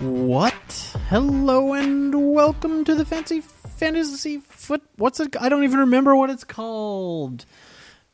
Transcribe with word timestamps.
What? 0.00 0.94
Hello 1.08 1.72
and 1.72 2.32
welcome 2.32 2.84
to 2.84 2.94
the 2.94 3.04
Fancy 3.04 3.40
Fantasy 3.40 4.38
Foot. 4.38 4.80
What's 4.94 5.18
it? 5.18 5.34
I 5.40 5.48
don't 5.48 5.64
even 5.64 5.80
remember 5.80 6.14
what 6.14 6.30
it's 6.30 6.44
called. 6.44 7.44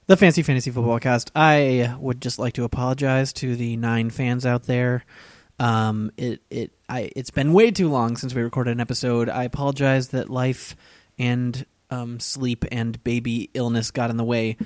The 0.06 0.16
Fancy 0.16 0.42
Fantasy 0.42 0.70
Football 0.70 0.98
Cast. 0.98 1.30
I 1.36 1.94
would 1.98 2.22
just 2.22 2.38
like 2.38 2.54
to 2.54 2.64
apologize 2.64 3.34
to 3.34 3.54
the 3.54 3.76
nine 3.76 4.08
fans 4.08 4.46
out 4.46 4.62
there. 4.62 5.04
Um, 5.58 6.10
it 6.16 6.40
it 6.48 6.72
I 6.88 7.10
it's 7.14 7.30
been 7.30 7.52
way 7.52 7.70
too 7.70 7.90
long 7.90 8.16
since 8.16 8.34
we 8.34 8.40
recorded 8.40 8.70
an 8.70 8.80
episode. 8.80 9.28
I 9.28 9.44
apologize 9.44 10.08
that 10.08 10.30
life 10.30 10.76
and 11.18 11.66
um, 11.90 12.18
sleep 12.18 12.64
and 12.72 13.02
baby 13.04 13.50
illness 13.52 13.90
got 13.90 14.08
in 14.08 14.16
the 14.16 14.24
way. 14.24 14.56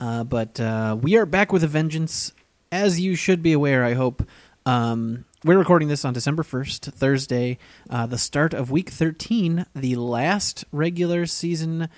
Uh, 0.00 0.22
but 0.22 0.60
uh, 0.60 0.96
we 1.00 1.16
are 1.16 1.26
back 1.26 1.52
with 1.52 1.64
a 1.64 1.68
vengeance, 1.68 2.32
as 2.70 3.00
you 3.00 3.16
should 3.16 3.42
be 3.42 3.52
aware. 3.52 3.84
I 3.84 3.94
hope. 3.94 4.22
Um, 4.64 5.24
we're 5.44 5.58
recording 5.58 5.86
this 5.86 6.04
on 6.04 6.12
December 6.12 6.42
1st, 6.42 6.92
Thursday, 6.92 7.58
uh, 7.88 8.06
the 8.06 8.18
start 8.18 8.52
of 8.52 8.72
week 8.72 8.90
13, 8.90 9.66
the 9.74 9.94
last 9.94 10.64
regular 10.72 11.26
season 11.26 11.88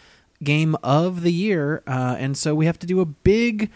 game 0.42 0.76
of 0.82 1.22
the 1.22 1.32
year. 1.32 1.82
Uh, 1.86 2.16
and 2.18 2.36
so 2.36 2.54
we 2.54 2.66
have 2.66 2.78
to 2.78 2.86
do 2.86 3.00
a 3.00 3.06
big 3.06 3.70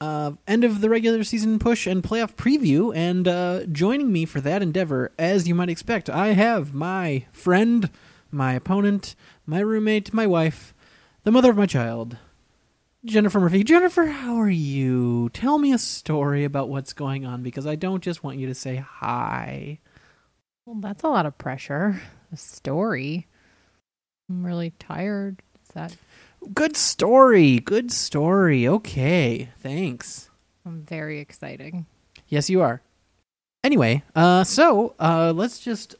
uh, 0.00 0.32
end 0.48 0.64
of 0.64 0.80
the 0.80 0.88
regular 0.88 1.24
season 1.24 1.58
push 1.58 1.86
and 1.86 2.02
playoff 2.02 2.34
preview. 2.36 2.94
And 2.96 3.28
uh, 3.28 3.66
joining 3.66 4.10
me 4.10 4.24
for 4.24 4.40
that 4.40 4.62
endeavor, 4.62 5.12
as 5.18 5.46
you 5.46 5.54
might 5.54 5.68
expect, 5.68 6.08
I 6.08 6.28
have 6.28 6.72
my 6.72 7.26
friend, 7.32 7.90
my 8.30 8.54
opponent, 8.54 9.14
my 9.44 9.60
roommate, 9.60 10.14
my 10.14 10.26
wife, 10.26 10.72
the 11.24 11.30
mother 11.30 11.50
of 11.50 11.58
my 11.58 11.66
child, 11.66 12.16
Jennifer 13.04 13.40
Murphy. 13.40 13.64
Jennifer, 13.64 14.06
how 14.06 14.36
are 14.36 14.48
you? 14.48 15.28
Tell 15.30 15.58
me 15.58 15.72
a 15.72 15.78
story 15.78 16.44
about 16.44 16.68
what's 16.68 16.92
going 16.92 17.26
on 17.26 17.42
because 17.42 17.66
I 17.66 17.74
don't 17.74 18.02
just 18.02 18.22
want 18.22 18.38
you 18.38 18.46
to 18.46 18.54
say 18.54 18.76
hi. 18.76 19.80
Well, 20.64 20.76
that's 20.78 21.02
a 21.02 21.08
lot 21.08 21.26
of 21.26 21.36
pressure. 21.36 22.00
A 22.32 22.36
story. 22.36 23.26
I'm 24.30 24.46
really 24.46 24.70
tired. 24.78 25.42
Is 25.64 25.70
that? 25.74 25.96
Good 26.54 26.76
story. 26.76 27.58
Good 27.58 27.90
story. 27.90 28.68
Okay. 28.68 29.48
Thanks. 29.58 30.30
I'm 30.64 30.82
very 30.82 31.18
exciting. 31.18 31.86
Yes, 32.28 32.48
you 32.48 32.62
are. 32.62 32.82
Anyway, 33.64 34.04
uh, 34.14 34.44
so 34.44 34.94
uh, 35.00 35.32
let's 35.34 35.58
just 35.58 35.96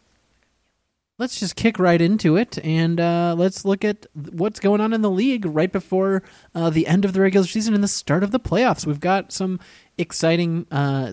let's 1.22 1.38
just 1.38 1.54
kick 1.54 1.78
right 1.78 2.00
into 2.00 2.36
it 2.36 2.58
and 2.64 2.98
uh, 2.98 3.32
let's 3.38 3.64
look 3.64 3.84
at 3.84 4.06
what's 4.32 4.58
going 4.58 4.80
on 4.80 4.92
in 4.92 5.02
the 5.02 5.10
league 5.10 5.46
right 5.46 5.70
before 5.70 6.20
uh, 6.52 6.68
the 6.68 6.84
end 6.88 7.04
of 7.04 7.12
the 7.12 7.20
regular 7.20 7.46
season 7.46 7.74
and 7.74 7.82
the 7.82 7.88
start 7.88 8.24
of 8.24 8.32
the 8.32 8.40
playoffs. 8.40 8.84
We've 8.84 8.98
got 8.98 9.30
some 9.30 9.60
exciting 9.96 10.66
uh, 10.72 11.12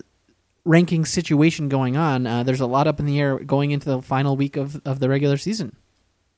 ranking 0.64 1.04
situation 1.04 1.68
going 1.68 1.96
on. 1.96 2.26
Uh, 2.26 2.42
there's 2.42 2.60
a 2.60 2.66
lot 2.66 2.88
up 2.88 2.98
in 2.98 3.06
the 3.06 3.20
air 3.20 3.38
going 3.38 3.70
into 3.70 3.88
the 3.88 4.02
final 4.02 4.36
week 4.36 4.56
of, 4.56 4.82
of 4.84 4.98
the 4.98 5.08
regular 5.08 5.36
season. 5.36 5.76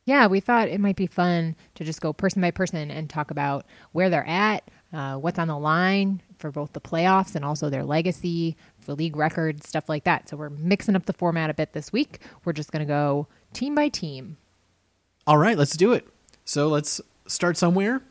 Yeah, 0.05 0.27
we 0.27 0.41
thought 0.41 0.69
it 0.69 0.79
might 0.79 0.97
be 0.97 1.07
fun 1.07 1.57
to 1.77 1.85
just 1.85 2.03
go 2.03 2.13
person 2.13 2.43
by 2.43 2.51
person 2.51 2.91
and 2.91 3.09
talk 3.09 3.31
about 3.31 3.65
where 3.93 4.11
they're 4.11 4.29
at, 4.29 4.69
uh, 4.93 5.15
what's 5.15 5.39
on 5.39 5.49
the 5.49 5.59
line 5.59 6.21
for 6.37 6.51
both 6.51 6.75
the 6.75 6.81
playoffs 6.81 7.35
and 7.37 7.45
also 7.45 7.71
their 7.71 7.85
legacy, 7.85 8.55
for 8.81 8.93
league 8.93 9.17
records, 9.17 9.67
stuff 9.67 9.89
like 9.89 10.05
that. 10.05 10.29
So 10.29 10.37
we're 10.37 10.51
mixing 10.51 10.95
up 10.95 11.07
the 11.07 11.15
format 11.15 11.49
a 11.49 11.55
bit 11.55 11.73
this 11.73 11.91
week. 11.91 12.19
We're 12.45 12.53
just 12.53 12.71
going 12.71 12.81
to 12.81 12.87
go 12.87 13.29
team 13.53 13.75
by 13.75 13.89
team. 13.89 14.37
All 15.27 15.39
right, 15.39 15.57
let's 15.57 15.77
do 15.77 15.93
it. 15.93 16.07
So 16.45 16.69
let's 16.69 17.01
start 17.27 17.57
somewhere. 17.57 18.03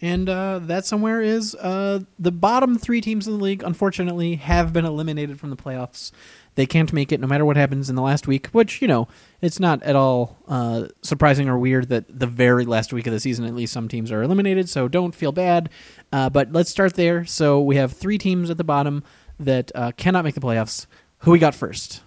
And 0.00 0.28
uh, 0.28 0.60
that 0.60 0.84
somewhere 0.84 1.20
is 1.20 1.56
uh, 1.56 2.00
the 2.18 2.30
bottom 2.30 2.78
three 2.78 3.00
teams 3.00 3.26
in 3.26 3.36
the 3.36 3.42
league, 3.42 3.64
unfortunately, 3.64 4.36
have 4.36 4.72
been 4.72 4.84
eliminated 4.84 5.40
from 5.40 5.50
the 5.50 5.56
playoffs. 5.56 6.12
They 6.54 6.66
can't 6.66 6.92
make 6.92 7.10
it 7.10 7.20
no 7.20 7.26
matter 7.26 7.44
what 7.44 7.56
happens 7.56 7.90
in 7.90 7.96
the 7.96 8.02
last 8.02 8.28
week, 8.28 8.48
which, 8.48 8.80
you 8.80 8.86
know, 8.86 9.08
it's 9.40 9.58
not 9.58 9.82
at 9.82 9.96
all 9.96 10.36
uh, 10.46 10.86
surprising 11.02 11.48
or 11.48 11.58
weird 11.58 11.88
that 11.88 12.04
the 12.16 12.28
very 12.28 12.64
last 12.64 12.92
week 12.92 13.08
of 13.08 13.12
the 13.12 13.18
season, 13.18 13.44
at 13.44 13.54
least 13.54 13.72
some 13.72 13.88
teams 13.88 14.12
are 14.12 14.22
eliminated, 14.22 14.68
so 14.68 14.86
don't 14.86 15.14
feel 15.14 15.32
bad. 15.32 15.68
Uh, 16.12 16.30
but 16.30 16.52
let's 16.52 16.70
start 16.70 16.94
there. 16.94 17.24
So 17.24 17.60
we 17.60 17.76
have 17.76 17.92
three 17.92 18.18
teams 18.18 18.50
at 18.50 18.56
the 18.56 18.64
bottom 18.64 19.02
that 19.40 19.72
uh, 19.74 19.92
cannot 19.96 20.24
make 20.24 20.34
the 20.34 20.40
playoffs. 20.40 20.86
Who 21.18 21.32
we 21.32 21.40
got 21.40 21.56
first? 21.56 22.02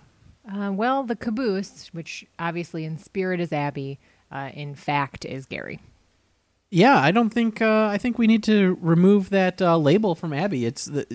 Uh, 0.54 0.72
well, 0.72 1.04
the 1.04 1.16
caboose, 1.16 1.90
which 1.94 2.26
obviously 2.38 2.84
in 2.86 2.98
spirit 2.98 3.40
is 3.40 3.54
Abby, 3.54 4.00
uh, 4.32 4.50
in 4.54 4.76
fact 4.76 5.24
is 5.26 5.46
Gary. 5.46 5.80
Yeah, 6.70 6.98
I 6.98 7.12
don't 7.12 7.30
think 7.30 7.62
uh, 7.62 7.90
I 7.92 7.98
think 7.98 8.18
we 8.18 8.28
need 8.28 8.44
to 8.44 8.78
remove 8.82 9.30
that 9.30 9.62
uh, 9.62 9.78
label 9.78 10.16
from 10.16 10.32
Abby. 10.34 10.66
It's 10.66 10.86
the 10.86 11.06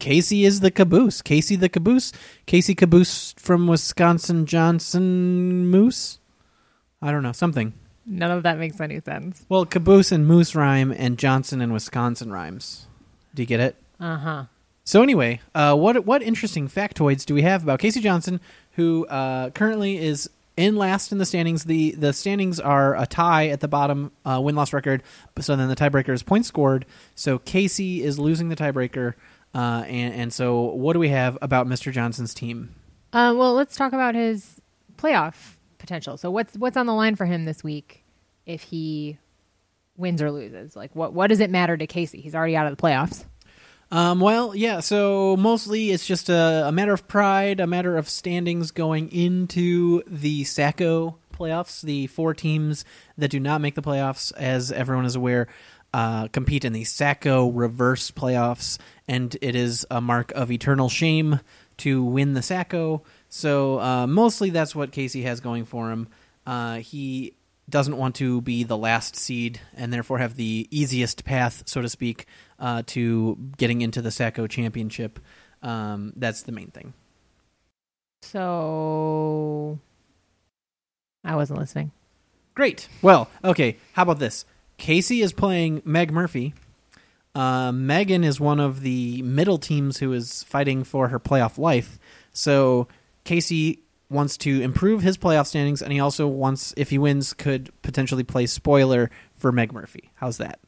Casey 0.00 0.44
is 0.44 0.60
the 0.60 0.72
caboose. 0.72 1.22
Casey 1.22 1.54
the 1.54 1.68
caboose. 1.68 2.12
Casey 2.46 2.74
caboose 2.74 3.32
from 3.38 3.68
Wisconsin 3.68 4.44
Johnson 4.44 5.68
Moose. 5.68 6.18
I 7.00 7.12
don't 7.12 7.22
know 7.22 7.32
something. 7.32 7.74
None 8.06 8.30
of 8.30 8.42
that 8.42 8.58
makes 8.58 8.80
any 8.80 9.00
sense. 9.00 9.46
Well, 9.48 9.66
caboose 9.66 10.10
and 10.10 10.26
moose 10.26 10.54
rhyme, 10.54 10.90
and 10.90 11.16
Johnson 11.16 11.60
and 11.60 11.72
Wisconsin 11.72 12.32
rhymes. 12.32 12.88
Do 13.34 13.42
you 13.42 13.46
get 13.46 13.60
it? 13.60 13.76
Uh 14.00 14.16
huh. 14.16 14.44
So 14.84 15.02
anyway, 15.02 15.40
uh, 15.54 15.76
what 15.76 16.06
what 16.06 16.22
interesting 16.22 16.66
factoids 16.66 17.24
do 17.24 17.34
we 17.34 17.42
have 17.42 17.62
about 17.62 17.78
Casey 17.78 18.00
Johnson, 18.00 18.40
who 18.78 19.06
uh, 19.08 19.50
currently 19.50 19.98
is 19.98 20.30
in 20.56 20.76
last 20.76 21.10
in 21.10 21.18
the 21.18 21.26
standings? 21.26 21.64
the 21.64 21.90
The 21.98 22.12
standings 22.12 22.60
are 22.60 22.96
a 22.96 23.06
tie 23.06 23.48
at 23.48 23.58
the 23.58 23.66
bottom, 23.66 24.12
uh, 24.24 24.40
win 24.40 24.54
loss 24.54 24.72
record. 24.72 25.02
So 25.40 25.56
then 25.56 25.68
the 25.68 25.74
tiebreaker 25.74 26.14
is 26.14 26.22
points 26.22 26.46
scored. 26.46 26.86
So 27.16 27.40
Casey 27.40 28.04
is 28.04 28.20
losing 28.20 28.48
the 28.48 28.56
tiebreaker, 28.56 29.14
uh, 29.52 29.84
and 29.86 30.14
and 30.14 30.32
so 30.32 30.62
what 30.62 30.92
do 30.92 31.00
we 31.00 31.08
have 31.08 31.36
about 31.42 31.66
Mr. 31.66 31.92
Johnson's 31.92 32.32
team? 32.32 32.74
Uh, 33.12 33.34
well, 33.36 33.54
let's 33.54 33.76
talk 33.76 33.92
about 33.92 34.14
his 34.14 34.60
playoff 34.96 35.56
potential. 35.78 36.16
So 36.16 36.30
what's 36.30 36.56
what's 36.56 36.76
on 36.76 36.86
the 36.86 36.94
line 36.94 37.16
for 37.16 37.26
him 37.26 37.46
this 37.46 37.64
week 37.64 38.04
if 38.46 38.62
he 38.62 39.18
wins 39.96 40.22
or 40.22 40.30
loses? 40.30 40.76
Like 40.76 40.94
what 40.94 41.12
what 41.12 41.26
does 41.26 41.40
it 41.40 41.50
matter 41.50 41.76
to 41.76 41.86
Casey? 41.88 42.20
He's 42.20 42.36
already 42.36 42.54
out 42.54 42.70
of 42.70 42.76
the 42.76 42.80
playoffs. 42.80 43.24
Um, 43.90 44.20
well, 44.20 44.54
yeah. 44.54 44.80
So 44.80 45.36
mostly 45.36 45.90
it's 45.90 46.06
just 46.06 46.28
a, 46.28 46.68
a, 46.68 46.72
matter 46.72 46.92
of 46.92 47.08
pride, 47.08 47.60
a 47.60 47.66
matter 47.66 47.96
of 47.96 48.08
standings 48.08 48.70
going 48.70 49.10
into 49.10 50.02
the 50.06 50.42
Sacko 50.44 51.16
playoffs. 51.32 51.80
The 51.80 52.06
four 52.08 52.34
teams 52.34 52.84
that 53.16 53.30
do 53.30 53.40
not 53.40 53.60
make 53.60 53.74
the 53.74 53.82
playoffs, 53.82 54.32
as 54.36 54.70
everyone 54.72 55.06
is 55.06 55.16
aware, 55.16 55.48
uh, 55.94 56.28
compete 56.28 56.66
in 56.66 56.74
the 56.74 56.84
Sacko 56.84 57.50
reverse 57.54 58.10
playoffs, 58.10 58.78
and 59.06 59.34
it 59.40 59.56
is 59.56 59.86
a 59.90 60.02
mark 60.02 60.32
of 60.32 60.50
eternal 60.50 60.90
shame 60.90 61.40
to 61.78 62.04
win 62.04 62.34
the 62.34 62.40
Sacko. 62.40 63.02
So 63.30 63.80
uh, 63.80 64.06
mostly 64.06 64.50
that's 64.50 64.74
what 64.74 64.92
Casey 64.92 65.22
has 65.22 65.40
going 65.40 65.64
for 65.64 65.90
him. 65.90 66.08
Uh, 66.46 66.76
he 66.78 67.34
doesn't 67.68 67.96
want 67.96 68.16
to 68.16 68.40
be 68.40 68.64
the 68.64 68.76
last 68.76 69.16
seed 69.16 69.60
and 69.74 69.92
therefore 69.92 70.18
have 70.18 70.36
the 70.36 70.66
easiest 70.70 71.24
path, 71.24 71.62
so 71.66 71.82
to 71.82 71.88
speak, 71.88 72.26
uh, 72.58 72.82
to 72.86 73.38
getting 73.56 73.80
into 73.80 74.02
the 74.02 74.10
Sacko 74.10 74.48
championship. 74.48 75.18
Um, 75.62 76.12
that's 76.16 76.42
the 76.42 76.52
main 76.52 76.70
thing. 76.70 76.94
So 78.22 79.78
I 81.24 81.36
wasn't 81.36 81.58
listening. 81.60 81.92
Great. 82.54 82.88
Well, 83.02 83.30
okay. 83.44 83.76
How 83.92 84.02
about 84.02 84.18
this? 84.18 84.44
Casey 84.76 85.22
is 85.22 85.32
playing 85.32 85.82
Meg 85.84 86.12
Murphy. 86.12 86.54
Uh, 87.34 87.70
Megan 87.70 88.24
is 88.24 88.40
one 88.40 88.58
of 88.58 88.80
the 88.80 89.22
middle 89.22 89.58
teams 89.58 89.98
who 89.98 90.12
is 90.12 90.42
fighting 90.42 90.82
for 90.82 91.08
her 91.08 91.20
playoff 91.20 91.58
life. 91.58 91.98
So 92.32 92.88
Casey 93.24 93.80
wants 94.10 94.36
to 94.38 94.60
improve 94.62 95.02
his 95.02 95.18
playoff 95.18 95.46
standings, 95.46 95.82
and 95.82 95.92
he 95.92 96.00
also 96.00 96.26
wants, 96.26 96.72
if 96.76 96.90
he 96.90 96.98
wins, 96.98 97.34
could 97.34 97.70
potentially 97.82 98.24
play 98.24 98.46
spoiler 98.46 99.10
for 99.36 99.52
Meg 99.52 99.72
Murphy. 99.72 100.10
How's 100.14 100.38
that? 100.38 100.58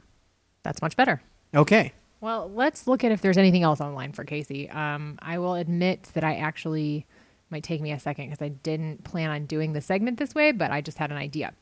That's 0.63 0.83
much 0.83 0.97
better. 0.97 1.23
Okay. 1.55 1.93
Well, 2.21 2.51
let's 2.55 2.87
look 2.87 3.03
at 3.03 3.13
if 3.13 3.23
there's 3.23 3.39
anything 3.39 3.63
else 3.63 3.81
online 3.81 4.13
for 4.13 4.25
Casey. 4.25 4.69
Um, 4.69 5.19
I 5.21 5.39
will 5.39 5.55
admit 5.55 6.11
that 6.15 6.23
I 6.23 6.37
actually 6.37 7.07
might 7.49 7.65
take 7.65 7.81
me 7.81 7.93
a 7.93 7.99
second 7.99 8.27
because 8.27 8.43
I 8.43 8.49
didn't 8.49 9.05
plan 9.05 9.31
on 9.31 9.47
doing 9.47 9.73
the 9.73 9.81
segment 9.81 10.19
this 10.19 10.35
way, 10.35 10.53
but 10.53 10.71
I 10.71 10.81
just 10.81 10.99
had 10.99 11.11
an 11.11 11.17
idea. 11.17 11.53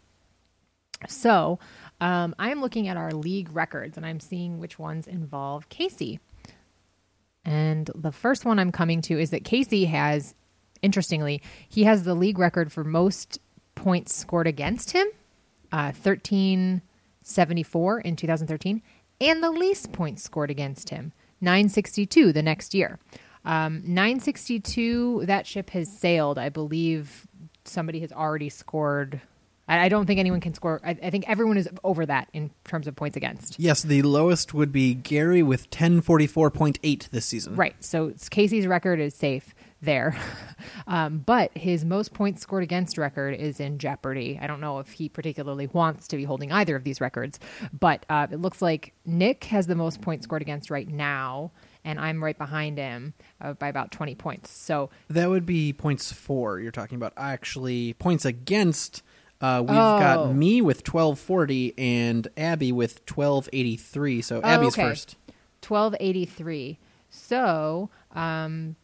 So 1.06 1.58
um, 2.00 2.34
I'm 2.38 2.60
looking 2.60 2.88
at 2.88 2.96
our 2.96 3.12
league 3.12 3.50
records 3.52 3.96
and 3.96 4.04
I'm 4.04 4.20
seeing 4.20 4.58
which 4.58 4.78
ones 4.78 5.06
involve 5.06 5.68
Casey. 5.68 6.18
And 7.44 7.90
the 7.94 8.12
first 8.12 8.44
one 8.44 8.58
I'm 8.58 8.72
coming 8.72 9.00
to 9.02 9.18
is 9.18 9.30
that 9.30 9.44
Casey 9.44 9.84
has 9.86 10.34
interestingly, 10.82 11.40
he 11.68 11.84
has 11.84 12.02
the 12.02 12.14
league 12.14 12.38
record 12.38 12.72
for 12.72 12.84
most 12.84 13.38
points 13.74 14.14
scored 14.14 14.46
against 14.46 14.90
him, 14.90 15.06
uh, 15.72 15.92
1374 15.92 18.00
in 18.00 18.16
2013, 18.16 18.82
and 19.20 19.42
the 19.42 19.50
least 19.50 19.92
points 19.92 20.22
scored 20.22 20.50
against 20.50 20.90
him, 20.90 21.12
962 21.40 22.32
the 22.32 22.42
next 22.42 22.74
year. 22.74 22.98
Um, 23.44 23.82
962, 23.84 25.24
that 25.26 25.46
ship 25.46 25.70
has 25.70 25.90
sailed. 25.90 26.38
I 26.38 26.48
believe 26.48 27.26
somebody 27.64 28.00
has 28.00 28.12
already 28.12 28.48
scored. 28.48 29.20
I, 29.68 29.86
I 29.86 29.88
don't 29.88 30.06
think 30.06 30.18
anyone 30.18 30.40
can 30.40 30.54
score. 30.54 30.80
I, 30.84 30.90
I, 31.02 31.10
think 31.10 31.28
everyone 31.28 31.56
is 31.56 31.68
over 31.84 32.04
that 32.06 32.28
in 32.32 32.50
terms 32.64 32.86
of 32.86 32.96
points 32.96 33.16
against. 33.16 33.58
Yes, 33.58 33.82
the 33.82 34.02
lowest 34.02 34.54
would 34.54 34.72
be 34.72 34.94
Gary 34.94 35.42
with 35.42 35.70
1044.8 35.70 37.10
this 37.10 37.26
season. 37.26 37.56
Right. 37.56 37.74
So 37.80 38.12
Casey's 38.30 38.66
record 38.66 39.00
is 39.00 39.14
safe. 39.14 39.54
There. 39.80 40.16
um, 40.86 41.18
but 41.18 41.56
his 41.56 41.84
most 41.84 42.12
points 42.14 42.42
scored 42.42 42.62
against 42.62 42.98
record 42.98 43.34
is 43.34 43.60
in 43.60 43.78
jeopardy. 43.78 44.38
I 44.40 44.46
don't 44.46 44.60
know 44.60 44.78
if 44.80 44.92
he 44.92 45.08
particularly 45.08 45.66
wants 45.68 46.08
to 46.08 46.16
be 46.16 46.24
holding 46.24 46.50
either 46.52 46.76
of 46.76 46.84
these 46.84 47.00
records, 47.00 47.38
but 47.78 48.04
uh, 48.10 48.26
it 48.30 48.40
looks 48.40 48.60
like 48.62 48.92
Nick 49.06 49.44
has 49.44 49.66
the 49.66 49.74
most 49.74 50.00
points 50.00 50.24
scored 50.24 50.42
against 50.42 50.70
right 50.70 50.88
now, 50.88 51.52
and 51.84 51.98
I'm 52.00 52.22
right 52.22 52.36
behind 52.36 52.78
him 52.78 53.14
uh, 53.40 53.52
by 53.54 53.68
about 53.68 53.92
20 53.92 54.14
points. 54.16 54.50
So 54.50 54.90
That 55.08 55.28
would 55.30 55.46
be 55.46 55.72
points 55.72 56.12
four. 56.12 56.60
You're 56.60 56.72
talking 56.72 56.96
about 56.96 57.12
actually 57.16 57.92
points 57.94 58.24
against. 58.24 59.02
Uh, 59.40 59.60
we've 59.66 59.76
Oh. 59.78 59.98
got 60.00 60.34
me 60.34 60.60
with 60.60 60.78
1240 60.84 61.72
and 61.78 62.26
Abby 62.36 62.72
with 62.72 63.00
1283. 63.06 64.20
So 64.22 64.42
Abby's 64.42 64.64
Oh, 64.76 64.82
okay. 64.82 64.88
first. 64.88 65.16
1283. 65.62 66.78
So, 67.10 67.88
um, 68.12 68.76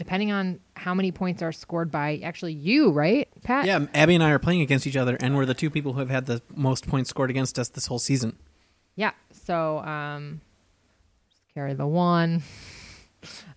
depending 0.00 0.32
on 0.32 0.58
how 0.76 0.94
many 0.94 1.12
points 1.12 1.42
are 1.42 1.52
scored 1.52 1.90
by 1.90 2.18
actually 2.24 2.54
you, 2.54 2.90
right, 2.90 3.28
Pat? 3.42 3.66
Yeah, 3.66 3.84
Abby 3.92 4.14
and 4.14 4.24
I 4.24 4.30
are 4.30 4.38
playing 4.38 4.62
against 4.62 4.86
each 4.86 4.96
other, 4.96 5.18
and 5.20 5.36
we're 5.36 5.44
the 5.44 5.52
two 5.52 5.68
people 5.68 5.92
who 5.92 5.98
have 5.98 6.08
had 6.08 6.24
the 6.24 6.40
most 6.56 6.88
points 6.88 7.10
scored 7.10 7.28
against 7.28 7.58
us 7.58 7.68
this 7.68 7.84
whole 7.84 7.98
season. 7.98 8.38
Yeah. 8.96 9.10
So, 9.44 9.80
um, 9.80 10.40
just 11.28 11.42
carry 11.52 11.74
the 11.74 11.86
one. 11.86 12.42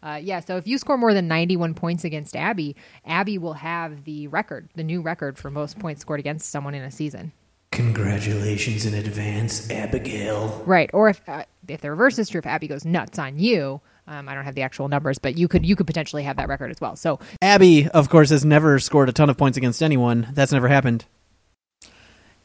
Uh, 0.03 0.19
yeah. 0.21 0.41
So 0.41 0.57
if 0.57 0.67
you 0.67 0.77
score 0.77 0.97
more 0.97 1.13
than 1.13 1.29
91 1.29 1.73
points 1.75 2.03
against 2.03 2.35
Abby, 2.35 2.75
Abby 3.05 3.37
will 3.37 3.53
have 3.53 4.03
the 4.03 4.27
record, 4.27 4.67
the 4.75 4.83
new 4.83 5.01
record 5.01 5.37
for 5.37 5.49
most 5.49 5.79
points 5.79 6.01
scored 6.01 6.19
against 6.19 6.49
someone 6.49 6.75
in 6.75 6.83
a 6.83 6.91
season. 6.91 7.31
Congratulations 7.71 8.85
in 8.85 8.93
advance, 8.93 9.71
Abigail. 9.71 10.61
Right. 10.65 10.89
Or 10.93 11.07
if 11.07 11.21
uh, 11.29 11.45
if 11.69 11.79
the 11.79 11.91
reverse 11.91 12.19
is 12.19 12.27
true, 12.27 12.39
if 12.39 12.45
Abby 12.45 12.67
goes 12.67 12.83
nuts 12.83 13.17
on 13.17 13.39
you, 13.39 13.79
um, 14.07 14.27
I 14.29 14.35
don't 14.35 14.43
have 14.45 14.55
the 14.55 14.61
actual 14.63 14.87
numbers, 14.87 15.17
but 15.19 15.37
you 15.37 15.47
could 15.47 15.65
you 15.65 15.75
could 15.75 15.87
potentially 15.87 16.23
have 16.23 16.37
that 16.37 16.47
record 16.47 16.71
as 16.71 16.81
well. 16.81 16.95
So 16.95 17.19
Abby, 17.41 17.87
of 17.89 18.09
course, 18.09 18.29
has 18.29 18.43
never 18.45 18.79
scored 18.79 19.09
a 19.09 19.13
ton 19.13 19.29
of 19.29 19.37
points 19.37 19.57
against 19.57 19.81
anyone. 19.81 20.27
That's 20.33 20.51
never 20.51 20.67
happened. 20.67 21.05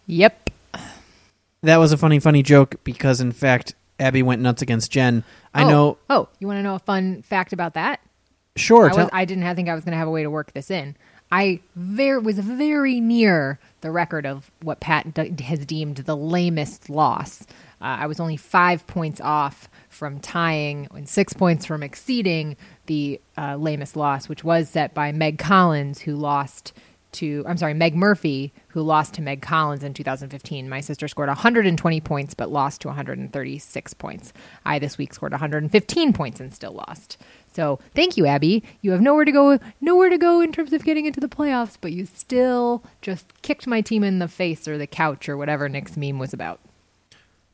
yep. 0.06 0.50
That 1.62 1.78
was 1.78 1.92
a 1.92 1.96
funny, 1.96 2.20
funny 2.20 2.42
joke 2.44 2.76
because, 2.84 3.20
in 3.20 3.32
fact, 3.32 3.74
Abby 3.98 4.22
went 4.22 4.40
nuts 4.40 4.62
against 4.62 4.92
Jen. 4.92 5.24
I 5.52 5.64
Oh. 5.64 5.68
know. 5.68 5.98
Oh, 6.08 6.28
you 6.38 6.46
want 6.46 6.58
to 6.58 6.62
know 6.62 6.76
a 6.76 6.78
fun 6.80 7.22
fact 7.22 7.52
about 7.52 7.74
that? 7.74 7.98
Sure. 8.54 8.90
I, 8.92 8.94
was, 9.02 9.10
I 9.12 9.24
didn't 9.24 9.42
have, 9.42 9.56
think 9.56 9.68
I 9.68 9.74
was 9.74 9.84
going 9.84 9.92
to 9.92 9.98
have 9.98 10.06
a 10.08 10.10
way 10.12 10.22
to 10.22 10.30
work 10.30 10.52
this 10.52 10.70
in. 10.70 10.96
I 11.32 11.60
very 11.76 12.20
was 12.20 12.38
very 12.38 13.00
near 13.00 13.58
the 13.80 13.90
record 13.90 14.24
of 14.24 14.50
what 14.62 14.80
Pat 14.80 15.12
d- 15.14 15.42
has 15.42 15.66
deemed 15.66 15.96
the 15.98 16.16
lamest 16.16 16.88
loss. 16.88 17.44
Uh, 17.80 17.98
I 18.00 18.06
was 18.06 18.20
only 18.20 18.36
five 18.36 18.86
points 18.86 19.20
off 19.20 19.68
from 19.88 20.20
tying 20.20 20.88
and 20.94 21.08
six 21.08 21.32
points 21.32 21.64
from 21.64 21.82
exceeding 21.82 22.56
the 22.86 23.20
uh, 23.36 23.56
lamest 23.56 23.96
loss, 23.96 24.28
which 24.28 24.44
was 24.44 24.68
set 24.68 24.94
by 24.94 25.12
Meg 25.12 25.38
Collins, 25.38 26.00
who 26.00 26.14
lost 26.14 26.72
to 27.10 27.42
I'm 27.46 27.56
sorry, 27.56 27.74
Meg 27.74 27.94
Murphy, 27.94 28.52
who 28.68 28.82
lost 28.82 29.14
to 29.14 29.22
Meg 29.22 29.40
Collins 29.40 29.82
in 29.82 29.94
2015. 29.94 30.68
My 30.68 30.80
sister 30.80 31.08
scored 31.08 31.28
120 31.28 32.00
points 32.00 32.34
but 32.34 32.50
lost 32.50 32.82
to 32.82 32.88
136 32.88 33.94
points. 33.94 34.32
I 34.64 34.78
this 34.78 34.98
week 34.98 35.14
scored 35.14 35.32
115 35.32 36.12
points 36.12 36.40
and 36.40 36.52
still 36.52 36.72
lost. 36.72 37.16
So 37.52 37.78
thank 37.94 38.16
you, 38.16 38.26
Abby. 38.26 38.62
You 38.82 38.92
have 38.92 39.00
nowhere 39.00 39.24
to 39.24 39.32
go, 39.32 39.58
nowhere 39.80 40.10
to 40.10 40.18
go 40.18 40.40
in 40.40 40.52
terms 40.52 40.72
of 40.72 40.84
getting 40.84 41.06
into 41.06 41.20
the 41.20 41.28
playoffs, 41.28 41.76
but 41.80 41.92
you 41.92 42.06
still 42.06 42.82
just 43.00 43.26
kicked 43.42 43.66
my 43.66 43.80
team 43.80 44.04
in 44.04 44.18
the 44.18 44.28
face 44.28 44.68
or 44.68 44.76
the 44.78 44.86
couch 44.86 45.28
or 45.28 45.36
whatever 45.36 45.68
Nick's 45.68 45.96
meme 45.96 46.18
was 46.18 46.32
about. 46.32 46.60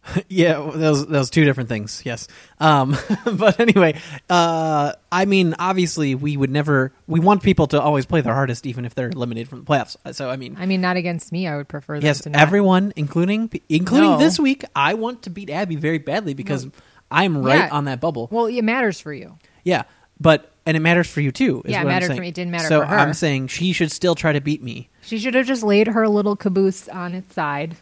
Yeah, 0.28 0.70
those 0.74 1.06
those 1.06 1.30
two 1.30 1.44
different 1.44 1.68
things. 1.68 2.02
Yes. 2.04 2.28
Um, 2.60 2.96
but 3.24 3.58
anyway, 3.60 4.00
uh, 4.28 4.92
I 5.10 5.24
mean, 5.24 5.54
obviously, 5.58 6.14
we 6.14 6.36
would 6.36 6.50
never. 6.50 6.92
We 7.06 7.20
want 7.20 7.42
people 7.42 7.66
to 7.68 7.80
always 7.80 8.06
play 8.06 8.20
their 8.20 8.34
hardest, 8.34 8.66
even 8.66 8.84
if 8.84 8.94
they're 8.94 9.08
eliminated 9.08 9.48
from 9.48 9.60
the 9.60 9.64
playoffs. 9.64 9.96
So, 10.14 10.30
I 10.30 10.36
mean, 10.36 10.56
I 10.58 10.66
mean, 10.66 10.80
not 10.80 10.96
against 10.96 11.32
me. 11.32 11.46
I 11.46 11.56
would 11.56 11.68
prefer 11.68 11.96
yes, 11.96 12.20
to 12.22 12.30
not. 12.30 12.40
everyone, 12.40 12.92
including 12.96 13.50
including 13.68 14.10
No. 14.10 14.18
this 14.18 14.38
week, 14.38 14.64
I 14.74 14.94
want 14.94 15.22
to 15.22 15.30
beat 15.30 15.50
Abby 15.50 15.76
very 15.76 15.98
badly 15.98 16.34
because 16.34 16.66
I'm 17.10 17.42
right 17.42 17.56
Yeah. 17.56 17.68
on 17.70 17.84
that 17.86 18.00
bubble. 18.00 18.28
well, 18.30 18.46
it 18.46 18.62
matters 18.62 19.00
for 19.00 19.12
you. 19.12 19.38
Yeah, 19.64 19.84
but 20.20 20.50
and 20.66 20.76
it 20.76 20.80
matters 20.80 21.08
for 21.10 21.20
you 21.20 21.32
too. 21.32 21.62
Yeah, 21.64 21.82
it 21.82 21.86
mattered 21.86 22.14
for 22.14 22.20
me. 22.20 22.28
It 22.28 22.34
didn't 22.34 22.50
matter 22.50 22.68
so 22.68 22.80
for 22.80 22.86
her. 22.86 22.98
I'm 22.98 23.14
saying 23.14 23.48
she 23.48 23.72
should 23.72 23.92
still 23.92 24.14
try 24.14 24.32
to 24.32 24.40
beat 24.40 24.62
me. 24.62 24.88
She 25.02 25.18
should 25.18 25.34
have 25.34 25.46
just 25.46 25.62
laid 25.62 25.88
her 25.88 26.08
little 26.08 26.36
caboose 26.36 26.88
on 26.88 27.14
its 27.14 27.34
side 27.34 27.76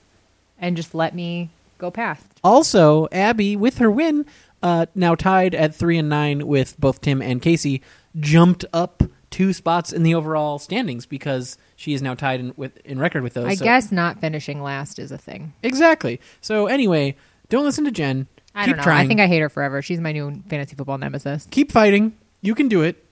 and 0.59 0.77
just 0.77 0.95
let 0.95 1.15
me 1.15 1.51
go 1.83 1.91
past. 1.91 2.25
Also, 2.43 3.09
Abby, 3.13 3.57
with 3.57 3.79
her 3.79 3.91
win, 3.91 4.25
uh, 4.63 4.87
now 4.95 5.15
tied 5.15 5.55
at 5.55 5.75
three 5.75 5.99
and 5.99 6.09
nine 6.09 6.47
with 6.47 6.79
both 6.81 7.01
Tim 7.03 7.21
and 7.21 7.43
Casey, 7.43 7.83
jumped 8.19 8.65
up 8.73 9.03
two 9.31 9.53
spots 9.53 9.93
in 9.93 10.03
the 10.03 10.15
overall 10.15 10.59
standings 10.59 11.05
because 11.07 11.57
she 11.77 11.93
is 11.95 12.01
now 12.03 12.15
tied 12.15 12.39
in 12.41 12.53
with 12.57 12.77
in 12.85 12.99
record 12.99 13.23
with 13.23 13.35
those. 13.35 13.47
I 13.47 13.55
So- 13.55 13.65
guess 13.65 13.91
not 13.93 14.21
finishing 14.21 14.63
last 14.63 14.99
is 14.99 15.11
a 15.13 15.19
thing. 15.19 15.53
exactly. 15.63 16.21
So 16.41 16.67
anyway, 16.67 17.17
don't 17.49 17.65
listen 17.65 17.85
to 17.85 17.91
Jen. 17.91 18.27
I 18.55 18.65
Keep 18.67 18.71
don't 18.73 18.77
know. 18.79 18.83
trying. 18.85 19.05
I 19.05 19.09
think 19.09 19.21
I 19.21 19.27
hate 19.27 19.41
her 19.41 19.49
forever. 19.49 19.81
She's 19.83 20.01
my 20.01 20.13
new 20.13 20.43
fantasy 20.49 20.77
football 20.77 20.99
nemesis. 20.99 21.49
keep 21.51 21.73
fighting. 21.73 22.13
You 22.43 22.55
can 22.55 22.69
do 22.69 22.83
it. 22.83 23.03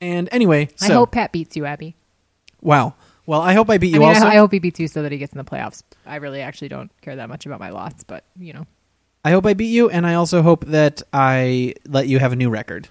And 0.00 0.28
anyway, 0.32 0.68
so 0.76 0.86
I 0.86 0.96
hope 0.96 1.12
Pat 1.12 1.30
beats 1.32 1.56
you, 1.56 1.64
Abby. 1.66 1.94
wow. 2.60 2.94
Well, 3.26 3.40
I 3.40 3.52
hope 3.54 3.70
I 3.70 3.78
beat 3.78 3.94
I 3.94 3.98
you 3.98 4.00
mean, 4.00 4.08
I, 4.10 4.14
also. 4.14 4.26
I 4.26 4.36
hope 4.36 4.52
he 4.52 4.58
beats 4.58 4.80
you 4.80 4.88
so 4.88 5.02
that 5.02 5.12
he 5.12 5.18
gets 5.18 5.32
in 5.32 5.38
the 5.38 5.44
playoffs. 5.44 5.82
I 6.04 6.16
really 6.16 6.40
actually 6.40 6.68
don't 6.68 6.90
care 7.02 7.16
that 7.16 7.28
much 7.28 7.46
about 7.46 7.60
my 7.60 7.70
lots, 7.70 8.04
but 8.04 8.24
you 8.38 8.52
know. 8.52 8.66
I 9.24 9.30
hope 9.30 9.46
I 9.46 9.54
beat 9.54 9.68
you, 9.68 9.88
and 9.88 10.06
I 10.06 10.14
also 10.14 10.42
hope 10.42 10.64
that 10.66 11.02
I 11.12 11.74
let 11.86 12.08
you 12.08 12.18
have 12.18 12.32
a 12.32 12.36
new 12.36 12.50
record. 12.50 12.88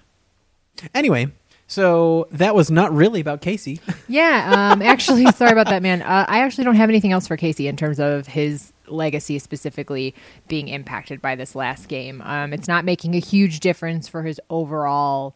Anyway, 0.94 1.30
so 1.66 2.26
that 2.32 2.54
was 2.54 2.70
not 2.70 2.92
really 2.94 3.20
about 3.20 3.40
Casey. 3.40 3.80
Yeah, 4.08 4.72
um, 4.72 4.82
actually, 4.82 5.24
sorry 5.36 5.52
about 5.52 5.68
that, 5.68 5.82
man. 5.82 6.02
Uh, 6.02 6.26
I 6.28 6.40
actually 6.40 6.64
don't 6.64 6.74
have 6.76 6.90
anything 6.90 7.12
else 7.12 7.26
for 7.26 7.36
Casey 7.38 7.66
in 7.66 7.76
terms 7.76 7.98
of 7.98 8.26
his 8.26 8.74
legacy 8.88 9.38
specifically 9.38 10.14
being 10.48 10.68
impacted 10.68 11.22
by 11.22 11.34
this 11.34 11.54
last 11.54 11.88
game. 11.88 12.20
Um, 12.22 12.52
it's 12.52 12.68
not 12.68 12.84
making 12.84 13.14
a 13.14 13.18
huge 13.20 13.60
difference 13.60 14.06
for 14.08 14.22
his 14.22 14.38
overall 14.50 15.34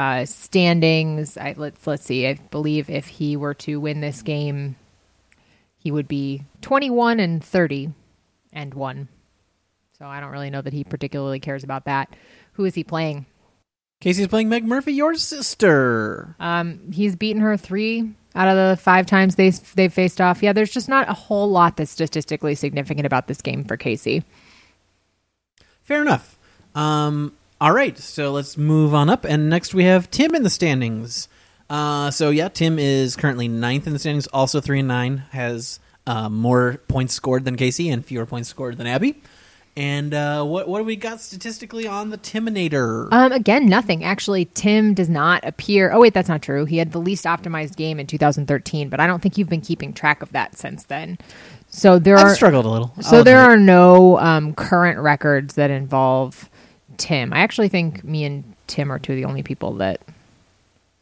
uh, 0.00 0.24
standings. 0.24 1.36
I, 1.36 1.54
let's 1.58 1.86
let's 1.86 2.06
see. 2.06 2.26
I 2.26 2.34
believe 2.50 2.88
if 2.88 3.06
he 3.06 3.36
were 3.36 3.52
to 3.54 3.78
win 3.78 4.00
this 4.00 4.22
game, 4.22 4.76
he 5.76 5.90
would 5.90 6.08
be 6.08 6.44
twenty-one 6.62 7.20
and 7.20 7.44
thirty 7.44 7.92
and 8.50 8.72
one. 8.72 9.08
So 9.98 10.06
I 10.06 10.20
don't 10.20 10.30
really 10.30 10.48
know 10.48 10.62
that 10.62 10.72
he 10.72 10.84
particularly 10.84 11.38
cares 11.38 11.64
about 11.64 11.84
that. 11.84 12.16
Who 12.52 12.64
is 12.64 12.74
he 12.74 12.82
playing? 12.82 13.26
Casey's 14.00 14.28
playing 14.28 14.48
Meg 14.48 14.64
Murphy, 14.64 14.94
your 14.94 15.14
sister. 15.16 16.34
Um, 16.40 16.90
he's 16.90 17.14
beaten 17.14 17.42
her 17.42 17.58
three 17.58 18.14
out 18.34 18.48
of 18.48 18.56
the 18.56 18.82
five 18.82 19.04
times 19.04 19.34
they 19.34 19.50
they've 19.50 19.92
faced 19.92 20.18
off. 20.18 20.42
Yeah, 20.42 20.54
there's 20.54 20.70
just 20.70 20.88
not 20.88 21.10
a 21.10 21.12
whole 21.12 21.50
lot 21.50 21.76
that's 21.76 21.90
statistically 21.90 22.54
significant 22.54 23.04
about 23.04 23.28
this 23.28 23.42
game 23.42 23.64
for 23.64 23.76
Casey. 23.76 24.24
Fair 25.82 26.00
enough. 26.00 26.38
Um, 26.74 27.34
all 27.60 27.72
right, 27.72 27.98
so 27.98 28.32
let's 28.32 28.56
move 28.56 28.94
on 28.94 29.10
up. 29.10 29.24
And 29.24 29.50
next 29.50 29.74
we 29.74 29.84
have 29.84 30.10
Tim 30.10 30.34
in 30.34 30.42
the 30.42 30.50
standings. 30.50 31.28
Uh, 31.68 32.10
so 32.10 32.30
yeah, 32.30 32.48
Tim 32.48 32.78
is 32.78 33.16
currently 33.16 33.48
ninth 33.48 33.86
in 33.86 33.92
the 33.92 33.98
standings, 33.98 34.26
also 34.28 34.60
three 34.60 34.80
and 34.80 34.88
nine, 34.88 35.24
has 35.30 35.78
uh, 36.06 36.28
more 36.28 36.80
points 36.88 37.14
scored 37.14 37.44
than 37.44 37.56
Casey 37.56 37.90
and 37.90 38.04
fewer 38.04 38.26
points 38.26 38.48
scored 38.48 38.78
than 38.78 38.86
Abby. 38.86 39.22
And 39.76 40.12
uh, 40.12 40.42
what 40.44 40.68
what 40.68 40.78
do 40.78 40.84
we 40.84 40.96
got 40.96 41.20
statistically 41.20 41.86
on 41.86 42.10
the 42.10 42.18
Timinator? 42.18 43.08
Um, 43.12 43.30
again, 43.30 43.66
nothing. 43.66 44.02
Actually, 44.02 44.46
Tim 44.46 44.94
does 44.94 45.08
not 45.08 45.44
appear. 45.44 45.92
Oh 45.92 46.00
wait, 46.00 46.12
that's 46.12 46.28
not 46.28 46.42
true. 46.42 46.64
He 46.64 46.78
had 46.78 46.90
the 46.90 46.98
least 46.98 47.24
optimized 47.24 47.76
game 47.76 48.00
in 48.00 48.06
2013, 48.06 48.88
but 48.88 48.98
I 48.98 49.06
don't 49.06 49.22
think 49.22 49.38
you've 49.38 49.48
been 49.48 49.60
keeping 49.60 49.92
track 49.92 50.22
of 50.22 50.32
that 50.32 50.56
since 50.56 50.84
then. 50.84 51.18
So 51.68 52.00
there 52.00 52.16
I've 52.16 52.26
are 52.26 52.34
struggled 52.34 52.64
a 52.64 52.68
little. 52.68 52.92
So 53.00 53.22
there 53.22 53.38
are 53.38 53.56
no 53.56 54.18
um, 54.18 54.54
current 54.54 54.98
records 54.98 55.54
that 55.54 55.70
involve 55.70 56.50
Tim. 57.00 57.32
I 57.32 57.38
actually 57.38 57.68
think 57.68 58.04
me 58.04 58.24
and 58.24 58.44
Tim 58.66 58.92
are 58.92 58.98
two 58.98 59.12
of 59.12 59.16
the 59.16 59.24
only 59.24 59.42
people 59.42 59.74
that. 59.74 60.00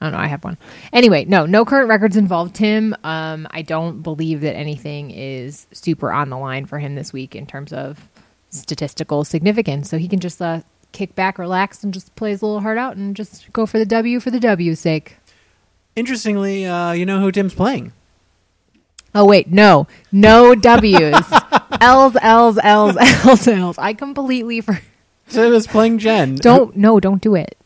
I 0.00 0.07
don't 0.07 0.12
know. 0.12 0.21
I 0.21 0.28
have 0.28 0.45
one. 0.45 0.57
Anyway, 0.93 1.25
no, 1.25 1.45
no 1.45 1.64
current 1.64 1.88
records 1.88 2.17
involved 2.17 2.55
Tim. 2.55 2.95
Um, 3.02 3.49
I 3.50 3.62
don't 3.62 4.00
believe 4.00 4.43
that 4.43 4.55
anything 4.55 5.11
is 5.11 5.67
super 5.73 6.12
on 6.12 6.31
the 6.31 6.38
line 6.38 6.67
for 6.67 6.78
him 6.78 6.95
this 6.95 7.12
week 7.12 7.35
in 7.35 7.47
terms 7.47 7.73
of 7.73 8.09
statistical 8.50 9.25
significance. 9.25 9.90
So 9.90 9.99
he 9.99 10.07
can 10.07 10.21
just 10.21 10.40
uh, 10.40 10.61
kick 10.93 11.17
back, 11.17 11.37
relax, 11.37 11.83
and 11.83 11.93
just 11.93 12.14
play 12.14 12.31
his 12.31 12.45
little 12.45 12.61
heart 12.61 12.78
out 12.78 12.97
and 12.97 13.17
just 13.17 13.52
go 13.52 13.67
for 13.67 13.81
the 13.81 13.87
W 13.87 14.21
for 14.21 14.31
the 14.31 14.38
W's 14.38 14.78
sake. 14.78 15.17
Interestingly, 15.97 16.64
uh, 16.64 16.93
you 16.93 17.05
know 17.05 17.19
who 17.19 17.33
Tim's 17.33 17.55
playing? 17.55 17.93
Oh 19.17 19.25
wait, 19.25 19.49
no, 19.50 19.88
no 20.12 20.55
W's, 20.55 21.25
L's, 21.81 22.17
L's, 22.23 22.59
L's, 22.62 22.97
L's, 22.97 23.49
L's. 23.49 23.78
I 23.78 23.95
completely 23.95 24.61
for 24.61 24.81
Tim 25.28 25.52
is 25.52 25.66
playing 25.66 25.99
Jen. 25.99 26.37
don't 26.37 26.76
no, 26.76 27.00
don't 27.00 27.23
do 27.23 27.35
it. 27.35 27.56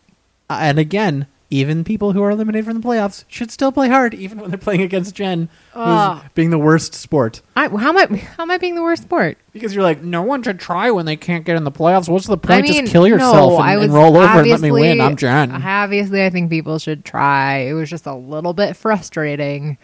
Uh, 0.51 0.59
and 0.61 0.79
again, 0.79 1.27
even 1.53 1.85
people 1.85 2.13
who 2.13 2.23
are 2.23 2.31
eliminated 2.31 2.65
from 2.65 2.81
the 2.81 2.87
playoffs 2.87 3.25
should 3.29 3.51
still 3.51 3.71
play 3.71 3.89
hard, 3.89 4.15
even 4.15 4.39
when 4.41 4.51
they're 4.51 4.59
playing 4.59 4.81
against 4.81 5.15
Jen, 5.15 5.51
Ugh. 5.75 6.19
who's 6.23 6.31
being 6.35 6.49
the 6.49 6.59
worst 6.59 6.95
sport. 6.95 7.43
I, 7.55 7.69
how 7.69 7.91
am 7.91 7.99
I? 7.99 8.17
How 8.17 8.45
am 8.45 8.51
I 8.51 8.57
being 8.57 8.75
the 8.75 8.83
worst 8.83 9.03
sport? 9.03 9.37
Because 9.53 9.75
you're 9.75 9.83
like, 9.83 10.03
no 10.03 10.23
one 10.23 10.43
should 10.43 10.59
try 10.59 10.91
when 10.91 11.05
they 11.05 11.17
can't 11.17 11.45
get 11.45 11.57
in 11.57 11.65
the 11.65 11.71
playoffs. 11.71 12.09
What's 12.09 12.27
the 12.27 12.39
point? 12.39 12.59
I 12.59 12.63
mean, 12.63 12.81
Just 12.83 12.93
kill 12.93 13.07
yourself 13.07 13.35
no, 13.35 13.57
and, 13.59 13.65
I 13.65 13.73
and 13.73 13.81
was 13.83 13.91
roll 13.91 14.17
over 14.17 14.41
and 14.41 14.49
let 14.49 14.61
me 14.61 14.71
win. 14.71 15.01
I'm 15.01 15.17
Jen. 15.17 15.51
Obviously, 15.53 16.25
I 16.25 16.31
think 16.31 16.49
people 16.49 16.79
should 16.79 17.05
try. 17.05 17.59
It 17.59 17.75
was 17.75 17.91
just 17.91 18.07
a 18.07 18.15
little 18.15 18.55
bit 18.55 18.75
frustrating 18.75 19.77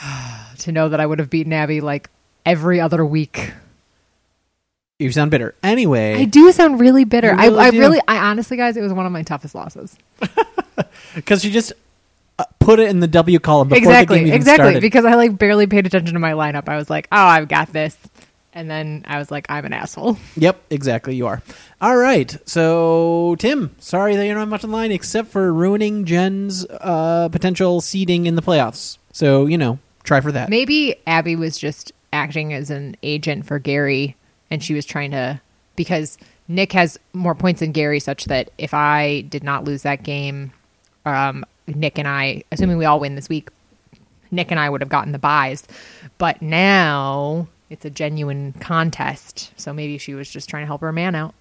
to 0.60 0.72
know 0.72 0.88
that 0.88 0.98
I 0.98 1.04
would 1.04 1.18
have 1.18 1.28
beaten 1.28 1.52
Abby 1.52 1.82
like 1.82 2.08
every 2.46 2.80
other 2.80 3.04
week. 3.04 3.52
You 4.98 5.12
sound 5.12 5.30
bitter. 5.30 5.54
Anyway, 5.62 6.14
I 6.14 6.24
do 6.24 6.50
sound 6.50 6.80
really 6.80 7.04
bitter. 7.04 7.30
You 7.30 7.36
really 7.36 7.58
I, 7.58 7.66
I 7.66 7.70
do. 7.70 7.78
really, 7.78 8.00
I 8.08 8.16
honestly, 8.16 8.56
guys, 8.56 8.76
it 8.76 8.80
was 8.80 8.92
one 8.92 9.06
of 9.06 9.12
my 9.12 9.22
toughest 9.22 9.54
losses. 9.54 9.96
because 11.14 11.44
you 11.44 11.52
just 11.52 11.72
uh, 12.36 12.44
put 12.58 12.80
it 12.80 12.88
in 12.88 12.98
the 12.98 13.06
W 13.06 13.38
column 13.38 13.68
before 13.68 13.80
the 13.80 13.86
exactly, 13.86 14.18
game 14.18 14.26
even 14.26 14.36
exactly. 14.36 14.64
started. 14.64 14.80
Because 14.80 15.04
I 15.04 15.14
like 15.14 15.38
barely 15.38 15.68
paid 15.68 15.86
attention 15.86 16.14
to 16.14 16.18
my 16.18 16.32
lineup. 16.32 16.68
I 16.68 16.76
was 16.76 16.90
like, 16.90 17.06
oh, 17.12 17.16
I've 17.16 17.46
got 17.46 17.72
this, 17.72 17.96
and 18.52 18.68
then 18.68 19.04
I 19.06 19.18
was 19.20 19.30
like, 19.30 19.46
I'm 19.48 19.64
an 19.64 19.72
asshole. 19.72 20.18
Yep, 20.36 20.60
exactly. 20.68 21.14
You 21.14 21.28
are. 21.28 21.42
All 21.80 21.96
right. 21.96 22.36
So, 22.44 23.36
Tim, 23.38 23.76
sorry 23.78 24.16
that 24.16 24.26
you 24.26 24.32
don't 24.32 24.40
have 24.40 24.48
much 24.48 24.64
online 24.64 24.90
except 24.90 25.28
for 25.28 25.52
ruining 25.52 26.06
Jen's 26.06 26.64
uh, 26.64 27.28
potential 27.30 27.80
seeding 27.80 28.26
in 28.26 28.34
the 28.34 28.42
playoffs. 28.42 28.98
So, 29.12 29.46
you 29.46 29.58
know, 29.58 29.78
try 30.02 30.20
for 30.20 30.32
that. 30.32 30.48
Maybe 30.48 30.96
Abby 31.06 31.36
was 31.36 31.56
just 31.56 31.92
acting 32.12 32.52
as 32.52 32.70
an 32.70 32.96
agent 33.04 33.46
for 33.46 33.60
Gary, 33.60 34.16
and 34.50 34.62
she 34.62 34.74
was 34.74 34.84
trying 34.84 35.10
to 35.12 35.40
because 35.76 36.18
Nick 36.48 36.72
has 36.72 36.98
more 37.12 37.34
points 37.34 37.60
than 37.60 37.72
Gary, 37.72 38.00
such 38.00 38.24
that 38.26 38.50
if 38.58 38.74
I 38.74 39.20
did 39.22 39.44
not 39.44 39.64
lose 39.64 39.82
that 39.82 40.02
game, 40.02 40.52
um, 41.04 41.44
Nick 41.66 41.98
and 41.98 42.08
I, 42.08 42.42
assuming 42.50 42.78
we 42.78 42.84
all 42.84 43.00
win 43.00 43.14
this 43.14 43.28
week, 43.28 43.50
Nick 44.30 44.50
and 44.50 44.58
I 44.58 44.68
would 44.68 44.80
have 44.80 44.90
gotten 44.90 45.12
the 45.12 45.18
buys. 45.18 45.64
But 46.18 46.42
now 46.42 47.48
it's 47.70 47.84
a 47.84 47.90
genuine 47.90 48.54
contest, 48.54 49.52
so 49.56 49.72
maybe 49.72 49.98
she 49.98 50.14
was 50.14 50.28
just 50.28 50.48
trying 50.48 50.62
to 50.62 50.66
help 50.66 50.80
her 50.80 50.92
man 50.92 51.14
out. 51.14 51.34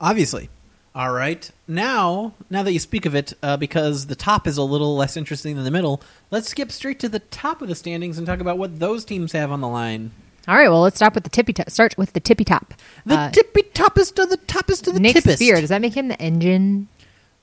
Obviously. 0.00 0.48
All 0.94 1.12
right. 1.12 1.50
Now, 1.68 2.32
now 2.48 2.62
that 2.62 2.72
you 2.72 2.78
speak 2.78 3.04
of 3.04 3.14
it, 3.14 3.34
uh, 3.42 3.58
because 3.58 4.06
the 4.06 4.14
top 4.14 4.46
is 4.46 4.56
a 4.56 4.62
little 4.62 4.96
less 4.96 5.14
interesting 5.16 5.54
than 5.54 5.64
the 5.64 5.70
middle, 5.70 6.00
let's 6.30 6.48
skip 6.48 6.72
straight 6.72 6.98
to 7.00 7.08
the 7.08 7.18
top 7.18 7.60
of 7.60 7.68
the 7.68 7.74
standings 7.74 8.16
and 8.16 8.26
talk 8.26 8.40
about 8.40 8.56
what 8.56 8.78
those 8.78 9.04
teams 9.04 9.32
have 9.32 9.50
on 9.52 9.60
the 9.60 9.68
line. 9.68 10.12
All 10.48 10.54
right, 10.56 10.68
well, 10.68 10.80
let's 10.82 10.96
start 10.96 11.14
with 11.14 11.24
the 11.24 11.30
tippy 11.30 11.52
top. 11.52 11.70
Start 11.70 11.96
with 11.98 12.12
the 12.12 12.20
tippy 12.20 12.44
top. 12.44 12.74
The 13.04 13.16
Uh, 13.16 13.30
tippy 13.30 13.62
toppest 13.74 14.22
of 14.22 14.30
the 14.30 14.36
toppest 14.38 14.86
of 14.86 14.94
the 14.94 15.00
Nick 15.00 15.16
tippest. 15.16 15.36
Spear. 15.36 15.60
Does 15.60 15.70
that 15.70 15.80
make 15.80 15.94
him 15.96 16.08
the 16.08 16.20
engine? 16.20 16.88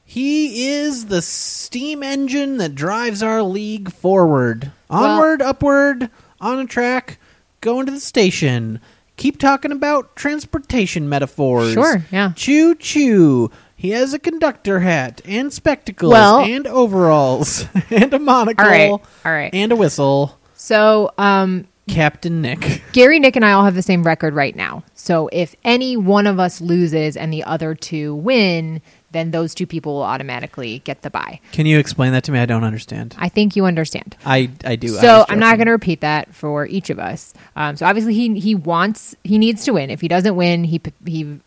He 0.05 0.69
is 0.69 1.05
the 1.05 1.21
steam 1.21 2.03
engine 2.03 2.57
that 2.57 2.75
drives 2.75 3.23
our 3.23 3.41
league 3.41 3.91
forward. 3.91 4.71
Onward, 4.89 5.41
upward, 5.41 6.09
on 6.39 6.59
a 6.59 6.65
track, 6.65 7.17
going 7.61 7.85
to 7.87 7.91
the 7.91 7.99
station. 7.99 8.79
Keep 9.17 9.39
talking 9.39 9.71
about 9.71 10.15
transportation 10.15 11.07
metaphors. 11.07 11.73
Sure, 11.73 12.05
yeah. 12.11 12.31
Choo 12.35 12.75
choo. 12.75 13.49
He 13.75 13.89
has 13.91 14.13
a 14.13 14.19
conductor 14.19 14.79
hat 14.81 15.21
and 15.25 15.51
spectacles 15.51 16.11
Well- 16.13 16.39
and 16.41 16.67
overalls 16.67 17.65
and 17.89 18.13
a 18.13 18.19
monocle 18.19 18.63
All 18.65 18.71
right, 18.71 18.89
all 18.91 19.31
right. 19.31 19.49
and 19.53 19.71
a 19.71 19.75
whistle. 19.75 20.37
So, 20.55 21.11
um, 21.17 21.67
Captain 21.87 22.41
Nick. 22.41 22.81
Gary, 22.93 23.19
Nick, 23.19 23.35
and 23.35 23.43
I 23.43 23.51
all 23.51 23.65
have 23.65 23.75
the 23.75 23.81
same 23.81 24.03
record 24.03 24.33
right 24.33 24.55
now. 24.55 24.83
So 24.93 25.29
if 25.31 25.55
any 25.63 25.97
one 25.97 26.27
of 26.27 26.39
us 26.39 26.61
loses 26.61 27.17
and 27.17 27.31
the 27.31 27.43
other 27.43 27.75
two 27.75 28.15
win, 28.15 28.81
then 29.11 29.31
those 29.31 29.53
two 29.53 29.67
people 29.67 29.95
will 29.95 30.03
automatically 30.03 30.79
get 30.79 31.01
the 31.01 31.09
bye. 31.09 31.39
Can 31.51 31.65
you 31.65 31.77
explain 31.79 32.13
that 32.13 32.23
to 32.25 32.31
me? 32.31 32.39
I 32.39 32.45
don't 32.45 32.63
understand. 32.63 33.15
I 33.17 33.29
think 33.29 33.55
you 33.55 33.65
understand. 33.65 34.15
I 34.25 34.49
I 34.65 34.75
do. 34.75 34.89
So 34.89 35.19
was 35.19 35.25
I'm 35.29 35.39
not 35.39 35.57
going 35.57 35.67
to 35.67 35.71
repeat 35.73 36.01
that 36.01 36.33
for 36.33 36.65
each 36.67 36.89
of 36.89 36.99
us. 36.99 37.33
Um, 37.55 37.75
so 37.75 37.85
obviously 37.85 38.13
he 38.13 38.39
he 38.39 38.55
wants 38.55 39.15
he 39.23 39.37
needs 39.37 39.65
to 39.65 39.73
win. 39.73 39.89
If 39.89 40.01
he 40.01 40.07
doesn't 40.07 40.35
win, 40.35 40.63
he 40.63 40.81
he 41.05 41.39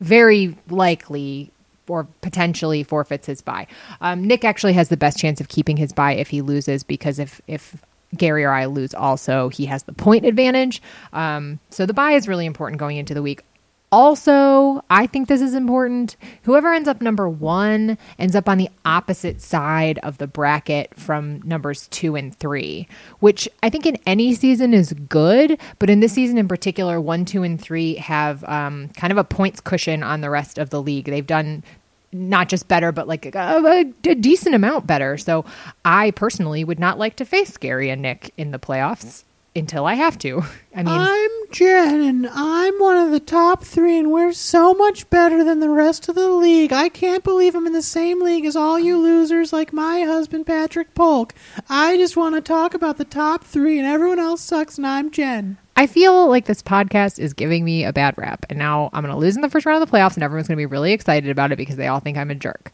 very 0.00 0.56
likely 0.68 1.50
or 1.88 2.06
potentially 2.22 2.84
forfeits 2.84 3.26
his 3.26 3.42
buy. 3.42 3.66
Um, 4.00 4.24
Nick 4.24 4.44
actually 4.44 4.74
has 4.74 4.88
the 4.88 4.96
best 4.96 5.18
chance 5.18 5.40
of 5.40 5.48
keeping 5.48 5.76
his 5.76 5.92
buy 5.92 6.12
if 6.12 6.28
he 6.28 6.40
loses 6.40 6.84
because 6.84 7.18
if 7.18 7.40
if 7.46 7.76
Gary 8.16 8.44
or 8.44 8.50
I 8.50 8.66
lose, 8.66 8.94
also 8.94 9.48
he 9.48 9.66
has 9.66 9.84
the 9.84 9.92
point 9.92 10.24
advantage. 10.24 10.82
Um, 11.12 11.60
so 11.70 11.86
the 11.86 11.94
buy 11.94 12.12
is 12.12 12.28
really 12.28 12.46
important 12.46 12.78
going 12.78 12.96
into 12.96 13.14
the 13.14 13.22
week. 13.22 13.44
Also, 13.92 14.84
I 14.88 15.08
think 15.08 15.26
this 15.26 15.40
is 15.40 15.52
important. 15.52 16.16
Whoever 16.42 16.72
ends 16.72 16.88
up 16.88 17.00
number 17.00 17.28
one 17.28 17.98
ends 18.20 18.36
up 18.36 18.48
on 18.48 18.56
the 18.56 18.70
opposite 18.84 19.40
side 19.40 19.98
of 20.04 20.18
the 20.18 20.28
bracket 20.28 20.96
from 20.96 21.42
numbers 21.42 21.88
two 21.88 22.14
and 22.14 22.32
three, 22.32 22.86
which 23.18 23.48
I 23.64 23.70
think 23.70 23.86
in 23.86 23.98
any 24.06 24.32
season 24.34 24.74
is 24.74 24.92
good. 24.92 25.58
But 25.80 25.90
in 25.90 25.98
this 25.98 26.12
season 26.12 26.38
in 26.38 26.46
particular, 26.46 27.00
one, 27.00 27.24
two, 27.24 27.42
and 27.42 27.60
three 27.60 27.96
have 27.96 28.44
um, 28.44 28.90
kind 28.90 29.10
of 29.10 29.18
a 29.18 29.24
points 29.24 29.60
cushion 29.60 30.04
on 30.04 30.20
the 30.20 30.30
rest 30.30 30.56
of 30.56 30.70
the 30.70 30.80
league. 30.80 31.06
They've 31.06 31.26
done 31.26 31.64
not 32.12 32.48
just 32.48 32.68
better, 32.68 32.92
but 32.92 33.06
like 33.06 33.26
a, 33.26 33.84
a, 34.04 34.14
decent 34.14 34.54
amount 34.54 34.86
better. 34.86 35.16
So 35.16 35.44
I 35.84 36.10
personally 36.12 36.64
would 36.64 36.80
not 36.80 36.98
like 36.98 37.16
to 37.16 37.24
face 37.24 37.56
Gary 37.56 37.90
and 37.90 38.02
Nick 38.02 38.32
in 38.36 38.50
the 38.50 38.58
playoffs 38.58 39.24
until 39.54 39.86
I 39.86 39.94
have 39.94 40.18
to. 40.20 40.42
I 40.74 40.82
mean, 40.82 40.94
I'm 40.96 41.30
Jen, 41.50 42.00
and 42.00 42.28
I'm 42.32 42.74
one 42.78 42.96
of 42.96 43.10
the 43.10 43.20
top 43.20 43.64
three, 43.64 43.98
and 43.98 44.12
we're 44.12 44.32
so 44.32 44.74
much 44.74 45.08
better 45.10 45.42
than 45.42 45.60
the 45.60 45.68
rest 45.68 46.08
of 46.08 46.14
the 46.14 46.30
league. 46.30 46.72
I 46.72 46.88
can't 46.88 47.24
believe 47.24 47.54
I'm 47.54 47.66
in 47.66 47.72
the 47.72 47.82
same 47.82 48.22
league 48.22 48.44
as 48.44 48.56
all 48.56 48.78
you 48.78 48.98
losers 48.98 49.52
like 49.52 49.72
my 49.72 50.02
husband, 50.02 50.46
Patrick 50.46 50.94
Polk. 50.94 51.34
I 51.68 51.96
just 51.96 52.16
want 52.16 52.36
to 52.36 52.40
talk 52.40 52.74
about 52.74 52.98
the 52.98 53.04
top 53.04 53.44
three, 53.44 53.78
and 53.78 53.86
everyone 53.86 54.20
else 54.20 54.40
sucks, 54.40 54.78
and 54.78 54.86
I'm 54.86 55.10
Jen. 55.10 55.58
I 55.80 55.86
feel 55.86 56.28
like 56.28 56.44
this 56.44 56.62
podcast 56.62 57.18
is 57.18 57.32
giving 57.32 57.64
me 57.64 57.84
a 57.84 57.92
bad 57.94 58.18
rap, 58.18 58.44
and 58.50 58.58
now 58.58 58.90
I'm 58.92 59.02
going 59.02 59.14
to 59.14 59.18
lose 59.18 59.34
in 59.34 59.40
the 59.40 59.48
first 59.48 59.64
round 59.64 59.82
of 59.82 59.88
the 59.88 59.96
playoffs, 59.96 60.12
and 60.12 60.22
everyone's 60.22 60.46
going 60.46 60.58
to 60.58 60.60
be 60.60 60.66
really 60.66 60.92
excited 60.92 61.30
about 61.30 61.52
it 61.52 61.56
because 61.56 61.76
they 61.76 61.86
all 61.86 62.00
think 62.00 62.18
I'm 62.18 62.30
a 62.30 62.34
jerk. 62.34 62.70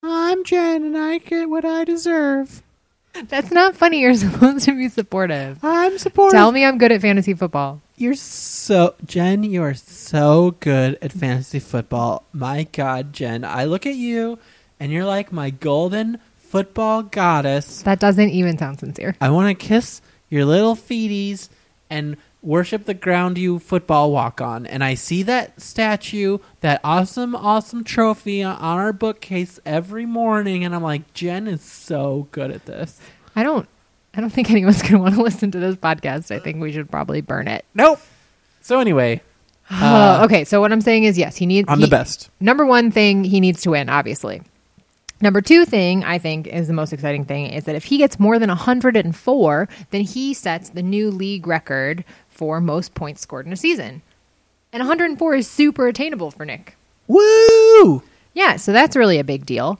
I'm 0.00 0.44
Jen, 0.44 0.84
and 0.84 0.96
I 0.96 1.18
get 1.18 1.50
what 1.50 1.64
I 1.64 1.82
deserve. 1.82 2.62
That's 3.26 3.50
not 3.50 3.74
funny. 3.74 3.98
You're 3.98 4.14
supposed 4.14 4.64
to 4.66 4.76
be 4.76 4.88
supportive. 4.88 5.58
I'm 5.64 5.98
supportive. 5.98 6.38
Tell 6.38 6.52
me 6.52 6.64
I'm 6.64 6.78
good 6.78 6.92
at 6.92 7.00
fantasy 7.00 7.34
football. 7.34 7.80
You're 7.96 8.14
so 8.14 8.94
Jen, 9.04 9.42
you 9.42 9.64
are 9.64 9.74
so 9.74 10.52
good 10.60 10.96
at 11.02 11.10
fantasy 11.10 11.58
football. 11.58 12.22
My 12.32 12.68
god, 12.70 13.12
Jen. 13.12 13.44
I 13.44 13.64
look 13.64 13.86
at 13.86 13.96
you 13.96 14.38
and 14.78 14.92
you're 14.92 15.04
like 15.04 15.32
my 15.32 15.50
golden 15.50 16.20
football 16.38 17.02
goddess. 17.02 17.82
That 17.82 17.98
doesn't 17.98 18.30
even 18.30 18.56
sound 18.56 18.78
sincere. 18.78 19.16
I 19.20 19.30
want 19.30 19.48
to 19.58 19.66
kiss 19.66 20.00
your 20.28 20.44
little 20.44 20.76
feeties 20.76 21.48
and 21.94 22.16
worship 22.42 22.84
the 22.84 22.92
ground 22.94 23.38
you 23.38 23.58
football 23.58 24.12
walk 24.12 24.40
on. 24.40 24.66
And 24.66 24.84
I 24.84 24.94
see 24.94 25.22
that 25.22 25.60
statue, 25.62 26.38
that 26.60 26.80
awesome, 26.84 27.34
awesome 27.34 27.84
trophy 27.84 28.42
on 28.42 28.56
our 28.56 28.92
bookcase 28.92 29.58
every 29.64 30.04
morning, 30.06 30.64
and 30.64 30.74
I'm 30.74 30.82
like, 30.82 31.14
Jen 31.14 31.46
is 31.46 31.62
so 31.62 32.28
good 32.32 32.50
at 32.50 32.66
this. 32.66 33.00
I 33.34 33.42
don't. 33.42 33.68
I 34.16 34.20
don't 34.20 34.30
think 34.30 34.50
anyone's 34.50 34.80
going 34.82 34.92
to 34.94 34.98
want 34.98 35.14
to 35.14 35.22
listen 35.22 35.50
to 35.52 35.58
this 35.58 35.76
podcast. 35.76 36.30
I 36.30 36.38
think 36.38 36.60
we 36.60 36.70
should 36.72 36.90
probably 36.90 37.20
burn 37.20 37.48
it. 37.48 37.64
Nope. 37.74 37.98
So 38.60 38.78
anyway, 38.78 39.20
Uh, 39.70 40.20
okay, 40.26 40.44
so 40.44 40.60
what 40.60 40.70
I'm 40.72 40.80
saying 40.82 41.04
is, 41.04 41.16
yes, 41.18 41.36
he 41.36 41.46
needs. 41.46 41.68
I'm 41.70 41.78
he- 41.78 41.84
the 41.86 41.90
best. 41.90 42.28
Number 42.38 42.66
one 42.66 42.90
thing, 42.90 43.24
he 43.24 43.40
needs 43.40 43.62
to 43.62 43.70
win, 43.70 43.88
obviously. 43.88 44.42
Number 45.20 45.40
two 45.40 45.64
thing, 45.64 46.04
I 46.04 46.18
think, 46.18 46.46
is 46.46 46.66
the 46.66 46.74
most 46.74 46.92
exciting 46.92 47.24
thing 47.24 47.46
is 47.46 47.64
that 47.64 47.76
if 47.76 47.84
he 47.84 47.98
gets 47.98 48.18
more 48.18 48.38
than 48.38 48.48
104, 48.48 49.68
then 49.90 50.00
he 50.02 50.34
sets 50.34 50.70
the 50.70 50.82
new 50.82 51.10
league 51.10 51.46
record 51.46 52.04
for 52.28 52.60
most 52.60 52.94
points 52.94 53.22
scored 53.22 53.46
in 53.46 53.52
a 53.52 53.56
season. 53.56 54.02
And 54.72 54.80
104 54.80 55.34
is 55.36 55.48
super 55.48 55.86
attainable 55.86 56.30
for 56.30 56.44
Nick. 56.44 56.76
Woo! 57.06 58.02
Yeah, 58.34 58.56
so 58.56 58.72
that's 58.72 58.96
really 58.96 59.18
a 59.18 59.24
big 59.24 59.46
deal. 59.46 59.78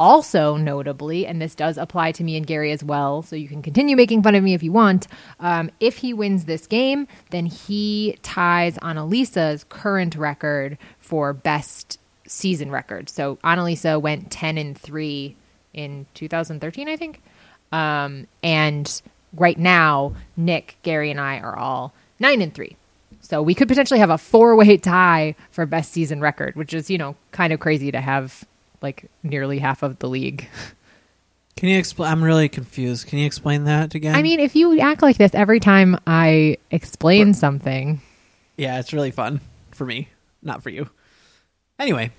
Also, 0.00 0.56
notably, 0.56 1.26
and 1.26 1.42
this 1.42 1.54
does 1.54 1.76
apply 1.76 2.12
to 2.12 2.24
me 2.24 2.34
and 2.38 2.46
Gary 2.46 2.72
as 2.72 2.82
well, 2.82 3.20
so 3.20 3.36
you 3.36 3.46
can 3.46 3.60
continue 3.60 3.94
making 3.94 4.22
fun 4.22 4.34
of 4.34 4.42
me 4.42 4.54
if 4.54 4.62
you 4.62 4.72
want. 4.72 5.06
Um, 5.40 5.70
if 5.78 5.98
he 5.98 6.14
wins 6.14 6.46
this 6.46 6.66
game, 6.66 7.06
then 7.28 7.44
he 7.44 8.16
ties 8.22 8.78
Annalisa's 8.78 9.62
current 9.64 10.16
record 10.16 10.78
for 11.00 11.34
best 11.34 11.99
season 12.30 12.70
record. 12.70 13.08
So 13.08 13.36
Annalisa 13.44 14.00
went 14.00 14.30
10 14.30 14.56
and 14.56 14.78
3 14.78 15.36
in 15.74 16.06
2013, 16.14 16.88
I 16.88 16.96
think. 16.96 17.22
Um, 17.72 18.26
and 18.42 19.02
right 19.34 19.58
now, 19.58 20.14
Nick, 20.36 20.76
Gary, 20.82 21.10
and 21.10 21.20
I 21.20 21.38
are 21.38 21.56
all 21.56 21.92
9 22.18 22.40
and 22.40 22.54
3. 22.54 22.76
So 23.20 23.42
we 23.42 23.54
could 23.54 23.68
potentially 23.68 24.00
have 24.00 24.10
a 24.10 24.18
four 24.18 24.56
way 24.56 24.76
tie 24.76 25.34
for 25.50 25.66
best 25.66 25.92
season 25.92 26.20
record, 26.20 26.56
which 26.56 26.72
is, 26.72 26.90
you 26.90 26.98
know, 26.98 27.16
kind 27.32 27.52
of 27.52 27.60
crazy 27.60 27.90
to 27.90 28.00
have 28.00 28.44
like 28.80 29.10
nearly 29.22 29.58
half 29.58 29.82
of 29.82 29.98
the 29.98 30.08
league. 30.08 30.48
Can 31.56 31.68
you 31.68 31.78
explain? 31.78 32.10
I'm 32.10 32.24
really 32.24 32.48
confused. 32.48 33.06
Can 33.06 33.18
you 33.18 33.26
explain 33.26 33.64
that 33.64 33.94
again? 33.94 34.14
I 34.14 34.22
mean, 34.22 34.40
if 34.40 34.56
you 34.56 34.80
act 34.80 35.02
like 35.02 35.18
this 35.18 35.34
every 35.34 35.60
time 35.60 35.98
I 36.06 36.56
explain 36.70 37.34
something, 37.34 38.00
yeah, 38.56 38.78
it's 38.78 38.94
really 38.94 39.10
fun 39.10 39.40
for 39.70 39.84
me, 39.84 40.08
not 40.42 40.62
for 40.62 40.70
you. 40.70 40.88
Anyway, 41.78 42.12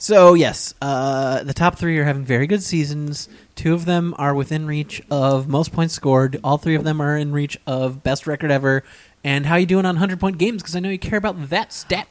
So 0.00 0.34
yes, 0.34 0.74
uh, 0.80 1.42
the 1.42 1.52
top 1.52 1.76
three 1.76 1.98
are 1.98 2.04
having 2.04 2.24
very 2.24 2.46
good 2.46 2.62
seasons. 2.62 3.28
Two 3.56 3.74
of 3.74 3.84
them 3.84 4.14
are 4.16 4.32
within 4.32 4.64
reach 4.64 5.02
of 5.10 5.48
most 5.48 5.72
points 5.72 5.92
scored. 5.92 6.38
All 6.44 6.56
three 6.56 6.76
of 6.76 6.84
them 6.84 7.00
are 7.00 7.16
in 7.16 7.32
reach 7.32 7.58
of 7.66 8.04
best 8.04 8.28
record 8.28 8.52
ever. 8.52 8.84
And 9.24 9.44
how 9.46 9.54
are 9.54 9.58
you 9.58 9.66
doing 9.66 9.84
on 9.84 9.96
hundred 9.96 10.20
point 10.20 10.38
games? 10.38 10.62
Because 10.62 10.76
I 10.76 10.80
know 10.80 10.88
you 10.88 11.00
care 11.00 11.18
about 11.18 11.50
that 11.50 11.72
stat. 11.72 12.06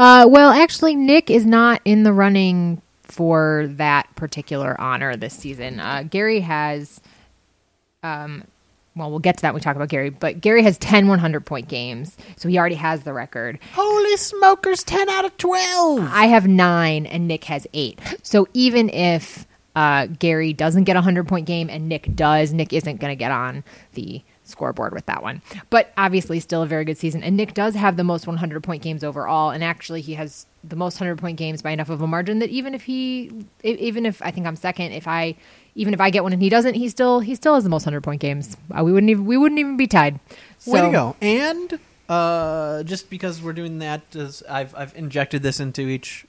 Uh, 0.00 0.26
well, 0.28 0.50
actually, 0.50 0.96
Nick 0.96 1.30
is 1.30 1.46
not 1.46 1.80
in 1.84 2.02
the 2.02 2.12
running 2.12 2.82
for 3.02 3.66
that 3.70 4.14
particular 4.16 4.78
honor 4.80 5.16
this 5.16 5.34
season. 5.34 5.78
Uh, 5.78 6.02
Gary 6.02 6.40
has, 6.40 7.00
um, 8.02 8.44
well, 8.98 9.10
we'll 9.10 9.18
get 9.18 9.36
to 9.38 9.42
that 9.42 9.54
when 9.54 9.60
we 9.60 9.64
talk 9.64 9.76
about 9.76 9.88
Gary, 9.88 10.10
but 10.10 10.40
Gary 10.40 10.62
has 10.62 10.76
10 10.78 11.08
100 11.08 11.46
point 11.46 11.68
games, 11.68 12.16
so 12.36 12.48
he 12.48 12.58
already 12.58 12.74
has 12.74 13.02
the 13.02 13.12
record. 13.12 13.58
Holy 13.74 14.16
smokers! 14.16 14.84
Ten 14.84 15.08
out 15.08 15.24
of 15.24 15.36
twelve. 15.36 16.00
I 16.12 16.26
have 16.26 16.46
nine, 16.46 17.06
and 17.06 17.28
Nick 17.28 17.44
has 17.44 17.66
eight. 17.72 18.00
So 18.22 18.46
even 18.54 18.90
if 18.90 19.46
uh, 19.78 20.06
Gary 20.06 20.52
doesn't 20.52 20.84
get 20.84 20.96
a 20.96 20.98
100 20.98 21.28
point 21.28 21.46
game 21.46 21.70
and 21.70 21.88
Nick 21.88 22.14
does, 22.16 22.52
Nick 22.52 22.72
isn't 22.72 22.98
going 22.98 23.12
to 23.12 23.16
get 23.16 23.30
on 23.30 23.62
the 23.92 24.22
scoreboard 24.42 24.92
with 24.92 25.06
that 25.06 25.22
one. 25.22 25.40
But 25.70 25.92
obviously, 25.96 26.40
still 26.40 26.62
a 26.62 26.66
very 26.66 26.84
good 26.84 26.98
season. 26.98 27.22
And 27.22 27.36
Nick 27.36 27.54
does 27.54 27.76
have 27.76 27.96
the 27.96 28.02
most 28.02 28.26
100 28.26 28.62
point 28.64 28.82
games 28.82 29.04
overall. 29.04 29.50
And 29.50 29.62
actually, 29.62 30.00
he 30.00 30.14
has 30.14 30.46
the 30.64 30.74
most 30.74 30.98
100 31.00 31.18
point 31.18 31.38
games 31.38 31.62
by 31.62 31.70
enough 31.70 31.90
of 31.90 32.02
a 32.02 32.08
margin 32.08 32.40
that 32.40 32.50
even 32.50 32.74
if 32.74 32.82
he, 32.82 33.30
even 33.62 34.04
if 34.04 34.20
I 34.20 34.32
think 34.32 34.48
I'm 34.48 34.56
second, 34.56 34.92
if 34.92 35.06
I, 35.06 35.36
even 35.78 35.94
if 35.94 36.00
I 36.00 36.10
get 36.10 36.24
one 36.24 36.32
and 36.32 36.42
he 36.42 36.48
doesn't, 36.48 36.74
he 36.74 36.88
still 36.88 37.20
he 37.20 37.36
still 37.36 37.54
has 37.54 37.62
the 37.62 37.70
most 37.70 37.86
100 37.86 38.02
point 38.02 38.20
games. 38.20 38.56
Uh, 38.76 38.82
we 38.82 38.92
wouldn't 38.92 39.08
even 39.10 39.24
we 39.24 39.36
wouldn't 39.36 39.60
even 39.60 39.76
be 39.76 39.86
tied. 39.86 40.18
So, 40.58 40.72
Way 40.72 40.80
to 40.82 40.90
go! 40.90 41.16
And 41.22 41.78
uh, 42.08 42.82
just 42.82 43.08
because 43.08 43.40
we're 43.40 43.52
doing 43.52 43.78
that, 43.78 44.02
I've 44.50 44.74
I've 44.74 44.94
injected 44.96 45.42
this 45.42 45.60
into 45.60 45.82
each 45.82 46.26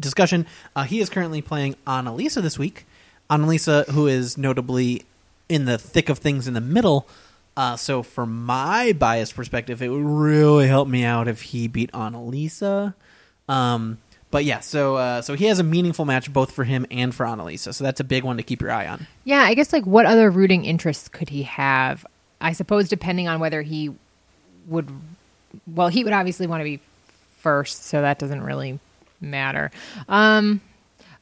discussion. 0.00 0.46
Uh, 0.74 0.84
he 0.84 0.98
is 1.00 1.10
currently 1.10 1.42
playing 1.42 1.76
Annalisa 1.86 2.40
this 2.40 2.58
week. 2.58 2.86
Annalisa, 3.28 3.86
who 3.90 4.06
is 4.06 4.38
notably 4.38 5.04
in 5.48 5.66
the 5.66 5.76
thick 5.76 6.08
of 6.08 6.18
things 6.18 6.48
in 6.48 6.54
the 6.54 6.60
middle. 6.60 7.06
Uh, 7.58 7.76
so, 7.76 8.02
from 8.02 8.46
my 8.46 8.92
biased 8.92 9.36
perspective, 9.36 9.82
it 9.82 9.88
would 9.88 10.02
really 10.02 10.68
help 10.68 10.88
me 10.88 11.04
out 11.04 11.28
if 11.28 11.42
he 11.42 11.68
beat 11.68 11.92
Annalisa. 11.92 12.94
Um, 13.46 13.98
but 14.30 14.44
yeah, 14.44 14.60
so 14.60 14.96
uh, 14.96 15.22
so 15.22 15.34
he 15.34 15.46
has 15.46 15.58
a 15.58 15.64
meaningful 15.64 16.04
match 16.04 16.32
both 16.32 16.52
for 16.52 16.64
him 16.64 16.86
and 16.90 17.14
for 17.14 17.26
Annalisa. 17.26 17.74
So 17.74 17.84
that's 17.84 18.00
a 18.00 18.04
big 18.04 18.24
one 18.24 18.36
to 18.36 18.42
keep 18.42 18.60
your 18.60 18.70
eye 18.70 18.86
on. 18.86 19.06
Yeah, 19.24 19.42
I 19.42 19.54
guess 19.54 19.72
like 19.72 19.84
what 19.86 20.06
other 20.06 20.30
rooting 20.30 20.64
interests 20.64 21.08
could 21.08 21.28
he 21.28 21.42
have? 21.44 22.06
I 22.40 22.52
suppose 22.52 22.88
depending 22.88 23.28
on 23.28 23.40
whether 23.40 23.62
he 23.62 23.92
would 24.66 24.88
well, 25.66 25.88
he 25.88 26.04
would 26.04 26.12
obviously 26.12 26.46
want 26.46 26.60
to 26.60 26.64
be 26.64 26.80
first, 27.38 27.86
so 27.86 28.00
that 28.00 28.18
doesn't 28.18 28.42
really 28.42 28.78
matter. 29.20 29.70
Um 30.08 30.60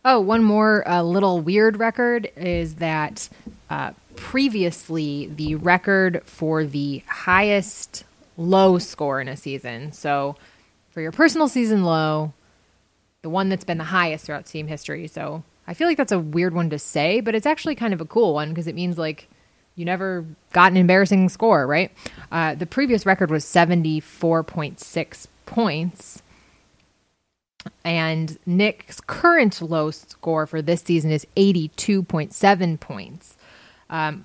oh, 0.04 0.20
one 0.20 0.42
more 0.42 0.88
uh, 0.88 1.02
little 1.02 1.40
weird 1.40 1.78
record 1.78 2.30
is 2.36 2.76
that 2.76 3.28
uh, 3.70 3.92
previously 4.16 5.30
the 5.34 5.54
record 5.56 6.22
for 6.24 6.64
the 6.64 7.02
highest 7.06 8.04
low 8.36 8.78
score 8.78 9.20
in 9.20 9.28
a 9.28 9.36
season. 9.36 9.92
So 9.92 10.36
for 10.90 11.00
your 11.00 11.12
personal 11.12 11.48
season 11.48 11.84
low, 11.84 12.32
the 13.22 13.28
one 13.28 13.48
that's 13.48 13.64
been 13.64 13.78
the 13.78 13.84
highest 13.84 14.26
throughout 14.26 14.46
team 14.46 14.66
history. 14.66 15.06
So 15.06 15.42
I 15.66 15.74
feel 15.74 15.88
like 15.88 15.96
that's 15.96 16.12
a 16.12 16.18
weird 16.18 16.54
one 16.54 16.70
to 16.70 16.78
say, 16.78 17.20
but 17.20 17.34
it's 17.34 17.46
actually 17.46 17.74
kind 17.74 17.92
of 17.92 18.00
a 18.00 18.04
cool 18.06 18.34
one 18.34 18.50
because 18.50 18.66
it 18.66 18.74
means 18.74 18.96
like 18.98 19.28
you 19.74 19.84
never 19.84 20.24
got 20.52 20.72
an 20.72 20.76
embarrassing 20.76 21.28
score, 21.28 21.66
right? 21.66 21.92
Uh, 22.32 22.54
the 22.54 22.66
previous 22.66 23.06
record 23.06 23.30
was 23.30 23.44
74.6 23.44 25.26
points. 25.46 26.22
And 27.84 28.38
Nick's 28.46 29.00
current 29.00 29.60
low 29.60 29.90
score 29.90 30.46
for 30.46 30.62
this 30.62 30.82
season 30.82 31.10
is 31.10 31.26
82.7 31.36 32.80
points. 32.80 33.36
Um, 33.90 34.24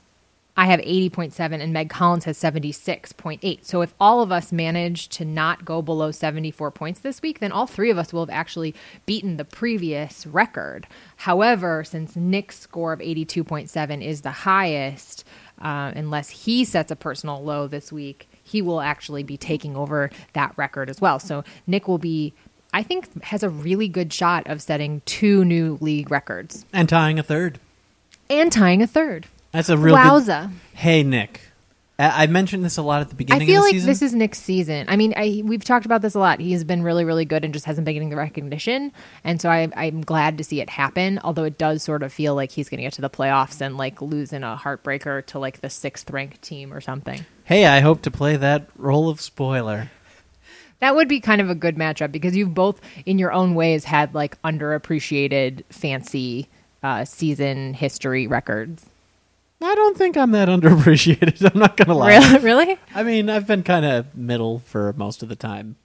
I 0.56 0.68
have 0.68 0.80
80.7 0.82 1.62
and 1.62 1.74
Meg 1.74 1.90
Collins 1.90 2.26
has 2.26 2.38
76.8. 2.38 3.66
So 3.66 3.82
if 3.82 3.94
all 4.00 4.22
of 4.22 4.32
us 4.32 4.52
manage 4.52 5.10
to 5.10 5.26
not 5.26 5.66
go 5.66 5.82
below 5.82 6.12
74 6.12 6.70
points 6.72 7.00
this 7.00 7.22
week, 7.24 7.40
then 7.40 7.52
all 7.52 7.66
three 7.66 7.90
of 7.90 7.98
us 7.98 8.14
will 8.14 8.22
have 8.26 8.30
actually 8.30 8.76
beaten 9.08 9.38
the 9.38 9.46
previous 9.46 10.28
record. 10.28 10.86
However, 11.18 11.84
since 11.84 12.16
Nick's 12.16 12.60
score 12.60 12.94
of 12.94 13.00
82.7 13.00 14.04
is 14.04 14.22
the 14.22 14.32
highest, 14.32 15.26
uh, 15.60 15.92
unless 15.96 16.30
he 16.30 16.66
sets 16.66 16.92
a 16.92 16.96
personal 16.96 17.44
low 17.44 17.68
this 17.68 17.92
week, 17.92 18.28
he 18.44 18.62
will 18.62 18.82
actually 18.82 19.24
be 19.24 19.38
taking 19.38 19.76
over 19.76 20.12
that 20.34 20.54
record 20.56 20.88
as 20.90 21.02
well. 21.02 21.18
So 21.18 21.44
Nick 21.66 21.88
will 21.88 21.98
be, 21.98 22.34
I 22.74 22.84
think, 22.84 23.24
has 23.24 23.42
a 23.42 23.50
really 23.50 23.88
good 23.88 24.14
shot 24.14 24.46
of 24.46 24.62
setting 24.62 25.02
two 25.06 25.44
new 25.46 25.80
league 25.82 26.12
records 26.12 26.66
And 26.72 26.88
tying 26.88 27.18
a 27.18 27.24
third. 27.24 27.60
and 28.30 28.52
tying 28.52 28.84
a 28.84 28.88
third. 28.88 29.26
That's 29.54 29.70
a 29.70 29.78
real 29.78 29.96
good- 29.96 30.04
Wowza. 30.04 30.52
Hey 30.74 31.04
Nick, 31.04 31.40
I 32.00 32.24
I 32.24 32.28
mentioned 32.28 32.66
this 32.66 32.78
a 32.78 32.82
lot 32.82 33.02
at 33.02 33.10
the 33.10 33.16
beginning 33.16 33.44
I 33.44 33.46
feel 33.46 33.60
of 33.60 33.62
the 33.62 33.68
like 33.68 33.74
season. 33.74 33.88
this 33.88 34.02
is 34.02 34.14
Nick's 34.16 34.40
season. 34.42 34.86
I 34.90 34.96
mean, 34.96 35.14
I, 35.16 35.44
we've 35.46 35.64
talked 35.64 35.86
about 35.86 36.02
this 36.02 36.16
a 36.16 36.20
lot. 36.20 36.40
He's 36.40 36.64
been 36.64 36.82
really, 36.82 37.06
really 37.06 37.24
good 37.26 37.46
and 37.46 37.54
just 37.54 37.66
hasn't 37.66 37.86
been 37.86 37.94
getting 37.94 38.10
the 38.10 38.16
recognition. 38.16 38.92
And 39.24 39.40
so 39.40 39.50
I, 39.50 39.70
I'm 39.76 40.02
glad 40.02 40.40
to 40.40 40.44
see 40.44 40.60
it 40.60 40.70
happen. 40.72 41.20
Although 41.24 41.44
it 41.44 41.60
does 41.60 41.84
sort 41.84 42.02
of 42.02 42.12
feel 42.12 42.34
like 42.34 42.52
he's 42.52 42.68
going 42.68 42.80
to 42.80 42.84
get 42.84 42.94
to 42.94 43.02
the 43.02 43.12
playoffs 43.12 43.62
and 43.62 43.78
like 43.78 44.02
lose 44.02 44.34
in 44.34 44.44
a 44.44 44.58
heartbreaker 44.58 45.24
to 45.28 45.38
like 45.40 45.62
the 45.62 45.70
sixth 45.70 46.10
ranked 46.10 46.42
team 46.42 46.74
or 46.74 46.82
something. 46.82 47.24
hey, 47.46 47.68
I 47.68 47.80
hope 47.82 48.02
to 48.02 48.12
play 48.12 48.36
that 48.38 48.68
role 48.76 49.08
of 49.08 49.22
spoiler. 49.22 49.92
That 50.80 50.96
would 50.96 51.08
be 51.08 51.20
kind 51.22 51.40
of 51.40 51.50
a 51.50 51.56
good 51.56 51.76
matchup 51.78 52.12
because 52.12 52.36
you've 52.36 52.54
both, 52.54 52.82
in 53.06 53.18
your 53.20 53.32
own 53.32 53.54
ways, 53.56 53.86
had 53.86 54.14
like 54.16 54.42
underappreciated, 54.42 55.64
fancy 55.70 56.50
uh, 56.82 57.06
season 57.06 57.74
history 57.74 58.28
records. 58.28 58.86
I 59.62 59.76
don't 59.76 59.98
think 59.98 60.18
I'm 60.18 60.32
that 60.32 60.48
underappreciated. 60.50 61.52
I'm 61.54 61.60
not 61.60 61.78
gonna 61.78 61.94
lie. 61.94 62.10
Really? 62.18 62.40
really? 62.40 62.80
I 62.94 63.04
mean, 63.04 63.30
I've 63.30 63.48
been 63.48 63.64
kind 63.64 63.86
of 63.86 64.16
middle 64.16 64.60
for 64.60 64.94
most 64.94 65.24
of 65.24 65.30
the 65.30 65.36
time. 65.36 65.76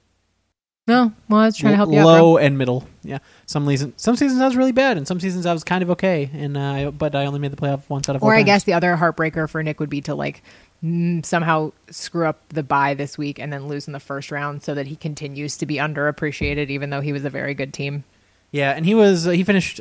No. 0.87 1.13
Well, 1.29 1.41
I 1.41 1.45
was 1.45 1.55
trying 1.55 1.73
to 1.73 1.77
help 1.77 1.91
you 1.91 1.99
out. 1.99 2.05
Low 2.05 2.33
bro. 2.33 2.37
and 2.37 2.57
middle. 2.57 2.87
Yeah. 3.03 3.19
Some 3.45 3.67
seasons, 3.67 3.93
some 4.01 4.15
seasons 4.15 4.41
I 4.41 4.47
was 4.47 4.55
really 4.55 4.71
bad, 4.71 4.97
and 4.97 5.07
some 5.07 5.19
seasons 5.19 5.45
I 5.45 5.53
was 5.53 5.63
kind 5.63 5.83
of 5.83 5.91
okay. 5.91 6.31
And 6.33 6.57
uh, 6.57 6.61
I- 6.61 6.89
but 6.89 7.13
I 7.15 7.25
only 7.27 7.39
made 7.39 7.51
the 7.51 7.57
playoff 7.57 7.83
once 7.89 8.09
out 8.09 8.15
of 8.15 8.21
four. 8.21 8.31
Or 8.31 8.33
I 8.33 8.39
times. 8.39 8.45
guess 8.47 8.63
the 8.63 8.73
other 8.73 8.95
heartbreaker 8.97 9.47
for 9.47 9.61
Nick 9.61 9.79
would 9.79 9.89
be 9.91 10.01
to 10.01 10.15
like 10.15 10.41
mm, 10.83 11.23
somehow 11.23 11.71
screw 11.91 12.25
up 12.25 12.41
the 12.49 12.63
bye 12.63 12.95
this 12.95 13.19
week 13.19 13.37
and 13.37 13.53
then 13.53 13.67
lose 13.67 13.85
in 13.85 13.93
the 13.93 13.99
first 13.99 14.31
round 14.31 14.63
so 14.63 14.73
that 14.73 14.87
he 14.87 14.95
continues 14.95 15.57
to 15.57 15.67
be 15.67 15.75
underappreciated 15.75 16.69
even 16.71 16.89
though 16.89 17.01
he 17.01 17.13
was 17.13 17.23
a 17.23 17.29
very 17.29 17.53
good 17.53 17.71
team. 17.71 18.03
Yeah, 18.51 18.71
and 18.71 18.83
he 18.83 18.95
was 18.95 19.27
uh, 19.27 19.31
he 19.31 19.43
finished 19.43 19.79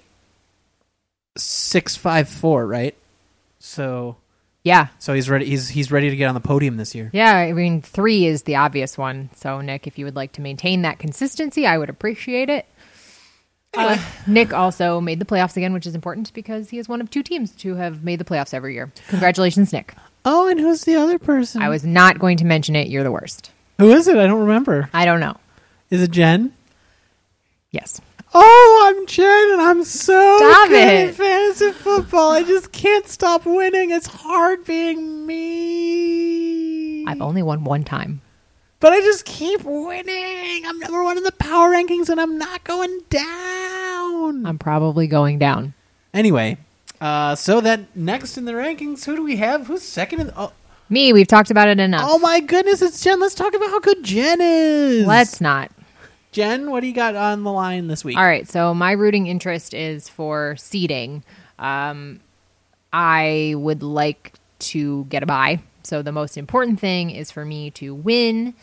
six 1.39 1.97
five 1.97 2.29
four, 2.29 2.67
right? 2.67 2.95
So 3.59 4.17
Yeah. 4.65 4.89
so 4.99 5.15
he's 5.15 5.29
ready. 5.31 5.47
He's 5.47 5.69
he's 5.69 5.91
ready 5.93 6.11
to 6.11 6.17
get 6.17 6.27
on 6.27 6.35
the 6.35 6.41
podium 6.41 6.77
this 6.77 6.95
year. 6.95 7.11
Yeah, 7.13 7.35
I 7.37 7.53
mean 7.53 7.83
3 7.83 8.27
is 8.27 8.43
the 8.45 8.57
obvious 8.57 8.97
one. 8.99 9.31
So 9.37 9.61
Nick, 9.61 9.87
if 9.87 9.99
you 9.99 10.05
would 10.05 10.17
like 10.17 10.33
to 10.33 10.41
maintain 10.41 10.83
that 10.83 10.99
consistency, 10.99 11.67
I 11.67 11.79
would 11.79 11.89
appreciate 11.91 12.51
it. 12.51 12.67
Uh, 13.75 13.99
Nick 14.27 14.55
also 14.55 14.99
made 15.01 15.19
the 15.19 15.27
playoffs 15.27 15.57
again, 15.57 15.73
which 15.75 15.87
is 15.87 15.95
important 15.95 16.33
because 16.33 16.71
he 16.71 16.79
is 16.79 16.89
one 16.89 17.01
of 17.03 17.11
two 17.11 17.23
teams 17.23 17.53
to 17.57 17.75
have 17.75 18.03
made 18.03 18.19
the 18.19 18.25
playoffs 18.25 18.55
every 18.55 18.73
year. 18.75 18.91
Congratulations, 19.09 19.73
Nick. 19.75 19.95
Oh, 20.25 20.49
and 20.49 20.59
who's 20.59 20.85
the 20.85 20.97
other 20.97 21.19
person? 21.19 21.61
I 21.63 21.69
was 21.69 21.85
not 21.85 22.19
going 22.19 22.39
to 22.39 22.45
mention 22.47 22.75
it. 22.75 22.89
You're 22.89 23.05
the 23.05 23.13
worst. 23.13 23.51
Who 23.79 23.91
is 23.93 24.09
it? 24.09 24.17
I 24.17 24.27
don't 24.27 24.41
remember. 24.41 24.89
I 24.95 25.05
don't 25.05 25.21
know. 25.21 25.37
Is 25.91 26.03
it 26.03 26.11
Jen? 26.11 26.55
Yes. 27.71 28.01
Oh, 28.41 28.95
I'm 28.95 29.05
Jen, 29.07 29.51
and 29.53 29.61
I'm 29.61 29.83
so 29.85 30.37
Stop 30.39 30.69
good 30.69 30.77
it. 30.79 31.09
at 31.09 31.15
fantasy 31.17 31.73
football. 31.73 32.31
I 32.31 32.43
just 32.45 32.71
can't 32.73 33.07
stop 33.09 33.45
winning. 33.45 33.91
It's 33.91 34.07
hard 34.07 34.65
being 34.65 35.27
me. 35.27 37.05
I've 37.07 37.21
only 37.21 37.43
won 37.43 37.65
one 37.65 37.83
time. 37.85 38.21
but 38.81 38.93
I 38.93 39.01
just 39.01 39.25
keep 39.25 39.65
winning. 39.65 40.65
I'm 40.67 40.79
number 40.79 41.03
one 41.03 41.17
in 41.19 41.25
the 41.25 41.33
power 41.33 41.71
rankings, 41.71 42.09
and 42.09 42.21
I'm 42.21 42.39
not 42.39 42.63
going 42.65 43.01
down. 43.11 44.47
I'm 44.47 44.59
probably 44.59 45.07
going 45.09 45.39
down. 45.41 45.75
anyway, 46.15 46.59
uh, 47.01 47.35
so 47.35 47.61
that 47.61 47.97
next 47.97 48.37
in 48.39 48.45
the 48.45 48.53
rankings, 48.53 49.05
who 49.05 49.17
do 49.17 49.23
we 49.25 49.37
have? 49.37 49.67
Who's 49.67 49.83
second? 49.83 50.21
In 50.21 50.27
the. 50.29 50.35
oh, 50.37 50.53
Me, 50.89 51.13
we've 51.13 51.27
talked 51.27 51.51
about 51.51 51.67
it 51.69 51.81
enough. 51.81 52.03
oh 52.05 52.19
my 52.21 52.39
goodness, 52.41 52.83
it's 52.83 53.03
Jen. 53.03 53.19
Let's 53.19 53.35
talk 53.35 53.55
about 53.55 53.71
how 53.71 53.81
good 53.81 54.05
Jen 54.05 54.41
is. 54.41 55.07
Let's 55.07 55.41
not. 55.41 55.73
Jen, 56.39 56.71
what 56.71 56.83
do 56.83 56.87
you 56.87 56.95
got 56.95 57.17
on 57.17 57.43
the 57.43 57.51
line 57.51 57.89
this 57.89 58.05
week? 58.05 58.17
All 58.17 58.23
right, 58.23 58.49
so 58.49 58.73
my 58.73 58.93
rooting 58.93 59.27
interest 59.27 59.75
is 59.75 60.09
for 60.09 60.55
seeding. 60.57 61.25
Um, 61.59 62.21
I 62.93 63.55
would 63.57 63.83
like 63.83 64.35
to 64.61 65.05
get 65.07 65.25
a 65.25 65.27
buy. 65.27 65.59
So 65.83 66.01
the 66.01 66.13
most 66.13 66.39
important 66.39 66.79
thing 66.79 67.11
is 67.11 67.33
for 67.33 67.45
me 67.45 67.73
to 67.73 67.93
win, 67.93 68.55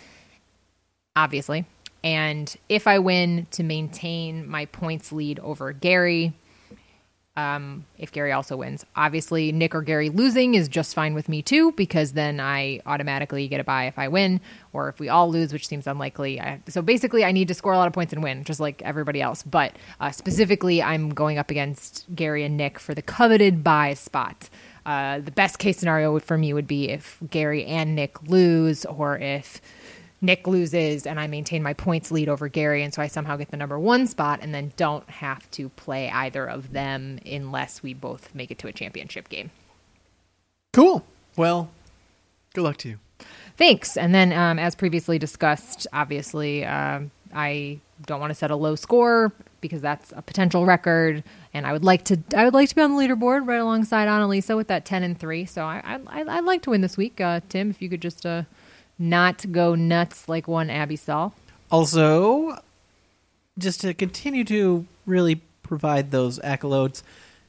obviously. 1.18 1.66
And 2.02 2.56
if 2.70 2.88
I 2.88 2.98
win, 2.98 3.46
to 3.52 3.62
maintain 3.62 4.48
my 4.48 4.68
points 4.68 5.12
lead 5.12 5.40
over 5.40 5.74
Gary. 5.74 6.32
Um, 7.38 7.86
if 7.98 8.12
Gary 8.12 8.32
also 8.32 8.56
wins. 8.56 8.86
Obviously, 8.96 9.52
Nick 9.52 9.76
or 9.76 9.82
Gary 9.82 10.10
losing 10.10 10.56
is 10.56 10.70
just 10.70 10.96
fine 10.96 11.14
with 11.14 11.28
me 11.28 11.42
too, 11.42 11.72
because 11.74 12.14
then 12.14 12.40
I 12.40 12.80
automatically 12.86 13.48
get 13.48 13.60
a 13.60 13.64
buy 13.64 13.86
if 13.86 14.00
I 14.00 14.08
win, 14.08 14.40
or 14.72 14.90
if 14.90 15.00
we 15.00 15.10
all 15.10 15.30
lose, 15.30 15.52
which 15.52 15.68
seems 15.68 15.88
unlikely. 15.88 16.40
I, 16.40 16.62
so 16.68 16.82
basically, 16.82 17.26
I 17.26 17.32
need 17.32 17.48
to 17.50 17.54
score 17.54 17.74
a 17.74 17.78
lot 17.78 17.88
of 17.88 17.94
points 17.94 18.14
and 18.14 18.24
win, 18.24 18.44
just 18.44 18.60
like 18.60 18.82
everybody 18.84 19.22
else. 19.22 19.44
But 19.44 19.76
uh, 20.00 20.12
specifically, 20.12 20.82
I'm 20.82 21.10
going 21.10 21.38
up 21.38 21.52
against 21.52 22.06
Gary 22.16 22.44
and 22.44 22.56
Nick 22.56 22.80
for 22.80 22.94
the 22.94 23.02
coveted 23.02 23.64
buy 23.64 23.96
spot. 23.96 24.50
Uh, 24.86 25.20
the 25.20 25.32
best 25.32 25.60
case 25.60 25.78
scenario 25.78 26.20
for 26.20 26.38
me 26.38 26.54
would 26.54 26.68
be 26.68 26.90
if 26.90 27.18
Gary 27.30 27.66
and 27.66 27.96
Nick 27.96 28.30
lose, 28.30 28.86
or 28.86 29.18
if 29.18 29.60
Nick 30.22 30.48
loses 30.48 31.06
and 31.06 31.20
I 31.20 31.28
maintain 31.28 31.62
my 31.62 31.74
points 31.74 32.12
lead 32.12 32.30
over 32.30 32.48
Gary, 32.48 32.84
and 32.84 32.94
so 32.94 33.02
I 33.02 33.08
somehow 33.08 33.36
get 33.38 33.52
the 33.52 33.58
number 33.58 33.78
one 33.78 34.08
spot 34.08 34.40
and 34.42 34.54
then 34.54 34.74
don't 34.78 35.08
have 35.10 35.50
to 35.52 35.70
play 35.70 36.10
either 36.10 36.46
of 36.46 36.72
them 36.72 37.20
unless 37.26 37.84
we 37.84 37.94
both 37.94 38.34
make 38.34 38.52
it 38.52 38.58
to 38.60 38.68
a 38.68 38.72
championship 38.72 39.30
game. 39.30 39.52
Cool. 40.74 41.06
Well, 41.38 41.70
good 42.54 42.64
luck 42.64 42.78
to 42.78 42.90
you. 42.90 43.00
Thanks. 43.58 43.96
And 43.96 44.14
then, 44.14 44.34
um, 44.34 44.60
as 44.60 44.76
previously 44.76 45.18
discussed, 45.18 45.88
obviously, 45.94 46.66
um, 46.66 47.12
I 47.34 47.80
don't 48.06 48.20
want 48.20 48.32
to 48.32 48.36
set 48.36 48.52
a 48.52 48.56
low 48.56 48.76
score 48.76 49.32
because 49.62 49.82
that's 49.82 50.14
a 50.16 50.22
potential 50.22 50.66
record, 50.66 51.24
and 51.54 51.66
I 51.66 51.74
would 51.74 51.84
like 51.84 52.04
to. 52.06 52.20
I 52.36 52.44
would 52.44 52.54
like 52.54 52.70
to 52.70 52.76
be 52.76 52.82
on 52.82 52.96
the 52.96 53.02
leaderboard 53.02 53.48
right 53.48 53.58
alongside 53.58 54.08
Annalisa 54.08 54.56
with 54.56 54.68
that 54.68 54.86
ten 54.86 55.04
and 55.04 55.18
three. 55.18 55.46
So 55.46 55.64
I, 55.64 56.00
I, 56.08 56.24
I'd 56.28 56.44
like 56.44 56.62
to 56.64 56.72
win 56.72 56.82
this 56.82 56.98
week, 56.98 57.22
uh, 57.22 57.40
Tim. 57.48 57.70
If 57.70 57.82
you 57.82 57.90
could 57.90 58.02
just 58.02 58.26
uh, 58.26 58.44
not 58.98 59.52
go 59.52 59.76
nuts 59.76 60.30
like 60.30 60.48
one 60.48 60.70
Abby 60.70 60.96
Saul. 60.96 61.34
Also, 61.72 62.60
just 63.58 63.82
to 63.82 63.94
continue 63.94 64.44
to 64.46 64.86
really 65.06 65.42
provide 65.64 66.12
those 66.12 66.40
accolades, 66.40 67.02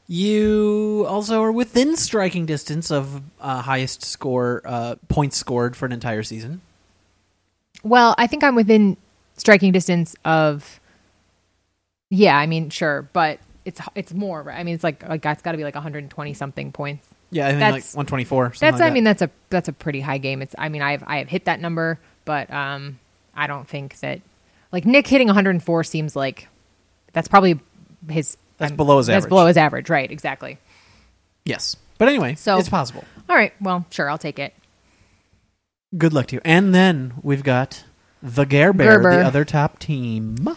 you 0.07 1.05
also 1.07 1.41
are 1.41 1.51
within 1.51 1.95
striking 1.95 2.45
distance 2.45 2.91
of 2.91 3.21
uh, 3.41 3.61
highest 3.61 4.03
score 4.03 4.61
uh, 4.65 4.95
points 5.09 5.37
scored 5.37 5.75
for 5.75 5.85
an 5.85 5.91
entire 5.91 6.23
season. 6.23 6.61
Well, 7.83 8.15
I 8.17 8.27
think 8.27 8.43
I'm 8.43 8.55
within 8.55 8.97
striking 9.37 9.71
distance 9.71 10.15
of. 10.25 10.79
Yeah, 12.09 12.37
I 12.37 12.47
mean, 12.47 12.69
sure, 12.69 13.09
but 13.11 13.39
it's 13.65 13.81
it's 13.95 14.13
more. 14.13 14.41
Right? 14.41 14.57
I 14.57 14.63
mean, 14.63 14.75
it's 14.75 14.83
like 14.83 15.07
like 15.07 15.25
it's 15.25 15.41
got 15.41 15.51
to 15.51 15.57
be 15.57 15.63
like 15.63 15.75
120 15.75 16.33
something 16.33 16.71
points. 16.71 17.06
Yeah, 17.29 17.45
I 17.47 17.49
think 17.49 17.59
That's- 17.59 17.93
like 17.93 17.97
124. 17.97 18.53
something 18.53 18.59
That's 18.71 18.79
like 18.81 18.91
I 18.91 18.93
mean 18.93 19.03
that's 19.03 19.21
a 19.21 19.29
that's 19.49 19.67
a 19.67 19.73
pretty 19.73 19.99
high 20.01 20.17
game. 20.17 20.41
It's 20.41 20.55
I 20.57 20.69
mean 20.69 20.81
I've 20.81 21.03
I 21.05 21.17
have 21.17 21.27
hit 21.29 21.45
that 21.45 21.59
number, 21.59 21.99
but 22.25 22.51
um 22.51 22.99
I 23.35 23.47
don't 23.47 23.67
think 23.67 23.99
that 23.99 24.21
like 24.71 24.85
Nick 24.85 25.07
hitting 25.07 25.27
104 25.27 25.83
seems 25.83 26.15
like 26.15 26.47
that's 27.13 27.27
probably 27.27 27.59
his 28.09 28.37
That's 28.57 28.71
below 28.71 28.97
his 28.97 29.09
average. 29.09 29.15
that's 29.15 29.23
average. 29.25 29.29
below 29.29 29.45
his 29.47 29.57
average, 29.57 29.89
right? 29.89 30.11
Exactly. 30.11 30.57
yes. 31.45 31.75
But 31.97 32.07
anyway, 32.09 32.35
So- 32.35 32.57
it's 32.59 32.69
possible. 32.69 33.03
All 33.29 33.35
right, 33.35 33.53
well, 33.59 33.85
sure, 33.89 34.09
I'll 34.09 34.17
take 34.19 34.37
it. 34.39 34.53
Good 35.97 36.13
luck 36.13 36.27
to 36.27 36.35
you. 36.35 36.41
And 36.45 36.73
then 36.75 37.13
we've 37.23 37.43
got 37.43 37.83
the 38.21 38.45
Gare 38.45 38.71
Bear, 38.73 38.97
Gerber. 38.99 39.15
the 39.17 39.25
other 39.25 39.45
top 39.45 39.79
team. 39.79 40.47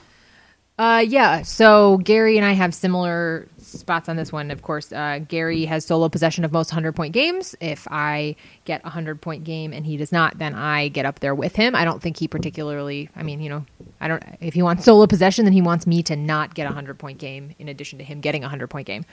Uh, 0.79 1.05
yeah. 1.07 1.43
So 1.43 1.99
Gary 1.99 2.37
and 2.37 2.45
I 2.47 2.53
have 2.53 2.75
similar 2.75 3.47
spots 3.79 4.09
on 4.09 4.17
this 4.17 4.33
one. 4.33 4.51
Of 4.51 4.63
course, 4.63 4.93
uh, 4.93 5.21
Gary 5.29 5.65
has 5.65 5.85
solo 5.85 6.09
possession 6.09 6.45
of 6.45 6.53
most 6.53 6.71
hundred 6.71 6.93
point 6.93 7.13
games. 7.13 7.55
If 7.61 7.87
I 7.91 8.37
get 8.65 8.81
a 8.85 8.91
hundred 8.91 9.21
point 9.21 9.45
game 9.45 9.73
and 9.73 9.87
he 9.87 9.97
does 9.97 10.13
not, 10.13 10.39
then 10.39 10.55
I 10.55 10.89
get 10.89 11.07
up 11.07 11.21
there 11.21 11.35
with 11.35 11.57
him. 11.57 11.75
I 11.75 11.85
don't 11.85 12.03
think 12.03 12.19
he 12.19 12.29
particularly. 12.29 13.09
I 13.17 13.23
mean, 13.23 13.41
you 13.41 13.49
know, 13.49 13.67
I 14.01 14.09
don't. 14.09 14.23
If 14.41 14.55
he 14.55 14.63
wants 14.63 14.85
solo 14.85 15.07
possession, 15.07 15.45
then 15.45 15.53
he 15.53 15.63
wants 15.63 15.87
me 15.87 16.03
to 16.05 16.17
not 16.17 16.55
get 16.55 16.71
a 16.71 16.73
hundred 16.73 16.99
point 16.99 17.19
game 17.19 17.55
in 17.59 17.69
addition 17.69 17.99
to 17.99 18.05
him 18.05 18.21
getting 18.21 18.45
a 18.45 18.49
hundred 18.49 18.69
point 18.69 18.87
game. 18.87 19.05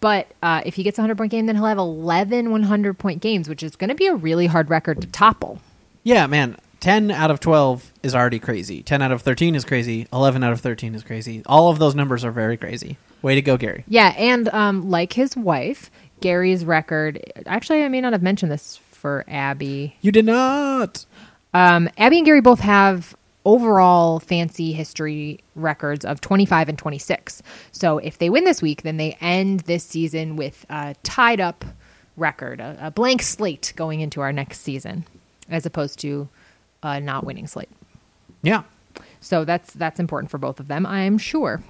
But 0.00 0.28
uh, 0.42 0.62
if 0.66 0.74
he 0.74 0.82
gets 0.82 0.98
a 0.98 1.02
hundred 1.02 1.18
point 1.18 1.30
game, 1.30 1.46
then 1.46 1.56
he'll 1.56 1.66
have 1.66 1.78
11 1.78 2.50
100 2.50 2.98
point 2.98 3.20
games, 3.22 3.48
which 3.48 3.62
is 3.62 3.76
going 3.76 3.88
to 3.88 3.94
be 3.94 4.06
a 4.06 4.14
really 4.14 4.46
hard 4.46 4.70
record 4.70 5.00
to 5.00 5.06
topple. 5.06 5.60
Yeah, 6.02 6.26
man. 6.26 6.56
10 6.80 7.12
out 7.12 7.30
of 7.30 7.38
12 7.38 7.92
is 8.02 8.12
already 8.12 8.40
crazy. 8.40 8.82
10 8.82 9.02
out 9.02 9.12
of 9.12 9.22
13 9.22 9.54
is 9.54 9.64
crazy. 9.64 10.08
11 10.12 10.42
out 10.42 10.52
of 10.52 10.60
13 10.60 10.96
is 10.96 11.04
crazy. 11.04 11.40
All 11.46 11.70
of 11.70 11.78
those 11.78 11.94
numbers 11.94 12.24
are 12.24 12.32
very 12.32 12.56
crazy. 12.56 12.98
Way 13.22 13.36
to 13.36 13.42
go, 13.42 13.56
Gary. 13.56 13.84
Yeah, 13.88 14.14
and 14.18 14.48
um, 14.48 14.90
like 14.90 15.12
his 15.12 15.36
wife, 15.36 15.90
Gary's 16.20 16.64
record. 16.64 17.22
Actually, 17.46 17.84
I 17.84 17.88
may 17.88 18.00
not 18.00 18.12
have 18.12 18.22
mentioned 18.22 18.50
this 18.50 18.78
for 18.90 19.24
Abby. 19.28 19.96
You 20.00 20.12
did 20.12 20.24
not. 20.24 21.04
Um, 21.54 21.88
Abby 21.98 22.18
and 22.18 22.26
Gary 22.26 22.40
both 22.40 22.60
have 22.60 23.14
overall 23.44 24.20
fancy 24.20 24.72
history 24.72 25.40
records 25.54 26.04
of 26.04 26.20
25 26.20 26.68
and 26.68 26.78
26. 26.78 27.42
So 27.72 27.98
if 27.98 28.18
they 28.18 28.30
win 28.30 28.44
this 28.44 28.62
week, 28.62 28.82
then 28.82 28.96
they 28.96 29.16
end 29.20 29.60
this 29.60 29.84
season 29.84 30.36
with 30.36 30.64
a 30.70 30.94
tied 31.02 31.40
up 31.40 31.64
record, 32.16 32.60
a, 32.60 32.76
a 32.80 32.90
blank 32.90 33.22
slate 33.22 33.72
going 33.76 34.00
into 34.00 34.20
our 34.20 34.32
next 34.32 34.60
season, 34.60 35.04
as 35.48 35.66
opposed 35.66 35.98
to 36.00 36.28
a 36.82 37.00
not 37.00 37.24
winning 37.24 37.46
slate. 37.46 37.70
Yeah. 38.42 38.62
So 39.20 39.44
that's 39.44 39.72
that's 39.74 40.00
important 40.00 40.30
for 40.30 40.38
both 40.38 40.60
of 40.60 40.68
them, 40.68 40.84
I'm 40.86 41.18
sure. 41.18 41.62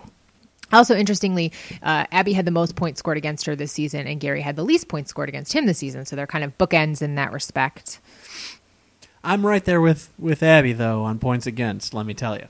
Also, 0.72 0.96
interestingly, 0.96 1.52
uh, 1.82 2.06
Abby 2.10 2.32
had 2.32 2.44
the 2.44 2.50
most 2.50 2.76
points 2.76 2.98
scored 2.98 3.16
against 3.16 3.46
her 3.46 3.54
this 3.54 3.72
season, 3.72 4.06
and 4.06 4.20
Gary 4.20 4.40
had 4.40 4.56
the 4.56 4.64
least 4.64 4.88
points 4.88 5.10
scored 5.10 5.28
against 5.28 5.52
him 5.52 5.66
this 5.66 5.78
season. 5.78 6.06
So 6.06 6.16
they're 6.16 6.26
kind 6.26 6.44
of 6.44 6.56
bookends 6.58 7.02
in 7.02 7.14
that 7.16 7.32
respect. 7.32 8.00
I'm 9.24 9.46
right 9.46 9.64
there 9.64 9.80
with, 9.80 10.10
with 10.18 10.42
Abby, 10.42 10.72
though, 10.72 11.02
on 11.02 11.18
points 11.18 11.46
against, 11.46 11.94
let 11.94 12.06
me 12.06 12.14
tell 12.14 12.36
you. 12.36 12.48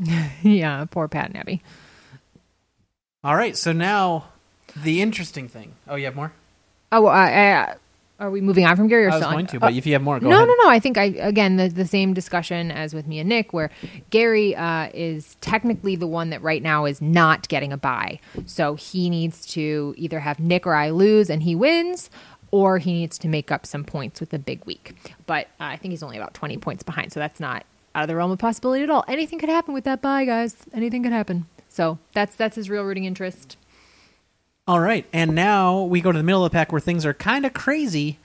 yeah, 0.42 0.84
poor 0.90 1.08
Pat 1.08 1.26
and 1.26 1.36
Abby. 1.36 1.62
All 3.22 3.36
right, 3.36 3.56
so 3.56 3.72
now 3.72 4.26
the 4.76 5.00
interesting 5.00 5.48
thing. 5.48 5.74
Oh, 5.88 5.96
you 5.96 6.06
have 6.06 6.16
more? 6.16 6.32
Oh, 6.92 7.06
uh, 7.06 7.10
uh, 7.10 7.74
are 8.20 8.30
we 8.30 8.40
moving 8.40 8.64
on 8.64 8.76
from 8.76 8.86
Gary? 8.88 9.06
Or 9.06 9.10
I 9.10 9.14
was 9.14 9.16
still 9.22 9.28
on- 9.28 9.34
going 9.34 9.46
to, 9.48 9.60
but 9.60 9.72
if 9.74 9.86
you 9.86 9.92
have 9.94 10.02
more, 10.02 10.20
go 10.20 10.28
no, 10.28 10.36
ahead. 10.36 10.48
no, 10.48 10.54
no. 10.64 10.68
I 10.70 10.78
think 10.78 10.96
I 10.96 11.04
again 11.04 11.56
the, 11.56 11.68
the 11.68 11.86
same 11.86 12.14
discussion 12.14 12.70
as 12.70 12.94
with 12.94 13.06
me 13.06 13.18
and 13.18 13.28
Nick, 13.28 13.52
where 13.52 13.70
Gary 14.10 14.54
uh, 14.54 14.88
is 14.94 15.36
technically 15.40 15.96
the 15.96 16.06
one 16.06 16.30
that 16.30 16.42
right 16.42 16.62
now 16.62 16.84
is 16.84 17.02
not 17.02 17.48
getting 17.48 17.72
a 17.72 17.76
buy. 17.76 18.20
So 18.46 18.74
he 18.76 19.10
needs 19.10 19.46
to 19.48 19.94
either 19.96 20.20
have 20.20 20.38
Nick 20.38 20.66
or 20.66 20.74
I 20.74 20.90
lose 20.90 21.28
and 21.28 21.42
he 21.42 21.54
wins, 21.56 22.08
or 22.50 22.78
he 22.78 22.92
needs 22.92 23.18
to 23.18 23.28
make 23.28 23.50
up 23.50 23.66
some 23.66 23.84
points 23.84 24.20
with 24.20 24.32
a 24.32 24.38
big 24.38 24.64
week. 24.64 24.94
But 25.26 25.46
uh, 25.60 25.64
I 25.64 25.76
think 25.76 25.90
he's 25.92 26.02
only 26.02 26.16
about 26.16 26.34
twenty 26.34 26.56
points 26.56 26.82
behind, 26.84 27.12
so 27.12 27.18
that's 27.20 27.40
not 27.40 27.64
out 27.96 28.02
of 28.02 28.08
the 28.08 28.16
realm 28.16 28.30
of 28.30 28.38
possibility 28.38 28.82
at 28.84 28.90
all. 28.90 29.04
Anything 29.08 29.38
could 29.38 29.48
happen 29.48 29.74
with 29.74 29.84
that 29.84 30.00
buy, 30.02 30.24
guys. 30.24 30.56
Anything 30.72 31.02
could 31.02 31.12
happen. 31.12 31.46
So 31.68 31.98
that's 32.12 32.36
that's 32.36 32.54
his 32.54 32.70
real 32.70 32.84
rooting 32.84 33.04
interest. 33.04 33.56
All 34.66 34.80
right, 34.80 35.04
and 35.12 35.34
now 35.34 35.82
we 35.82 36.00
go 36.00 36.10
to 36.10 36.16
the 36.16 36.24
middle 36.24 36.42
of 36.42 36.50
the 36.50 36.54
pack 36.56 36.72
where 36.72 36.80
things 36.80 37.04
are 37.04 37.12
kind 37.12 37.44
of 37.44 37.52
crazy. 37.52 38.18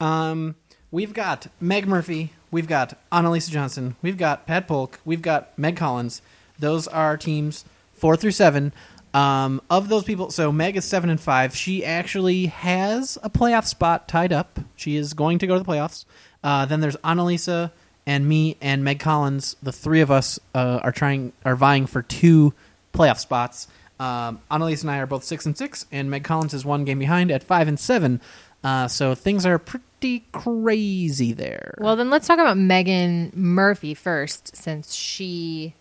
Um, 0.00 0.56
we've 0.90 1.14
got 1.14 1.46
Meg 1.60 1.86
Murphy, 1.86 2.32
we've 2.50 2.66
got 2.66 2.98
Annalisa 3.12 3.50
Johnson, 3.50 3.94
we've 4.02 4.18
got 4.18 4.44
Pat 4.44 4.66
Polk, 4.66 4.98
we've 5.04 5.22
got 5.22 5.56
Meg 5.56 5.76
Collins. 5.76 6.20
Those 6.58 6.88
are 6.88 7.16
teams 7.16 7.64
four 7.92 8.16
through 8.16 8.32
seven. 8.32 8.72
Um, 9.12 9.62
of 9.70 9.88
those 9.88 10.02
people, 10.02 10.32
so 10.32 10.50
Meg 10.50 10.76
is 10.76 10.84
seven 10.84 11.10
and 11.10 11.20
five. 11.20 11.54
She 11.54 11.84
actually 11.84 12.46
has 12.46 13.16
a 13.22 13.30
playoff 13.30 13.64
spot 13.64 14.08
tied 14.08 14.32
up. 14.32 14.58
She 14.74 14.96
is 14.96 15.14
going 15.14 15.38
to 15.38 15.46
go 15.46 15.56
to 15.56 15.62
the 15.62 15.70
playoffs. 15.70 16.06
Uh, 16.42 16.66
then 16.66 16.80
there's 16.80 16.96
Annalisa 17.04 17.70
and 18.04 18.28
me 18.28 18.56
and 18.60 18.82
Meg 18.82 18.98
Collins. 18.98 19.54
The 19.62 19.70
three 19.70 20.00
of 20.00 20.10
us 20.10 20.40
uh, 20.56 20.80
are 20.82 20.90
trying 20.90 21.32
are 21.44 21.54
vying 21.54 21.86
for 21.86 22.02
two 22.02 22.52
playoff 22.92 23.20
spots. 23.20 23.68
Um, 24.00 24.40
Annalise 24.50 24.82
and 24.82 24.90
I 24.90 24.98
are 24.98 25.06
both 25.06 25.24
six 25.24 25.46
and 25.46 25.56
six, 25.56 25.86
and 25.92 26.10
Meg 26.10 26.24
Collins 26.24 26.52
is 26.54 26.64
one 26.64 26.84
game 26.84 26.98
behind 26.98 27.30
at 27.30 27.42
five 27.44 27.68
and 27.68 27.78
seven. 27.78 28.20
Uh, 28.62 28.88
so 28.88 29.14
things 29.14 29.44
are 29.46 29.58
pretty 29.58 30.24
crazy 30.32 31.32
there. 31.32 31.74
Well, 31.78 31.96
then 31.96 32.10
let's 32.10 32.26
talk 32.26 32.38
about 32.38 32.56
Megan 32.56 33.30
Murphy 33.34 33.94
first, 33.94 34.56
since 34.56 34.94
she 34.94 35.74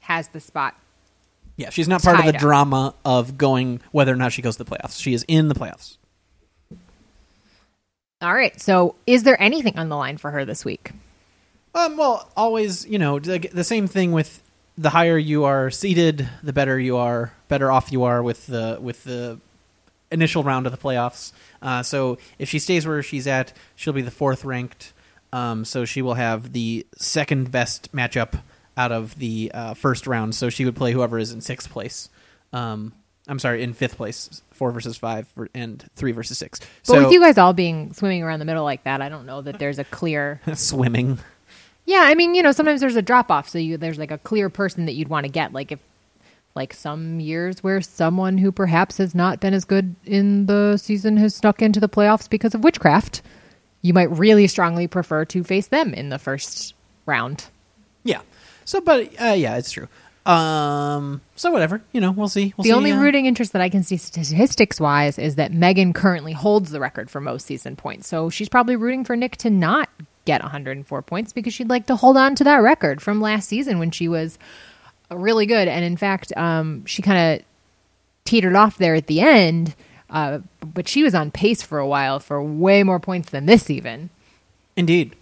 has 0.00 0.28
the 0.28 0.40
spot. 0.40 0.74
yeah, 1.56 1.70
she's 1.70 1.88
not 1.88 2.02
part 2.02 2.18
of 2.18 2.24
the 2.24 2.34
up. 2.34 2.40
drama 2.40 2.94
of 3.04 3.36
going 3.36 3.80
whether 3.92 4.12
or 4.12 4.16
not 4.16 4.32
she 4.32 4.40
goes 4.40 4.56
to 4.56 4.64
the 4.64 4.70
playoffs. 4.70 5.00
She 5.02 5.12
is 5.12 5.24
in 5.28 5.48
the 5.48 5.54
playoffs. 5.54 5.96
All 8.20 8.34
right. 8.34 8.58
So, 8.60 8.94
is 9.06 9.22
there 9.24 9.40
anything 9.40 9.78
on 9.78 9.88
the 9.88 9.96
line 9.96 10.16
for 10.16 10.30
her 10.30 10.44
this 10.44 10.64
week? 10.64 10.92
Um, 11.74 11.96
well, 11.96 12.30
always, 12.36 12.86
you 12.86 12.98
know, 12.98 13.18
the, 13.18 13.38
the 13.38 13.62
same 13.64 13.86
thing 13.86 14.12
with 14.12 14.42
the 14.78 14.90
higher 14.90 15.18
you 15.18 15.44
are 15.44 15.70
seated, 15.70 16.28
the 16.42 16.52
better 16.52 16.78
you 16.78 16.96
are, 16.96 17.32
better 17.48 17.70
off 17.70 17.90
you 17.90 18.04
are 18.04 18.22
with 18.22 18.46
the 18.46 18.78
with 18.80 19.04
the 19.04 19.38
initial 20.10 20.42
round 20.42 20.66
of 20.66 20.72
the 20.72 20.78
playoffs. 20.78 21.32
Uh, 21.60 21.82
so 21.82 22.16
if 22.38 22.48
she 22.48 22.58
stays 22.58 22.86
where 22.86 23.02
she's 23.02 23.26
at, 23.26 23.52
she'll 23.74 23.92
be 23.92 24.02
the 24.02 24.10
fourth 24.10 24.44
ranked. 24.44 24.92
Um, 25.32 25.64
so 25.64 25.84
she 25.84 26.00
will 26.00 26.14
have 26.14 26.52
the 26.52 26.86
second 26.96 27.50
best 27.50 27.92
matchup 27.94 28.40
out 28.76 28.92
of 28.92 29.18
the 29.18 29.50
uh, 29.52 29.74
first 29.74 30.06
round. 30.06 30.34
So 30.34 30.48
she 30.48 30.64
would 30.64 30.76
play 30.76 30.92
whoever 30.92 31.18
is 31.18 31.32
in 31.32 31.40
sixth 31.40 31.68
place. 31.68 32.08
Um, 32.52 32.92
I'm 33.26 33.38
sorry, 33.38 33.62
in 33.62 33.74
fifth 33.74 33.96
place, 33.96 34.40
four 34.52 34.70
versus 34.70 34.96
five, 34.96 35.26
and 35.54 35.84
three 35.96 36.12
versus 36.12 36.38
six. 36.38 36.60
But 36.60 36.68
so 36.84 37.02
with 37.02 37.12
you 37.12 37.20
guys 37.20 37.36
all 37.36 37.52
being 37.52 37.92
swimming 37.92 38.22
around 38.22 38.38
the 38.38 38.46
middle 38.46 38.64
like 38.64 38.84
that, 38.84 39.02
I 39.02 39.10
don't 39.10 39.26
know 39.26 39.42
that 39.42 39.58
there's 39.58 39.78
a 39.78 39.84
clear. 39.84 40.40
swimming. 40.54 41.18
Yeah, 41.88 42.02
I 42.02 42.14
mean, 42.14 42.34
you 42.34 42.42
know, 42.42 42.52
sometimes 42.52 42.82
there's 42.82 42.96
a 42.96 43.02
drop 43.02 43.30
off, 43.30 43.48
so 43.48 43.56
you 43.56 43.78
there's 43.78 43.98
like 43.98 44.10
a 44.10 44.18
clear 44.18 44.50
person 44.50 44.84
that 44.84 44.92
you'd 44.92 45.08
want 45.08 45.24
to 45.24 45.32
get. 45.32 45.54
Like 45.54 45.72
if 45.72 45.78
like 46.54 46.74
some 46.74 47.18
years 47.18 47.62
where 47.62 47.80
someone 47.80 48.36
who 48.36 48.52
perhaps 48.52 48.98
has 48.98 49.14
not 49.14 49.40
been 49.40 49.54
as 49.54 49.64
good 49.64 49.96
in 50.04 50.44
the 50.44 50.76
season 50.76 51.16
has 51.16 51.34
snuck 51.34 51.62
into 51.62 51.80
the 51.80 51.88
playoffs 51.88 52.28
because 52.28 52.54
of 52.54 52.62
witchcraft, 52.62 53.22
you 53.80 53.94
might 53.94 54.10
really 54.10 54.46
strongly 54.48 54.86
prefer 54.86 55.24
to 55.24 55.42
face 55.42 55.68
them 55.68 55.94
in 55.94 56.10
the 56.10 56.18
first 56.18 56.74
round. 57.06 57.46
Yeah. 58.04 58.20
So, 58.66 58.82
but 58.82 59.06
uh, 59.18 59.32
yeah, 59.32 59.56
it's 59.56 59.70
true. 59.70 59.88
Um. 60.26 61.22
So 61.36 61.50
whatever. 61.50 61.80
You 61.92 62.02
know, 62.02 62.10
we'll 62.10 62.28
see. 62.28 62.52
We'll 62.58 62.64
the 62.64 62.68
see, 62.68 62.74
only 62.74 62.92
uh, 62.92 63.00
rooting 63.00 63.24
interest 63.24 63.54
that 63.54 63.62
I 63.62 63.70
can 63.70 63.82
see 63.82 63.96
statistics 63.96 64.78
wise 64.78 65.18
is 65.18 65.36
that 65.36 65.54
Megan 65.54 65.94
currently 65.94 66.34
holds 66.34 66.70
the 66.70 66.80
record 66.80 67.10
for 67.10 67.22
most 67.22 67.46
season 67.46 67.76
points. 67.76 68.08
So 68.08 68.28
she's 68.28 68.50
probably 68.50 68.76
rooting 68.76 69.04
for 69.06 69.16
Nick 69.16 69.38
to 69.38 69.48
not 69.48 69.88
get 70.28 70.42
104 70.42 71.02
points 71.02 71.32
because 71.32 71.54
she'd 71.54 71.70
like 71.70 71.86
to 71.86 71.96
hold 71.96 72.18
on 72.18 72.34
to 72.34 72.44
that 72.44 72.58
record 72.58 73.00
from 73.00 73.18
last 73.18 73.48
season 73.48 73.78
when 73.78 73.90
she 73.90 74.06
was 74.08 74.38
really 75.10 75.46
good. 75.46 75.68
And 75.68 75.86
in 75.86 75.96
fact, 75.96 76.34
um, 76.36 76.84
she 76.84 77.00
kind 77.00 77.40
of 77.40 77.46
teetered 78.26 78.54
off 78.54 78.76
there 78.76 78.94
at 78.94 79.06
the 79.06 79.22
end, 79.22 79.74
uh, 80.10 80.40
but 80.60 80.86
she 80.86 81.02
was 81.02 81.14
on 81.14 81.30
pace 81.30 81.62
for 81.62 81.78
a 81.78 81.88
while 81.88 82.20
for 82.20 82.42
way 82.42 82.82
more 82.82 83.00
points 83.00 83.30
than 83.30 83.46
this 83.46 83.70
even. 83.70 84.10
Indeed, 84.76 85.16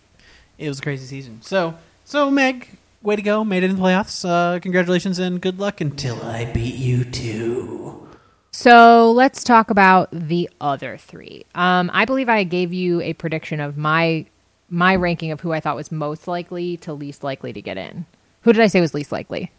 it 0.58 0.68
was 0.68 0.80
a 0.80 0.82
crazy 0.82 1.06
season. 1.06 1.40
So, 1.40 1.76
so 2.04 2.28
Meg, 2.28 2.76
way 3.00 3.14
to 3.14 3.22
go! 3.22 3.44
Made 3.44 3.62
it 3.62 3.70
in 3.70 3.76
the 3.76 3.82
playoffs. 3.82 4.28
Uh, 4.28 4.58
congratulations 4.58 5.20
and 5.20 5.40
good 5.40 5.60
luck 5.60 5.80
until 5.80 6.20
I 6.22 6.46
beat 6.46 6.74
you 6.74 7.04
too. 7.04 8.08
So 8.50 9.12
let's 9.12 9.44
talk 9.44 9.70
about 9.70 10.08
the 10.10 10.50
other 10.60 10.96
three. 10.96 11.44
Um, 11.54 11.90
I 11.92 12.06
believe 12.06 12.28
I 12.28 12.42
gave 12.42 12.72
you 12.72 13.00
a 13.02 13.12
prediction 13.12 13.60
of 13.60 13.76
my 13.76 14.26
my 14.68 14.94
ranking 14.94 15.30
of 15.30 15.40
who 15.40 15.52
I 15.52 15.60
thought 15.60 15.76
was 15.76 15.92
most 15.92 16.26
likely 16.26 16.76
to 16.78 16.92
least 16.92 17.22
likely 17.22 17.52
to 17.52 17.62
get 17.62 17.76
in. 17.76 18.06
Who 18.42 18.52
did 18.52 18.62
I 18.62 18.66
say 18.66 18.80
was 18.80 18.94
least 18.94 19.12
likely? 19.12 19.50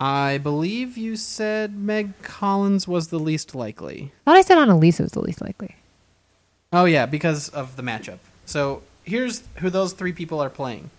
I 0.00 0.38
believe 0.38 0.96
you 0.96 1.16
said 1.16 1.76
Meg 1.76 2.22
Collins 2.22 2.88
was 2.88 3.08
the 3.08 3.18
least 3.18 3.54
likely. 3.54 4.12
I 4.26 4.30
thought 4.30 4.36
I 4.38 4.42
said 4.42 4.58
Annalisa 4.58 5.00
was 5.00 5.12
the 5.12 5.20
least 5.20 5.40
likely. 5.40 5.76
Oh 6.72 6.86
yeah, 6.86 7.06
because 7.06 7.48
of 7.50 7.76
the 7.76 7.82
matchup. 7.82 8.18
So 8.46 8.82
here's 9.04 9.42
who 9.56 9.68
those 9.68 9.92
three 9.92 10.12
people 10.12 10.40
are 10.40 10.50
playing. 10.50 10.90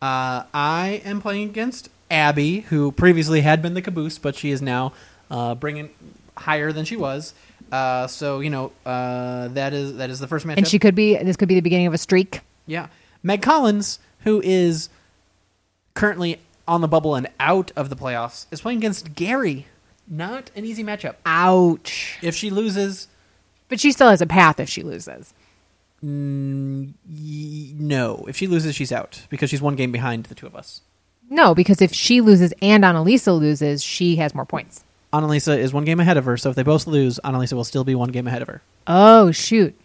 Uh, 0.00 0.44
I 0.52 1.02
am 1.04 1.20
playing 1.20 1.48
against 1.48 1.88
Abby, 2.10 2.60
who 2.60 2.92
previously 2.92 3.40
had 3.40 3.62
been 3.62 3.74
the 3.74 3.82
caboose, 3.82 4.18
but 4.18 4.36
she 4.36 4.50
is 4.50 4.60
now 4.60 4.92
uh, 5.30 5.54
bringing 5.54 5.90
higher 6.36 6.72
than 6.72 6.84
she 6.84 6.96
was. 6.96 7.34
Uh, 7.72 8.06
so 8.06 8.40
you 8.40 8.50
know 8.50 8.70
uh, 8.86 9.48
that 9.48 9.72
is 9.72 9.96
that 9.96 10.10
is 10.10 10.20
the 10.20 10.26
first 10.28 10.44
match. 10.46 10.58
And 10.58 10.68
she 10.68 10.78
could 10.78 10.94
be 10.94 11.16
this 11.16 11.36
could 11.36 11.48
be 11.48 11.54
the 11.54 11.60
beginning 11.62 11.86
of 11.88 11.94
a 11.94 11.98
streak. 11.98 12.40
Yeah. 12.66 12.88
Meg 13.22 13.40
Collins, 13.42 13.98
who 14.20 14.40
is 14.44 14.88
currently 15.94 16.38
on 16.68 16.80
the 16.80 16.88
bubble 16.88 17.14
and 17.14 17.28
out 17.40 17.72
of 17.76 17.88
the 17.88 17.96
playoffs, 17.96 18.46
is 18.50 18.60
playing 18.60 18.78
against 18.78 19.14
Gary. 19.14 19.66
Not 20.08 20.50
an 20.54 20.64
easy 20.64 20.84
matchup. 20.84 21.14
Ouch. 21.24 22.18
If 22.22 22.34
she 22.34 22.50
loses, 22.50 23.08
But 23.68 23.80
she 23.80 23.90
still 23.92 24.10
has 24.10 24.20
a 24.20 24.26
path 24.26 24.60
if 24.60 24.68
she 24.68 24.82
loses. 24.82 25.32
mm, 26.04 26.92
y- 27.08 27.74
no. 27.78 28.24
If 28.28 28.36
she 28.36 28.46
loses, 28.46 28.74
she's 28.74 28.92
out 28.92 29.22
because 29.30 29.48
she's 29.50 29.62
one 29.62 29.76
game 29.76 29.92
behind 29.92 30.24
the 30.26 30.34
two 30.34 30.46
of 30.46 30.54
us. 30.56 30.82
No, 31.30 31.54
because 31.54 31.80
if 31.80 31.94
she 31.94 32.20
loses 32.20 32.52
and 32.60 32.84
Annalisa 32.84 33.38
loses, 33.38 33.82
she 33.82 34.16
has 34.16 34.34
more 34.34 34.44
points. 34.44 34.84
Annalisa 35.12 35.56
is 35.58 35.72
one 35.72 35.84
game 35.84 36.00
ahead 36.00 36.16
of 36.16 36.24
her, 36.24 36.36
so 36.36 36.50
if 36.50 36.56
they 36.56 36.62
both 36.62 36.86
lose, 36.86 37.20
Annalisa 37.24 37.52
will 37.52 37.64
still 37.64 37.84
be 37.84 37.94
one 37.94 38.10
game 38.10 38.26
ahead 38.26 38.42
of 38.42 38.48
her. 38.48 38.62
Oh 38.86 39.30
shoot. 39.30 39.78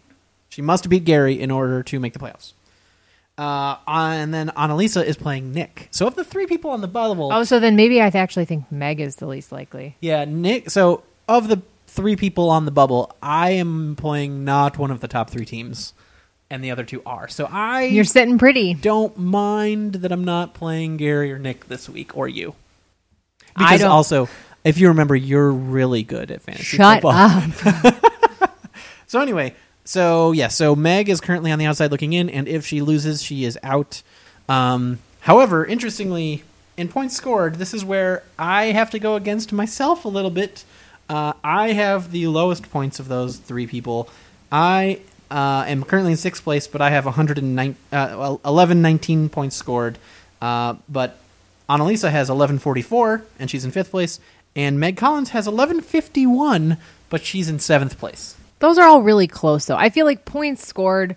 She 0.50 0.62
must 0.62 0.88
beat 0.90 1.04
Gary 1.04 1.40
in 1.40 1.52
order 1.52 1.84
to 1.84 2.00
make 2.00 2.14
the 2.14 2.20
playoffs. 2.20 2.54
Uh, 3.38 3.78
and 3.88 4.34
then 4.34 4.50
Annalisa 4.58 5.04
is 5.04 5.16
playing 5.16 5.52
Nick. 5.54 5.90
So 5.92 6.08
of 6.08 6.16
the 6.16 6.24
three 6.24 6.48
people 6.48 6.72
on 6.72 6.82
the 6.82 6.88
bubble, 6.88 7.32
Oh, 7.32 7.44
so 7.44 7.60
then 7.60 7.76
maybe 7.76 8.02
I 8.02 8.08
actually 8.08 8.46
think 8.46 8.72
Meg 8.72 9.00
is 9.00 9.18
the 9.18 9.28
least 9.28 9.52
likely. 9.52 9.96
Yeah, 10.00 10.26
Nick. 10.26 10.72
So 10.72 11.04
of 11.28 11.48
the 11.48 11.62
three 11.86 12.16
people 12.16 12.50
on 12.50 12.66
the 12.66 12.72
bubble, 12.72 13.16
I 13.22 13.52
am 13.52 13.96
playing 13.96 14.44
not 14.44 14.78
one 14.80 14.90
of 14.90 15.02
the 15.02 15.08
top 15.08 15.30
three 15.30 15.46
teams, 15.46 15.94
and 16.50 16.64
the 16.64 16.72
other 16.72 16.84
two 16.84 17.04
are. 17.06 17.28
So 17.28 17.46
I 17.52 17.84
You're 17.84 18.06
sitting 18.06 18.40
pretty. 18.40 18.74
don't 18.74 19.16
mind 19.20 19.96
that 19.96 20.12
I'm 20.12 20.24
not 20.24 20.56
playing 20.56 20.98
Gary 20.98 21.32
or 21.32 21.38
Nick 21.38 21.68
this 21.68 21.88
week 21.88 22.18
or 22.18 22.28
you. 22.28 22.56
Because 23.56 23.82
don't- 23.82 23.92
also, 23.92 24.30
if 24.68 24.78
you 24.78 24.90
remember, 24.90 25.16
you're 25.16 25.52
really 25.52 26.04
good 26.04 26.32
at 26.32 26.42
fantasy 26.42 26.78
Shut 26.78 27.02
football. 27.02 27.14
up. 27.14 28.04
So 29.08 29.22
anyway, 29.22 29.56
so 29.86 30.34
yeah, 30.34 30.50
so 30.50 30.76
Meg 30.76 31.08
is 31.08 31.22
currently 31.22 31.50
on 31.54 31.60
the 31.60 31.66
outside 31.66 31.92
looking 31.92 32.12
in, 32.12 32.30
and 32.30 32.46
if 32.46 32.66
she 32.66 32.82
loses, 32.82 33.24
she 33.24 33.46
is 33.46 33.58
out. 33.64 34.04
Um, 34.50 35.00
however, 35.22 35.66
interestingly, 35.66 36.44
in 36.76 36.90
points 36.90 37.16
scored, 37.16 37.56
this 37.56 37.74
is 37.74 37.86
where 37.86 38.24
I 38.38 38.66
have 38.66 38.90
to 38.92 39.00
go 39.00 39.16
against 39.16 39.54
myself 39.54 40.04
a 40.04 40.10
little 40.10 40.30
bit. 40.30 40.66
Uh, 41.10 41.34
I 41.42 41.72
have 41.72 42.12
the 42.12 42.28
lowest 42.28 42.70
points 42.70 43.00
of 43.00 43.08
those 43.08 43.38
three 43.38 43.66
people. 43.66 44.10
I 44.52 45.00
uh, 45.32 45.64
am 45.68 45.86
currently 45.86 46.12
in 46.12 46.18
sixth 46.18 46.44
place, 46.44 46.68
but 46.68 46.82
I 46.82 46.90
have 46.90 47.06
109, 47.06 47.72
uh, 47.72 47.76
well, 47.94 48.32
1119 48.44 49.30
points 49.30 49.56
scored. 49.56 49.98
Uh, 50.42 50.76
but 50.90 51.18
Annalisa 51.70 52.12
has 52.12 52.30
1144, 52.30 53.24
and 53.40 53.50
she's 53.50 53.64
in 53.64 53.72
fifth 53.72 53.92
place. 53.92 54.20
And 54.58 54.80
Meg 54.80 54.98
Collins 54.98 55.30
has 55.30 55.46
1151, 55.46 56.78
but 57.12 57.24
she's 57.24 57.48
in 57.48 57.60
seventh 57.60 58.00
place. 58.00 58.36
Those 58.58 58.80
are 58.80 58.88
all 58.88 59.04
really 59.04 59.28
close, 59.28 59.66
though. 59.66 59.78
I 59.78 59.92
feel 59.92 60.08
like 60.08 60.26
points 60.26 60.68
scored, 60.68 61.16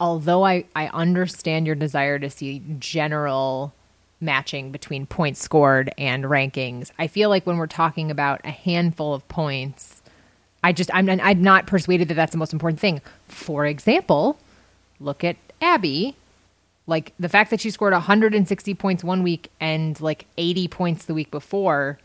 although 0.00 0.46
I, 0.46 0.64
I 0.74 0.86
understand 0.88 1.66
your 1.66 1.76
desire 1.76 2.18
to 2.18 2.30
see 2.30 2.62
general 2.78 3.74
matching 4.18 4.72
between 4.72 5.04
points 5.04 5.42
scored 5.42 5.92
and 5.98 6.24
rankings, 6.24 6.90
I 6.98 7.06
feel 7.06 7.28
like 7.28 7.46
when 7.46 7.58
we're 7.58 7.66
talking 7.66 8.10
about 8.10 8.40
a 8.44 8.50
handful 8.50 9.12
of 9.12 9.28
points, 9.28 10.00
I 10.64 10.72
just, 10.72 10.90
I'm, 10.94 11.08
I'm 11.08 11.42
not 11.42 11.66
persuaded 11.66 12.08
that 12.08 12.14
that's 12.14 12.32
the 12.32 12.38
most 12.38 12.54
important 12.54 12.80
thing. 12.80 13.02
For 13.28 13.66
example, 13.66 14.38
look 14.98 15.22
at 15.22 15.36
Abby. 15.60 16.16
Like 16.86 17.12
the 17.20 17.28
fact 17.28 17.50
that 17.50 17.60
she 17.60 17.70
scored 17.70 17.92
160 17.92 18.74
points 18.74 19.04
one 19.04 19.22
week 19.22 19.50
and 19.60 20.00
like 20.00 20.24
80 20.38 20.68
points 20.68 21.04
the 21.04 21.12
week 21.12 21.30
before 21.30 21.98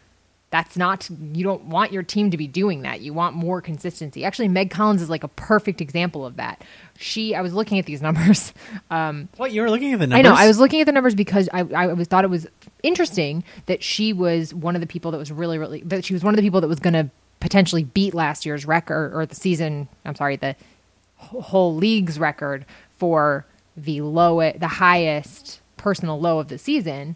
that's 0.56 0.78
not 0.78 1.10
you 1.34 1.44
don't 1.44 1.64
want 1.66 1.92
your 1.92 2.02
team 2.02 2.32
to 2.32 2.38
be 2.38 2.48
doing 2.48 2.84
that. 2.84 3.02
You 3.02 3.12
want 3.14 3.36
more 3.36 3.60
consistency. 3.60 4.24
Actually 4.24 4.48
meg 4.48 4.70
collins 4.70 5.02
is 5.02 5.10
like 5.10 5.26
a 5.26 5.28
perfect 5.28 5.82
example 5.82 6.26
of 6.26 6.38
that. 6.38 6.64
She 6.98 7.36
i 7.36 7.42
was 7.42 7.54
looking 7.54 7.78
at 7.78 7.86
these 7.86 8.02
numbers. 8.08 8.54
Um, 8.90 9.28
What 9.36 9.52
you 9.52 9.62
were 9.62 9.70
looking 9.70 9.92
at 9.92 10.00
the 10.00 10.08
numbers 10.08 10.26
i 10.26 10.30
know 10.30 10.34
i 10.34 10.48
was 10.48 10.58
looking 10.58 10.80
at 10.80 10.86
the 10.86 10.94
numbers 10.94 11.14
because 11.14 11.50
i 11.52 11.60
i 11.60 11.88
was, 11.88 12.08
thought 12.08 12.24
it 12.24 12.30
was 12.30 12.48
interesting 12.84 13.44
that 13.66 13.84
she 13.84 14.14
was 14.14 14.54
one 14.54 14.76
of 14.76 14.82
the 14.82 14.88
people 14.88 15.12
that 15.12 15.18
was 15.18 15.30
really 15.30 15.58
really 15.58 15.82
that 15.82 16.06
she 16.06 16.14
was 16.14 16.24
one 16.24 16.34
of 16.34 16.38
the 16.38 16.42
people 16.42 16.62
that 16.62 16.70
was 16.70 16.80
going 16.80 16.94
to 16.94 17.10
potentially 17.42 17.84
beat 17.84 18.14
last 18.14 18.46
year's 18.46 18.66
record 18.66 19.14
or 19.14 19.26
the 19.26 19.36
season 19.36 19.90
i'm 20.06 20.16
sorry 20.16 20.38
the 20.38 20.56
whole 21.18 21.76
league's 21.76 22.18
record 22.18 22.66
for 22.98 23.46
the 23.76 24.00
low 24.00 24.40
the 24.52 24.68
highest 24.68 25.60
personal 25.76 26.18
low 26.18 26.40
of 26.40 26.48
the 26.48 26.58
season 26.58 27.16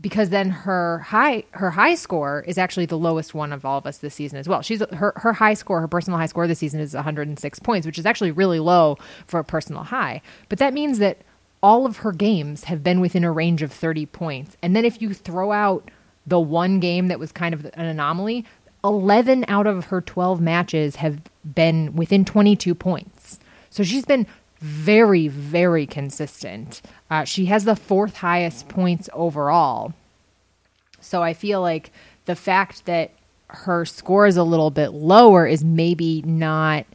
because 0.00 0.30
then 0.30 0.50
her 0.50 1.00
high 1.00 1.44
her 1.52 1.70
high 1.70 1.94
score 1.94 2.44
is 2.46 2.58
actually 2.58 2.86
the 2.86 2.98
lowest 2.98 3.34
one 3.34 3.52
of 3.52 3.64
all 3.64 3.78
of 3.78 3.86
us 3.86 3.98
this 3.98 4.14
season 4.14 4.38
as 4.38 4.48
well. 4.48 4.62
She's 4.62 4.82
her 4.92 5.12
her 5.16 5.32
high 5.32 5.54
score, 5.54 5.80
her 5.80 5.88
personal 5.88 6.18
high 6.18 6.26
score 6.26 6.46
this 6.46 6.58
season 6.58 6.80
is 6.80 6.94
106 6.94 7.58
points, 7.60 7.86
which 7.86 7.98
is 7.98 8.06
actually 8.06 8.30
really 8.30 8.60
low 8.60 8.96
for 9.26 9.40
a 9.40 9.44
personal 9.44 9.82
high. 9.82 10.22
But 10.48 10.58
that 10.58 10.72
means 10.72 10.98
that 10.98 11.18
all 11.62 11.84
of 11.84 11.98
her 11.98 12.12
games 12.12 12.64
have 12.64 12.82
been 12.82 13.00
within 13.00 13.24
a 13.24 13.30
range 13.30 13.62
of 13.62 13.72
30 13.72 14.06
points. 14.06 14.56
And 14.62 14.74
then 14.74 14.84
if 14.84 15.02
you 15.02 15.12
throw 15.12 15.52
out 15.52 15.90
the 16.26 16.40
one 16.40 16.80
game 16.80 17.08
that 17.08 17.18
was 17.18 17.32
kind 17.32 17.52
of 17.52 17.66
an 17.66 17.84
anomaly, 17.84 18.46
11 18.82 19.44
out 19.48 19.66
of 19.66 19.86
her 19.86 20.00
12 20.00 20.40
matches 20.40 20.96
have 20.96 21.20
been 21.54 21.94
within 21.94 22.24
22 22.24 22.74
points. 22.74 23.38
So 23.68 23.82
she's 23.82 24.04
been 24.04 24.26
very, 24.60 25.28
very 25.28 25.86
consistent. 25.86 26.82
Uh, 27.10 27.24
she 27.24 27.46
has 27.46 27.64
the 27.64 27.76
fourth 27.76 28.16
highest 28.16 28.68
points 28.68 29.08
overall. 29.12 29.94
So 31.00 31.22
I 31.22 31.32
feel 31.34 31.60
like 31.60 31.92
the 32.26 32.36
fact 32.36 32.86
that 32.86 33.10
her 33.48 33.84
score 33.84 34.26
is 34.26 34.36
a 34.36 34.42
little 34.44 34.70
bit 34.70 34.90
lower 34.92 35.46
is 35.46 35.64
maybe 35.64 36.22
not 36.22 36.86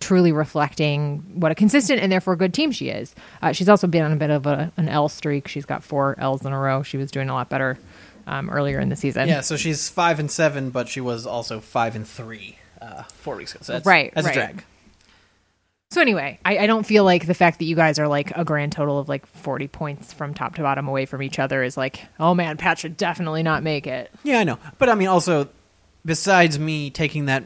truly 0.00 0.32
reflecting 0.32 1.18
what 1.40 1.50
a 1.50 1.54
consistent 1.54 1.98
and 2.02 2.12
therefore 2.12 2.36
good 2.36 2.52
team 2.52 2.70
she 2.72 2.88
is. 2.90 3.14
Uh, 3.40 3.52
she's 3.52 3.68
also 3.70 3.86
been 3.86 4.02
on 4.02 4.12
a 4.12 4.16
bit 4.16 4.28
of 4.30 4.44
a, 4.46 4.70
an 4.76 4.88
L 4.88 5.08
streak. 5.08 5.48
She's 5.48 5.64
got 5.64 5.82
four 5.82 6.14
L's 6.18 6.44
in 6.44 6.52
a 6.52 6.58
row. 6.58 6.82
She 6.82 6.98
was 6.98 7.10
doing 7.10 7.30
a 7.30 7.32
lot 7.32 7.48
better 7.48 7.78
um, 8.26 8.50
earlier 8.50 8.80
in 8.80 8.90
the 8.90 8.96
season. 8.96 9.28
Yeah, 9.28 9.40
so 9.40 9.56
she's 9.56 9.88
five 9.88 10.18
and 10.20 10.30
seven, 10.30 10.68
but 10.70 10.88
she 10.88 11.00
was 11.00 11.26
also 11.26 11.60
five 11.60 11.96
and 11.96 12.06
three 12.06 12.58
uh, 12.82 13.04
four 13.04 13.36
weeks 13.36 13.54
ago. 13.54 13.62
So 13.62 13.72
that's, 13.74 13.86
Right, 13.86 14.12
that's 14.14 14.26
right. 14.26 14.36
a 14.36 14.38
drag. 14.38 14.64
So 15.94 16.00
anyway, 16.00 16.40
I, 16.44 16.58
I 16.58 16.66
don't 16.66 16.84
feel 16.84 17.04
like 17.04 17.24
the 17.24 17.34
fact 17.34 17.60
that 17.60 17.66
you 17.66 17.76
guys 17.76 18.00
are 18.00 18.08
like 18.08 18.32
a 18.36 18.44
grand 18.44 18.72
total 18.72 18.98
of 18.98 19.08
like 19.08 19.24
40 19.26 19.68
points 19.68 20.12
from 20.12 20.34
top 20.34 20.56
to 20.56 20.62
bottom 20.62 20.88
away 20.88 21.06
from 21.06 21.22
each 21.22 21.38
other 21.38 21.62
is 21.62 21.76
like, 21.76 22.04
oh 22.18 22.34
man, 22.34 22.56
Pat 22.56 22.80
should 22.80 22.96
definitely 22.96 23.44
not 23.44 23.62
make 23.62 23.86
it. 23.86 24.10
Yeah, 24.24 24.40
I 24.40 24.44
know, 24.44 24.58
but 24.78 24.88
I 24.88 24.96
mean, 24.96 25.06
also, 25.06 25.48
besides 26.04 26.58
me 26.58 26.90
taking 26.90 27.26
that, 27.26 27.44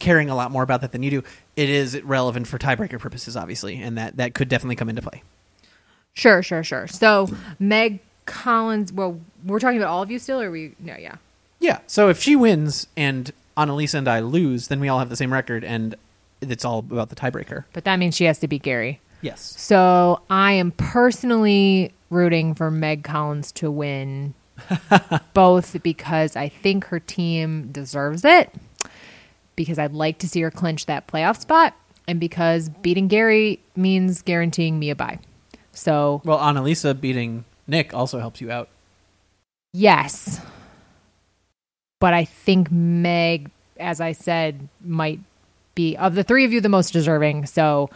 caring 0.00 0.30
a 0.30 0.34
lot 0.34 0.50
more 0.50 0.62
about 0.62 0.80
that 0.80 0.92
than 0.92 1.02
you 1.02 1.10
do, 1.10 1.22
it 1.54 1.68
is 1.68 2.00
relevant 2.00 2.46
for 2.46 2.56
tiebreaker 2.56 2.98
purposes, 2.98 3.36
obviously, 3.36 3.76
and 3.76 3.98
that 3.98 4.16
that 4.16 4.32
could 4.32 4.48
definitely 4.48 4.76
come 4.76 4.88
into 4.88 5.02
play. 5.02 5.22
Sure, 6.14 6.42
sure, 6.42 6.64
sure. 6.64 6.86
So 6.86 7.28
Meg 7.58 8.00
Collins, 8.24 8.90
well, 8.90 9.20
we're 9.44 9.60
talking 9.60 9.76
about 9.76 9.90
all 9.90 10.02
of 10.02 10.10
you 10.10 10.18
still, 10.18 10.40
or 10.40 10.50
we? 10.50 10.74
No, 10.78 10.96
yeah. 10.96 11.16
Yeah. 11.60 11.80
So 11.86 12.08
if 12.08 12.22
she 12.22 12.36
wins 12.36 12.86
and 12.96 13.30
Annalisa 13.54 13.96
and 13.96 14.08
I 14.08 14.20
lose, 14.20 14.68
then 14.68 14.80
we 14.80 14.88
all 14.88 14.98
have 14.98 15.10
the 15.10 15.16
same 15.16 15.30
record, 15.30 15.62
and 15.62 15.94
it's 16.50 16.64
all 16.64 16.78
about 16.80 17.08
the 17.08 17.16
tiebreaker. 17.16 17.64
But 17.72 17.84
that 17.84 17.96
means 17.98 18.16
she 18.16 18.24
has 18.24 18.38
to 18.40 18.48
beat 18.48 18.62
Gary. 18.62 19.00
Yes. 19.20 19.54
So 19.56 20.20
I 20.28 20.52
am 20.54 20.72
personally 20.72 21.92
rooting 22.10 22.54
for 22.54 22.70
Meg 22.70 23.04
Collins 23.04 23.52
to 23.52 23.70
win, 23.70 24.34
both 25.34 25.82
because 25.82 26.34
I 26.36 26.48
think 26.48 26.84
her 26.86 26.98
team 27.00 27.68
deserves 27.72 28.24
it, 28.24 28.52
because 29.56 29.78
I'd 29.78 29.92
like 29.92 30.18
to 30.18 30.28
see 30.28 30.40
her 30.42 30.50
clinch 30.50 30.86
that 30.86 31.06
playoff 31.06 31.40
spot, 31.40 31.74
and 32.08 32.18
because 32.18 32.68
beating 32.68 33.06
Gary 33.08 33.60
means 33.76 34.22
guaranteeing 34.22 34.78
me 34.78 34.90
a 34.90 34.96
bye. 34.96 35.18
So 35.72 36.20
Well, 36.24 36.38
Annalisa 36.38 36.98
beating 37.00 37.44
Nick 37.66 37.94
also 37.94 38.18
helps 38.18 38.40
you 38.40 38.50
out. 38.50 38.68
yes, 39.72 40.40
but 42.00 42.12
I 42.12 42.24
think 42.24 42.70
Meg, 42.72 43.50
as 43.78 44.00
I 44.00 44.12
said, 44.12 44.68
might 44.84 45.20
be 45.74 45.96
of 45.96 46.14
the 46.14 46.22
three 46.22 46.44
of 46.44 46.52
you 46.52 46.60
the 46.60 46.68
most 46.68 46.92
deserving. 46.92 47.46
So. 47.46 47.90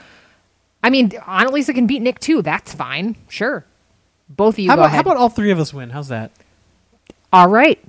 I 0.83 0.91
mean, 0.91 1.11
Annalisa 1.11 1.75
can 1.75 1.89
beat 1.89 2.01
Nick 2.01 2.21
too. 2.21 2.43
That's 2.43 2.73
fine. 2.73 3.17
Sure. 3.29 3.65
Both 4.29 4.55
of 4.55 4.59
you 4.61 4.71
How 4.71 4.77
go 4.77 4.83
about, 4.83 4.93
how 4.93 5.01
about 5.01 5.17
all 5.17 5.29
three 5.29 5.51
of 5.51 5.59
us 5.59 5.75
win? 5.75 5.91
How's 5.91 6.09
that? 6.09 6.31
All 7.33 7.49
right. 7.49 7.81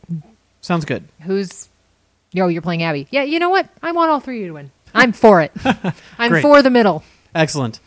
Sounds 0.61 0.83
good. 0.83 1.03
Who's 1.21 1.69
Yo, 2.33 2.47
you're 2.47 2.61
playing 2.61 2.83
Abby. 2.83 3.07
Yeah, 3.09 3.23
you 3.23 3.39
know 3.39 3.49
what? 3.49 3.69
I 3.81 3.91
want 3.93 4.11
all 4.11 4.19
three 4.19 4.37
of 4.37 4.41
you 4.41 4.47
to 4.47 4.53
win. 4.53 4.71
I'm 4.93 5.13
for 5.13 5.41
it. 5.41 5.51
I'm 6.19 6.41
for 6.41 6.61
the 6.61 6.69
middle. 6.69 7.03
Excellent. 7.33 7.79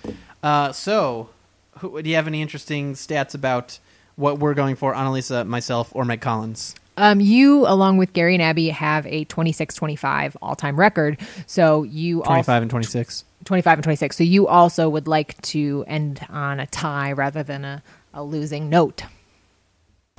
Uh, 0.43 0.73
so, 0.73 1.31
who, 1.79 2.01
do 2.01 2.09
you 2.09 2.17
have 2.17 2.27
any 2.27 2.41
interesting 2.41 2.95
stats 2.95 3.35
about 3.35 3.79
what 4.17 4.39
we're 4.39 4.55
going 4.55 4.77
for, 4.77 4.95
Annalisa, 4.95 5.47
myself, 5.47 5.91
or 5.95 6.05
Meg 6.05 6.21
Collins? 6.21 6.75
Um, 6.97 7.21
you, 7.21 7.67
along 7.67 7.99
with 7.99 8.13
Gary 8.13 8.35
and 8.35 8.43
Abby, 8.43 8.69
have 8.69 9.07
a 9.07 9.25
26 9.25 9.75
25 9.75 10.37
all 10.43 10.55
time 10.55 10.79
record. 10.79 11.19
So 11.47 11.83
you 11.83 12.23
all 12.23 12.27
25 12.27 12.63
and 12.63 12.71
26. 12.71 13.25
25 13.45 13.79
and 13.79 13.85
26. 13.85 14.17
So 14.17 14.25
you 14.25 14.47
also 14.47 14.89
would 14.89 15.09
like 15.09 15.41
to 15.43 15.85
end 15.87 16.25
on 16.29 16.61
a 16.61 16.67
tie 16.67 17.13
rather 17.13 17.43
than 17.43 17.65
a, 17.65 17.83
a 18.13 18.23
losing 18.23 18.69
note. 18.69 19.03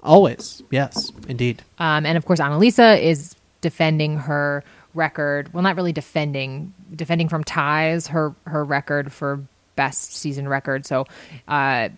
Always. 0.04 0.64
Yes, 0.72 1.12
indeed. 1.28 1.62
Um, 1.78 2.06
and 2.06 2.18
of 2.18 2.26
course, 2.26 2.40
Annalisa 2.40 3.00
is 3.00 3.36
defending 3.62 4.18
her 4.18 4.64
record. 4.96 5.54
Well, 5.54 5.62
not 5.64 5.76
really 5.76 5.94
defending, 5.94 6.74
defending 6.96 7.30
from 7.30 7.44
ties 7.44 8.08
her 8.08 8.34
her 8.46 8.64
record 8.64 9.14
for 9.14 9.44
best 9.76 10.16
season 10.16 10.48
record. 10.48 10.86
So, 10.86 11.06
uh, 11.48 11.90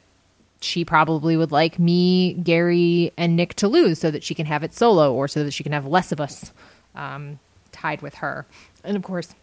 she 0.63 0.85
probably 0.85 1.37
would 1.37 1.51
like 1.51 1.79
me, 1.79 2.33
Gary, 2.33 3.11
and 3.17 3.35
Nick 3.35 3.53
to 3.55 3.67
lose 3.67 3.99
so 3.99 4.09
that 4.11 4.23
she 4.23 4.35
can 4.35 4.45
have 4.45 4.63
it 4.63 4.73
solo, 4.73 5.13
or 5.13 5.27
so 5.27 5.43
that 5.43 5.51
she 5.51 5.63
can 5.63 5.71
have 5.71 5.85
less 5.85 6.11
of 6.11 6.21
us 6.21 6.51
um, 6.95 7.39
tied 7.71 8.01
with 8.01 8.15
her. 8.15 8.45
And 8.83 8.95
of 8.95 9.03
course, 9.03 9.33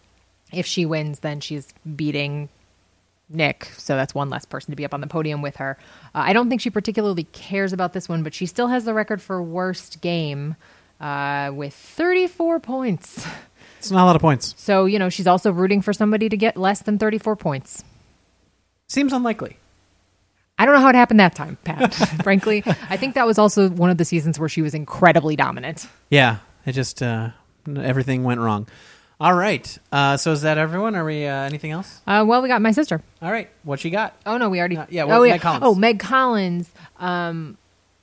if 0.52 0.66
she 0.66 0.87
wins, 0.87 1.20
then 1.20 1.40
she's 1.40 1.72
beating 1.96 2.48
Nick, 3.28 3.66
so 3.76 3.94
that's 3.94 4.14
one 4.14 4.28
less 4.28 4.44
person 4.44 4.72
to 4.72 4.76
be 4.76 4.85
up 4.85 4.92
on 4.92 5.00
the 5.00 5.06
podium 5.06 5.40
with 5.40 5.56
her. 5.56 5.78
Uh, 6.14 6.22
I 6.24 6.33
don't 6.33 6.48
think 6.48 6.61
she 6.61 6.70
particularly 6.70 7.24
cares 7.24 7.72
about 7.72 7.92
this 7.92 8.09
one, 8.09 8.22
but 8.22 8.35
she 8.35 8.46
still 8.46 8.66
has 8.66 8.85
the 8.85 8.92
record 8.92 9.22
for 9.22 9.40
worst 9.40 10.00
game 10.00 10.56
uh, 11.00 11.52
with 11.54 11.74
34 11.74 12.59
points. 12.61 13.26
It's 13.78 13.90
not 13.90 14.02
a 14.02 14.06
lot 14.06 14.16
of 14.16 14.20
points. 14.20 14.54
So, 14.59 14.85
you 14.85 14.98
know, 14.98 15.09
she's 15.09 15.26
also 15.26 15.52
rooting 15.52 15.80
for 15.80 15.92
somebody 15.92 16.28
to 16.28 16.37
get 16.37 16.56
less 16.56 16.83
than 16.83 16.98
34 16.98 17.37
points. 17.37 17.83
Seems 18.88 19.12
unlikely. 19.12 19.56
I 20.61 20.66
don't 20.66 20.75
know 20.75 20.83
how 20.83 20.90
it 20.90 20.94
happened 20.94 21.20
that 21.20 21.35
time, 21.35 21.57
Pat. 21.64 21.94
Frankly, 22.23 22.62
I 22.90 22.99
think 22.99 23.14
that 23.14 23.27
was 23.27 23.38
also 23.38 23.70
one 23.70 23.88
of 23.88 23.96
the 23.96 24.05
seasons 24.05 24.38
where 24.38 24.49
she 24.51 24.61
was 24.61 24.75
incredibly 24.75 25.35
dominant. 25.35 25.88
Yeah, 26.11 26.40
it 26.66 26.73
just 26.73 27.03
uh, 27.03 27.31
everything 27.66 28.25
went 28.25 28.40
wrong. 28.40 28.68
All 29.18 29.33
right. 29.33 29.79
Uh, 29.90 30.18
so 30.18 30.33
is 30.33 30.42
that 30.42 30.59
everyone? 30.59 30.96
Are 30.96 31.05
we 31.05 31.27
uh, 31.27 31.33
anything 31.44 31.70
else? 31.70 32.03
Uh, 32.07 32.27
well, 32.29 32.42
we 32.42 32.49
got 32.49 32.61
my 32.61 32.73
sister. 32.73 33.03
All 33.23 33.33
right. 33.33 33.49
What 33.62 33.81
she 33.81 33.88
got? 33.88 34.14
Oh 34.27 34.37
no, 34.37 34.51
we 34.51 34.59
already. 34.59 34.77
Uh, 34.77 34.85
yeah, 34.90 35.05
oh 35.05 35.07
well, 35.07 35.27
yeah. 35.27 35.33
Meg 35.33 35.40
Collins. 35.40 35.62
Oh, 35.64 35.75
Meg 35.75 35.99
Collins. 35.99 36.70
Um, 36.99 37.57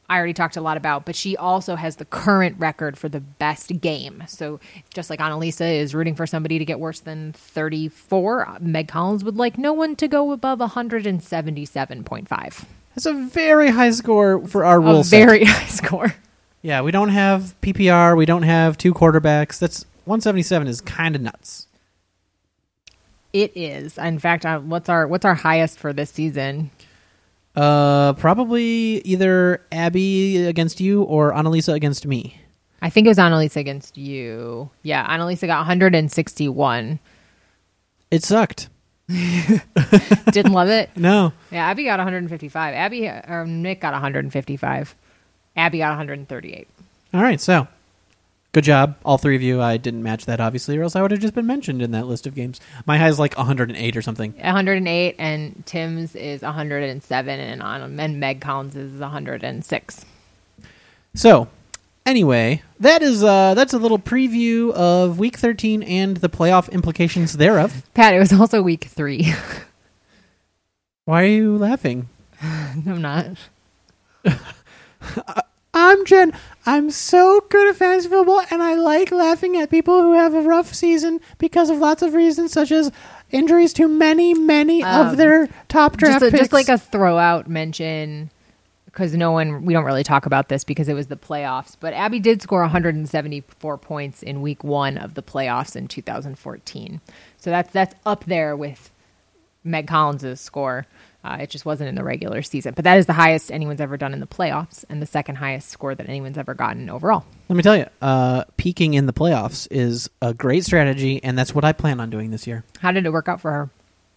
I 0.10 0.16
already 0.18 0.34
talked 0.34 0.56
a 0.56 0.62
lot 0.62 0.78
about, 0.78 1.06
but 1.06 1.16
she 1.18 1.36
also 1.36 1.76
has 1.76 1.98
the 1.98 2.06
current 2.06 2.56
record 2.60 2.98
for 2.98 3.10
the 3.10 3.20
best 3.20 3.82
game. 3.82 4.24
So 4.28 4.60
just 4.94 5.10
like 5.10 5.20
Annalisa 5.20 5.70
is 5.80 5.94
rooting 5.94 6.16
for 6.16 6.26
somebody 6.26 6.58
to 6.60 6.66
get 6.66 6.80
worse 6.80 7.02
than 7.02 7.34
34, 7.34 8.58
Meg 8.62 8.88
Collins 8.88 9.26
would 9.26 9.36
like 9.36 9.58
no 9.58 9.74
one 9.74 9.98
to 9.98 10.08
go 10.08 10.32
above 10.32 10.60
177.5. 10.60 12.66
That's 12.96 13.06
a 13.06 13.14
very 13.14 13.70
high 13.70 13.92
score 13.92 14.46
for 14.48 14.66
our 14.66 14.80
rule 14.80 15.02
A 15.02 15.04
set. 15.04 15.26
very 15.26 15.44
high 15.46 15.68
score. 15.68 16.16
Yeah, 16.62 16.82
we 16.82 16.92
don't 16.92 17.10
have 17.10 17.56
PPR. 17.62 18.18
We 18.18 18.26
don't 18.26 18.44
have 18.44 18.78
two 18.78 18.94
quarterbacks. 18.94 19.60
That's 19.60 19.86
177 20.06 20.68
is 20.68 20.82
kind 20.82 21.16
of 21.16 21.22
nuts. 21.22 21.68
It 23.34 23.52
is. 23.56 23.98
In 23.98 24.20
fact, 24.20 24.46
uh, 24.46 24.60
what's 24.60 24.90
our 24.90 25.08
what's 25.08 25.26
our 25.26 25.36
highest 25.36 25.78
for 25.78 25.94
this 25.94 26.10
season? 26.10 26.72
Uh, 27.58 28.14
probably 28.14 29.02
either 29.04 29.66
Abby 29.72 30.46
against 30.46 30.80
you 30.80 31.02
or 31.02 31.34
Annalisa 31.34 31.74
against 31.74 32.06
me. 32.06 32.40
I 32.84 32.92
think 32.92 33.06
it 33.06 33.10
was 33.10 33.18
Annalisa 33.18 33.56
against 33.56 33.98
you. 33.98 34.70
Yeah, 34.84 35.08
Annalisa 35.08 35.48
got 35.48 35.58
161. 35.62 37.00
It 38.12 38.24
sucked. 38.24 38.70
Didn't 39.08 40.54
love 40.54 40.70
it. 40.70 40.92
No. 40.96 41.34
Yeah, 41.50 41.66
Abby 41.66 41.86
got 41.86 41.98
155. 41.98 42.76
Abby 42.76 43.08
or 43.08 43.48
Nick 43.48 43.82
got 43.82 43.94
155. 43.94 44.96
Abby 45.56 45.78
got 45.80 45.90
138. 45.90 46.68
All 47.16 47.22
right, 47.24 47.42
so 47.42 47.68
good 48.58 48.64
job, 48.64 48.96
all 49.06 49.20
three 49.20 49.36
of 49.36 49.44
you. 49.44 49.62
I 49.62 49.78
didn't 49.78 50.02
match 50.02 50.26
that 50.26 50.40
obviously, 50.40 50.80
or 50.80 50.82
else 50.82 50.96
I 50.96 51.04
would 51.04 51.12
have 51.12 51.20
just 51.20 51.36
been 51.36 51.46
mentioned 51.46 51.80
in 51.80 51.92
that 51.92 52.08
list 52.08 52.26
of 52.26 52.34
games. 52.34 52.60
My 52.88 52.98
high 52.98 53.10
is 53.10 53.20
like 53.20 53.38
108 53.38 53.96
or 53.96 54.02
something. 54.02 54.34
108 54.34 55.16
and 55.20 55.64
Tim's 55.68 56.16
is 56.16 56.42
107 56.42 57.40
and 57.40 57.62
on 57.62 58.00
and 58.00 58.20
Meg 58.20 58.42
Collins 58.42 58.76
is 58.76 59.00
106. 59.00 60.06
So, 61.14 61.48
anyway, 62.04 62.64
that 62.80 63.04
is 63.04 63.24
uh 63.24 63.54
that's 63.54 63.74
a 63.74 63.78
little 63.78 64.00
preview 64.00 64.72
of 64.72 65.20
week 65.20 65.38
13 65.38 65.84
and 65.84 66.18
the 66.18 66.30
playoff 66.30 66.72
implications 66.72 67.34
thereof. 67.34 67.84
Pat, 67.94 68.16
it 68.16 68.20
was 68.20 68.34
also 68.34 68.64
week 68.64 68.86
3. 68.86 69.36
Why 71.06 71.22
are 71.22 71.28
you 71.28 71.60
laughing? 71.60 72.10
I'm 72.42 73.04
not. 73.04 73.38
I'm 75.76 76.06
Jen. 76.06 76.34
I'm 76.68 76.92
so 76.92 77.40
good 77.50 77.70
at 77.70 77.78
fantasy 77.78 78.10
football, 78.10 78.42
and 78.52 78.62
I 78.62 78.76
like 78.76 79.10
laughing 79.12 79.56
at 79.56 79.70
people 79.72 80.02
who 80.02 80.14
have 80.14 80.34
a 80.34 80.42
rough 80.42 80.74
season 80.74 81.22
because 81.38 81.70
of 81.70 81.78
lots 81.78 82.02
of 82.02 82.14
reasons, 82.14 82.52
such 82.52 82.72
as 82.72 82.92
injuries 83.32 83.72
to 83.74 83.88
many, 83.88 84.34
many 84.34 84.84
Um, 84.84 85.08
of 85.08 85.18
their 85.18 85.48
top 85.70 85.96
draft 85.96 86.20
Just, 86.22 86.26
a, 86.28 86.32
picks. 86.32 86.40
just 86.42 86.54
like 86.54 86.68
a 86.70 86.74
throwout 86.74 87.48
mention 87.48 88.30
because 88.86 89.14
no 89.14 89.32
one 89.32 89.64
we 89.64 89.74
don't 89.74 89.86
really 89.86 90.04
talk 90.04 90.26
about 90.26 90.50
this 90.50 90.64
because 90.64 90.90
it 90.90 90.94
was 90.94 91.08
the 91.08 91.16
playoffs, 91.16 91.76
but 91.80 91.94
Abby 91.94 92.20
did 92.20 92.42
score 92.42 92.62
174 92.62 93.78
points 93.78 94.22
in 94.24 94.42
week 94.42 94.64
1 94.64 94.98
of 94.98 95.14
the 95.14 95.22
playoffs 95.24 95.76
in 95.76 95.88
2014. 95.88 97.00
So 97.38 97.50
that's 97.50 97.72
that's 97.72 97.96
up 98.06 98.26
there 98.26 98.56
with 98.58 98.90
Meg 99.64 99.88
Collins's 99.88 100.42
score. 100.42 100.86
Uh, 101.28 101.38
it 101.42 101.50
just 101.50 101.66
wasn't 101.66 101.90
in 101.90 101.96
the 101.96 102.04
regular 102.04 102.42
season, 102.42 102.74
but 102.74 102.86
that 102.86 102.98
is 102.98 103.06
the 103.06 103.14
highest 103.14 103.52
anyone's 103.52 103.82
ever 103.82 103.98
done 103.98 104.14
in 104.14 104.20
the 104.22 104.28
playoffs, 104.28 104.86
and 104.88 105.02
the 105.02 105.06
second 105.06 105.36
highest 105.36 105.68
score 105.70 105.94
that 105.94 106.08
anyone's 106.08 106.38
ever 106.38 106.54
gotten 106.54 106.90
overall. 106.90 107.26
Let 107.50 107.56
me 107.58 107.64
tell 107.64 107.76
you, 107.76 107.86
uh, 108.02 108.46
peaking 108.56 108.94
in 108.94 109.08
the 109.08 109.14
playoffs 109.14 109.68
is 109.70 110.10
a 110.22 110.34
great 110.34 110.64
strategy, 110.64 111.22
and 111.22 111.38
that's 111.38 111.54
what 111.54 111.66
I 111.66 111.74
plan 111.74 112.00
on 112.00 112.10
doing 112.10 112.32
this 112.32 112.48
year. 112.48 112.64
How 112.80 112.92
did 112.94 113.06
it 113.06 113.12
work 113.12 113.28
out 113.28 113.42
for 113.42 113.52
her 113.52 113.70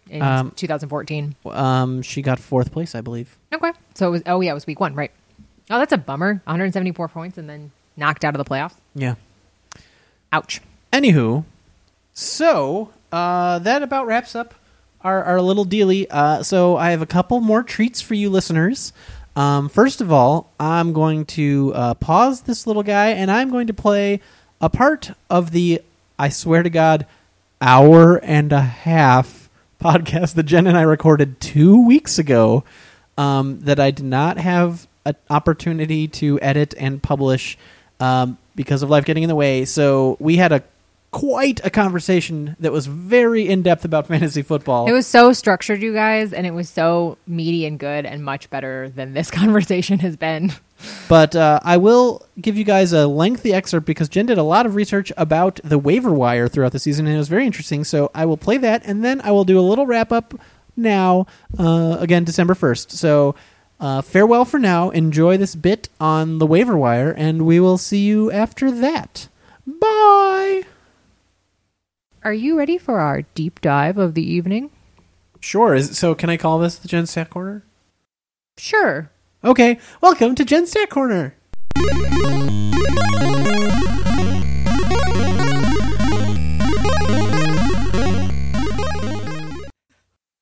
in 0.08 0.22
Um, 0.22 0.52
2014? 0.54 1.34
Um, 1.46 2.02
she 2.02 2.22
got 2.22 2.38
fourth 2.38 2.70
place, 2.70 2.94
I 2.94 3.00
believe. 3.00 3.36
Okay, 3.52 3.72
so 3.94 4.06
it 4.06 4.10
was. 4.10 4.22
Oh 4.26 4.40
yeah, 4.40 4.52
it 4.52 4.54
was 4.54 4.66
week 4.68 4.78
one, 4.78 4.94
right? 4.94 5.10
Oh, 5.68 5.78
that's 5.78 5.92
a 5.92 5.98
bummer. 5.98 6.34
174 6.44 7.08
points 7.08 7.38
and 7.38 7.48
then 7.48 7.72
knocked 7.96 8.24
out 8.24 8.34
of 8.34 8.38
the 8.38 8.48
playoffs. 8.48 8.74
Yeah. 8.94 9.14
Ouch. 10.32 10.60
Anywho, 10.92 11.44
so 12.14 12.90
uh, 13.12 13.58
that 13.60 13.82
about 13.82 14.06
wraps 14.06 14.34
up 14.36 14.54
our, 15.02 15.22
our 15.24 15.40
little 15.40 15.64
dealy. 15.64 16.06
Uh, 16.10 16.42
so 16.42 16.76
I 16.76 16.90
have 16.90 17.02
a 17.02 17.06
couple 17.06 17.40
more 17.40 17.62
treats 17.62 18.00
for 18.00 18.14
you 18.14 18.30
listeners. 18.30 18.92
Um, 19.36 19.68
first 19.68 20.00
of 20.00 20.12
all, 20.12 20.50
I'm 20.58 20.92
going 20.92 21.24
to 21.26 21.72
uh, 21.74 21.94
pause 21.94 22.42
this 22.42 22.66
little 22.66 22.82
guy 22.82 23.10
and 23.10 23.30
I'm 23.30 23.50
going 23.50 23.68
to 23.68 23.74
play 23.74 24.20
a 24.60 24.68
part 24.68 25.12
of 25.28 25.52
the, 25.52 25.82
I 26.18 26.28
swear 26.28 26.62
to 26.62 26.70
God, 26.70 27.06
hour 27.60 28.18
and 28.24 28.52
a 28.52 28.60
half 28.60 29.48
podcast 29.80 30.34
that 30.34 30.44
Jen 30.44 30.66
and 30.66 30.76
I 30.76 30.82
recorded 30.82 31.40
two 31.40 31.86
weeks 31.86 32.18
ago 32.18 32.64
um, 33.16 33.60
that 33.60 33.80
I 33.80 33.90
did 33.90 34.04
not 34.04 34.38
have 34.38 34.86
an 35.04 35.16
opportunity 35.30 36.06
to 36.08 36.38
edit 36.40 36.74
and 36.78 37.02
publish 37.02 37.56
um, 37.98 38.38
because 38.54 38.82
of 38.82 38.90
life 38.90 39.04
getting 39.04 39.22
in 39.22 39.28
the 39.28 39.34
way. 39.34 39.64
So 39.64 40.16
we 40.20 40.36
had 40.36 40.52
a 40.52 40.62
quite 41.10 41.60
a 41.64 41.70
conversation 41.70 42.56
that 42.60 42.72
was 42.72 42.86
very 42.86 43.48
in 43.48 43.62
depth 43.62 43.84
about 43.84 44.06
fantasy 44.08 44.42
football. 44.42 44.86
It 44.86 44.92
was 44.92 45.06
so 45.06 45.32
structured, 45.32 45.82
you 45.82 45.92
guys, 45.92 46.32
and 46.32 46.46
it 46.46 46.52
was 46.52 46.68
so 46.68 47.18
meaty 47.26 47.66
and 47.66 47.78
good 47.78 48.06
and 48.06 48.24
much 48.24 48.48
better 48.50 48.88
than 48.88 49.12
this 49.12 49.30
conversation 49.30 49.98
has 50.00 50.16
been. 50.16 50.52
But 51.08 51.36
uh, 51.36 51.60
I 51.62 51.76
will 51.76 52.26
give 52.40 52.56
you 52.56 52.64
guys 52.64 52.92
a 52.92 53.06
lengthy 53.06 53.52
excerpt 53.52 53.86
because 53.86 54.08
Jen 54.08 54.26
did 54.26 54.38
a 54.38 54.42
lot 54.42 54.64
of 54.64 54.74
research 54.74 55.12
about 55.16 55.60
the 55.62 55.78
waiver 55.78 56.12
wire 56.12 56.48
throughout 56.48 56.72
the 56.72 56.78
season, 56.78 57.06
and 57.06 57.14
it 57.14 57.18
was 57.18 57.28
very 57.28 57.44
interesting. 57.44 57.84
So 57.84 58.10
I 58.14 58.24
will 58.24 58.38
play 58.38 58.56
that, 58.58 58.82
and 58.86 59.04
then 59.04 59.20
I 59.20 59.30
will 59.30 59.44
do 59.44 59.58
a 59.58 59.62
little 59.62 59.86
wrap 59.86 60.10
up 60.12 60.34
now, 60.76 61.26
uh, 61.58 61.98
again, 62.00 62.24
December 62.24 62.54
1st. 62.54 62.92
So 62.92 63.34
uh, 63.78 64.00
farewell 64.00 64.44
for 64.44 64.58
now. 64.58 64.90
Enjoy 64.90 65.36
this 65.36 65.54
bit 65.54 65.88
on 66.00 66.38
the 66.38 66.46
waiver 66.46 66.76
wire, 66.78 67.10
and 67.10 67.44
we 67.44 67.60
will 67.60 67.78
see 67.78 68.04
you 68.04 68.30
after 68.30 68.70
that. 68.70 69.28
Bye. 69.66 70.62
Are 72.22 72.34
you 72.34 72.58
ready 72.58 72.76
for 72.76 73.00
our 73.00 73.22
deep 73.22 73.62
dive 73.62 73.96
of 73.96 74.12
the 74.12 74.22
evening? 74.22 74.68
Sure. 75.40 75.74
Is, 75.74 75.96
so 75.96 76.14
can 76.14 76.28
I 76.28 76.36
call 76.36 76.58
this 76.58 76.76
the 76.76 76.86
Jen 76.86 77.06
Stat 77.06 77.30
Corner? 77.30 77.64
Sure. 78.58 79.10
Okay. 79.42 79.78
Welcome 80.02 80.34
to 80.34 80.44
Jen 80.44 80.66
Stat 80.66 80.90
Corner. 80.90 81.34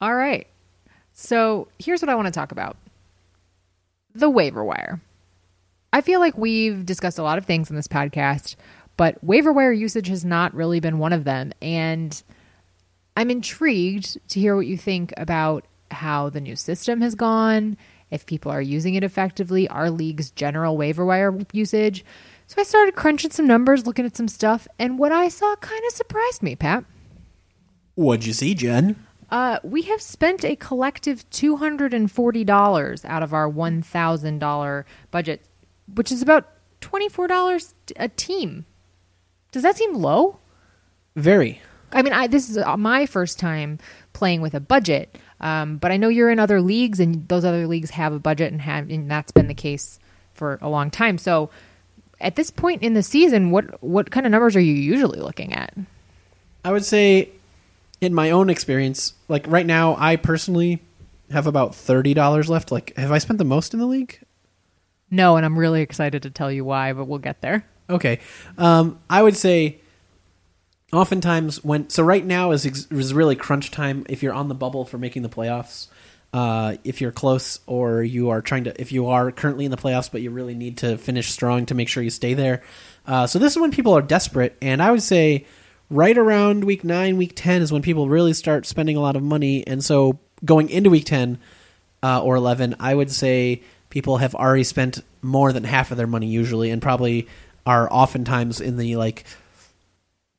All 0.01 0.17
right. 0.17 0.49
So 1.13 1.69
here's 1.79 2.03
what 2.03 2.09
I 2.09 2.17
want 2.17 2.27
to 2.27 2.33
talk 2.33 2.51
about 2.51 2.77
the 4.17 4.29
waiver 4.29 4.65
wire. 4.65 5.01
I 5.93 6.01
feel 6.01 6.19
like 6.19 6.37
we've 6.37 6.85
discussed 6.85 7.19
a 7.19 7.23
lot 7.23 7.39
of 7.39 7.47
things 7.47 7.71
in 7.71 7.77
this 7.77 7.87
podcast, 7.87 8.57
but 8.99 9.23
waiver 9.25 9.53
wire 9.53 9.73
usage 9.73 10.09
has 10.09 10.27
not 10.27 10.53
really 10.53 10.81
been 10.81 10.99
one 10.99 11.15
of 11.15 11.25
them. 11.25 11.53
And 11.63 12.23
I'm 13.17 13.31
intrigued 13.31 14.19
to 14.29 14.41
hear 14.41 14.55
what 14.55 14.67
you 14.67 14.77
think 14.77 15.15
about 15.17 15.65
how 15.91 16.29
the 16.29 16.41
new 16.41 16.57
system 16.57 17.01
has 17.01 17.15
gone, 17.15 17.79
if 18.11 18.27
people 18.27 18.51
are 18.51 18.61
using 18.61 18.95
it 18.95 19.05
effectively, 19.05 19.69
our 19.69 19.91
league's 19.91 20.31
general 20.31 20.77
waiver 20.77 21.05
wire 21.05 21.39
usage. 21.53 22.05
So 22.47 22.61
I 22.61 22.65
started 22.65 22.97
crunching 22.97 23.31
some 23.31 23.47
numbers, 23.47 23.87
looking 23.87 24.05
at 24.05 24.17
some 24.17 24.29
stuff, 24.29 24.67
and 24.79 24.99
what 24.99 25.13
I 25.13 25.29
saw 25.29 25.55
kind 25.57 25.83
of 25.87 25.93
surprised 25.93 26.43
me, 26.43 26.57
Pat. 26.57 26.85
What'd 27.95 28.27
you 28.27 28.33
see, 28.33 28.55
Jen? 28.55 29.05
Uh, 29.31 29.59
we 29.63 29.83
have 29.83 30.01
spent 30.01 30.45
a 30.45 30.57
collective 30.57 31.29
$240 31.31 33.05
out 33.05 33.23
of 33.23 33.35
our 33.35 33.49
$1,000 33.51 34.85
budget, 35.11 35.45
which 35.95 36.11
is 36.11 36.23
about 36.23 36.49
$24 36.81 37.75
a 37.97 38.09
team. 38.09 38.65
Does 39.53 39.63
that 39.63 39.77
seem 39.77 39.95
low? 39.95 40.39
Very. 41.17 41.61
I 41.93 42.03
mean, 42.03 42.13
I, 42.13 42.27
this 42.27 42.51
is 42.51 42.59
uh, 42.59 42.77
my 42.77 43.07
first 43.07 43.39
time 43.39 43.79
playing 44.13 44.41
with 44.41 44.55
a 44.55 44.61
budget, 44.61 45.17
um, 45.41 45.79
but 45.79 45.91
I 45.91 45.97
know 45.97 46.09
you're 46.09 46.31
in 46.31 46.39
other 46.39 46.61
leagues, 46.61 47.01
and 47.01 47.27
those 47.29 47.45
other 47.45 47.67
leagues 47.67 47.91
have 47.91 48.13
a 48.13 48.19
budget, 48.19 48.53
and 48.53 48.61
have, 48.61 48.91
and 48.91 49.11
that's 49.11 49.33
been 49.33 49.49
the 49.49 49.55
case 49.55 49.99
for 50.35 50.59
a 50.61 50.69
long 50.69 50.91
time. 50.91 51.19
So, 51.19 51.51
at 52.21 52.37
this 52.37 52.51
point 52.51 52.83
in 52.83 52.95
the 52.95 53.03
season, 53.03 53.51
what 53.51 53.83
what 53.83 54.11
kind 54.11 54.27
of 54.27 54.33
numbers 54.33 54.57
are 54.57 54.61
you 54.61 54.75
usually 54.75 55.21
looking 55.21 55.53
at? 55.55 55.75
I 56.65 56.73
would 56.73 56.85
say, 56.85 57.31
in 58.01 58.13
my 58.13 58.31
own 58.31 58.51
experience, 58.51 59.15
like 59.29 59.47
right 59.47 59.67
now, 59.67 59.97
I 59.99 60.17
personally 60.17 60.83
have 61.31 61.47
about 61.47 61.75
thirty 61.75 62.13
dollars 62.13 62.51
left. 62.51 62.71
Like, 62.71 62.95
have 62.97 63.13
I 63.13 63.19
spent 63.19 63.39
the 63.39 63.45
most 63.45 63.73
in 63.73 63.81
the 63.81 63.87
league? 63.87 64.21
No, 65.11 65.37
and 65.37 65.47
I'm 65.47 65.59
really 65.59 65.81
excited 65.81 66.23
to 66.25 66.31
tell 66.31 66.53
you 66.53 66.67
why, 66.67 66.93
but 66.93 67.07
we'll 67.07 67.19
get 67.19 67.41
there. 67.41 67.65
Okay, 67.91 68.21
um, 68.59 68.99
I 69.09 69.23
would 69.23 69.37
say, 69.37 69.81
oftentimes 70.93 71.65
when 71.65 71.89
so 71.89 72.03
right 72.03 72.25
now 72.25 72.51
is 72.51 72.67
is 72.67 73.15
really 73.15 73.37
crunch 73.37 73.71
time 73.71 74.05
if 74.09 74.23
you're 74.23 74.35
on 74.35 74.49
the 74.49 74.55
bubble 74.55 74.85
for 74.85 74.99
making 74.99 75.23
the 75.23 75.29
playoffs. 75.29 75.89
Uh, 76.31 76.77
if 76.85 77.01
you're 77.01 77.11
close 77.11 77.59
or 77.67 78.03
you 78.03 78.29
are 78.29 78.43
trying 78.43 78.65
to, 78.65 78.79
if 78.79 78.93
you 78.93 79.07
are 79.07 79.33
currently 79.33 79.65
in 79.65 79.71
the 79.71 79.79
playoffs, 79.79 80.13
but 80.13 80.21
you 80.21 80.31
really 80.31 80.55
need 80.55 80.77
to 80.77 80.99
finish 80.99 81.31
strong 81.31 81.65
to 81.65 81.75
make 81.75 81.89
sure 81.89 82.03
you 82.03 82.11
stay 82.11 82.35
there. 82.35 82.63
Uh, 83.07 83.27
so 83.27 83.39
this 83.39 83.55
is 83.55 83.59
when 83.59 83.71
people 83.71 83.95
are 83.95 84.03
desperate, 84.03 84.55
and 84.61 84.83
I 84.83 84.91
would 84.91 85.03
say 85.03 85.47
right 85.89 86.19
around 86.19 86.65
week 86.65 86.85
nine, 86.85 87.17
week 87.17 87.33
ten 87.35 87.63
is 87.63 87.73
when 87.73 87.81
people 87.81 88.11
really 88.11 88.35
start 88.35 88.67
spending 88.67 88.95
a 88.95 89.01
lot 89.01 89.17
of 89.17 89.23
money. 89.23 89.67
And 89.67 89.83
so 89.83 90.19
going 90.45 90.69
into 90.69 90.91
week 90.91 91.07
ten 91.07 91.39
uh, 92.03 92.23
or 92.23 92.37
eleven, 92.37 92.77
I 92.79 92.95
would 92.95 93.11
say 93.11 93.63
people 93.89 94.19
have 94.19 94.35
already 94.35 94.65
spent 94.65 95.03
more 95.23 95.51
than 95.55 95.65
half 95.65 95.91
of 95.91 95.97
their 95.97 96.07
money 96.07 96.27
usually, 96.27 96.69
and 96.71 96.83
probably 96.83 97.27
are 97.69 97.87
oftentimes 97.93 98.63
in 98.63 98.79
the 98.79 98.97
like 98.97 99.25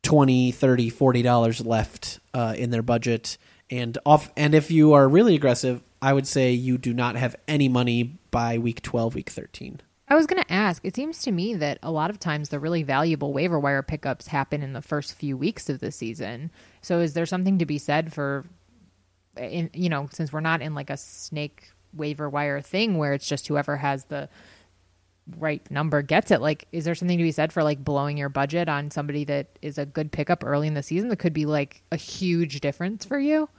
20 0.01 0.51
30 0.51 0.89
40 0.89 1.21
dollars 1.21 1.63
left 1.63 2.19
uh, 2.34 2.55
in 2.57 2.71
their 2.71 2.82
budget 2.82 3.38
and 3.69 3.99
off 4.03 4.32
and 4.36 4.55
if 4.55 4.71
you 4.71 4.93
are 4.93 5.07
really 5.07 5.36
aggressive 5.36 5.84
i 6.01 6.11
would 6.11 6.25
say 6.25 6.51
you 6.51 6.77
do 6.77 6.91
not 6.91 7.15
have 7.15 7.36
any 7.47 7.69
money 7.69 8.17
by 8.32 8.57
week 8.57 8.82
12 8.82 9.15
week 9.15 9.30
13 9.30 9.80
I 10.11 10.15
was 10.15 10.25
going 10.25 10.41
to 10.41 10.51
ask. 10.51 10.84
It 10.84 10.95
seems 10.95 11.21
to 11.21 11.32
me 11.32 11.53
that 11.53 11.77
a 11.84 11.91
lot 11.91 12.09
of 12.09 12.19
times 12.19 12.49
the 12.49 12.57
really 12.59 12.82
valuable 12.82 13.32
waiver 13.32 13.59
wire 13.59 13.84
pickups 13.84 14.25
happen 14.25 14.63
in 14.63 14.73
the 14.73 14.82
first 14.82 15.13
few 15.13 15.38
weeks 15.38 15.69
of 15.69 15.82
the 15.82 15.91
season. 15.91 16.49
So, 16.82 16.99
is 16.99 17.13
there 17.13 17.27
something 17.27 17.59
to 17.59 17.67
be 17.67 17.77
said 17.77 18.11
for, 18.11 18.43
in 19.38 19.69
you 19.71 19.88
know, 19.88 20.09
since 20.11 20.34
we're 20.34 20.39
not 20.39 20.63
in 20.63 20.73
like 20.73 20.89
a 20.89 20.97
snake 20.97 21.69
waiver 21.93 22.27
wire 22.27 22.59
thing 22.59 22.97
where 22.97 23.13
it's 23.13 23.27
just 23.27 23.47
whoever 23.47 23.77
has 23.77 24.05
the 24.05 24.30
right 25.38 25.69
number 25.71 26.01
gets 26.01 26.32
it? 26.32 26.41
Like, 26.41 26.65
is 26.71 26.86
there 26.86 26.95
something 26.95 27.17
to 27.17 27.23
be 27.23 27.32
said 27.32 27.53
for 27.53 27.63
like 27.63 27.84
blowing 27.84 28.17
your 28.17 28.30
budget 28.30 28.69
on 28.69 28.91
somebody 28.91 29.23
that 29.25 29.47
is 29.61 29.77
a 29.77 29.86
good 29.86 30.11
pickup 30.11 30.43
early 30.45 30.67
in 30.67 30.73
the 30.73 30.84
season 30.84 31.09
that 31.09 31.17
could 31.17 31.34
be 31.34 31.45
like 31.45 31.84
a 31.91 31.97
huge 31.97 32.61
difference 32.61 33.05
for 33.05 33.19
you? 33.19 33.49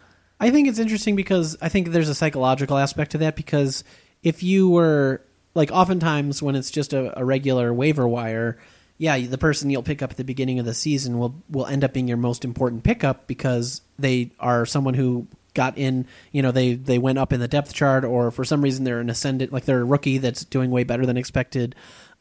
I 0.40 0.50
think 0.50 0.68
it's 0.68 0.78
interesting 0.78 1.16
because 1.16 1.56
I 1.60 1.68
think 1.68 1.88
there's 1.88 2.08
a 2.08 2.14
psychological 2.14 2.78
aspect 2.78 3.12
to 3.12 3.18
that 3.18 3.36
because 3.36 3.84
if 4.22 4.42
you 4.42 4.70
were 4.70 5.22
like 5.54 5.70
oftentimes 5.70 6.42
when 6.42 6.56
it's 6.56 6.70
just 6.70 6.92
a, 6.92 7.18
a 7.18 7.24
regular 7.24 7.74
waiver 7.74 8.08
wire, 8.08 8.58
yeah, 8.96 9.18
the 9.18 9.38
person 9.38 9.70
you'll 9.70 9.82
pick 9.82 10.02
up 10.02 10.10
at 10.10 10.16
the 10.16 10.24
beginning 10.24 10.58
of 10.58 10.64
the 10.64 10.74
season 10.74 11.18
will 11.18 11.34
will 11.48 11.66
end 11.66 11.84
up 11.84 11.92
being 11.92 12.08
your 12.08 12.16
most 12.16 12.44
important 12.44 12.84
pickup 12.84 13.26
because 13.26 13.82
they 13.98 14.30
are 14.40 14.64
someone 14.66 14.94
who 14.94 15.26
got 15.54 15.76
in, 15.78 16.06
you 16.32 16.42
know, 16.42 16.50
they 16.50 16.74
they 16.74 16.98
went 16.98 17.18
up 17.18 17.32
in 17.32 17.40
the 17.40 17.48
depth 17.48 17.72
chart 17.72 18.04
or 18.04 18.30
for 18.30 18.44
some 18.44 18.62
reason 18.62 18.84
they're 18.84 19.00
an 19.00 19.10
ascendant 19.10 19.52
like 19.52 19.64
they're 19.64 19.80
a 19.80 19.84
rookie 19.84 20.18
that's 20.18 20.44
doing 20.44 20.70
way 20.70 20.84
better 20.84 21.06
than 21.06 21.16
expected. 21.16 21.74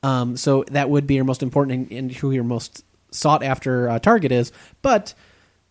Um, 0.03 0.37
so 0.37 0.63
that 0.71 0.89
would 0.89 1.07
be 1.07 1.15
your 1.15 1.25
most 1.25 1.43
important 1.43 1.91
and, 1.91 2.11
who 2.11 2.31
your 2.31 2.43
most 2.43 2.85
sought 3.11 3.43
after 3.43 3.89
uh, 3.89 3.99
target 3.99 4.31
is. 4.31 4.51
But 4.81 5.13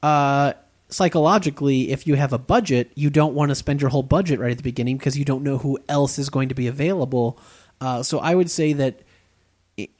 uh, 0.02 0.52
psychologically, 0.88 1.90
if 1.90 2.06
you 2.06 2.14
have 2.14 2.32
a 2.32 2.38
budget, 2.38 2.90
you 2.94 3.10
don't 3.10 3.34
want 3.34 3.50
to 3.50 3.54
spend 3.54 3.80
your 3.80 3.90
whole 3.90 4.02
budget 4.02 4.40
right 4.40 4.50
at 4.50 4.56
the 4.56 4.62
beginning 4.62 4.98
because 4.98 5.16
you 5.16 5.24
don't 5.24 5.42
know 5.42 5.58
who 5.58 5.78
else 5.88 6.18
is 6.18 6.30
going 6.30 6.48
to 6.50 6.54
be 6.54 6.66
available. 6.66 7.38
Uh, 7.80 8.02
so 8.02 8.18
I 8.18 8.34
would 8.34 8.50
say 8.50 8.72
that 8.74 9.00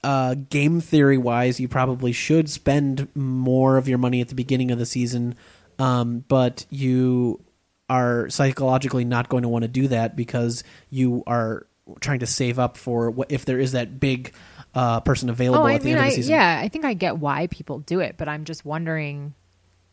uh, 0.02 0.34
game 0.34 0.80
theory 0.80 1.18
wise, 1.18 1.60
you 1.60 1.68
probably 1.68 2.12
should 2.12 2.50
spend 2.50 3.08
more 3.14 3.76
of 3.76 3.88
your 3.88 3.98
money 3.98 4.20
at 4.20 4.28
the 4.28 4.34
beginning 4.34 4.70
of 4.70 4.78
the 4.78 4.86
season, 4.86 5.36
um, 5.78 6.24
but 6.28 6.66
you 6.70 7.40
are 7.88 8.28
psychologically 8.30 9.04
not 9.04 9.28
going 9.28 9.42
to 9.42 9.48
want 9.48 9.62
to 9.62 9.68
do 9.68 9.88
that 9.88 10.14
because 10.16 10.64
you 10.90 11.22
are 11.26 11.66
trying 12.00 12.18
to 12.20 12.26
save 12.26 12.58
up 12.58 12.76
for 12.76 13.10
what 13.10 13.32
if 13.32 13.44
there 13.44 13.58
is 13.58 13.72
that 13.72 13.98
big 13.98 14.32
uh, 14.74 15.00
person 15.00 15.30
available 15.30 15.62
Oh, 15.64 15.66
I 15.66 15.74
at 15.74 15.80
the 15.80 15.86
mean, 15.86 15.96
end 15.96 16.00
of 16.00 16.06
I, 16.06 16.10
the 16.10 16.16
season. 16.16 16.32
yeah, 16.32 16.60
I 16.62 16.68
think 16.68 16.84
I 16.84 16.94
get 16.94 17.18
why 17.18 17.46
people 17.46 17.78
do 17.78 18.00
it, 18.00 18.16
but 18.18 18.28
I'm 18.28 18.44
just 18.44 18.64
wondering 18.64 19.34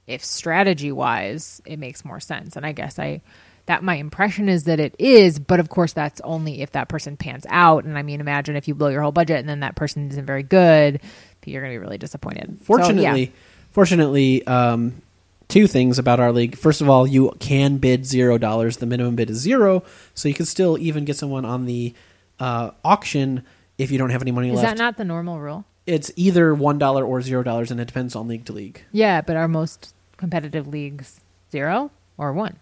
if 0.08 0.24
strategy 0.24 0.92
wise 0.92 1.62
it 1.66 1.80
makes 1.80 2.04
more 2.06 2.20
sense. 2.20 2.56
And 2.58 2.66
I 2.66 2.74
guess 2.74 3.00
I 3.00 3.22
that 3.68 3.82
my 3.84 3.96
impression 3.96 4.48
is 4.50 4.66
that 4.66 4.80
it 4.80 4.94
is, 5.00 5.40
but 5.40 5.60
of 5.60 5.70
course 5.70 5.94
that's 5.94 6.22
only 6.22 6.62
if 6.62 6.72
that 6.74 6.88
person 6.90 7.18
pans 7.18 7.46
out. 7.50 7.86
And 7.86 7.98
I 7.98 8.04
mean, 8.04 8.20
imagine 8.20 8.56
if 8.56 8.68
you 8.68 8.76
blow 8.76 8.90
your 8.90 9.02
whole 9.02 9.12
budget 9.14 9.40
and 9.40 9.50
then 9.50 9.62
that 9.62 9.76
person 9.76 10.12
isn't 10.12 10.26
very 10.26 10.44
good, 10.44 11.02
you're 11.46 11.62
going 11.62 11.74
to 11.74 11.80
be 11.80 11.84
really 11.84 11.98
disappointed. 11.98 12.58
So, 12.60 12.66
Fortunately, 12.66 13.24
yeah. 13.24 13.32
fortunately, 13.72 14.46
um, 14.46 15.02
two 15.48 15.68
things 15.68 16.00
about 16.00 16.20
our 16.20 16.32
league. 16.32 16.58
First 16.58 16.82
of 16.82 16.90
all, 16.90 17.06
you 17.08 17.34
can 17.40 17.78
bid 17.78 18.06
zero 18.06 18.38
dollars. 18.38 18.78
The 18.78 18.86
minimum 18.86 19.16
bid 19.16 19.30
is 19.30 19.38
zero, 19.38 19.84
so 20.14 20.28
you 20.28 20.34
can 20.34 20.46
still 20.46 20.78
even 20.78 21.06
get 21.06 21.18
someone 21.18 21.46
on 21.46 21.66
the 21.66 21.94
uh, 22.40 22.72
auction 22.84 23.44
if 23.78 23.92
you 23.92 23.98
don't 23.98 24.10
have 24.10 24.22
any 24.22 24.32
money 24.32 24.50
left. 24.50 24.58
is 24.58 24.64
left. 24.64 24.78
that 24.78 24.84
not 24.84 24.98
the 24.98 25.06
normal 25.06 25.40
rule? 25.40 25.66
it's 25.86 26.12
either 26.16 26.54
one 26.54 26.78
dollar 26.78 27.06
or 27.06 27.22
zero 27.22 27.44
dollars, 27.44 27.72
and 27.72 27.80
it 27.80 27.86
depends 27.86 28.16
on 28.16 28.28
league 28.28 28.46
to 28.46 28.54
league. 28.54 28.82
Yeah, 28.92 29.22
but 29.22 29.36
are 29.36 29.48
most 29.48 29.94
competitive 30.18 30.68
leagues 30.68 31.22
zero 31.52 31.92
or 32.18 32.34
one? 32.34 32.58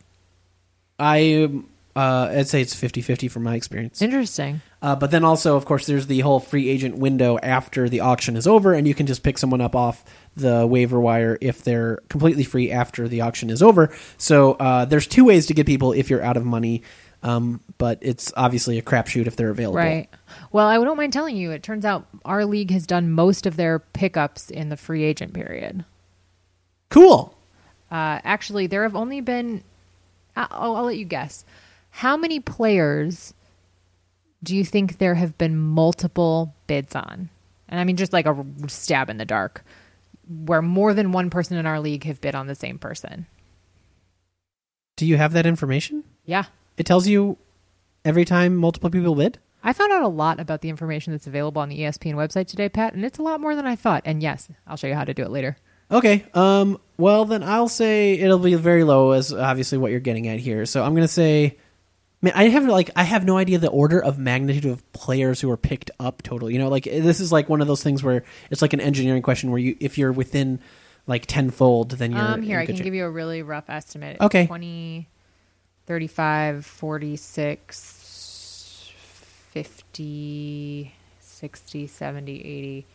I 1.00 1.44
um, 1.44 1.70
uh, 1.96 2.30
I'd 2.32 2.48
say 2.48 2.62
it's 2.62 2.74
50-50 2.76 3.30
from 3.30 3.44
my 3.44 3.56
experience. 3.56 4.02
Interesting. 4.02 4.62
Uh, 4.82 4.96
but 4.96 5.12
then 5.12 5.24
also, 5.24 5.56
of 5.56 5.66
course, 5.66 5.86
there's 5.86 6.08
the 6.08 6.22
whole 6.22 6.40
free 6.40 6.68
agent 6.68 6.98
window 6.98 7.38
after 7.44 7.88
the 7.88 8.00
auction 8.00 8.36
is 8.36 8.48
over, 8.48 8.74
and 8.74 8.88
you 8.88 8.96
can 8.96 9.06
just 9.06 9.22
pick 9.22 9.38
someone 9.38 9.62
up 9.62 9.76
off 9.76 10.04
the 10.36 10.66
waiver 10.66 11.00
wire 11.00 11.38
if 11.42 11.64
they're 11.64 11.98
completely 12.10 12.44
free 12.44 12.72
after 12.72 13.08
the 13.08 13.22
auction 13.22 13.50
is 13.50 13.62
over. 13.62 13.96
So 14.18 14.54
uh, 14.54 14.86
there's 14.86 15.08
two 15.08 15.26
ways 15.26 15.48
to 15.48 15.54
get 15.54 15.66
people 15.66 15.92
if 15.92 16.10
you're 16.10 16.24
out 16.24 16.38
of 16.38 16.46
money, 16.46 16.84
um, 17.22 17.62
but 17.78 18.00
it's 18.02 18.34
obviously 18.36 18.78
a 18.78 18.82
crapshoot 18.82 19.28
if 19.28 19.36
they're 19.36 19.50
available. 19.50 19.78
Right. 19.78 20.10
Well, 20.52 20.68
I 20.68 20.76
don't 20.76 20.98
mind 20.98 21.14
telling 21.14 21.38
you, 21.38 21.52
it 21.52 21.64
turns 21.64 21.86
out 21.86 22.08
our 22.26 22.46
league 22.46 22.72
has 22.72 22.86
done 22.86 23.12
most 23.12 23.46
of 23.46 23.56
their 23.56 23.80
pickups 23.80 24.50
in 24.50 24.70
the 24.70 24.78
free 24.78 25.04
agent 25.04 25.34
period. 25.34 25.86
Cool. 26.90 27.36
Uh, 27.92 28.20
actually, 28.24 28.68
there 28.68 28.84
have 28.84 28.96
only 28.96 29.22
been. 29.22 29.64
Oh, 30.36 30.48
I'll 30.50 30.84
let 30.84 30.98
you 30.98 31.06
guess. 31.06 31.46
How 31.92 32.18
many 32.18 32.40
players 32.40 33.36
do 34.42 34.56
you 34.56 34.66
think 34.66 34.98
there 34.98 35.16
have 35.16 35.38
been 35.38 35.58
multiple 35.58 36.56
bids 36.66 36.96
on? 36.96 37.30
And 37.70 37.80
I 37.80 37.84
mean, 37.84 37.98
just 37.98 38.14
like 38.14 38.26
a 38.26 38.46
stab 38.68 39.10
in 39.10 39.18
the 39.18 39.26
dark, 39.26 39.64
where 40.28 40.62
more 40.62 40.94
than 40.94 41.12
one 41.12 41.30
person 41.30 41.58
in 41.58 41.66
our 41.66 41.80
league 41.80 42.04
have 42.06 42.22
bid 42.22 42.36
on 42.36 42.48
the 42.48 42.56
same 42.56 42.78
person. 42.78 43.26
Do 44.96 45.06
you 45.06 45.18
have 45.18 45.34
that 45.34 45.46
information? 45.46 46.04
Yeah. 46.26 46.46
It 46.78 46.86
tells 46.86 47.08
you 47.08 47.38
every 48.06 48.26
time 48.26 48.56
multiple 48.56 48.90
people 48.90 49.16
bid? 49.16 49.40
I 49.64 49.74
found 49.74 49.92
out 49.94 50.02
a 50.02 50.08
lot 50.08 50.40
about 50.40 50.62
the 50.62 50.70
information 50.70 51.14
that's 51.14 51.28
available 51.28 51.62
on 51.62 51.70
the 51.70 51.80
ESPN 51.80 52.16
website 52.16 52.48
today, 52.48 52.68
Pat, 52.68 52.94
and 52.94 53.06
it's 53.06 53.18
a 53.18 53.22
lot 53.22 53.40
more 53.40 53.56
than 53.56 53.66
I 53.66 53.76
thought. 53.76 54.04
And 54.06 54.22
yes, 54.22 54.50
I'll 54.68 54.76
show 54.76 54.88
you 54.88 54.96
how 54.96 55.06
to 55.06 55.14
do 55.14 55.24
it 55.24 55.32
later. 55.32 55.56
Okay. 55.90 56.26
Um. 56.34 56.80
Well, 56.98 57.26
then 57.26 57.44
I'll 57.44 57.70
say 57.70 58.14
it'll 58.14 58.40
be 58.40 58.56
very 58.56 58.84
low, 58.84 59.12
as 59.12 59.34
obviously 59.34 59.78
what 59.78 59.92
you're 59.92 60.00
getting 60.00 60.28
at 60.28 60.40
here. 60.40 60.66
So 60.66 60.84
I'm 60.84 60.94
gonna 60.94 61.08
say, 61.08 61.58
man, 62.24 62.34
I 62.36 62.48
have 62.50 62.66
like 62.66 62.90
I 62.96 63.04
have 63.04 63.24
no 63.26 63.38
idea 63.38 63.60
the 63.60 63.70
order 63.70 64.04
of 64.04 64.18
magnitude 64.18 64.66
of 64.66 64.92
players 64.94 65.42
who 65.42 65.52
are 65.52 65.58
picked 65.58 65.92
up 66.00 66.24
total. 66.24 66.50
You 66.50 66.58
know, 66.58 66.70
like 66.70 66.86
this 66.86 67.20
is 67.20 67.32
like 67.32 67.50
one 67.50 67.62
of 67.62 67.68
those 67.68 67.84
things 67.84 68.02
where 68.02 68.24
it's 68.50 68.64
like 68.64 68.74
an 68.74 68.82
engineering 68.82 69.22
question 69.22 69.52
where 69.52 69.60
you 69.60 69.78
if 69.80 70.00
you're 70.00 70.12
within 70.12 70.60
like 71.06 71.28
tenfold, 71.28 71.92
then 71.92 72.14
you're 72.14 72.22
Um, 72.22 72.42
here, 72.42 72.58
I 72.58 72.66
can 72.66 72.76
shape. 72.78 72.86
give 72.86 72.96
you 72.96 73.06
a 73.06 73.10
really 73.12 73.44
rough 73.44 73.70
estimate. 73.70 74.18
Okay. 74.22 74.48
20, 74.48 75.06
35, 75.86 76.66
46, 76.66 78.92
50, 79.52 80.94
60, 81.20 81.88
70, 81.88 82.32
80, 82.40 82.86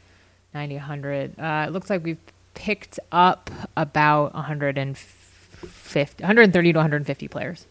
90, 0.55 0.75
100. 0.77 1.39
Uh, 1.39 1.65
it 1.69 1.73
looks 1.73 1.91
like 1.91 2.03
we've 2.03 2.17
picked 2.55 2.99
up 3.13 3.51
about 3.77 4.33
150, 4.35 6.23
130 6.25 6.73
to 6.73 6.79
150 6.79 7.29
players. 7.29 7.67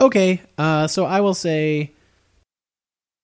Okay. 0.00 0.40
Uh. 0.58 0.86
So 0.86 1.04
I 1.04 1.20
will 1.20 1.34
say. 1.34 1.92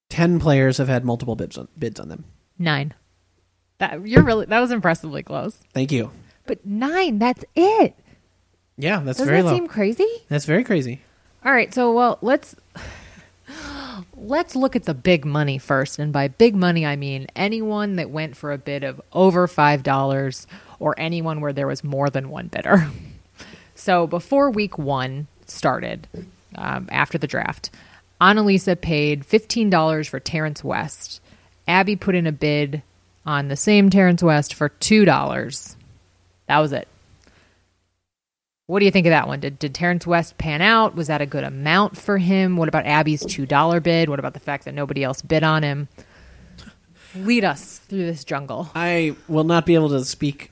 Ten 0.09 0.39
players 0.39 0.79
have 0.79 0.87
had 0.87 1.05
multiple 1.05 1.35
bids 1.35 1.59
on, 1.59 1.67
bids 1.77 1.99
on 1.99 2.09
them. 2.09 2.25
Nine. 2.59 2.95
That 3.79 4.07
you're 4.07 4.23
really 4.23 4.47
that 4.47 4.61
was 4.61 4.71
impressively 4.71 5.23
close. 5.25 5.59
Thank 5.75 5.91
you. 5.91 6.11
But 6.47 6.65
nine, 6.65 7.19
that's 7.19 7.45
it. 7.57 7.97
Yeah, 8.79 9.01
that's 9.01 9.19
Doesn't 9.19 9.27
very 9.27 9.43
that 9.43 9.49
low. 9.49 9.55
seem 9.55 9.67
crazy? 9.67 10.07
That's 10.29 10.45
very 10.45 10.63
crazy. 10.63 11.03
All 11.45 11.53
right, 11.53 11.75
so 11.75 11.93
well, 11.93 12.19
let's 12.23 12.55
let's 14.17 14.55
look 14.55 14.77
at 14.77 14.85
the 14.85 14.95
big 14.95 15.25
money 15.25 15.59
first, 15.59 15.99
and 15.99 16.13
by 16.13 16.29
big 16.29 16.55
money 16.55 16.87
I 16.87 16.95
mean 16.97 17.27
anyone 17.35 17.97
that 17.97 18.11
went 18.11 18.37
for 18.37 18.53
a 18.53 18.59
bid 18.59 18.85
of 18.85 19.01
over 19.13 19.49
five 19.49 19.83
dollars, 19.83 20.47
or 20.79 20.95
anyone 20.99 21.41
where 21.41 21.53
there 21.53 21.67
was 21.67 21.83
more 21.83 22.11
than 22.11 22.31
one 22.31 22.47
bidder. 22.49 22.89
So 23.79 24.07
before 24.07 24.51
week 24.51 24.79
one 24.79 25.27
started, 25.45 26.09
um, 26.55 26.89
after 26.91 27.19
the 27.19 27.27
draft, 27.27 27.71
Annalisa 28.21 28.81
paid 28.81 29.25
fifteen 29.27 29.71
dollars 29.71 30.09
for 30.09 30.21
Terrance 30.21 30.63
West. 30.65 31.21
Abby 31.69 31.97
put 31.97 32.15
in 32.15 32.27
a 32.27 32.33
bid 32.33 32.83
on 33.25 33.49
the 33.49 33.57
same 33.57 33.91
Terrance 33.91 34.23
West 34.23 34.55
for 34.55 34.69
two 34.69 35.05
dollars. 35.05 35.77
That 36.47 36.61
was 36.61 36.73
it. 36.73 36.89
What 38.67 38.81
do 38.81 38.85
you 38.85 38.91
think 38.91 39.07
of 39.07 39.11
that 39.11 39.29
one? 39.29 39.39
Did, 39.39 39.61
did 39.61 39.75
Terrance 39.75 40.07
West 40.09 40.39
pan 40.39 40.61
out? 40.61 40.97
Was 40.97 41.07
that 41.07 41.21
a 41.21 41.27
good 41.27 41.45
amount 41.45 41.97
for 41.97 42.19
him? 42.19 42.57
What 42.57 42.69
about 42.69 42.85
Abby's 42.85 43.23
$2 43.23 43.81
bid? 43.81 44.09
What 44.09 44.19
about 44.19 44.35
the 44.35 44.41
fact 44.41 44.65
that 44.65 44.75
nobody 44.75 45.05
else 45.05 45.23
bid 45.23 45.45
on 45.45 45.63
him? 45.63 45.89
Lead 47.15 47.45
us 47.45 47.79
through 47.79 48.07
this 48.07 48.25
jungle. 48.25 48.69
I 48.75 49.15
will 49.29 49.45
not 49.45 49.67
be 49.67 49.75
able 49.75 49.91
to 49.91 50.05
speak 50.05 50.51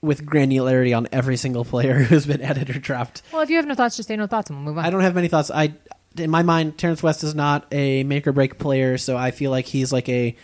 with 0.00 0.24
granularity 0.24 0.96
on 0.96 1.08
every 1.12 1.36
single 1.36 1.64
player 1.64 1.94
who's 2.04 2.26
been 2.26 2.40
added 2.42 2.70
or 2.70 2.78
dropped. 2.78 3.22
Well, 3.32 3.42
if 3.42 3.50
you 3.50 3.56
have 3.56 3.66
no 3.66 3.74
thoughts, 3.74 3.96
just 3.96 4.08
say 4.08 4.16
no 4.16 4.26
thoughts 4.26 4.50
and 4.50 4.58
we'll 4.58 4.66
move 4.74 4.78
on. 4.78 4.84
I 4.84 4.90
don't 4.90 5.00
have 5.00 5.14
many 5.14 5.28
thoughts. 5.28 5.50
I, 5.50 5.74
in 6.16 6.30
my 6.30 6.42
mind, 6.42 6.78
Terrance 6.78 7.02
West 7.02 7.24
is 7.24 7.34
not 7.34 7.66
a 7.72 8.04
make 8.04 8.26
or 8.26 8.32
break 8.32 8.58
player, 8.58 8.98
so 8.98 9.16
I 9.16 9.30
feel 9.30 9.50
like 9.50 9.66
he's 9.66 9.92
like 9.92 10.08
a 10.08 10.36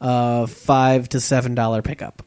uh, 0.00 0.46
five 0.46 1.08
to 1.10 1.20
seven 1.20 1.54
dollar 1.54 1.82
pickup. 1.82 2.22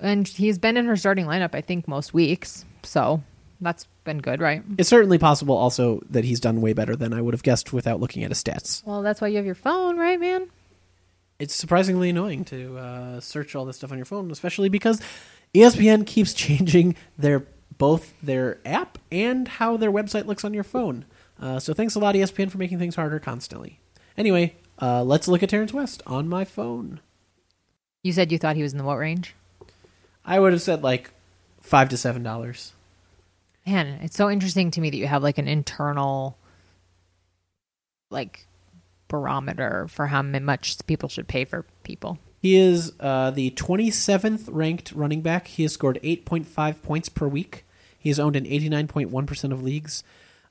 and 0.00 0.26
he's 0.26 0.58
been 0.58 0.76
in 0.76 0.86
her 0.86 0.96
starting 0.96 1.26
lineup, 1.26 1.54
I 1.54 1.60
think, 1.60 1.86
most 1.88 2.14
weeks. 2.14 2.64
So 2.82 3.22
that's 3.60 3.86
been 4.04 4.18
good, 4.18 4.40
right? 4.40 4.62
It's 4.78 4.88
certainly 4.88 5.18
possible 5.18 5.56
also 5.56 6.00
that 6.10 6.24
he's 6.24 6.40
done 6.40 6.60
way 6.60 6.72
better 6.74 6.96
than 6.96 7.12
I 7.12 7.20
would 7.20 7.34
have 7.34 7.42
guessed 7.42 7.72
without 7.72 8.00
looking 8.00 8.22
at 8.24 8.30
his 8.30 8.42
stats. 8.42 8.84
Well, 8.86 9.02
that's 9.02 9.20
why 9.20 9.28
you 9.28 9.36
have 9.36 9.46
your 9.46 9.54
phone, 9.54 9.96
right, 9.98 10.18
man? 10.20 10.48
It's 11.38 11.54
surprisingly 11.54 12.10
annoying 12.10 12.44
to 12.46 12.78
uh, 12.78 13.20
search 13.20 13.54
all 13.56 13.64
this 13.64 13.76
stuff 13.76 13.90
on 13.90 13.98
your 13.98 14.04
phone, 14.04 14.30
especially 14.30 14.68
because 14.68 15.00
ESPN 15.54 16.06
keeps 16.06 16.34
changing 16.34 16.96
their 17.16 17.46
both 17.76 18.14
their 18.22 18.58
app 18.64 18.98
and 19.10 19.48
how 19.48 19.76
their 19.76 19.90
website 19.90 20.26
looks 20.26 20.44
on 20.44 20.54
your 20.54 20.64
phone. 20.64 21.04
Uh, 21.40 21.58
so 21.58 21.74
thanks 21.74 21.94
a 21.94 21.98
lot, 21.98 22.14
ESPN, 22.14 22.50
for 22.50 22.58
making 22.58 22.78
things 22.78 22.94
harder 22.94 23.18
constantly. 23.18 23.80
Anyway, 24.16 24.54
uh, 24.80 25.02
let's 25.02 25.26
look 25.26 25.42
at 25.42 25.48
Terrance 25.48 25.72
West 25.72 26.02
on 26.06 26.28
my 26.28 26.44
phone. 26.44 27.00
You 28.02 28.12
said 28.12 28.30
you 28.30 28.38
thought 28.38 28.56
he 28.56 28.62
was 28.62 28.72
in 28.72 28.78
the 28.78 28.84
what 28.84 28.98
range? 28.98 29.34
I 30.24 30.38
would 30.38 30.52
have 30.52 30.62
said 30.62 30.82
like 30.82 31.10
five 31.60 31.88
to 31.88 31.96
seven 31.96 32.22
dollars. 32.22 32.72
Man, 33.66 33.86
it's 34.02 34.16
so 34.16 34.30
interesting 34.30 34.70
to 34.72 34.80
me 34.80 34.90
that 34.90 34.96
you 34.96 35.06
have 35.06 35.22
like 35.22 35.38
an 35.38 35.48
internal 35.48 36.36
like 38.10 38.46
barometer 39.08 39.86
for 39.88 40.06
how 40.06 40.22
much 40.22 40.86
people 40.86 41.08
should 41.08 41.28
pay 41.28 41.44
for 41.44 41.64
people. 41.82 42.18
He 42.44 42.56
is 42.56 42.92
uh, 43.00 43.30
the 43.30 43.52
27th 43.52 44.50
ranked 44.52 44.92
running 44.92 45.22
back. 45.22 45.46
He 45.46 45.62
has 45.62 45.72
scored 45.72 45.98
8.5 46.02 46.82
points 46.82 47.08
per 47.08 47.26
week. 47.26 47.64
He 47.98 48.10
is 48.10 48.20
owned 48.20 48.36
in 48.36 48.44
89.1% 48.44 49.50
of 49.50 49.62
leagues. 49.62 50.04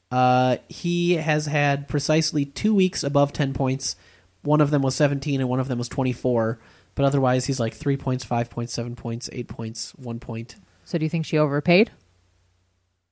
Uh, 0.09 0.57
he 0.67 1.17
has 1.17 1.45
had 1.45 1.87
precisely 1.87 2.45
two 2.45 2.73
weeks 2.73 3.03
above 3.03 3.31
10 3.31 3.53
points. 3.53 3.95
One 4.41 4.59
of 4.59 4.71
them 4.71 4.81
was 4.81 4.95
17 4.95 5.39
and 5.39 5.47
one 5.47 5.59
of 5.59 5.67
them 5.67 5.77
was 5.77 5.87
24. 5.87 6.57
But 6.95 7.05
otherwise, 7.05 7.45
he's 7.45 7.59
like 7.59 7.75
3 7.75 7.95
points, 7.97 8.23
5 8.23 8.49
points, 8.49 8.73
7 8.73 8.95
points, 8.95 9.29
8 9.31 9.47
points, 9.47 9.93
1 9.97 10.19
point. 10.19 10.55
So 10.85 10.97
do 10.97 11.05
you 11.05 11.11
think 11.11 11.27
she 11.27 11.37
overpaid? 11.37 11.91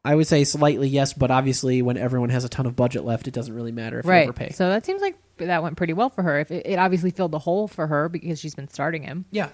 I 0.04 0.16
would 0.16 0.26
say 0.26 0.44
slightly 0.44 0.88
yes, 0.88 1.14
but 1.14 1.30
obviously, 1.30 1.84
when 1.84 1.98
everyone 1.98 2.32
has 2.32 2.44
a 2.44 2.50
ton 2.50 2.66
of 2.66 2.76
budget 2.76 3.06
left, 3.06 3.28
it 3.28 3.34
doesn't 3.36 3.54
really 3.54 3.72
matter 3.72 4.00
if 4.00 4.06
you 4.06 4.12
overpay. 4.12 4.54
So 4.54 4.68
that 4.70 4.84
seems 4.88 5.04
like 5.04 5.20
that 5.48 5.64
went 5.64 5.78
pretty 5.78 5.94
well 5.94 6.10
for 6.10 6.24
her. 6.24 6.40
If 6.40 6.52
it, 6.52 6.66
it 6.66 6.80
obviously 6.80 7.12
filled 7.12 7.32
the 7.32 7.40
hole 7.40 7.68
for 7.68 7.88
her 7.88 8.10
because 8.10 8.40
she's 8.40 8.56
been 8.56 8.70
starting 8.70 9.04
him. 9.04 9.26
yeah. 9.32 9.50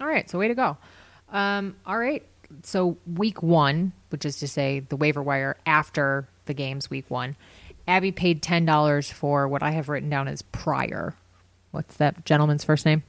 All 0.00 0.06
right, 0.06 0.30
so 0.30 0.38
way 0.38 0.46
to 0.48 0.54
go. 0.54 0.76
Um, 1.32 1.74
all 1.84 1.98
right, 1.98 2.24
so 2.62 2.96
week 3.06 3.42
one, 3.42 3.92
which 4.10 4.24
is 4.24 4.38
to 4.38 4.48
say 4.48 4.80
the 4.80 4.96
waiver 4.96 5.22
wire 5.22 5.56
after 5.66 6.28
the 6.46 6.54
games, 6.54 6.88
week 6.88 7.10
one, 7.10 7.34
Abby 7.88 8.12
paid 8.12 8.40
ten 8.42 8.64
dollars 8.64 9.10
for 9.10 9.48
what 9.48 9.62
I 9.62 9.72
have 9.72 9.88
written 9.88 10.08
down 10.08 10.28
as 10.28 10.42
Pryor. 10.42 11.14
What's 11.72 11.96
that 11.96 12.24
gentleman's 12.24 12.62
first 12.64 12.86
name? 12.86 13.02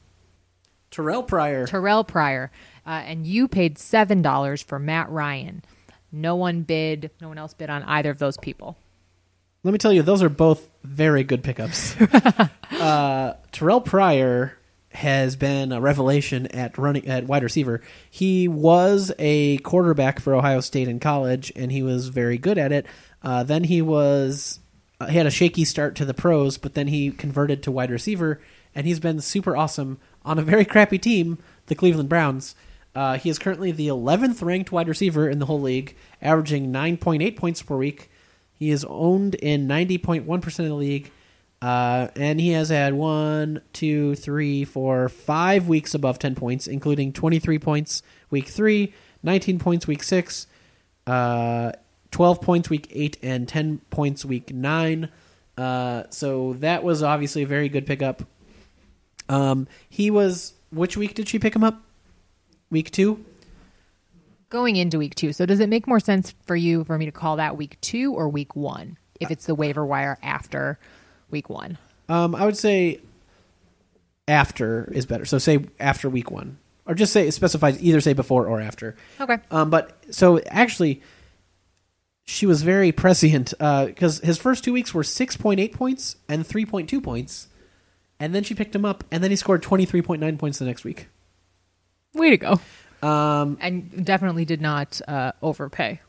Terrelle 0.91 1.27
Pryor. 1.27 1.67
Terrelle 1.67 2.07
Pryor, 2.07 2.49
uh, 2.87 2.89
and 3.05 3.27
you 3.27 3.47
paid 3.47 3.77
seven 3.77 4.21
dollars 4.23 4.61
for 4.63 4.79
Matt 4.79 5.09
Ryan. 5.09 5.63
No 6.11 6.35
one 6.35 6.63
bid. 6.63 7.11
No 7.21 7.27
one 7.27 7.37
else 7.37 7.53
bid 7.53 7.69
on 7.69 7.83
either 7.83 8.09
of 8.09 8.17
those 8.17 8.37
people. 8.37 8.77
Let 9.63 9.73
me 9.73 9.77
tell 9.77 9.93
you, 9.93 10.01
those 10.01 10.23
are 10.23 10.29
both 10.29 10.68
very 10.83 11.23
good 11.23 11.43
pickups. 11.43 11.99
uh, 12.01 13.35
Terrelle 13.51 13.83
Pryor 13.83 14.57
has 14.91 15.35
been 15.35 15.71
a 15.71 15.79
revelation 15.79 16.47
at 16.47 16.77
running 16.77 17.07
at 17.07 17.25
wide 17.25 17.43
receiver. 17.43 17.81
He 18.09 18.47
was 18.47 19.11
a 19.19 19.57
quarterback 19.59 20.19
for 20.19 20.33
Ohio 20.33 20.61
State 20.61 20.87
in 20.87 20.99
college, 20.99 21.51
and 21.55 21.71
he 21.71 21.83
was 21.83 22.07
very 22.07 22.37
good 22.37 22.57
at 22.57 22.71
it. 22.71 22.85
Uh, 23.21 23.43
then 23.43 23.65
he 23.65 23.81
was 23.81 24.59
uh, 24.99 25.07
he 25.07 25.17
had 25.17 25.25
a 25.25 25.31
shaky 25.31 25.65
start 25.65 25.95
to 25.95 26.05
the 26.05 26.13
pros, 26.13 26.57
but 26.57 26.73
then 26.73 26.87
he 26.87 27.11
converted 27.11 27.63
to 27.63 27.71
wide 27.71 27.91
receiver, 27.91 28.41
and 28.73 28.87
he's 28.87 28.99
been 28.99 29.21
super 29.21 29.55
awesome 29.55 29.99
on 30.25 30.39
a 30.39 30.43
very 30.43 30.65
crappy 30.65 30.97
team, 30.97 31.37
the 31.67 31.75
Cleveland 31.75 32.09
Browns. 32.09 32.55
Uh, 32.95 33.17
he 33.17 33.29
is 33.29 33.39
currently 33.39 33.71
the 33.71 33.87
11th 33.87 34.41
ranked 34.41 34.71
wide 34.71 34.87
receiver 34.87 35.29
in 35.29 35.39
the 35.39 35.45
whole 35.45 35.61
league, 35.61 35.95
averaging 36.21 36.73
9.8 36.73 37.37
points 37.37 37.61
per 37.61 37.77
week. 37.77 38.09
He 38.59 38.71
is 38.71 38.85
owned 38.89 39.35
in 39.35 39.67
90.1% 39.67 40.45
of 40.45 40.65
the 40.65 40.73
league. 40.73 41.11
Uh, 41.61 42.07
and 42.15 42.39
he 42.39 42.49
has 42.51 42.69
had 42.69 42.93
one, 42.93 43.61
two, 43.73 44.15
three, 44.15 44.63
four, 44.65 45.09
five 45.09 45.67
weeks 45.67 45.93
above 45.93 46.19
10 46.19 46.35
points, 46.35 46.67
including 46.67 47.11
23 47.11 47.57
points 47.59 48.03
week 48.29 48.47
three, 48.47 48.93
19 49.23 49.59
points 49.59 49.87
week 49.87 50.03
six, 50.03 50.47
uh, 51.07 51.71
12 52.11 52.41
points 52.41 52.69
week 52.69 52.87
eight, 52.91 53.17
and 53.21 53.47
10 53.47 53.79
points 53.89 54.23
week 54.23 54.53
nine. 54.53 55.09
Uh, 55.57 56.03
so 56.09 56.53
that 56.59 56.83
was 56.83 57.03
obviously 57.03 57.43
a 57.43 57.47
very 57.47 57.67
good 57.67 57.85
pickup. 57.85 58.23
Um, 59.27 59.67
he 59.89 60.09
was, 60.09 60.53
which 60.71 60.95
week 60.95 61.13
did 61.13 61.27
she 61.27 61.39
pick 61.39 61.55
him 61.55 61.63
up? 61.63 61.81
Week 62.69 62.89
two? 62.91 63.23
Going 64.49 64.75
into 64.75 64.97
week 64.97 65.15
two. 65.15 65.31
So 65.31 65.45
does 65.45 65.59
it 65.59 65.69
make 65.69 65.85
more 65.87 65.99
sense 65.99 66.33
for 66.45 66.55
you 66.55 66.83
for 66.83 66.97
me 66.97 67.05
to 67.05 67.11
call 67.11 67.35
that 67.35 67.55
week 67.55 67.79
two 67.81 68.13
or 68.13 68.27
week 68.27 68.55
one 68.55 68.97
if 69.19 69.29
it's 69.29 69.45
the 69.45 69.53
waiver 69.55 69.85
wire 69.85 70.17
after 70.23 70.79
week 71.29 71.49
one? 71.49 71.77
Um, 72.07 72.33
I 72.33 72.45
would 72.45 72.57
say 72.57 72.99
after 74.27 74.91
is 74.91 75.05
better. 75.05 75.25
So 75.25 75.37
say 75.37 75.65
after 75.79 76.09
week 76.09 76.31
one. 76.31 76.57
or 76.89 76.95
just 76.95 77.13
say 77.13 77.29
specify 77.29 77.73
either 77.79 78.01
say 78.01 78.13
before 78.13 78.47
or 78.47 78.59
after. 78.59 78.95
Okay. 79.21 79.37
Um, 79.51 79.69
but 79.69 79.95
so 80.09 80.39
actually, 80.47 81.03
she 82.25 82.47
was 82.47 82.63
very 82.63 82.91
prescient 82.91 83.53
because 83.59 84.19
his 84.19 84.39
first 84.39 84.63
two 84.63 84.73
weeks 84.73 84.93
were 84.93 85.03
six 85.03 85.37
point 85.37 85.59
eight 85.59 85.73
points 85.73 86.15
and 86.27 86.45
three 86.45 86.65
point 86.65 86.89
two 86.89 86.99
points, 86.99 87.47
and 88.19 88.33
then 88.33 88.43
she 88.43 88.55
picked 88.55 88.73
him 88.75 88.85
up, 88.85 89.03
and 89.11 89.23
then 89.23 89.29
he 89.29 89.37
scored 89.37 89.61
twenty 89.61 89.85
three 89.85 90.01
point 90.01 90.19
nine 90.19 90.37
points 90.39 90.57
the 90.57 90.65
next 90.65 90.83
week. 90.83 91.07
Way 92.15 92.31
to 92.31 92.37
go. 92.37 92.59
Um, 93.01 93.57
And 93.61 94.05
definitely 94.05 94.45
did 94.45 94.61
not 94.61 94.99
uh, 95.07 95.31
overpay. 95.41 96.01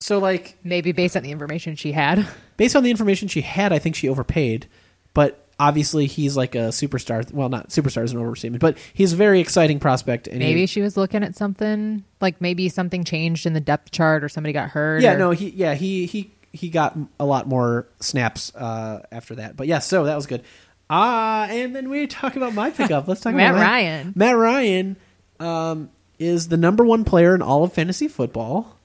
so 0.00 0.18
like 0.18 0.56
Maybe 0.62 0.92
based 0.92 1.16
on 1.16 1.22
the 1.22 1.30
information 1.32 1.76
she 1.76 1.92
had. 1.92 2.26
based 2.56 2.76
on 2.76 2.82
the 2.82 2.90
information 2.90 3.28
she 3.28 3.40
had, 3.42 3.72
I 3.72 3.78
think 3.78 3.96
she 3.96 4.08
overpaid, 4.08 4.66
but. 5.14 5.42
Obviously, 5.58 6.04
he's 6.04 6.36
like 6.36 6.54
a 6.54 6.68
superstar. 6.68 7.32
Well, 7.32 7.48
not 7.48 7.70
superstar 7.70 8.04
is 8.04 8.12
an 8.12 8.18
overstatement, 8.18 8.60
but 8.60 8.76
he's 8.92 9.14
a 9.14 9.16
very 9.16 9.40
exciting 9.40 9.80
prospect. 9.80 10.26
And 10.26 10.42
he- 10.42 10.48
Maybe 10.48 10.66
she 10.66 10.82
was 10.82 10.98
looking 10.98 11.24
at 11.24 11.34
something 11.34 12.04
like 12.20 12.42
maybe 12.42 12.68
something 12.68 13.04
changed 13.04 13.46
in 13.46 13.54
the 13.54 13.60
depth 13.60 13.90
chart 13.90 14.22
or 14.22 14.28
somebody 14.28 14.52
got 14.52 14.68
hurt. 14.68 15.00
Yeah, 15.00 15.14
or- 15.14 15.18
no, 15.18 15.30
he 15.30 15.48
yeah 15.48 15.72
he 15.72 16.04
he 16.04 16.30
he 16.52 16.68
got 16.68 16.98
a 17.18 17.24
lot 17.24 17.48
more 17.48 17.88
snaps 18.00 18.54
uh, 18.54 19.00
after 19.10 19.36
that. 19.36 19.56
But 19.56 19.66
yeah, 19.66 19.78
so 19.78 20.04
that 20.04 20.14
was 20.14 20.26
good. 20.26 20.42
Ah, 20.90 21.46
and 21.46 21.74
then 21.74 21.88
we 21.88 22.06
talk 22.06 22.36
about 22.36 22.52
my 22.52 22.68
pickup. 22.70 23.08
Let's 23.08 23.22
talk 23.22 23.34
Matt 23.34 23.52
about 23.52 23.60
Matt 23.60 23.66
Ryan. 23.66 24.12
Matt 24.14 24.36
Ryan 24.36 24.96
um, 25.40 25.90
is 26.18 26.48
the 26.48 26.56
number 26.56 26.84
one 26.84 27.04
player 27.04 27.34
in 27.34 27.42
all 27.42 27.64
of 27.64 27.72
fantasy 27.72 28.08
football. 28.08 28.76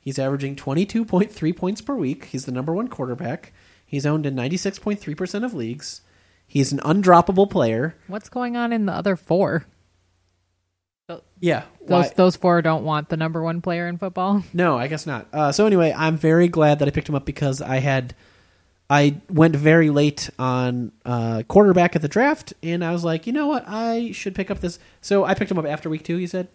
He's 0.00 0.18
averaging 0.18 0.56
twenty 0.56 0.86
two 0.86 1.04
point 1.04 1.32
three 1.32 1.52
points 1.52 1.80
per 1.80 1.94
week. 1.94 2.26
He's 2.26 2.44
the 2.44 2.52
number 2.52 2.74
one 2.74 2.88
quarterback. 2.88 3.52
He's 3.84 4.06
owned 4.06 4.26
in 4.26 4.34
ninety 4.34 4.56
six 4.56 4.78
point 4.78 5.00
three 5.00 5.14
percent 5.14 5.44
of 5.44 5.54
leagues. 5.54 6.02
He's 6.46 6.72
an 6.72 6.78
undroppable 6.78 7.50
player. 7.50 7.96
What's 8.06 8.28
going 8.28 8.56
on 8.56 8.72
in 8.72 8.86
the 8.86 8.92
other 8.92 9.16
four? 9.16 9.66
Yeah, 11.38 11.64
Those 11.86 12.10
those 12.12 12.34
four 12.36 12.62
don't 12.62 12.82
want 12.84 13.10
the 13.10 13.16
number 13.16 13.42
one 13.42 13.60
player 13.60 13.86
in 13.86 13.98
football. 13.98 14.42
No, 14.52 14.76
I 14.76 14.88
guess 14.88 15.06
not. 15.06 15.26
Uh, 15.32 15.52
so 15.52 15.66
anyway, 15.66 15.94
I'm 15.96 16.16
very 16.16 16.48
glad 16.48 16.78
that 16.78 16.88
I 16.88 16.90
picked 16.90 17.08
him 17.08 17.14
up 17.14 17.24
because 17.26 17.60
I 17.62 17.76
had 17.76 18.14
I 18.88 19.20
went 19.28 19.56
very 19.56 19.90
late 19.90 20.30
on 20.38 20.92
uh, 21.04 21.42
quarterback 21.48 21.96
at 21.96 22.02
the 22.02 22.08
draft, 22.08 22.54
and 22.62 22.84
I 22.84 22.92
was 22.92 23.04
like, 23.04 23.26
you 23.26 23.32
know 23.32 23.48
what, 23.48 23.64
I 23.66 24.12
should 24.12 24.34
pick 24.34 24.50
up 24.50 24.60
this. 24.60 24.78
So 25.00 25.24
I 25.24 25.34
picked 25.34 25.50
him 25.50 25.58
up 25.58 25.66
after 25.66 25.90
week 25.90 26.04
two. 26.04 26.16
He 26.18 26.26
said 26.26 26.48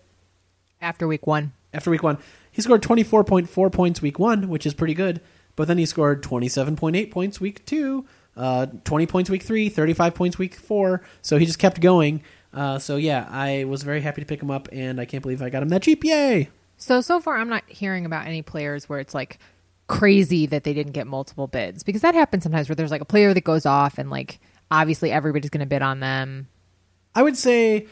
After 0.81 1.07
week 1.07 1.27
one, 1.27 1.51
after 1.73 1.91
week 1.91 2.03
one, 2.03 2.17
he 2.51 2.61
scored 2.61 2.81
24.4 2.81 3.71
points 3.71 4.01
week 4.01 4.17
one, 4.17 4.47
which 4.47 4.65
is 4.65 4.73
pretty 4.73 4.93
good. 4.93 5.19
But 5.57 5.67
then 5.67 5.77
he 5.77 5.85
scored 5.85 6.23
27.8 6.23 7.11
points 7.11 7.41
week 7.41 7.65
two, 7.65 8.05
uh, 8.37 8.67
20 8.85 9.05
points 9.07 9.29
week 9.29 9.43
three, 9.43 9.67
35 9.67 10.15
points 10.15 10.37
week 10.37 10.55
four. 10.55 11.01
So 11.21 11.37
he 11.37 11.45
just 11.45 11.59
kept 11.59 11.81
going. 11.81 12.23
Uh, 12.53 12.79
so 12.79 12.95
yeah, 12.95 13.27
I 13.29 13.65
was 13.65 13.83
very 13.83 13.99
happy 14.01 14.21
to 14.21 14.25
pick 14.25 14.41
him 14.41 14.51
up, 14.51 14.69
and 14.71 14.99
I 15.01 15.05
can't 15.05 15.21
believe 15.21 15.41
I 15.41 15.49
got 15.49 15.63
him 15.63 15.69
that 15.69 15.83
cheap. 15.83 16.03
Yay! 16.03 16.49
so 16.77 16.99
so 16.99 17.19
far 17.19 17.37
I'm 17.37 17.49
not 17.49 17.63
hearing 17.67 18.05
about 18.05 18.25
any 18.25 18.41
players 18.41 18.89
where 18.89 18.99
it's 18.99 19.13
like 19.13 19.37
crazy 19.91 20.45
that 20.45 20.63
they 20.63 20.73
didn't 20.73 20.93
get 20.93 21.05
multiple 21.05 21.47
bids 21.47 21.83
because 21.83 22.01
that 22.01 22.15
happens 22.15 22.43
sometimes 22.43 22.69
where 22.69 22.77
there's 22.77 22.91
like 22.91 23.01
a 23.01 23.05
player 23.05 23.33
that 23.33 23.43
goes 23.43 23.65
off 23.65 23.97
and 23.97 24.09
like 24.09 24.39
obviously 24.71 25.11
everybody's 25.11 25.49
going 25.49 25.59
to 25.59 25.65
bid 25.65 25.81
on 25.81 25.99
them. 25.99 26.47
I 27.13 27.21
would 27.21 27.35
say 27.35 27.87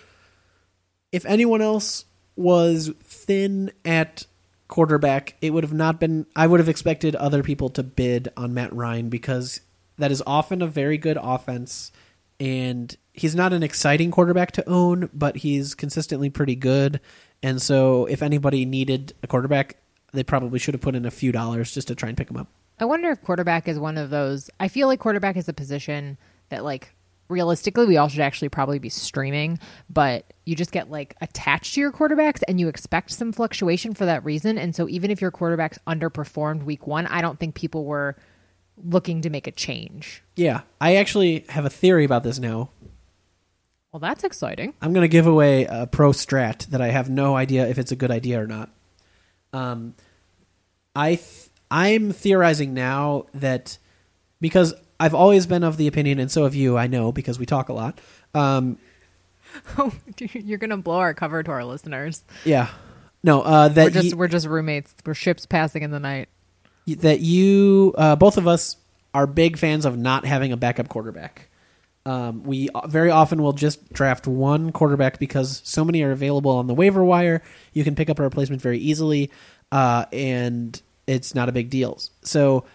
if 1.12 1.26
anyone 1.26 1.62
else 1.62 2.06
was 2.38 2.90
thin 3.04 3.74
at 3.84 4.26
quarterback, 4.70 5.36
it 5.42 5.50
would 5.50 5.66
have 5.66 5.74
not 5.74 6.00
been. 6.00 6.26
I 6.38 6.48
would 6.48 6.62
have 6.62 6.70
expected 6.70 7.18
other 7.18 7.44
people 7.44 7.70
to 7.72 7.84
bid 7.84 8.30
on 8.38 8.54
Matt 8.54 8.74
Ryan 8.74 9.10
because 9.10 9.60
that 9.98 10.10
is 10.10 10.24
often 10.26 10.62
a 10.62 10.68
very 10.68 10.98
good 10.98 11.18
offense, 11.22 11.92
and 12.40 12.96
he's 13.12 13.36
not 13.36 13.52
an 13.52 13.62
exciting 13.62 14.10
quarterback 14.10 14.52
to 14.54 14.70
own, 14.70 15.10
but 15.14 15.38
he's 15.38 15.76
consistently 15.76 16.30
pretty 16.30 16.56
good. 16.56 17.02
And 17.44 17.62
so, 17.62 18.06
if 18.06 18.22
anybody 18.22 18.66
needed 18.66 19.14
a 19.22 19.28
quarterback, 19.28 19.76
they 20.14 20.24
probably 20.24 20.60
should 20.60 20.74
have 20.74 20.82
put 20.82 20.96
in 20.96 21.06
a 21.06 21.12
few 21.12 21.32
dollars 21.32 21.74
just 21.74 21.88
to 21.90 21.96
try 21.96 22.10
and 22.10 22.18
pick 22.18 22.30
him 22.30 22.38
up. 22.38 22.48
I 22.80 22.86
wonder 22.86 23.10
if 23.12 23.22
quarterback 23.22 23.68
is 23.68 23.78
one 23.78 23.98
of 23.98 24.10
those. 24.10 24.50
I 24.60 24.68
feel 24.68 24.88
like 24.88 25.00
quarterback 25.00 25.36
is 25.36 25.50
a 25.50 25.54
position 25.54 26.18
that, 26.50 26.64
like, 26.64 26.94
realistically, 27.28 27.86
we 27.86 27.98
all 27.98 28.08
should 28.08 28.22
actually 28.22 28.50
probably 28.50 28.80
be 28.80 28.90
streaming, 28.90 29.60
but 29.90 30.34
you 30.46 30.56
just 30.56 30.72
get 30.72 30.90
like 30.90 31.16
attached 31.22 31.76
to 31.76 31.82
your 31.82 31.92
quarterbacks 31.92 32.42
and 32.48 32.60
you 32.60 32.68
expect 32.68 33.12
some 33.12 33.32
fluctuation 33.32 33.94
for 33.94 34.06
that 34.06 34.24
reason. 34.26 34.58
And 34.58 34.76
so, 34.76 34.90
even 34.90 35.12
if 35.12 35.22
your 35.22 35.32
quarterbacks 35.32 35.78
underperformed 35.88 36.64
week 36.64 36.88
one, 36.88 37.06
I 37.08 37.22
don't 37.22 37.40
think 37.40 37.56
people 37.56 37.86
were 37.86 38.16
looking 38.84 39.22
to 39.22 39.30
make 39.30 39.48
a 39.48 39.52
change. 39.52 40.24
Yeah, 40.36 40.62
I 40.80 40.96
actually 40.96 41.46
have 41.50 41.66
a 41.66 41.70
theory 41.70 42.06
about 42.06 42.24
this 42.24 42.40
now. 42.40 42.72
Well, 43.92 44.00
that's 44.00 44.24
exciting. 44.24 44.74
I'm 44.82 44.94
going 44.94 45.04
to 45.04 45.10
give 45.10 45.26
away 45.28 45.66
a 45.66 45.88
pro 45.88 46.12
strat 46.12 46.68
that 46.68 46.80
I 46.80 46.88
have 46.90 47.10
no 47.10 47.36
idea 47.36 47.68
if 47.68 47.80
it's 47.80 47.92
a 47.92 47.96
good 47.96 48.12
idea 48.12 48.42
or 48.42 48.48
not. 48.48 48.70
Um, 49.54 49.96
I 50.96 51.16
th- 51.16 51.50
I'm 51.72 52.12
theorizing 52.12 52.74
now 52.74 53.26
that 53.34 53.78
because 54.42 54.74
I've 55.00 55.14
always 55.16 55.46
been 55.48 55.64
of 55.64 55.78
the 55.78 55.88
opinion, 55.88 56.20
and 56.20 56.30
so 56.32 56.44
have 56.44 56.56
you. 56.56 56.78
I 56.78 56.88
know 56.88 57.12
because 57.12 57.40
we 57.40 57.46
talk 57.46 57.70
a 57.70 57.74
lot. 57.74 58.00
Um, 58.34 58.78
Oh, 59.80 59.92
you're 60.20 60.60
gonna 60.60 60.78
blow 60.78 60.98
our 61.00 61.14
cover 61.16 61.42
to 61.42 61.50
our 61.52 61.66
listeners. 61.66 62.24
yeah, 62.46 62.70
no, 63.24 63.42
uh, 63.42 63.68
that 63.70 63.86
We're 63.86 63.90
just 63.90 64.06
ye- 64.10 64.14
we're 64.14 64.28
just 64.28 64.46
roommates. 64.46 64.94
We're 65.04 65.16
ships 65.16 65.46
passing 65.48 65.82
in 65.82 65.90
the 65.92 66.00
night. 66.00 66.30
that 66.86 67.20
you 67.22 67.94
uh, 67.98 68.16
both 68.16 68.38
of 68.38 68.48
us 68.48 68.78
are 69.16 69.26
big 69.26 69.58
fans 69.58 69.86
of 69.86 69.98
not 69.98 70.24
having 70.26 70.52
a 70.52 70.58
backup 70.58 70.88
quarterback. 70.88 71.49
Um, 72.06 72.44
we 72.44 72.70
very 72.88 73.12
often 73.12 73.42
will 73.42 73.54
just 73.54 73.92
draft 73.94 74.26
one 74.26 74.72
quarterback 74.72 75.20
because 75.20 75.62
so 75.64 75.84
many 75.84 76.02
are 76.02 76.12
available 76.12 76.52
on 76.52 76.68
the 76.68 76.74
waiver 76.74 77.04
wire. 77.04 77.44
You 77.74 77.84
can 77.84 77.96
pick 77.96 78.10
up 78.10 78.20
a 78.20 78.24
replacement 78.24 78.62
very 78.62 78.80
easily, 78.80 79.32
uh, 79.72 80.06
and 80.12 80.82
it's 81.08 81.36
not 81.36 81.50
a 81.50 81.52
big 81.52 81.70
deal. 81.70 82.00
So 82.24 82.66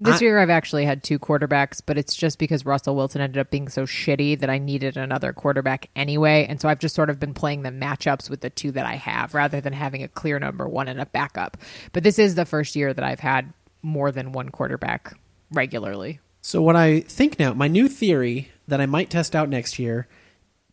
This 0.00 0.16
I- 0.16 0.24
year, 0.24 0.38
I've 0.40 0.50
actually 0.50 0.84
had 0.84 1.04
two 1.04 1.20
quarterbacks, 1.20 1.80
but 1.84 1.96
it's 1.96 2.16
just 2.16 2.40
because 2.40 2.66
Russell 2.66 2.96
Wilson 2.96 3.20
ended 3.20 3.38
up 3.38 3.50
being 3.50 3.68
so 3.68 3.84
shitty 3.84 4.40
that 4.40 4.50
I 4.50 4.58
needed 4.58 4.96
another 4.96 5.32
quarterback 5.32 5.90
anyway. 5.94 6.44
And 6.48 6.60
so 6.60 6.68
I've 6.68 6.80
just 6.80 6.96
sort 6.96 7.08
of 7.10 7.20
been 7.20 7.34
playing 7.34 7.62
the 7.62 7.70
matchups 7.70 8.28
with 8.28 8.40
the 8.40 8.50
two 8.50 8.72
that 8.72 8.84
I 8.84 8.96
have 8.96 9.32
rather 9.34 9.60
than 9.60 9.72
having 9.72 10.02
a 10.02 10.08
clear 10.08 10.40
number 10.40 10.66
one 10.68 10.88
and 10.88 11.00
a 11.00 11.06
backup. 11.06 11.56
But 11.92 12.02
this 12.02 12.18
is 12.18 12.34
the 12.34 12.44
first 12.44 12.74
year 12.74 12.92
that 12.92 13.04
I've 13.04 13.20
had 13.20 13.52
more 13.82 14.10
than 14.10 14.32
one 14.32 14.48
quarterback 14.48 15.14
regularly. 15.52 16.18
So 16.42 16.60
what 16.60 16.76
I 16.76 17.00
think 17.00 17.38
now, 17.38 17.54
my 17.54 17.68
new 17.68 17.88
theory 17.88 18.50
that 18.68 18.80
I 18.80 18.86
might 18.86 19.10
test 19.10 19.34
out 19.34 19.48
next 19.48 19.78
year, 19.78 20.08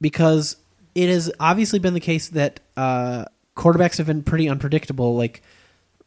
because 0.01 0.57
it 0.95 1.09
has 1.09 1.31
obviously 1.39 1.79
been 1.79 1.93
the 1.93 1.99
case 1.99 2.29
that 2.29 2.59
uh, 2.75 3.25
quarterbacks 3.55 3.97
have 3.97 4.07
been 4.07 4.23
pretty 4.23 4.49
unpredictable. 4.49 5.15
Like 5.15 5.43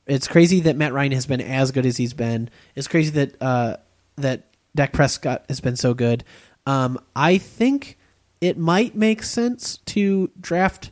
it's 0.06 0.26
crazy 0.26 0.60
that 0.60 0.76
Matt 0.76 0.92
Ryan 0.92 1.12
has 1.12 1.26
been 1.26 1.40
as 1.40 1.70
good 1.70 1.86
as 1.86 1.96
he's 1.96 2.12
been. 2.12 2.50
It's 2.74 2.88
crazy 2.88 3.10
that 3.10 3.40
uh, 3.40 3.76
that 4.16 4.48
Dak 4.74 4.92
Prescott 4.92 5.44
has 5.48 5.60
been 5.60 5.76
so 5.76 5.94
good. 5.94 6.24
Um, 6.66 6.98
I 7.14 7.38
think 7.38 7.98
it 8.40 8.58
might 8.58 8.96
make 8.96 9.22
sense 9.22 9.76
to 9.86 10.30
draft 10.40 10.90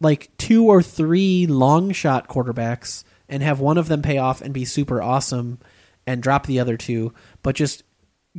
like 0.00 0.30
two 0.38 0.66
or 0.66 0.82
three 0.82 1.46
long 1.46 1.90
shot 1.90 2.28
quarterbacks 2.28 3.02
and 3.28 3.42
have 3.42 3.58
one 3.58 3.78
of 3.78 3.88
them 3.88 4.02
pay 4.02 4.18
off 4.18 4.40
and 4.40 4.54
be 4.54 4.64
super 4.64 5.02
awesome 5.02 5.58
and 6.06 6.22
drop 6.22 6.46
the 6.46 6.60
other 6.60 6.76
two, 6.76 7.12
but 7.42 7.56
just 7.56 7.82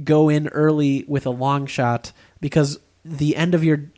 go 0.03 0.29
in 0.29 0.47
early 0.49 1.05
with 1.07 1.25
a 1.25 1.31
long 1.31 1.65
shot 1.65 2.11
because 2.39 2.79
the 3.03 3.35
end 3.35 3.55
of 3.55 3.63
your 3.63 3.91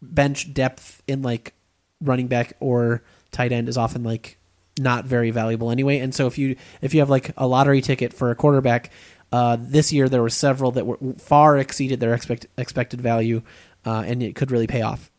bench 0.00 0.52
depth 0.52 1.02
in 1.06 1.22
like 1.22 1.54
running 2.00 2.28
back 2.28 2.54
or 2.60 3.02
tight 3.32 3.52
end 3.52 3.68
is 3.68 3.76
often 3.76 4.02
like 4.02 4.38
not 4.78 5.04
very 5.04 5.30
valuable 5.30 5.70
anyway. 5.70 5.98
And 5.98 6.14
so 6.14 6.26
if 6.26 6.38
you 6.38 6.56
if 6.82 6.94
you 6.94 7.00
have 7.00 7.10
like 7.10 7.32
a 7.36 7.46
lottery 7.46 7.80
ticket 7.80 8.12
for 8.12 8.30
a 8.30 8.34
quarterback, 8.34 8.90
uh, 9.32 9.56
this 9.60 9.92
year 9.92 10.08
there 10.08 10.22
were 10.22 10.30
several 10.30 10.72
that 10.72 10.86
were 10.86 10.98
far 11.18 11.58
exceeded 11.58 12.00
their 12.00 12.14
expect, 12.14 12.46
expected 12.56 13.00
value, 13.00 13.42
uh, 13.84 14.04
and 14.06 14.22
it 14.22 14.34
could 14.34 14.50
really 14.50 14.66
pay 14.66 14.82
off. 14.82 15.10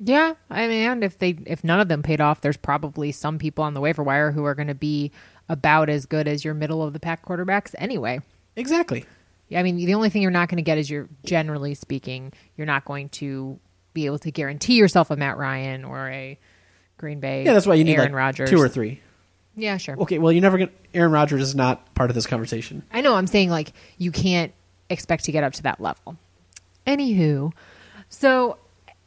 Yeah, 0.00 0.34
I 0.50 0.66
mean, 0.66 0.90
and 0.90 1.04
if 1.04 1.18
they 1.18 1.38
if 1.46 1.62
none 1.62 1.80
of 1.80 1.88
them 1.88 2.02
paid 2.02 2.20
off, 2.20 2.40
there's 2.40 2.56
probably 2.56 3.12
some 3.12 3.38
people 3.38 3.64
on 3.64 3.74
the 3.74 3.80
waiver 3.80 4.02
wire 4.02 4.32
who 4.32 4.44
are 4.44 4.54
going 4.54 4.68
to 4.68 4.74
be 4.74 5.12
about 5.48 5.88
as 5.88 6.06
good 6.06 6.26
as 6.26 6.44
your 6.44 6.54
middle 6.54 6.82
of 6.82 6.92
the 6.92 7.00
pack 7.00 7.24
quarterbacks 7.24 7.74
anyway. 7.78 8.20
Exactly. 8.56 9.04
I 9.52 9.62
mean, 9.62 9.76
the 9.76 9.94
only 9.94 10.10
thing 10.10 10.22
you're 10.22 10.30
not 10.30 10.48
going 10.48 10.56
to 10.56 10.62
get 10.62 10.78
is 10.78 10.88
you're 10.90 11.08
generally 11.24 11.74
speaking, 11.74 12.32
you're 12.56 12.66
not 12.66 12.84
going 12.84 13.08
to 13.10 13.58
be 13.92 14.06
able 14.06 14.18
to 14.20 14.30
guarantee 14.30 14.76
yourself 14.76 15.10
a 15.10 15.16
Matt 15.16 15.36
Ryan 15.36 15.84
or 15.84 16.08
a 16.08 16.38
Green 16.98 17.20
Bay. 17.20 17.44
Yeah, 17.44 17.52
that's 17.52 17.66
why 17.66 17.74
you 17.74 17.84
need 17.84 17.96
Aaron 17.96 18.12
like 18.12 18.18
Rodgers. 18.18 18.50
two 18.50 18.60
or 18.60 18.68
three. 18.68 19.00
Yeah, 19.56 19.76
sure. 19.76 19.96
Okay, 20.00 20.18
well, 20.18 20.32
you're 20.32 20.42
never 20.42 20.58
gonna. 20.58 20.70
Aaron 20.92 21.12
Rodgers 21.12 21.42
is 21.42 21.54
not 21.54 21.94
part 21.94 22.10
of 22.10 22.14
this 22.14 22.26
conversation. 22.26 22.82
I 22.92 23.00
know. 23.00 23.14
I'm 23.14 23.26
saying 23.28 23.50
like 23.50 23.72
you 23.98 24.10
can't 24.10 24.52
expect 24.90 25.24
to 25.24 25.32
get 25.32 25.44
up 25.44 25.52
to 25.54 25.62
that 25.62 25.80
level. 25.80 26.16
Anywho, 26.86 27.52
so 28.08 28.58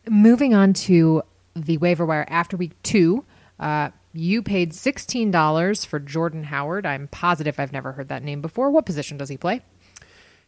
moving 0.07 0.53
on 0.53 0.73
to 0.73 1.21
the 1.55 1.77
waiver 1.77 2.05
wire 2.05 2.25
after 2.29 2.55
week 2.55 2.71
two, 2.81 3.25
uh, 3.59 3.89
you 4.13 4.41
paid 4.41 4.73
sixteen 4.73 5.31
dollars 5.31 5.83
for 5.83 5.99
Jordan 5.99 6.45
Howard. 6.45 6.85
I'm 6.85 7.09
positive 7.09 7.59
I've 7.59 7.73
never 7.73 7.91
heard 7.91 8.07
that 8.07 8.23
name 8.23 8.41
before. 8.41 8.71
What 8.71 8.85
position 8.85 9.17
does 9.17 9.27
he 9.29 9.35
play? 9.37 9.61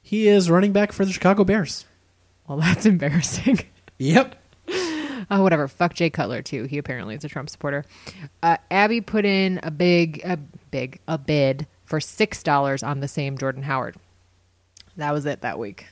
He 0.10 0.28
is 0.28 0.49
running 0.49 0.72
back 0.72 0.91
for 0.91 1.05
the 1.05 1.12
Chicago 1.12 1.43
Bears. 1.43 1.86
Well, 2.47 2.57
that's 2.57 2.86
embarrassing. 2.88 3.60
Yep. 3.99 4.36
Oh, 5.32 5.43
whatever. 5.43 5.68
Fuck 5.68 5.93
Jay 5.93 6.10
Cutler 6.10 6.41
too. 6.41 6.64
He 6.64 6.80
apparently 6.80 7.14
is 7.14 7.24
a 7.24 7.28
Trump 7.28 7.51
supporter. 7.51 7.86
Uh, 8.41 8.57
Abby 8.72 8.99
put 8.99 9.26
in 9.26 9.60
a 9.62 9.70
big, 9.70 10.22
a 10.26 10.38
big, 10.72 10.99
a 11.07 11.20
bid 11.20 11.68
for 11.86 11.99
six 11.99 12.41
dollars 12.41 12.82
on 12.82 12.99
the 12.99 13.07
same 13.07 13.38
Jordan 13.38 13.62
Howard. 13.62 13.95
That 14.97 15.14
was 15.14 15.28
it 15.28 15.41
that 15.41 15.60
week. 15.60 15.86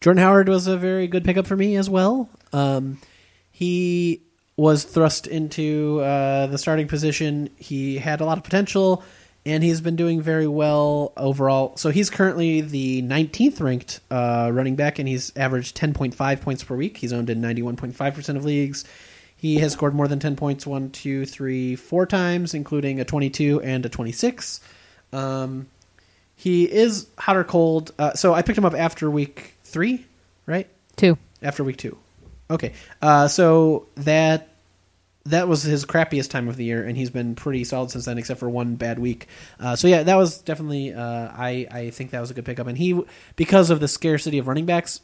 Jordan 0.00 0.24
Howard 0.24 0.48
was 0.48 0.66
a 0.66 0.76
very 0.76 1.06
good 1.06 1.24
pickup 1.24 1.46
for 1.46 1.54
me 1.54 1.76
as 1.76 1.88
well. 1.88 2.28
Um, 2.52 2.98
he 3.52 4.22
was 4.56 4.82
thrust 4.82 5.28
into 5.28 6.00
uh, 6.00 6.48
the 6.48 6.58
starting 6.58 6.88
position. 6.88 7.48
He 7.58 7.98
had 7.98 8.20
a 8.20 8.24
lot 8.24 8.38
of 8.38 8.44
potential, 8.44 9.04
and 9.44 9.64
he's 9.64 9.80
been 9.80 9.96
doing 9.96 10.20
very 10.20 10.46
well 10.46 11.12
overall. 11.16 11.76
So 11.76 11.90
he's 11.90 12.10
currently 12.10 12.60
the 12.60 13.02
19th 13.02 13.60
ranked 13.60 14.00
uh, 14.10 14.50
running 14.52 14.76
back, 14.76 14.98
and 14.98 15.08
he's 15.08 15.36
averaged 15.36 15.76
10.5 15.76 16.40
points 16.40 16.64
per 16.64 16.76
week. 16.76 16.96
He's 16.96 17.12
owned 17.12 17.28
in 17.28 17.40
91.5% 17.40 18.36
of 18.36 18.44
leagues. 18.44 18.84
He 19.36 19.58
has 19.58 19.72
scored 19.72 19.94
more 19.94 20.06
than 20.06 20.20
10 20.20 20.36
points 20.36 20.66
one, 20.66 20.90
two, 20.90 21.26
three, 21.26 21.74
four 21.74 22.06
times, 22.06 22.54
including 22.54 23.00
a 23.00 23.04
22 23.04 23.60
and 23.62 23.84
a 23.84 23.88
26. 23.88 24.60
Um, 25.12 25.66
he 26.36 26.64
is 26.70 27.08
hot 27.18 27.36
or 27.36 27.42
cold. 27.42 27.92
Uh, 27.98 28.14
so 28.14 28.34
I 28.34 28.42
picked 28.42 28.58
him 28.58 28.64
up 28.64 28.74
after 28.74 29.10
week 29.10 29.54
three, 29.64 30.06
right? 30.46 30.68
Two. 30.94 31.18
After 31.42 31.64
week 31.64 31.76
two. 31.76 31.98
Okay. 32.48 32.72
Uh, 33.00 33.26
so 33.26 33.86
that 33.96 34.48
that 35.24 35.48
was 35.48 35.62
his 35.62 35.84
crappiest 35.84 36.30
time 36.30 36.48
of 36.48 36.56
the 36.56 36.64
year, 36.64 36.84
and 36.84 36.96
he's 36.96 37.10
been 37.10 37.34
pretty 37.34 37.64
solid 37.64 37.90
since 37.90 38.04
then, 38.04 38.18
except 38.18 38.40
for 38.40 38.50
one 38.50 38.74
bad 38.74 38.98
week. 38.98 39.28
Uh, 39.60 39.76
so 39.76 39.88
yeah, 39.88 40.02
that 40.02 40.16
was 40.16 40.38
definitely. 40.38 40.92
Uh, 40.92 41.28
I 41.32 41.66
I 41.70 41.90
think 41.90 42.10
that 42.10 42.20
was 42.20 42.30
a 42.30 42.34
good 42.34 42.44
pickup, 42.44 42.66
and 42.66 42.76
he 42.76 43.00
because 43.36 43.70
of 43.70 43.80
the 43.80 43.88
scarcity 43.88 44.38
of 44.38 44.48
running 44.48 44.66
backs, 44.66 45.00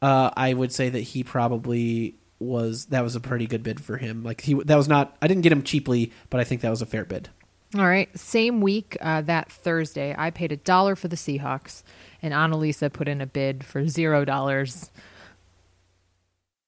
uh, 0.00 0.30
I 0.36 0.54
would 0.54 0.72
say 0.72 0.88
that 0.88 1.00
he 1.00 1.22
probably 1.22 2.16
was 2.38 2.86
that 2.86 3.02
was 3.02 3.14
a 3.14 3.20
pretty 3.20 3.46
good 3.46 3.62
bid 3.62 3.80
for 3.80 3.98
him. 3.98 4.22
Like 4.22 4.40
he 4.40 4.54
that 4.54 4.76
was 4.76 4.88
not. 4.88 5.16
I 5.20 5.28
didn't 5.28 5.42
get 5.42 5.52
him 5.52 5.62
cheaply, 5.62 6.12
but 6.30 6.40
I 6.40 6.44
think 6.44 6.62
that 6.62 6.70
was 6.70 6.82
a 6.82 6.86
fair 6.86 7.04
bid. 7.04 7.28
All 7.74 7.86
right. 7.86 8.16
Same 8.18 8.60
week, 8.60 8.98
uh, 9.00 9.22
that 9.22 9.50
Thursday, 9.50 10.14
I 10.16 10.30
paid 10.30 10.52
a 10.52 10.58
dollar 10.58 10.94
for 10.94 11.08
the 11.08 11.16
Seahawks, 11.16 11.82
and 12.20 12.34
Annalisa 12.34 12.92
put 12.92 13.08
in 13.08 13.22
a 13.22 13.26
bid 13.26 13.64
for 13.64 13.88
zero 13.88 14.26
dollars. 14.26 14.90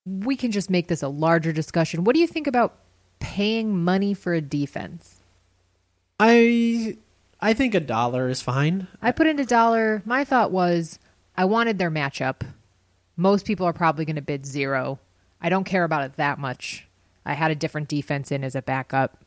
We 0.07 0.37
can 0.37 0.51
just 0.51 0.71
make 0.71 0.89
this 0.89 1.03
a 1.03 1.09
larger 1.09 1.53
discussion. 1.53 2.05
What 2.05 2.15
do 2.15 2.21
you 2.21 2.27
think 2.27 2.47
about 2.47 2.77
paying 3.21 3.83
money 3.83 4.15
for 4.15 4.35
a 4.35 4.41
defense? 4.41 5.21
I 6.21 6.99
I 7.41 7.55
think 7.55 7.75
a 7.75 7.81
dollar 7.81 8.29
is 8.29 8.43
fine. 8.43 8.87
I 9.03 9.13
put 9.13 9.27
in 9.27 9.39
a 9.39 9.45
dollar. 9.45 10.03
My 10.05 10.25
thought 10.25 10.51
was 10.51 10.99
I 11.37 11.45
wanted 11.45 11.79
their 11.79 11.91
matchup. 11.91 12.43
Most 13.17 13.47
people 13.47 13.67
are 13.67 13.73
probably 13.73 14.05
going 14.05 14.17
to 14.17 14.23
bid 14.23 14.47
zero. 14.47 14.99
I 15.41 15.49
don't 15.49 15.65
care 15.65 15.85
about 15.85 16.05
it 16.05 16.17
that 16.17 16.39
much. 16.39 16.87
I 17.27 17.35
had 17.35 17.51
a 17.51 17.57
different 17.57 17.89
defense 17.89 18.31
in 18.33 18.45
as 18.45 18.55
a 18.55 18.63
backup. 18.63 19.19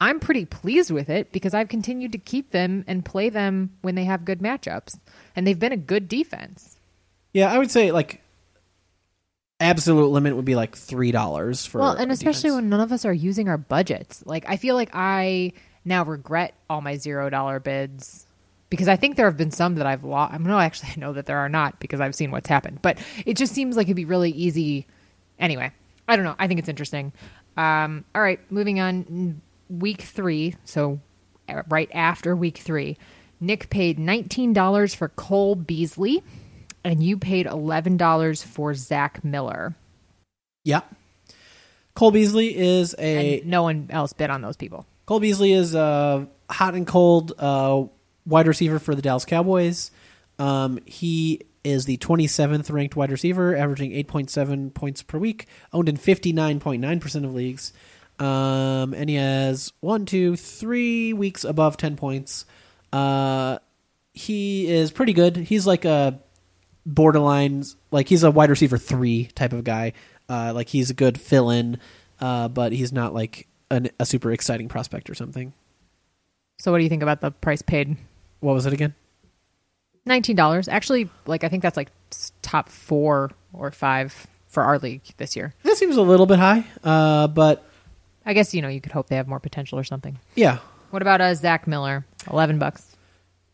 I'm 0.00 0.18
pretty 0.18 0.44
pleased 0.44 0.90
with 0.90 1.08
it 1.08 1.30
because 1.30 1.54
I've 1.54 1.68
continued 1.68 2.10
to 2.12 2.18
keep 2.18 2.50
them 2.50 2.84
and 2.88 3.04
play 3.04 3.28
them 3.28 3.70
when 3.82 3.94
they 3.94 4.04
have 4.04 4.24
good 4.24 4.40
matchups. 4.40 4.98
And 5.36 5.46
they've 5.46 5.58
been 5.58 5.72
a 5.72 5.76
good 5.76 6.08
defense. 6.08 6.76
Yeah, 7.32 7.52
I 7.52 7.58
would 7.58 7.70
say 7.70 7.92
like 7.92 8.20
absolute 9.62 10.08
limit 10.08 10.36
would 10.36 10.44
be 10.44 10.54
like 10.54 10.76
three 10.76 11.12
dollars 11.12 11.64
for 11.64 11.78
well, 11.80 11.92
and 11.92 12.12
especially 12.12 12.50
defense. 12.50 12.54
when 12.56 12.68
none 12.68 12.80
of 12.80 12.92
us 12.92 13.04
are 13.04 13.12
using 13.12 13.48
our 13.48 13.58
budgets. 13.58 14.22
Like 14.26 14.44
I 14.48 14.56
feel 14.56 14.74
like 14.74 14.90
I 14.92 15.52
now 15.84 16.04
regret 16.04 16.54
all 16.68 16.80
my 16.80 16.96
zero 16.96 17.30
dollar 17.30 17.60
bids 17.60 18.26
because 18.72 18.88
I 18.88 18.96
think 18.96 19.16
there 19.16 19.26
have 19.26 19.36
been 19.36 19.50
some 19.50 19.74
that 19.74 19.86
I've 19.86 20.02
lost. 20.02 20.32
I 20.32 20.38
mean, 20.38 20.48
no, 20.48 20.58
actually, 20.58 20.90
I 20.96 21.00
know 21.00 21.12
that 21.12 21.26
there 21.26 21.38
are 21.38 21.48
not 21.50 21.78
because 21.78 22.00
I've 22.00 22.14
seen 22.14 22.30
what's 22.30 22.48
happened. 22.48 22.80
But 22.80 22.98
it 23.26 23.36
just 23.36 23.52
seems 23.54 23.76
like 23.76 23.86
it'd 23.86 23.96
be 23.96 24.06
really 24.06 24.30
easy. 24.30 24.86
Anyway, 25.38 25.70
I 26.08 26.16
don't 26.16 26.24
know. 26.24 26.36
I 26.38 26.48
think 26.48 26.58
it's 26.58 26.70
interesting. 26.70 27.12
Um, 27.56 28.04
all 28.14 28.22
right, 28.22 28.40
moving 28.50 28.80
on. 28.80 29.42
Week 29.68 30.02
three, 30.02 30.54
so 30.64 31.00
uh, 31.48 31.62
right 31.68 31.90
after 31.94 32.36
week 32.36 32.58
three, 32.58 32.98
Nick 33.40 33.70
paid 33.70 33.98
nineteen 33.98 34.52
dollars 34.52 34.94
for 34.94 35.08
Cole 35.08 35.54
Beasley, 35.54 36.22
and 36.84 37.02
you 37.02 37.16
paid 37.18 37.46
eleven 37.46 37.96
dollars 37.96 38.42
for 38.42 38.74
Zach 38.74 39.24
Miller. 39.24 39.74
yeah. 40.64 40.82
Cole 41.94 42.10
Beasley 42.10 42.56
is 42.56 42.94
a 42.98 43.40
And 43.40 43.50
no 43.50 43.64
one 43.64 43.88
else 43.90 44.14
bid 44.14 44.30
on 44.30 44.40
those 44.40 44.56
people. 44.56 44.86
Cole 45.04 45.20
Beasley 45.20 45.52
is 45.52 45.74
a 45.74 46.26
hot 46.48 46.74
and 46.74 46.86
cold 46.86 47.34
uh, 47.38 47.84
wide 48.24 48.46
receiver 48.46 48.78
for 48.78 48.94
the 48.94 49.02
Dallas 49.02 49.26
Cowboys. 49.26 49.90
Um, 50.38 50.78
he 50.86 51.42
is 51.64 51.84
the 51.84 51.98
27th 51.98 52.72
ranked 52.72 52.96
wide 52.96 53.10
receiver, 53.10 53.54
averaging 53.54 53.90
8.7 53.90 54.72
points 54.72 55.02
per 55.02 55.18
week, 55.18 55.46
owned 55.72 55.88
in 55.88 55.98
59.9% 55.98 57.24
of 57.24 57.34
leagues. 57.34 57.74
Um, 58.18 58.94
and 58.94 59.10
he 59.10 59.16
has 59.16 59.70
one, 59.80 60.06
two, 60.06 60.36
three 60.36 61.12
weeks 61.12 61.44
above 61.44 61.76
10 61.76 61.96
points. 61.96 62.46
Uh, 62.90 63.58
he 64.14 64.66
is 64.66 64.90
pretty 64.90 65.12
good. 65.12 65.36
He's 65.36 65.66
like 65.66 65.84
a 65.84 66.18
borderline, 66.86 67.64
like 67.90 68.08
he's 68.08 68.22
a 68.22 68.30
wide 68.30 68.50
receiver 68.50 68.78
three 68.78 69.26
type 69.34 69.52
of 69.52 69.64
guy. 69.64 69.92
Uh, 70.28 70.52
like 70.54 70.68
he's 70.68 70.90
a 70.90 70.94
good 70.94 71.20
fill 71.20 71.50
in, 71.50 71.78
uh, 72.20 72.48
but 72.48 72.72
he's 72.72 72.92
not 72.92 73.12
like 73.12 73.46
an, 73.70 73.90
a 73.98 74.06
super 74.06 74.32
exciting 74.32 74.68
prospect 74.68 75.10
or 75.10 75.14
something. 75.14 75.52
So 76.58 76.70
what 76.70 76.78
do 76.78 76.84
you 76.84 76.90
think 76.90 77.02
about 77.02 77.20
the 77.20 77.30
price 77.30 77.62
paid? 77.62 77.96
What 78.40 78.54
was 78.54 78.66
it 78.66 78.72
again? 78.72 78.94
Nineteen 80.04 80.36
dollars. 80.36 80.68
Actually, 80.68 81.10
like 81.26 81.44
I 81.44 81.48
think 81.48 81.62
that's 81.62 81.76
like 81.76 81.90
top 82.40 82.68
four 82.68 83.30
or 83.52 83.70
five 83.70 84.26
for 84.48 84.62
our 84.62 84.78
league 84.78 85.02
this 85.16 85.36
year. 85.36 85.54
That 85.62 85.76
seems 85.76 85.96
a 85.96 86.02
little 86.02 86.26
bit 86.26 86.38
high, 86.38 86.64
uh, 86.82 87.28
but 87.28 87.64
I 88.26 88.32
guess 88.34 88.52
you 88.54 88.62
know 88.62 88.68
you 88.68 88.80
could 88.80 88.92
hope 88.92 89.08
they 89.08 89.16
have 89.16 89.28
more 89.28 89.40
potential 89.40 89.78
or 89.78 89.84
something. 89.84 90.18
yeah. 90.34 90.58
What 90.90 91.00
about 91.02 91.20
uh, 91.22 91.34
Zach 91.34 91.66
Miller? 91.66 92.04
Eleven 92.30 92.58
bucks. 92.58 92.91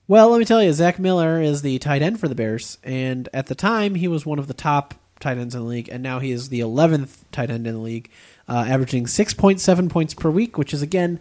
Well, 0.08 0.30
let 0.30 0.38
me 0.38 0.44
tell 0.46 0.62
you, 0.62 0.72
Zach 0.72 0.98
Miller 0.98 1.40
is 1.42 1.60
the 1.62 1.78
tight 1.78 2.00
end 2.00 2.18
for 2.18 2.28
the 2.28 2.34
Bears, 2.34 2.78
and 2.82 3.28
at 3.34 3.46
the 3.46 3.54
time 3.54 3.94
he 3.94 4.08
was 4.08 4.24
one 4.24 4.38
of 4.38 4.46
the 4.46 4.54
top 4.54 4.94
tight 5.20 5.36
ends 5.36 5.54
in 5.54 5.60
the 5.60 5.66
league, 5.66 5.88
and 5.90 6.02
now 6.02 6.18
he 6.18 6.32
is 6.32 6.48
the 6.48 6.60
11th 6.60 7.24
tight 7.30 7.50
end 7.50 7.66
in 7.66 7.74
the 7.74 7.80
league, 7.80 8.08
uh, 8.48 8.64
averaging 8.66 9.04
6.7 9.04 9.90
points 9.90 10.14
per 10.14 10.30
week, 10.30 10.56
which 10.56 10.72
is 10.72 10.80
again 10.80 11.20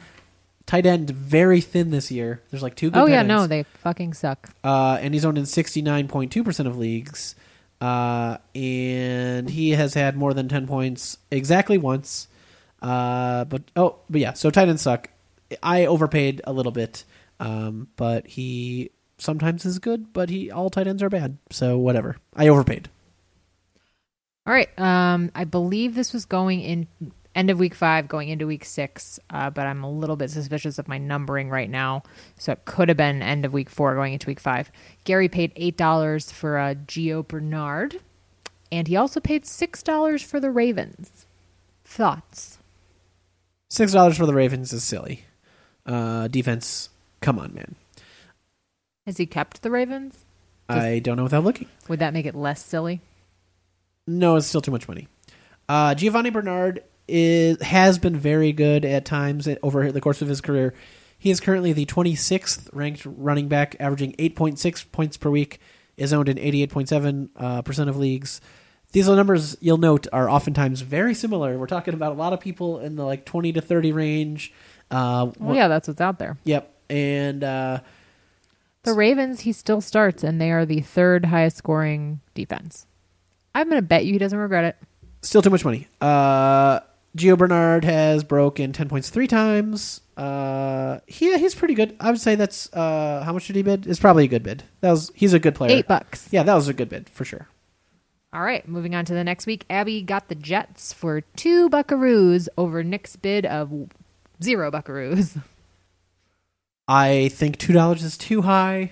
tight 0.66 0.86
end 0.86 1.10
very 1.10 1.60
thin 1.60 1.92
this 1.92 2.10
year. 2.12 2.42
There's 2.50 2.64
like 2.64 2.76
two 2.76 2.90
good 2.90 3.00
Oh 3.02 3.06
yeah, 3.08 3.20
ends. 3.20 3.28
no, 3.28 3.48
they 3.48 3.64
fucking 3.64 4.14
suck. 4.14 4.50
uh, 4.64 4.98
and 5.02 5.14
he's 5.14 5.26
owned 5.26 5.38
in 5.38 5.44
69.2% 5.44 6.66
of 6.68 6.78
leagues. 6.78 7.36
Uh, 7.82 8.38
and 8.56 9.50
he 9.50 9.72
has 9.72 9.94
had 9.96 10.16
more 10.16 10.34
than 10.34 10.48
10 10.48 10.66
points 10.66 11.18
exactly 11.30 11.78
once. 11.78 12.28
Uh, 12.82 13.44
but 13.46 13.64
oh, 13.76 13.98
but 14.10 14.22
yeah, 14.22 14.34
so 14.34 14.50
tight 14.50 14.70
ends 14.70 14.82
suck. 14.82 15.10
I 15.62 15.86
overpaid 15.86 16.42
a 16.46 16.54
little 16.54 16.72
bit, 16.72 17.04
um, 17.40 17.88
but 17.96 18.28
he 18.28 18.92
sometimes 19.18 19.66
is 19.66 19.80
good, 19.80 20.14
but 20.14 20.30
he 20.30 20.52
all 20.52 20.70
tight 20.70 20.88
ends 20.88 21.04
are 21.04 21.10
bad. 21.10 21.38
So 21.52 21.78
whatever. 21.78 22.18
I 22.36 22.48
overpaid. 22.48 22.90
All 24.46 24.54
right. 24.54 24.70
Um, 24.80 25.32
I 25.36 25.44
believe 25.44 25.96
this 25.96 26.14
was 26.14 26.26
going 26.26 26.62
in 26.62 26.88
end 27.36 27.50
of 27.52 27.60
week 27.60 27.76
five, 27.76 28.08
going 28.08 28.30
into 28.30 28.48
week 28.48 28.66
six. 28.66 29.20
Uh, 29.30 29.50
but 29.50 29.68
I'm 29.68 29.84
a 29.84 29.92
little 29.92 30.16
bit 30.16 30.32
suspicious 30.32 30.80
of 30.80 30.88
my 30.88 30.98
numbering 30.98 31.50
right 31.50 31.70
now, 31.70 32.04
so 32.38 32.52
it 32.54 32.66
could 32.66 32.90
have 32.90 32.98
been 32.98 33.22
end 33.22 33.46
of 33.46 33.54
week 33.54 33.70
four, 33.70 33.94
going 33.96 34.14
into 34.14 34.28
week 34.28 34.40
five. 34.40 34.72
Gary 35.04 35.30
paid 35.30 35.52
eight 35.56 35.78
dollars 35.78 36.32
for 36.32 36.58
uh, 36.58 36.74
Gio 36.74 37.28
Bernard, 37.28 38.00
and 38.72 38.88
he 38.88 38.96
also 38.96 39.20
paid 39.20 39.46
six 39.46 39.84
dollars 39.84 40.22
for 40.22 40.40
the 40.40 40.50
Ravens. 40.52 41.26
Thoughts? 41.84 42.58
Six 43.70 43.92
dollars 43.92 44.18
for 44.18 44.26
the 44.26 44.34
Ravens 44.34 44.74
is 44.74 44.84
silly. 44.84 45.26
Uh, 45.86 46.28
defense, 46.28 46.90
come 47.22 47.40
on, 47.40 47.54
man. 47.54 47.76
Has 49.06 49.18
he 49.18 49.26
kept 49.26 49.62
the 49.62 49.72
Ravens? 49.72 50.26
I 50.70 51.00
don't 51.00 51.16
know 51.16 51.24
without 51.24 51.44
looking. 51.44 51.70
Would 51.88 52.00
that 52.00 52.14
make 52.14 52.26
it 52.26 52.36
less 52.36 52.64
silly? 52.64 53.02
No, 54.06 54.36
it's 54.36 54.48
still 54.48 54.62
too 54.62 54.72
much 54.72 54.88
money. 54.88 55.08
Uh, 55.70 55.96
Giovanni 55.96 56.30
Bernard 56.30 56.84
is 57.08 57.62
has 57.62 57.98
been 57.98 58.18
very 58.18 58.52
good 58.52 58.84
at 58.84 59.06
times 59.06 59.48
over 59.64 59.92
the 59.92 60.02
course 60.02 60.22
of 60.22 60.28
his 60.28 60.42
career. 60.42 60.74
He 61.18 61.32
is 61.32 61.40
currently 61.40 61.74
the 61.74 61.86
26th 61.86 62.70
ranked 62.74 63.04
running 63.06 63.48
back, 63.48 63.76
averaging 63.80 64.14
8.6 64.14 64.92
points 64.92 65.18
per 65.18 65.30
week. 65.30 65.60
Is 65.96 66.14
owned 66.14 66.30
in 66.30 66.38
88.7 66.38 67.30
uh, 67.36 67.62
percent 67.64 67.90
of 67.90 67.98
leagues. 67.98 68.40
These 68.92 69.08
numbers 69.10 69.58
you'll 69.62 69.78
note 69.78 70.06
are 70.14 70.30
oftentimes 70.30 70.82
very 70.82 71.14
similar. 71.16 71.58
We're 71.58 71.66
talking 71.66 71.94
about 71.96 72.12
a 72.12 72.16
lot 72.16 72.34
of 72.34 72.40
people 72.40 72.80
in 72.80 72.96
the 72.96 73.04
like 73.04 73.26
20 73.26 73.54
to 73.54 73.62
30 73.62 73.92
range. 73.94 74.54
Uh, 74.92 75.32
Well, 75.40 75.56
yeah, 75.56 75.68
that's 75.68 75.88
what's 75.88 76.00
out 76.00 76.20
there. 76.20 76.38
Yep, 76.44 76.72
and 76.90 77.44
uh, 77.44 77.80
The 78.84 78.94
Ravens, 78.94 79.42
he 79.42 79.52
still 79.52 79.82
starts, 79.82 80.24
and 80.24 80.40
they 80.40 80.52
are 80.52 80.66
the 80.66 80.82
third 80.82 81.26
highest 81.26 81.58
scoring 81.58 82.22
defense. 82.34 82.86
I'm 83.56 83.70
going 83.70 83.82
to 83.82 83.88
bet 83.88 84.06
you 84.06 84.14
he 84.14 84.20
doesn't 84.20 84.38
regret 84.38 84.64
it. 84.64 84.78
Still 85.22 85.42
too 85.42 85.50
much 85.50 85.66
money. 85.66 85.88
Uh, 86.00 86.80
Gio 87.18 87.38
Bernard 87.38 87.84
has 87.84 88.24
broken 88.24 88.72
ten 88.72 88.88
points 88.88 89.10
three 89.10 89.28
times. 89.28 90.02
Uh, 90.16 91.00
yeah, 91.08 91.38
he's 91.38 91.56
pretty 91.56 91.74
good. 91.74 91.96
I 92.00 92.12
would 92.12 92.22
say 92.22 92.36
that's 92.36 92.72
uh, 92.74 93.24
how 93.24 93.34
much 93.34 93.48
did 93.48 93.56
he 93.56 93.64
bid? 93.64 93.88
It's 93.88 94.00
probably 94.00 94.26
a 94.26 94.28
good 94.28 94.44
bid. 94.44 94.64
That 94.82 94.92
was 94.92 95.12
he's 95.16 95.34
a 95.34 95.40
good 95.40 95.56
player. 95.56 95.72
Eight 95.72 95.88
bucks. 95.88 96.28
Yeah, 96.32 96.44
that 96.44 96.54
was 96.54 96.68
a 96.68 96.74
good 96.74 96.90
bid 96.90 97.10
for 97.10 97.26
sure. 97.26 97.48
All 98.34 98.42
right, 98.42 98.68
moving 98.68 98.94
on 98.94 99.06
to 99.06 99.14
the 99.14 99.24
next 99.24 99.48
week. 99.48 99.66
Abby 99.70 100.02
got 100.02 100.28
the 100.28 100.36
Jets 100.36 100.94
for 100.94 101.22
two 101.22 101.70
buckaroos 101.70 102.48
over 102.58 102.84
Nick's 102.84 103.16
bid 103.16 103.46
of 103.46 103.72
zero 104.42 104.70
buckaroos. 104.70 105.42
I 106.88 107.30
think 107.30 107.58
two 107.58 107.74
dollars 107.74 108.04
is 108.04 108.18
too 108.18 108.44
high, 108.44 108.92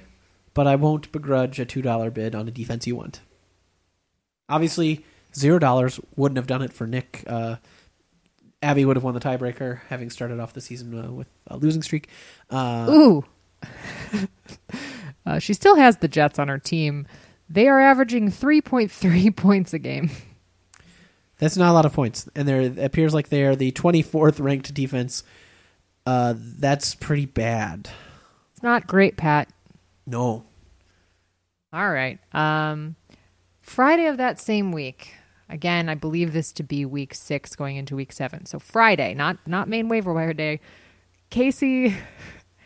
but 0.53 0.67
I 0.67 0.75
won't 0.75 1.11
begrudge 1.11 1.59
a 1.59 1.65
two 1.65 1.81
dollar 1.81 2.11
bid 2.11 2.35
on 2.35 2.47
a 2.47 2.51
defense 2.51 2.85
you 2.87 2.95
want. 2.95 3.21
Obviously, 4.49 5.05
zero 5.33 5.59
dollars 5.59 5.99
wouldn't 6.15 6.37
have 6.37 6.47
done 6.47 6.61
it 6.61 6.73
for 6.73 6.85
Nick. 6.85 7.23
Uh, 7.25 7.57
Abby 8.61 8.83
would 8.83 8.97
have 8.97 9.03
won 9.03 9.13
the 9.13 9.19
tiebreaker, 9.19 9.81
having 9.89 10.09
started 10.09 10.39
off 10.39 10.53
the 10.53 10.61
season 10.61 10.97
uh, 10.97 11.11
with 11.11 11.27
a 11.47 11.57
losing 11.57 11.81
streak. 11.81 12.09
Uh, 12.49 12.87
Ooh. 12.89 13.25
uh, 15.25 15.39
she 15.39 15.53
still 15.53 15.75
has 15.75 15.97
the 15.97 16.07
Jets 16.07 16.39
on 16.39 16.47
her 16.47 16.57
team. 16.57 17.07
They 17.47 17.67
are 17.67 17.79
averaging 17.79 18.31
3.3 18.31 19.35
points 19.35 19.73
a 19.73 19.79
game. 19.79 20.09
That's 21.37 21.57
not 21.57 21.71
a 21.71 21.73
lot 21.73 21.85
of 21.85 21.93
points, 21.93 22.29
and 22.33 22.47
there 22.47 22.61
it 22.61 22.79
appears 22.79 23.13
like 23.13 23.27
they 23.27 23.43
are 23.43 23.57
the 23.57 23.71
twenty 23.71 24.01
fourth 24.01 24.39
ranked 24.39 24.73
defense. 24.73 25.21
Uh, 26.05 26.33
that's 26.37 26.93
pretty 26.95 27.25
bad. 27.25 27.89
It's 28.53 28.61
not 28.63 28.85
great, 28.87 29.17
Pat. 29.17 29.49
No, 30.07 30.43
All 31.73 31.89
right. 31.91 32.19
Um, 32.33 32.95
Friday 33.61 34.05
of 34.05 34.17
that 34.17 34.39
same 34.39 34.71
week. 34.71 35.13
Again, 35.49 35.89
I 35.89 35.95
believe 35.95 36.31
this 36.31 36.51
to 36.53 36.63
be 36.63 36.85
week 36.85 37.13
six 37.15 37.55
going 37.55 37.75
into 37.75 37.95
week 37.95 38.11
seven. 38.13 38.45
So 38.45 38.59
Friday, 38.59 39.13
not 39.13 39.37
not 39.47 39.67
main 39.67 39.89
waiver 39.89 40.13
wire 40.13 40.33
day. 40.33 40.59
Casey 41.31 41.95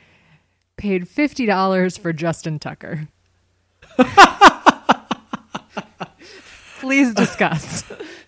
paid 0.77 1.07
fifty 1.07 1.45
dollars 1.45 1.97
for 1.97 2.11
Justin 2.13 2.59
Tucker. 2.59 3.07
Please 6.79 7.13
discuss. 7.13 7.83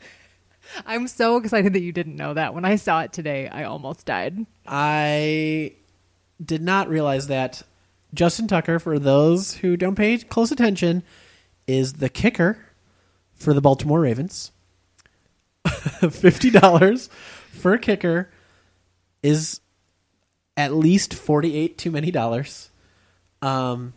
I'm 0.86 1.08
so 1.08 1.38
excited 1.38 1.74
that 1.74 1.82
you 1.82 1.92
didn't 1.92 2.16
know 2.16 2.34
that. 2.34 2.54
When 2.54 2.66
I 2.66 2.76
saw 2.76 3.02
it 3.02 3.14
today, 3.14 3.48
I 3.48 3.64
almost 3.64 4.06
died. 4.06 4.46
I 4.66 5.74
did 6.44 6.62
not 6.62 6.90
realize 6.90 7.28
that 7.28 7.64
Justin 8.14 8.48
Tucker, 8.48 8.80
for 8.80 9.00
those 9.00 9.56
who 9.56 9.78
don't 9.78 9.96
pay 9.96 10.18
close 10.18 10.52
attention, 10.52 11.04
is 11.68 11.94
the 11.94 12.10
kicker 12.10 12.58
for 13.34 13.54
the 13.54 13.62
Baltimore 13.62 14.02
Ravens. 14.02 14.52
Fifty 16.10 16.50
dollars 16.50 17.08
for 17.52 17.74
a 17.74 17.80
kicker 17.80 18.30
is 19.22 19.62
at 20.58 20.74
least 20.74 21.14
forty-eight 21.14 21.78
too 21.78 21.92
many 21.92 22.12
dollars. 22.12 22.70
Um, 23.42 23.94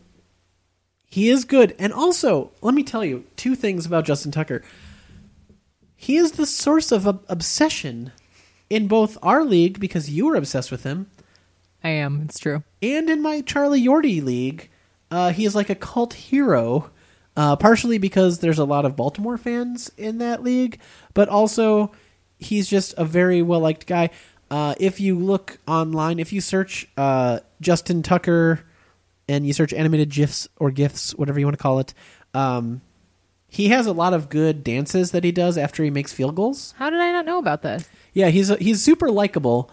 he 1.06 1.30
is 1.30 1.44
good, 1.44 1.74
and 1.78 1.92
also 1.92 2.52
let 2.60 2.74
me 2.74 2.82
tell 2.82 3.04
you 3.04 3.24
two 3.36 3.54
things 3.54 3.86
about 3.86 4.04
Justin 4.04 4.32
Tucker. 4.32 4.62
He 6.04 6.18
is 6.18 6.32
the 6.32 6.44
source 6.44 6.92
of 6.92 7.08
ob- 7.08 7.24
obsession 7.30 8.12
in 8.68 8.88
both 8.88 9.16
our 9.22 9.42
league 9.42 9.80
because 9.80 10.10
you 10.10 10.26
were 10.26 10.34
obsessed 10.34 10.70
with 10.70 10.82
him, 10.82 11.06
I 11.82 11.88
am. 11.88 12.20
It's 12.24 12.38
true. 12.38 12.62
and 12.82 13.08
in 13.08 13.22
my 13.22 13.40
Charlie 13.40 13.82
Yorty 13.82 14.22
league, 14.22 14.68
uh, 15.10 15.32
he 15.32 15.46
is 15.46 15.54
like 15.54 15.70
a 15.70 15.74
cult 15.74 16.12
hero. 16.12 16.90
Uh, 17.38 17.56
partially 17.56 17.96
because 17.96 18.40
there's 18.40 18.58
a 18.58 18.66
lot 18.66 18.84
of 18.84 18.96
Baltimore 18.96 19.38
fans 19.38 19.90
in 19.96 20.18
that 20.18 20.42
league, 20.42 20.78
but 21.14 21.30
also 21.30 21.90
he's 22.38 22.68
just 22.68 22.92
a 22.98 23.04
very 23.06 23.40
well 23.40 23.60
liked 23.60 23.86
guy. 23.86 24.10
Uh, 24.50 24.74
if 24.78 25.00
you 25.00 25.18
look 25.18 25.58
online, 25.66 26.18
if 26.18 26.34
you 26.34 26.42
search 26.42 26.86
uh, 26.98 27.40
Justin 27.62 28.02
Tucker 28.02 28.60
and 29.26 29.46
you 29.46 29.54
search 29.54 29.72
animated 29.72 30.10
gifs 30.10 30.48
or 30.58 30.70
gifs, 30.70 31.14
whatever 31.14 31.40
you 31.40 31.46
want 31.46 31.56
to 31.56 31.62
call 31.62 31.78
it, 31.78 31.94
um, 32.34 32.82
he 33.54 33.68
has 33.68 33.86
a 33.86 33.92
lot 33.92 34.12
of 34.12 34.28
good 34.28 34.64
dances 34.64 35.12
that 35.12 35.22
he 35.24 35.30
does 35.32 35.56
after 35.56 35.84
he 35.84 35.90
makes 35.90 36.12
field 36.12 36.34
goals. 36.34 36.74
How 36.76 36.90
did 36.90 36.98
I 37.00 37.12
not 37.12 37.24
know 37.24 37.38
about 37.38 37.62
this? 37.62 37.88
Yeah, 38.12 38.28
he's 38.30 38.48
he's 38.58 38.82
super 38.82 39.10
likable. 39.10 39.70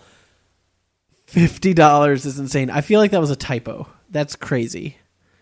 Fifty 1.25 1.73
dollars 1.73 2.25
is 2.25 2.37
insane. 2.37 2.69
I 2.69 2.81
feel 2.81 2.99
like 2.99 3.11
that 3.11 3.21
was 3.21 3.29
a 3.31 3.35
typo. 3.35 3.87
That's 4.09 4.35
crazy. 4.35 4.97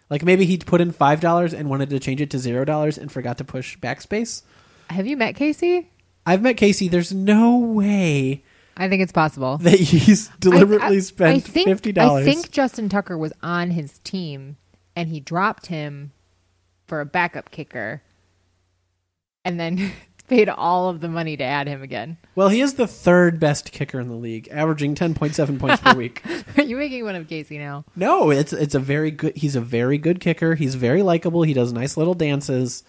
Like 0.10 0.24
maybe 0.24 0.46
he 0.46 0.58
put 0.58 0.82
in 0.82 0.92
five 0.92 1.20
dollars 1.20 1.54
and 1.54 1.70
wanted 1.70 1.90
to 1.90 2.00
change 2.00 2.22
it 2.22 2.30
to 2.32 2.40
zero 2.40 2.64
dollars 2.66 2.98
and 2.98 3.12
forgot 3.12 3.38
to 3.40 3.44
push 3.44 3.78
backspace. 3.78 4.44
Have 4.90 5.08
you 5.08 5.18
met 5.18 5.36
Casey? 5.36 5.90
I've 6.26 6.42
met 6.42 6.58
Casey. 6.58 6.88
There's 6.88 7.14
no 7.14 7.58
way 7.58 8.44
I 8.78 8.88
think 8.88 9.02
it's 9.02 9.12
possible. 9.12 9.58
that 9.58 9.80
he's 9.80 10.28
deliberately 10.40 10.88
I- 10.96 11.00
I- 11.00 11.00
spent 11.00 11.36
I 11.38 11.40
think- 11.40 11.68
fifty 11.68 11.92
dollars. 11.92 12.28
I 12.28 12.32
think 12.32 12.52
Justin 12.52 12.88
Tucker 12.90 13.18
was 13.18 13.34
on 13.42 13.72
his 13.72 14.00
team 14.00 14.58
and 14.96 15.10
he 15.10 15.20
dropped 15.20 15.68
him 15.68 16.12
for 16.88 17.02
a 17.02 17.06
backup 17.06 17.52
kicker 17.52 18.02
and 19.50 19.60
then 19.60 19.92
paid 20.28 20.48
all 20.48 20.90
of 20.90 21.02
the 21.02 21.10
money 21.10 21.36
to 21.36 21.44
add 21.44 21.68
him 21.68 21.82
again. 21.82 22.18
Well, 22.36 22.50
he 22.50 22.62
is 22.62 22.76
the 22.76 22.88
third 22.88 23.40
best 23.40 23.72
kicker 23.72 24.00
in 24.00 24.08
the 24.08 24.16
league, 24.16 24.48
averaging 24.52 24.96
ten 24.96 25.14
point 25.14 25.36
seven 25.36 25.58
points 25.60 25.82
per 25.82 25.94
week. 25.96 26.24
Are 26.58 26.64
you 26.64 26.78
making 26.78 27.04
fun 27.04 27.16
of 27.16 27.28
Casey 27.28 27.58
now? 27.58 27.84
No, 27.96 28.30
it's 28.30 28.54
it's 28.54 28.76
a 28.76 28.80
very 28.80 29.12
good. 29.12 29.36
He's 29.36 29.56
a 29.56 29.62
very 29.62 29.98
good 29.98 30.20
kicker. 30.20 30.56
He's 30.56 30.76
very 30.76 31.02
likable. 31.02 31.44
He 31.44 31.54
does 31.54 31.74
nice 31.74 31.98
little 31.98 32.14
dances. 32.14 32.84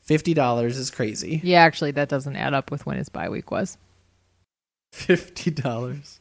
Fifty 0.00 0.34
dollars 0.34 0.76
is 0.76 0.90
crazy. 0.90 1.40
Yeah, 1.42 1.62
actually, 1.62 1.90
that 1.92 2.08
doesn't 2.08 2.36
add 2.36 2.54
up 2.54 2.70
with 2.70 2.86
when 2.86 2.96
his 2.96 3.08
bye 3.08 3.28
week 3.28 3.50
was. 3.50 3.78
Fifty 4.92 5.50
dollars. 5.50 6.20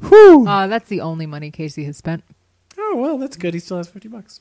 Whew. 0.00 0.48
Uh, 0.48 0.66
that's 0.66 0.88
the 0.88 1.00
only 1.00 1.26
money 1.26 1.52
Casey 1.52 1.84
has 1.84 1.96
spent 1.96 2.24
Oh 2.78 2.96
well, 2.96 3.18
that's 3.18 3.36
good. 3.36 3.54
He 3.54 3.60
still 3.60 3.76
has 3.78 3.88
fifty 3.88 4.08
bucks. 4.08 4.40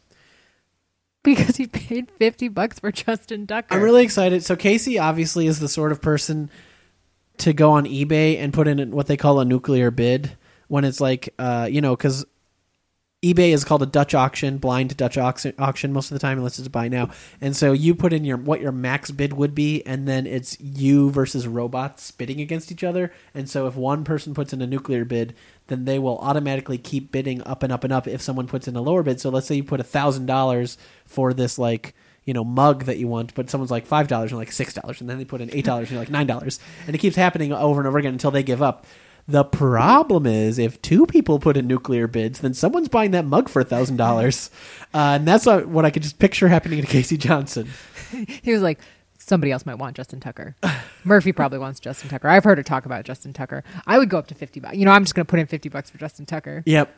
because 1.24 1.58
he 1.58 1.68
paid 1.68 2.10
50 2.12 2.48
bucks 2.48 2.80
for 2.80 2.92
Justin 2.92 3.46
Tucker. 3.48 3.76
I'm 3.76 3.82
really 3.82 4.04
excited. 4.04 4.44
So 4.44 4.56
Casey 4.56 4.98
obviously 4.98 5.48
is 5.48 5.60
the 5.60 5.70
sort 5.70 5.92
of 5.92 6.02
person 6.02 6.50
to 7.38 7.54
go 7.54 7.72
on 7.72 7.86
eBay 7.86 8.38
and 8.38 8.54
put 8.54 8.68
in 8.68 8.92
what 8.92 9.08
they 9.08 9.18
call 9.18 9.40
a 9.40 9.46
nuclear 9.46 9.92
bid 9.92 10.38
when 10.68 10.84
it's 10.84 11.02
like, 11.02 11.34
uh, 11.38 11.68
you 11.70 11.82
know, 11.82 11.96
because 11.96 12.26
eBay 13.24 13.52
is 13.52 13.64
called 13.64 13.84
a 13.84 13.88
Dutch 13.88 14.16
auction, 14.16 14.58
blind 14.58 14.98
Dutch 14.98 15.18
auction, 15.18 15.54
auction 15.60 15.94
most 15.94 16.10
of 16.10 16.16
the 16.16 16.20
time, 16.20 16.40
unless 16.40 16.58
it's 16.58 16.68
buy 16.68 16.88
now. 16.88 17.12
And 17.40 17.56
so 17.56 17.72
you 17.72 17.94
put 17.94 18.14
in 18.14 18.26
your 18.26 18.38
what 18.38 18.62
your 18.62 18.72
max 18.72 19.12
bid 19.12 19.34
would 19.34 19.54
be, 19.54 19.86
and 19.86 20.08
then 20.08 20.26
it's 20.26 20.60
you 20.60 21.12
versus 21.12 21.48
robots 21.48 22.10
bidding 22.10 22.42
against 22.42 22.72
each 22.72 22.84
other. 22.84 23.14
And 23.36 23.48
so 23.48 23.68
if 23.68 23.76
one 23.76 24.04
person 24.04 24.34
puts 24.34 24.54
in 24.54 24.62
a 24.62 24.68
nuclear 24.68 25.06
bid, 25.06 25.36
then 25.72 25.86
they 25.86 26.00
will 26.00 26.18
automatically 26.20 26.78
keep 26.78 27.12
bidding 27.12 27.42
up 27.44 27.64
and 27.64 27.72
up 27.72 27.84
and 27.84 27.94
up 27.94 28.08
if 28.08 28.22
someone 28.22 28.48
puts 28.48 28.68
in 28.68 28.76
a 28.76 28.82
lower 28.82 29.04
bid. 29.04 29.20
So 29.20 29.30
let's 29.30 29.48
say 29.48 29.56
you 29.56 29.64
put 29.64 29.80
a 29.80 29.84
thousand 29.84 30.26
dollars 30.26 30.78
for 31.06 31.34
this 31.34 31.58
like 31.58 31.96
you 32.26 32.34
know 32.34 32.44
mug 32.44 32.84
that 32.86 32.98
you 32.98 33.08
want, 33.08 33.34
but 33.34 33.50
someone's 33.50 33.72
like 33.72 33.86
five 33.86 34.08
dollars 34.08 34.32
and 34.32 34.40
like 34.40 34.52
six 34.52 34.74
dollars, 34.74 35.02
and 35.02 35.10
then 35.10 35.18
they 35.18 35.26
put 35.26 35.42
in 35.42 35.50
eight 35.54 35.66
dollars 35.66 35.90
and 35.90 35.92
you're 35.92 36.02
like 36.02 36.12
nine 36.12 36.28
dollars, 36.28 36.60
and 36.86 36.96
it 36.96 37.00
keeps 37.00 37.16
happening 37.16 37.52
over 37.52 37.80
and 37.80 37.88
over 37.88 37.98
again 37.98 38.14
until 38.14 38.32
they 38.32 38.44
give 38.44 38.62
up. 38.62 38.86
The 39.28 39.44
problem 39.44 40.26
is 40.26 40.58
if 40.58 40.82
two 40.82 41.06
people 41.06 41.40
put 41.40 41.56
in 41.56 41.68
nuclear 41.68 42.08
bids, 42.08 42.40
then 42.40 42.54
someone's 42.54 42.90
buying 42.90 43.12
that 43.12 43.26
mug 43.26 43.50
for 43.50 43.62
a 43.62 43.66
thousand 43.66 43.98
dollars, 43.98 44.50
Uh, 44.94 45.16
and 45.16 45.26
that's 45.26 45.46
what 45.46 45.68
what 45.68 45.86
I 45.86 45.90
could 45.90 46.04
just 46.04 46.20
picture 46.20 46.50
happening 46.50 46.82
to 46.82 46.88
Casey 46.88 47.16
Johnson. 47.16 47.70
He 48.42 48.52
was 48.52 48.62
like, 48.62 48.78
somebody 49.22 49.52
else 49.52 49.66
might 49.66 49.76
want 49.76 49.96
Justin 49.96 50.20
Tucker. 50.20 50.56
Murphy 51.04 51.32
probably 51.32 51.60
wants 51.60 51.80
Justin 51.80 52.10
Tucker. 52.10 52.28
I've 52.28 52.44
heard 52.44 52.58
her 52.58 52.64
talk 52.64 52.86
about 52.86 53.06
Justin 53.06 53.34
Tucker. 53.34 53.64
I 53.88 53.98
would 53.98 54.10
go 54.10 54.18
up 54.18 54.28
to 54.28 54.36
50 54.36 54.60
bucks. 54.60 54.76
You 54.78 54.86
know, 54.86 54.92
I'm 54.92 55.04
just 55.04 55.16
going 55.16 55.26
to 55.26 55.30
put 55.30 55.40
in 55.40 55.48
50 55.48 55.70
bucks 55.70 55.90
for 55.90 55.98
Justin 55.98 56.26
Tucker. 56.26 56.64
Yep, 56.66 56.94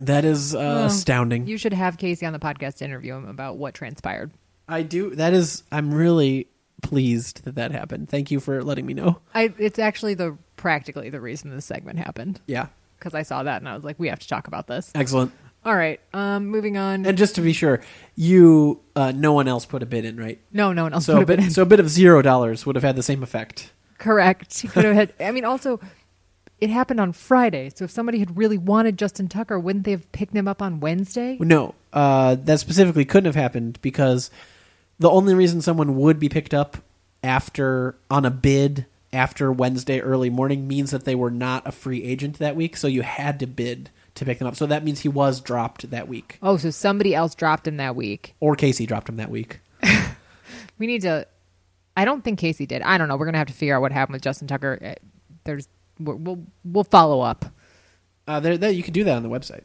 that 0.00 0.24
is 0.24 0.54
uh, 0.54 0.58
Well, 0.58 0.84
astounding. 0.86 1.46
You 1.46 1.58
should 1.58 1.72
have 1.72 1.98
Casey 1.98 2.26
on 2.26 2.32
the 2.32 2.38
podcast 2.38 2.76
to 2.76 2.84
interview 2.84 3.14
him 3.14 3.28
about 3.28 3.56
what 3.56 3.74
transpired. 3.74 4.30
I 4.68 4.82
do. 4.82 5.14
That 5.14 5.32
is. 5.32 5.62
I'm 5.70 5.92
really 5.94 6.48
pleased 6.82 7.44
that 7.44 7.54
that 7.54 7.72
happened. 7.72 8.08
Thank 8.08 8.30
you 8.30 8.40
for 8.40 8.62
letting 8.62 8.84
me 8.84 8.94
know. 8.94 9.20
I, 9.34 9.52
it's 9.58 9.78
actually 9.78 10.14
the 10.14 10.36
practically 10.56 11.08
the 11.10 11.20
reason 11.20 11.50
this 11.50 11.64
segment 11.64 11.98
happened 11.98 12.40
Yeah, 12.46 12.66
because 12.98 13.14
I 13.14 13.22
saw 13.22 13.42
that 13.42 13.58
and 13.62 13.68
I 13.68 13.74
was 13.74 13.84
like, 13.84 13.98
we 13.98 14.08
have 14.08 14.18
to 14.18 14.28
talk 14.28 14.46
about 14.46 14.66
this. 14.66 14.90
excellent. 14.94 15.32
All 15.66 15.76
right, 15.76 16.00
um, 16.14 16.46
moving 16.46 16.76
on. 16.76 17.04
And 17.04 17.18
just 17.18 17.34
to 17.34 17.40
be 17.40 17.52
sure, 17.52 17.80
you 18.14 18.80
uh, 18.94 19.12
no 19.14 19.32
one 19.32 19.48
else 19.48 19.66
put 19.66 19.82
a 19.82 19.86
bid 19.86 20.04
in, 20.04 20.16
right? 20.16 20.40
no, 20.52 20.72
no 20.72 20.84
one 20.84 20.92
else 20.94 21.06
So 21.06 21.14
put 21.14 21.22
a 21.24 21.26
bid, 21.26 21.38
in. 21.40 21.50
so 21.50 21.62
a 21.62 21.66
bid 21.66 21.80
of 21.80 21.90
zero 21.90 22.22
dollars 22.22 22.64
would 22.64 22.76
have 22.76 22.84
had 22.84 22.94
the 22.94 23.02
same 23.02 23.22
effect. 23.22 23.72
Correct. 23.98 24.60
He 24.60 24.68
could 24.68 24.84
have 24.84 24.94
had. 24.94 25.12
I 25.20 25.32
mean, 25.32 25.44
also, 25.44 25.80
it 26.60 26.70
happened 26.70 27.00
on 27.00 27.12
Friday. 27.12 27.70
So 27.74 27.84
if 27.84 27.90
somebody 27.90 28.20
had 28.20 28.36
really 28.36 28.58
wanted 28.58 28.96
Justin 28.96 29.26
Tucker, 29.28 29.58
wouldn't 29.58 29.84
they 29.84 29.90
have 29.90 30.10
picked 30.12 30.34
him 30.36 30.46
up 30.46 30.62
on 30.62 30.78
Wednesday? 30.78 31.36
No, 31.40 31.74
uh, 31.92 32.36
that 32.44 32.60
specifically 32.60 33.04
couldn't 33.04 33.26
have 33.26 33.34
happened 33.34 33.80
because 33.82 34.30
the 35.00 35.10
only 35.10 35.34
reason 35.34 35.62
someone 35.62 35.96
would 35.96 36.20
be 36.20 36.28
picked 36.28 36.54
up 36.54 36.76
after 37.24 37.96
on 38.08 38.24
a 38.24 38.30
bid 38.30 38.86
after 39.12 39.50
Wednesday 39.50 40.00
early 40.00 40.30
morning 40.30 40.68
means 40.68 40.92
that 40.92 41.04
they 41.04 41.14
were 41.16 41.30
not 41.30 41.66
a 41.66 41.72
free 41.72 42.04
agent 42.04 42.38
that 42.38 42.54
week. 42.54 42.76
So 42.76 42.86
you 42.86 43.02
had 43.02 43.40
to 43.40 43.46
bid 43.48 43.90
to 44.16 44.24
pick 44.24 44.38
them 44.38 44.48
up. 44.48 44.56
So 44.56 44.66
that 44.66 44.84
means 44.84 45.00
he 45.00 45.08
was 45.08 45.40
dropped 45.40 45.90
that 45.90 46.08
week, 46.08 46.38
Oh, 46.42 46.56
so 46.56 46.70
somebody 46.70 47.14
else 47.14 47.34
dropped 47.34 47.66
him 47.68 47.76
that 47.78 47.94
week. 47.96 48.34
or 48.40 48.56
Casey 48.56 48.84
dropped 48.86 49.08
him 49.08 49.16
that 49.16 49.30
week. 49.30 49.60
We 50.78 50.86
need 50.86 51.02
to. 51.02 51.26
I 51.96 52.04
don't 52.04 52.22
think 52.22 52.38
Casey 52.38 52.66
did. 52.66 52.82
I 52.82 52.98
don't 52.98 53.08
know. 53.08 53.16
We're 53.16 53.24
gonna 53.24 53.38
have 53.38 53.46
to 53.46 53.54
figure 53.54 53.74
out 53.74 53.80
what 53.80 53.92
happened 53.92 54.14
with 54.14 54.22
Justin 54.22 54.46
Tucker. 54.46 54.78
Uh, 54.84 54.94
There's 55.44 55.68
we'll 55.98 56.16
we'll, 56.16 56.42
we'll 56.64 56.84
follow 56.84 57.22
up. 57.22 57.46
Uh, 58.28 58.40
there, 58.40 58.58
there, 58.58 58.70
you 58.70 58.82
can 58.82 58.92
do 58.92 59.02
that 59.04 59.16
on 59.16 59.22
the 59.22 59.30
website. 59.30 59.62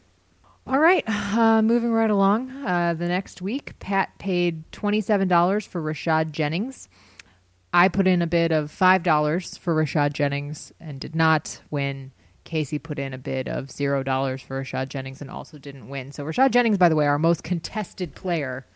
All 0.66 0.80
right, 0.80 1.04
uh, 1.08 1.62
moving 1.62 1.92
right 1.92 2.10
along. 2.10 2.50
Uh, 2.66 2.94
the 2.94 3.08
next 3.10 3.42
week, 3.42 3.78
Pat 3.80 4.18
paid 4.20 4.64
$27 4.72 5.68
for 5.68 5.82
Rashad 5.82 6.32
Jennings. 6.32 6.88
I 7.74 7.88
put 7.90 8.06
in 8.08 8.22
a 8.22 8.28
bid 8.28 8.52
of 8.52 8.72
$5 8.72 9.58
for 9.60 9.76
Rashad 9.76 10.14
Jennings 10.14 10.72
and 10.80 11.00
did 11.00 11.16
not 11.16 11.62
win. 11.72 12.12
Casey 12.52 12.80
put 12.80 13.00
in 13.00 13.14
a 13.14 13.18
bid 13.18 13.48
of 13.48 13.68
$0 13.68 14.42
for 14.44 14.62
Rashad 14.62 14.90
Jennings 14.90 15.22
and 15.22 15.32
also 15.32 15.58
didn't 15.58 15.88
win. 15.88 16.12
So, 16.12 16.26
Rashad 16.26 16.52
Jennings, 16.52 16.78
by 16.78 16.90
the 16.90 16.98
way, 16.98 17.08
our 17.08 17.18
most 17.18 17.46
contested 17.46 18.14
player, 18.14 18.68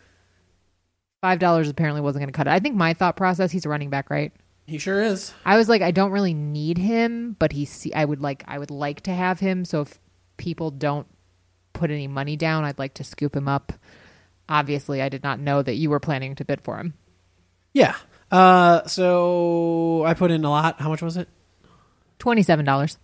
$5 1.22 1.68
apparently 1.68 2.00
wasn't 2.00 2.22
going 2.22 2.32
to 2.32 2.36
cut 2.36 2.46
it. 2.46 2.54
I 2.54 2.58
think 2.58 2.74
my 2.74 2.94
thought 2.94 3.18
process, 3.18 3.50
he's 3.50 3.66
a 3.66 3.68
running 3.68 3.90
back, 3.90 4.08
right? 4.08 4.32
He 4.66 4.78
sure 4.78 5.02
is. 5.02 5.34
I 5.44 5.58
was 5.58 5.68
like, 5.68 5.82
I 5.82 5.90
don't 5.90 6.10
really 6.10 6.32
need 6.32 6.78
him, 6.78 7.36
but 7.38 7.52
he 7.52 7.66
see, 7.66 7.92
I 7.92 8.02
would 8.02 8.22
like, 8.22 8.44
I 8.48 8.58
would 8.58 8.70
like 8.70 9.02
to 9.02 9.12
have 9.12 9.40
him. 9.40 9.66
So 9.66 9.82
if 9.82 10.00
people 10.38 10.70
don't 10.70 11.06
put 11.74 11.90
any 11.90 12.08
money 12.08 12.36
down, 12.38 12.64
I'd 12.64 12.78
like 12.78 12.94
to 12.94 13.04
scoop 13.04 13.36
him 13.36 13.46
up. 13.46 13.74
Obviously, 14.48 15.02
I 15.02 15.10
did 15.10 15.22
not 15.22 15.38
know 15.38 15.60
that 15.60 15.74
you 15.74 15.90
were 15.90 16.00
planning 16.00 16.34
to 16.36 16.46
bid 16.46 16.62
for 16.62 16.78
him. 16.78 16.94
Yeah. 17.74 17.94
Uh, 18.30 18.86
so 18.86 20.02
I 20.06 20.14
put 20.14 20.30
in 20.30 20.46
a 20.46 20.50
lot. 20.50 20.80
How 20.80 20.88
much 20.88 21.02
was 21.02 21.18
it? 21.18 21.28
Twenty-seven 22.18 22.64
dollars. 22.64 22.96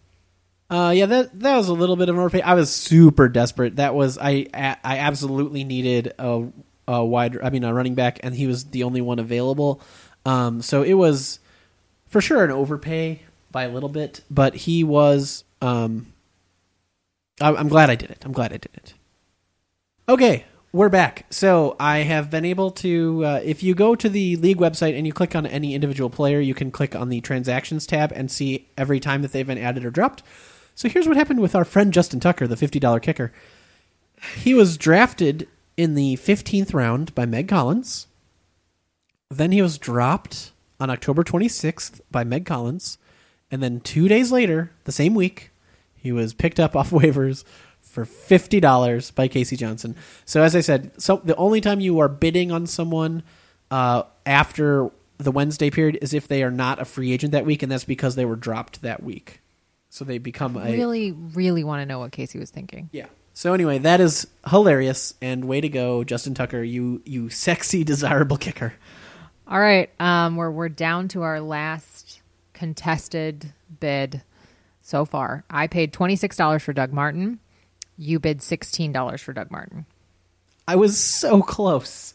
Uh, 0.73 0.91
yeah, 0.91 1.05
that 1.05 1.39
that 1.41 1.55
was 1.59 1.69
a 1.69 1.75
little 1.75 1.97
bit 1.97 2.09
of 2.09 2.15
an 2.15 2.21
overpay. 2.21 2.41
I 2.41 2.55
was 2.55 2.75
super 2.75 3.29
desperate. 3.29 3.77
That 3.77 3.95
was 3.95 4.17
I 4.17 4.47
I 4.55 4.99
absolutely 4.99 5.65
needed 5.65 6.15
a 6.19 6.49
a 6.89 7.05
wide. 7.05 7.37
I 7.43 7.51
mean, 7.51 7.63
a 7.63 7.75
running 7.75 7.95
back, 7.95 8.21
and 8.23 8.35
he 8.35 8.47
was 8.47 8.65
the 8.65 8.85
only 8.85 9.03
one 9.03 9.19
available. 9.19 9.83
Um, 10.25 10.63
so 10.63 10.83
it 10.83 10.95
was 10.95 11.41
for 12.09 12.23
sure 12.23 12.43
an 12.43 12.51
overpay 12.51 13.21
by 13.51 13.65
a 13.65 13.69
little 13.69 13.91
bit, 13.91 14.23
but 14.31 14.55
he 14.55 14.83
was. 14.83 15.45
Um, 15.61 16.15
I, 17.39 17.55
I'm 17.55 17.69
glad 17.69 17.91
I 17.91 17.95
did 17.95 18.11
it. 18.11 18.23
I'm 18.25 18.33
glad 18.33 18.55
I 18.55 18.57
did 18.57 18.73
it. 18.75 18.95
Okay, 20.09 20.47
we're 20.73 20.89
back. 20.89 21.27
So 21.29 21.77
I 21.79 21.99
have 21.99 22.31
been 22.31 22.47
able 22.47 22.71
to. 22.71 23.27
Uh, 23.27 23.41
if 23.45 23.63
you 23.63 23.75
go 23.75 23.95
to 23.95 24.09
the 24.09 24.37
league 24.37 24.57
website 24.57 24.97
and 24.97 25.07
you 25.07 25.13
click 25.13 25.37
on 25.37 25.45
any 25.45 25.75
individual 25.75 26.09
player, 26.09 26.41
you 26.41 26.55
can 26.55 26.71
click 26.71 26.97
on 26.97 27.11
the 27.11 27.21
transactions 27.21 27.87
tab 27.87 28.11
and 28.11 28.31
see 28.31 28.71
every 28.79 29.01
time 29.01 29.21
that 29.21 29.33
they've 29.33 29.47
been 29.47 29.59
added 29.59 29.85
or 29.85 29.91
dropped. 29.91 30.23
So 30.75 30.89
here's 30.89 31.07
what 31.07 31.17
happened 31.17 31.41
with 31.41 31.55
our 31.55 31.65
friend 31.65 31.93
Justin 31.93 32.21
Tucker, 32.21 32.47
the 32.47 32.55
$50 32.55 33.03
kicker. 33.03 33.33
He 34.37 34.55
was 34.55 34.77
drafted 34.77 35.49
in 35.77 35.95
the 35.95 36.17
15th 36.17 36.75
round 36.75 37.15
by 37.15 37.27
Meg 37.27 37.49
Collins. 37.49 38.07
Then 39.31 39.53
he 39.53 39.63
was 39.63 39.79
dropped 39.79 40.53
on 40.79 40.91
October 40.91 41.25
26th 41.25 42.01
by 42.11 42.25
Meg 42.25 42.47
Collins. 42.47 42.99
And 43.51 43.63
then 43.63 43.81
two 43.81 44.09
days 44.09 44.33
later, 44.33 44.73
the 44.85 44.93
same 44.93 45.15
week, 45.15 45.51
he 45.95 46.13
was 46.13 46.35
picked 46.35 46.61
up 46.61 46.75
off 46.77 46.91
waivers 46.91 47.45
for 47.81 48.07
$50 48.07 49.15
by 49.15 49.29
Casey 49.29 49.57
Johnson. 49.57 49.95
So 50.25 50.43
as 50.43 50.57
I 50.57 50.61
said, 50.61 50.93
so 51.01 51.21
the 51.23 51.37
only 51.37 51.61
time 51.61 51.81
you 51.81 51.99
are 51.99 52.09
bidding 52.09 52.51
on 52.51 52.67
someone 52.67 53.23
uh, 53.71 54.05
after 54.25 54.91
the 55.19 55.31
Wednesday 55.31 55.71
period 55.71 55.99
is 56.01 56.15
if 56.15 56.27
they 56.27 56.43
are 56.43 56.51
not 56.51 56.81
a 56.81 56.85
free 56.85 57.13
agent 57.13 57.33
that 57.33 57.45
week, 57.45 57.63
and 57.63 57.71
that's 57.71 57.85
because 57.85 58.15
they 58.15 58.25
were 58.25 58.37
dropped 58.37 58.83
that 58.83 59.03
week. 59.03 59.42
So 59.93 60.07
they 60.07 60.17
become 60.17 60.57
a 60.57 60.63
Really, 60.65 61.13
really 61.13 61.65
want 61.65 61.83
to 61.83 61.87
know 61.87 61.99
what 61.99 62.13
Casey 62.13 62.39
was 62.39 62.49
thinking. 62.49 62.89
yeah. 62.93 63.07
So 63.35 63.53
anyway, 63.53 63.77
that 63.79 64.01
is 64.01 64.27
hilarious 64.49 65.13
and 65.21 65.45
way 65.45 65.61
to 65.61 65.69
go, 65.69 66.03
Justin 66.03 66.33
Tucker. 66.35 66.63
You 66.63 67.03
you 67.05 67.29
sexy 67.29 67.85
desirable 67.93 68.39
kicker. 68.39 68.73
All 69.47 69.61
right, 69.61 69.91
um, 70.01 70.37
we're 70.37 70.51
we're 70.51 70.71
down 70.71 71.09
to 71.09 71.21
our 71.23 71.41
last 71.43 72.23
contested 72.55 73.53
bid 73.81 74.23
so 74.81 75.05
far. 75.05 75.45
I 75.51 75.67
paid 75.67 75.93
twenty 75.93 76.17
six 76.17 76.37
dollars 76.39 76.63
for 76.63 76.73
Doug 76.73 76.91
Martin. 76.93 77.39
You 77.99 78.19
bid 78.19 78.41
sixteen 78.43 78.93
dollars 78.93 79.21
for 79.21 79.35
Doug 79.35 79.51
Martin. 79.51 79.85
I 80.67 80.77
was 80.77 80.99
so 80.99 81.43
close. 81.43 82.15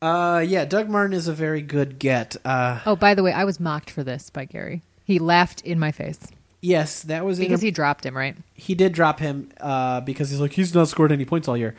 Uh 0.00 0.42
yeah, 0.46 0.64
Doug 0.64 0.88
Martin 0.88 1.12
is 1.12 1.28
a 1.28 1.34
very 1.34 1.60
good 1.60 1.98
get. 1.98 2.36
Uh 2.42 2.80
Oh, 2.86 2.96
by 2.96 3.14
the 3.14 3.22
way, 3.22 3.32
I 3.32 3.44
was 3.44 3.60
mocked 3.60 3.90
for 3.90 4.02
this 4.02 4.30
by 4.30 4.46
Gary. 4.46 4.80
He 5.04 5.18
laughed 5.18 5.60
in 5.62 5.78
my 5.78 5.92
face 5.92 6.20
yes, 6.60 7.02
that 7.04 7.24
was 7.24 7.38
because 7.38 7.62
a- 7.62 7.66
he 7.66 7.70
dropped 7.70 8.04
him. 8.04 8.16
Right? 8.16 8.36
he 8.54 8.74
did 8.74 8.92
drop 8.92 9.20
him 9.20 9.50
uh, 9.60 10.00
because 10.00 10.30
he's 10.30 10.40
like 10.40 10.52
he's 10.52 10.74
not 10.74 10.88
scored 10.88 11.12
any 11.12 11.24
points 11.24 11.48
all 11.48 11.56
year. 11.56 11.74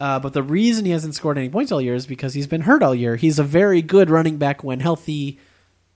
Uh, 0.00 0.18
but 0.18 0.32
the 0.32 0.42
reason 0.42 0.84
he 0.84 0.90
hasn't 0.90 1.14
scored 1.14 1.38
any 1.38 1.48
points 1.48 1.70
all 1.70 1.80
year 1.80 1.94
is 1.94 2.06
because 2.06 2.34
he's 2.34 2.46
been 2.48 2.62
hurt 2.62 2.82
all 2.82 2.94
year. 2.94 3.16
He's 3.16 3.38
a 3.38 3.44
very 3.44 3.80
good 3.80 4.10
running 4.10 4.36
back 4.38 4.64
when 4.64 4.80
healthy. 4.80 5.38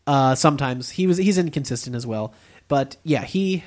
Uh, 0.06 0.34
sometimes 0.34 0.90
he 0.90 1.06
was 1.06 1.18
he's 1.18 1.36
inconsistent 1.36 1.94
as 1.96 2.06
well. 2.06 2.32
But 2.68 2.96
yeah, 3.04 3.24
he. 3.24 3.64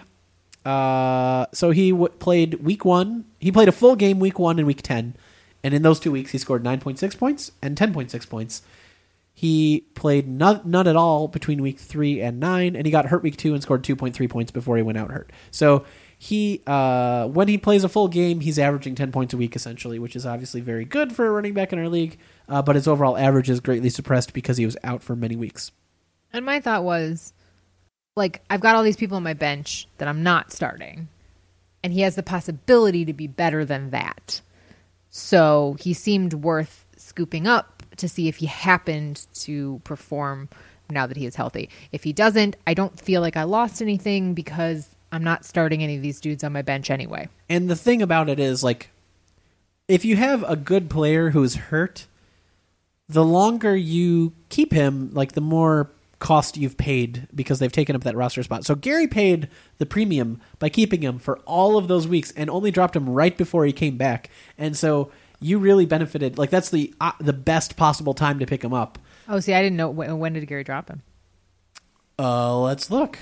Uh, 0.65 1.47
so 1.53 1.71
he 1.71 1.91
w- 1.91 2.09
played 2.19 2.55
week 2.55 2.85
one. 2.85 3.25
He 3.39 3.51
played 3.51 3.67
a 3.67 3.71
full 3.71 3.95
game 3.95 4.19
week 4.19 4.37
one 4.37 4.59
and 4.59 4.67
week 4.67 4.81
ten, 4.83 5.15
and 5.63 5.73
in 5.73 5.81
those 5.81 5.99
two 5.99 6.11
weeks 6.11 6.31
he 6.31 6.37
scored 6.37 6.63
nine 6.63 6.79
point 6.79 6.99
six 6.99 7.15
points 7.15 7.51
and 7.61 7.75
ten 7.75 7.93
point 7.93 8.11
six 8.11 8.25
points. 8.25 8.61
He 9.41 9.87
played 9.95 10.27
none, 10.27 10.61
none 10.65 10.87
at 10.87 10.95
all 10.95 11.27
between 11.27 11.63
week 11.63 11.79
three 11.79 12.21
and 12.21 12.39
nine, 12.39 12.75
and 12.75 12.85
he 12.85 12.91
got 12.91 13.07
hurt 13.07 13.23
week 13.23 13.37
two 13.37 13.55
and 13.55 13.63
scored 13.63 13.81
2.3 13.81 14.29
points 14.29 14.51
before 14.51 14.77
he 14.77 14.83
went 14.83 14.99
out 14.99 15.09
hurt. 15.09 15.31
So 15.49 15.83
he, 16.15 16.61
uh, 16.67 17.25
when 17.25 17.47
he 17.47 17.57
plays 17.57 17.83
a 17.83 17.89
full 17.89 18.07
game, 18.07 18.41
he's 18.41 18.59
averaging 18.59 18.93
10 18.93 19.11
points 19.11 19.33
a 19.33 19.37
week 19.37 19.55
essentially, 19.55 19.97
which 19.97 20.15
is 20.15 20.27
obviously 20.27 20.61
very 20.61 20.85
good 20.85 21.11
for 21.11 21.25
a 21.25 21.31
running 21.31 21.55
back 21.55 21.73
in 21.73 21.79
our 21.79 21.89
league. 21.89 22.19
Uh, 22.47 22.61
but 22.61 22.75
his 22.75 22.87
overall 22.87 23.17
average 23.17 23.49
is 23.49 23.59
greatly 23.59 23.89
suppressed 23.89 24.31
because 24.31 24.57
he 24.57 24.65
was 24.67 24.77
out 24.83 25.01
for 25.01 25.15
many 25.15 25.35
weeks. 25.35 25.71
And 26.31 26.45
my 26.45 26.59
thought 26.59 26.83
was, 26.83 27.33
like, 28.15 28.43
I've 28.47 28.61
got 28.61 28.75
all 28.75 28.83
these 28.83 28.95
people 28.95 29.17
on 29.17 29.23
my 29.23 29.33
bench 29.33 29.87
that 29.97 30.07
I'm 30.07 30.21
not 30.21 30.51
starting, 30.51 31.07
and 31.83 31.91
he 31.91 32.01
has 32.01 32.13
the 32.13 32.21
possibility 32.21 33.05
to 33.05 33.13
be 33.13 33.25
better 33.25 33.65
than 33.65 33.89
that. 33.89 34.41
So 35.09 35.77
he 35.79 35.95
seemed 35.95 36.35
worth 36.35 36.85
scooping 36.95 37.47
up 37.47 37.80
to 37.97 38.07
see 38.07 38.27
if 38.27 38.37
he 38.37 38.45
happened 38.45 39.25
to 39.33 39.81
perform 39.83 40.49
now 40.89 41.07
that 41.07 41.17
he 41.17 41.25
is 41.25 41.35
healthy. 41.35 41.69
If 41.91 42.03
he 42.03 42.13
doesn't, 42.13 42.55
I 42.67 42.73
don't 42.73 42.99
feel 42.99 43.21
like 43.21 43.37
I 43.37 43.43
lost 43.43 43.81
anything 43.81 44.33
because 44.33 44.89
I'm 45.11 45.23
not 45.23 45.45
starting 45.45 45.83
any 45.83 45.95
of 45.95 46.01
these 46.01 46.19
dudes 46.19 46.43
on 46.43 46.53
my 46.53 46.61
bench 46.61 46.89
anyway. 46.89 47.29
And 47.49 47.69
the 47.69 47.75
thing 47.75 48.01
about 48.01 48.29
it 48.29 48.39
is, 48.39 48.63
like, 48.63 48.91
if 49.87 50.05
you 50.05 50.15
have 50.15 50.43
a 50.43 50.55
good 50.55 50.89
player 50.89 51.31
who's 51.31 51.55
hurt, 51.55 52.07
the 53.09 53.25
longer 53.25 53.75
you 53.75 54.33
keep 54.49 54.71
him, 54.71 55.11
like, 55.13 55.33
the 55.33 55.41
more 55.41 55.91
cost 56.19 56.55
you've 56.55 56.77
paid 56.77 57.27
because 57.33 57.59
they've 57.59 57.71
taken 57.71 57.95
up 57.95 58.03
that 58.03 58.15
roster 58.15 58.43
spot. 58.43 58.63
So 58.63 58.75
Gary 58.75 59.07
paid 59.07 59.49
the 59.79 59.85
premium 59.85 60.39
by 60.59 60.69
keeping 60.69 61.01
him 61.01 61.17
for 61.17 61.39
all 61.39 61.77
of 61.77 61.87
those 61.87 62.07
weeks 62.07 62.31
and 62.31 62.49
only 62.49 62.69
dropped 62.69 62.95
him 62.95 63.09
right 63.09 63.35
before 63.35 63.65
he 63.65 63.73
came 63.73 63.97
back. 63.97 64.29
And 64.57 64.77
so 64.77 65.11
you 65.41 65.59
really 65.59 65.85
benefited. 65.85 66.37
Like, 66.37 66.49
that's 66.49 66.69
the 66.69 66.93
uh, 67.01 67.11
the 67.19 67.33
best 67.33 67.75
possible 67.75 68.13
time 68.13 68.39
to 68.39 68.45
pick 68.45 68.63
him 68.63 68.73
up. 68.73 68.97
Oh, 69.27 69.39
see, 69.39 69.53
I 69.53 69.61
didn't 69.61 69.77
know 69.77 69.89
when, 69.89 70.19
when 70.19 70.33
did 70.33 70.45
Gary 70.47 70.63
drop 70.63 70.89
him. 70.89 71.01
Uh, 72.17 72.59
let's 72.59 72.89
look. 72.89 73.17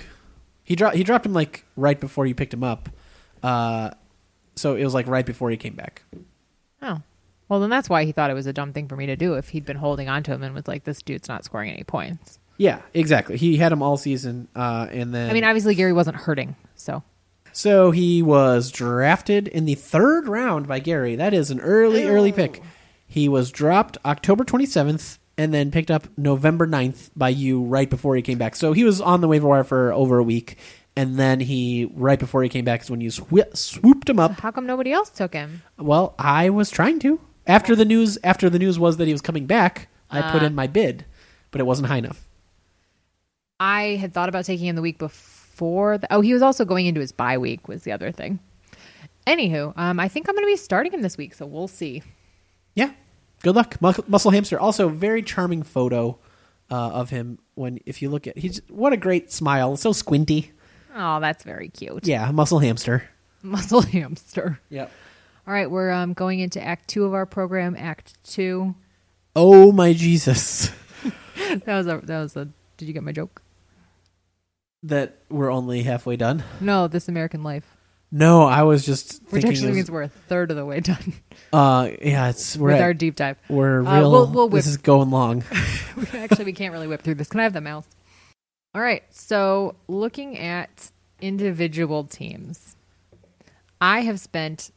He 0.63 0.75
dropped 0.75 0.95
he 0.95 1.03
dropped 1.03 1.25
him 1.25 1.33
like 1.33 1.65
right 1.75 1.99
before 1.99 2.25
you 2.25 2.35
picked 2.35 2.53
him 2.53 2.63
up. 2.63 2.89
Uh, 3.41 3.91
so 4.55 4.75
it 4.75 4.83
was 4.83 4.93
like 4.93 5.07
right 5.07 5.25
before 5.25 5.49
he 5.49 5.57
came 5.57 5.73
back. 5.73 6.03
Oh. 6.81 7.01
Well, 7.47 7.59
then 7.59 7.71
that's 7.71 7.89
why 7.89 8.05
he 8.05 8.11
thought 8.11 8.29
it 8.29 8.35
was 8.35 8.45
a 8.45 8.53
dumb 8.53 8.73
thing 8.73 8.87
for 8.87 8.95
me 8.95 9.07
to 9.07 9.15
do 9.15 9.33
if 9.33 9.49
he'd 9.49 9.65
been 9.65 9.77
holding 9.77 10.07
on 10.07 10.21
to 10.23 10.31
him 10.31 10.43
and 10.43 10.53
was 10.53 10.67
like, 10.67 10.83
this 10.83 11.01
dude's 11.01 11.27
not 11.27 11.43
scoring 11.43 11.71
any 11.71 11.83
points. 11.83 12.37
Yeah, 12.57 12.81
exactly. 12.93 13.37
He 13.37 13.57
had 13.57 13.71
him 13.71 13.81
all 13.81 13.97
season, 13.97 14.49
uh, 14.55 14.85
and 14.91 15.15
then 15.15 15.29
I 15.29 15.33
mean, 15.33 15.45
obviously, 15.45 15.73
Gary 15.75 15.93
wasn't 15.93 16.17
hurting. 16.17 16.55
So, 16.75 17.01
so 17.59 17.91
he 17.91 18.21
was 18.23 18.71
drafted 18.71 19.47
in 19.49 19.65
the 19.65 19.75
third 19.75 20.27
round 20.27 20.67
by 20.67 20.79
Gary. 20.79 21.15
That 21.17 21.33
is 21.33 21.51
an 21.51 21.59
early, 21.59 22.05
early 22.05 22.31
pick. 22.31 22.61
He 23.05 23.27
was 23.27 23.51
dropped 23.51 23.97
October 24.05 24.43
twenty 24.45 24.65
seventh, 24.65 25.19
and 25.37 25.53
then 25.53 25.71
picked 25.71 25.89
up 25.91 26.07
November 26.17 26.67
9th 26.67 27.09
by 27.15 27.29
you 27.29 27.61
right 27.63 27.89
before 27.89 28.15
he 28.15 28.21
came 28.21 28.37
back. 28.37 28.55
So 28.55 28.73
he 28.73 28.83
was 28.83 28.99
on 29.01 29.21
the 29.21 29.27
waiver 29.27 29.47
wire 29.47 29.63
for 29.63 29.91
over 29.93 30.19
a 30.19 30.23
week, 30.23 30.57
and 30.95 31.17
then 31.17 31.39
he 31.39 31.89
right 31.93 32.19
before 32.19 32.43
he 32.43 32.49
came 32.49 32.65
back 32.65 32.81
is 32.81 32.89
when 32.91 33.01
you 33.01 33.09
sw- 33.11 33.23
swooped 33.53 34.09
him 34.09 34.19
up. 34.19 34.39
how 34.39 34.51
come 34.51 34.65
nobody 34.65 34.91
else 34.91 35.09
took 35.09 35.33
him? 35.33 35.61
Well, 35.77 36.13
I 36.19 36.49
was 36.49 36.69
trying 36.69 36.99
to 36.99 37.19
after 37.47 37.75
the 37.75 37.85
news. 37.85 38.17
After 38.23 38.49
the 38.49 38.59
news 38.59 38.77
was 38.79 38.97
that 38.97 39.07
he 39.07 39.13
was 39.13 39.21
coming 39.21 39.45
back, 39.47 39.87
I 40.09 40.31
put 40.31 40.43
Uh. 40.43 40.45
in 40.47 40.55
my 40.55 40.67
bid, 40.67 41.05
but 41.51 41.59
it 41.61 41.65
wasn't 41.65 41.87
high 41.87 41.97
enough. 41.97 42.25
I 43.59 43.97
had 43.99 44.13
thought 44.13 44.29
about 44.29 44.45
taking 44.45 44.67
him 44.67 44.75
the 44.75 44.81
week 44.81 44.97
before. 44.99 45.38
The, 45.59 46.07
oh, 46.11 46.21
he 46.21 46.33
was 46.33 46.41
also 46.41 46.65
going 46.65 46.85
into 46.85 47.01
his 47.01 47.11
bye 47.11 47.37
week, 47.37 47.67
was 47.67 47.83
the 47.83 47.91
other 47.91 48.11
thing. 48.11 48.39
Anywho, 49.27 49.73
um, 49.77 49.99
I 49.99 50.07
think 50.07 50.27
I'm 50.27 50.35
going 50.35 50.43
to 50.45 50.51
be 50.51 50.57
starting 50.57 50.91
him 50.91 51.01
this 51.01 51.17
week, 51.17 51.33
so 51.33 51.45
we'll 51.45 51.67
see. 51.67 52.01
Yeah. 52.73 52.91
Good 53.41 53.55
luck, 53.55 53.81
Mus- 53.81 54.07
Muscle 54.07 54.31
Hamster. 54.31 54.59
Also, 54.59 54.89
very 54.89 55.21
charming 55.21 55.63
photo 55.63 56.17
uh, 56.71 56.75
of 56.75 57.09
him. 57.09 57.39
When 57.55 57.79
if 57.85 58.01
you 58.01 58.09
look 58.09 58.27
at 58.27 58.37
he's 58.37 58.61
what 58.69 58.93
a 58.93 58.97
great 58.97 59.31
smile, 59.31 59.77
so 59.77 59.91
squinty. 59.91 60.51
Oh, 60.95 61.19
that's 61.19 61.43
very 61.43 61.69
cute. 61.69 62.05
Yeah, 62.07 62.31
Muscle 62.31 62.59
Hamster. 62.59 63.03
Muscle 63.41 63.81
hamster. 63.81 64.59
Yep. 64.69 64.91
All 65.47 65.53
right, 65.53 65.71
we're 65.71 65.91
um, 65.91 66.13
going 66.13 66.39
into 66.39 66.61
Act 66.61 66.87
Two 66.89 67.05
of 67.05 67.13
our 67.13 67.25
program. 67.25 67.75
Act 67.77 68.21
Two. 68.23 68.75
Oh 69.35 69.71
my 69.71 69.93
Jesus! 69.93 70.71
That 71.65 71.65
was 71.67 71.87
a. 71.87 72.01
That 72.03 72.19
was 72.19 72.35
a. 72.35 72.49
Did 72.77 72.87
you 72.87 72.93
get 72.93 73.03
my 73.03 73.13
joke? 73.13 73.41
That 74.83 75.19
we're 75.29 75.51
only 75.51 75.83
halfway 75.83 76.15
done. 76.15 76.43
No, 76.61 76.87
This 76.87 77.09
American 77.09 77.43
Life. 77.43 77.75
No, 78.11 78.43
I 78.43 78.63
was 78.63 78.85
just 78.85 79.21
which 79.23 79.43
thinking. 79.43 79.49
actually 79.51 79.65
it 79.65 79.69
was- 79.69 79.75
means 79.75 79.91
we're 79.91 80.01
a 80.03 80.07
third 80.07 80.49
of 80.49 80.57
the 80.57 80.65
way 80.65 80.79
done 80.79 81.13
uh, 81.53 81.89
yeah, 82.01 82.29
it's 82.29 82.57
we're 82.57 82.69
with 82.69 82.77
at- 82.77 82.81
our 82.81 82.93
deep 82.95 83.15
dive. 83.15 83.37
we're 83.49 83.85
Uh, 83.85 83.99
real. 83.99 84.11
we'll- 84.11 84.31
we'll 84.31 84.49
whip- 84.49 84.57
this 84.63 84.67
is 84.67 84.77
going 84.77 85.11
long. 85.11 85.43
Actually, 86.13 86.45
we 86.45 86.53
can't 86.53 86.73
really 86.73 86.87
whip 86.87 87.01
through 87.03 87.15
this. 87.15 87.27
Can 87.27 87.39
I 87.39 87.43
have 87.43 87.53
the 87.53 87.61
mouse? 87.61 87.85
All 88.73 88.81
right. 88.81 89.03
So, 89.11 89.75
looking 89.87 90.37
at 90.39 90.89
individual 91.21 92.03
teams, 92.05 92.75
I 93.81 93.99
have 94.01 94.19
spent, 94.19 94.71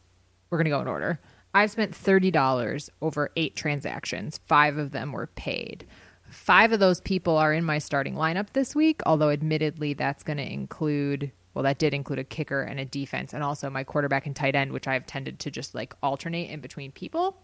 we're 0.51 0.59
going 0.59 0.65
to 0.67 0.71
go 0.71 0.81
in 0.81 0.89
order. 0.89 1.19
I've 1.55 1.71
spent 1.71 1.93
$30 1.93 2.91
over 3.01 3.31
eight 3.37 3.55
transactions. 3.57 4.41
Five 4.47 4.77
of 4.79 4.91
them 4.91 5.13
were 5.13 5.27
paid. 5.29 5.87
Five 6.33 6.73
of 6.73 6.81
those 6.81 7.01
people 7.01 7.37
are 7.37 7.53
in 7.53 7.63
my 7.63 7.79
starting 7.79 8.15
lineup 8.15 8.55
this 8.55 8.75
week, 8.75 9.03
although 9.05 9.29
admittedly, 9.29 9.93
that's 9.93 10.23
going 10.23 10.39
to 10.39 10.53
include, 10.53 11.31
well, 11.53 11.63
that 11.63 11.79
did 11.79 11.93
include 11.93 12.21
a 12.21 12.25
kicker 12.25 12.63
and 12.63 12.81
a 12.81 12.87
defense, 12.87 13.35
and 13.35 13.45
also 13.45 13.69
my 13.69 13.85
quarterback 13.85 14.25
and 14.25 14.35
tight 14.35 14.55
end, 14.55 14.73
which 14.73 14.89
I've 14.89 15.07
tended 15.07 15.39
to 15.41 15.51
just 15.51 15.75
like 15.75 15.95
alternate 16.03 16.49
in 16.49 16.61
between 16.61 16.91
people. 16.91 17.37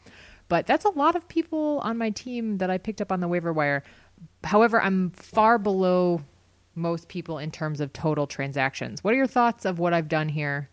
But 0.49 0.67
that's 0.67 0.87
a 0.87 0.91
lot 0.91 1.17
of 1.17 1.29
people 1.29 1.81
on 1.85 1.99
my 1.99 2.09
team 2.09 2.57
that 2.59 2.71
I 2.71 2.79
picked 2.79 3.03
up 3.03 3.13
on 3.13 3.21
the 3.21 3.29
waiver 3.29 3.53
wire. 3.53 3.83
However, 4.43 4.81
I'm 4.81 5.11
far 5.11 5.59
below 5.59 6.23
most 6.75 7.09
people 7.09 7.37
in 7.37 7.51
terms 7.51 7.83
of 7.83 7.93
total 7.93 8.27
transactions. 8.27 9.05
What 9.05 9.13
are 9.13 9.19
your 9.19 9.27
thoughts 9.27 9.67
of 9.67 9.79
what 9.79 9.93
I've 9.93 10.09
done 10.09 10.31
here? 10.31 10.71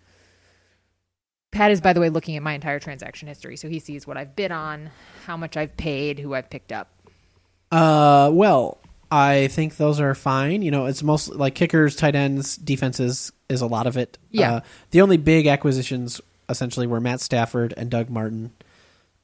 Pat 1.52 1.70
is, 1.70 1.82
by 1.82 1.92
the 1.92 2.00
way, 2.00 2.10
looking 2.10 2.38
at 2.38 2.44
my 2.44 2.54
entire 2.54 2.80
transaction 2.80 3.28
history, 3.28 3.58
so 3.58 3.68
he 3.68 3.80
sees 3.80 4.08
what 4.08 4.16
I've 4.16 4.38
bid 4.38 4.52
on, 4.54 4.92
how 5.26 5.36
much 5.36 5.58
I've 5.58 5.76
paid, 5.76 6.20
who 6.20 6.34
I've 6.34 6.50
picked 6.50 6.72
up. 6.72 6.95
Uh, 7.72 8.30
well, 8.34 8.78
I 9.12 9.48
think 9.48 9.78
those 9.78 10.00
are 10.00 10.16
fine. 10.16 10.62
You 10.62 10.72
know, 10.72 10.86
it's 10.86 11.04
mostly 11.04 11.38
like 11.38 11.56
kickers, 11.56 11.96
tight 11.96 12.16
ends, 12.16 12.58
defenses 12.58 13.32
is 13.50 13.62
a 13.62 13.68
lot 13.68 13.88
of 13.88 13.98
it. 13.98 14.18
Yeah. 14.32 14.56
Uh, 14.56 14.60
the 14.92 15.02
only 15.02 15.18
big 15.18 15.48
acquisitions 15.48 16.22
essentially 16.50 16.88
were 16.88 17.00
Matt 17.00 17.22
Stafford 17.22 17.74
and 17.78 17.90
Doug 17.90 18.10
Martin. 18.10 18.52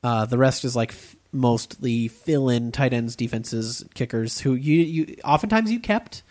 Uh, 0.03 0.25
the 0.25 0.37
rest 0.37 0.65
is 0.65 0.75
like 0.75 0.91
f- 0.91 1.15
mostly 1.31 2.07
fill-in 2.07 2.71
tight 2.71 2.93
ends, 2.93 3.15
defenses, 3.15 3.85
kickers 3.93 4.39
who 4.39 4.53
you 4.53 4.81
you 4.81 5.17
oftentimes 5.23 5.71
you 5.71 5.79
kept 5.79 6.23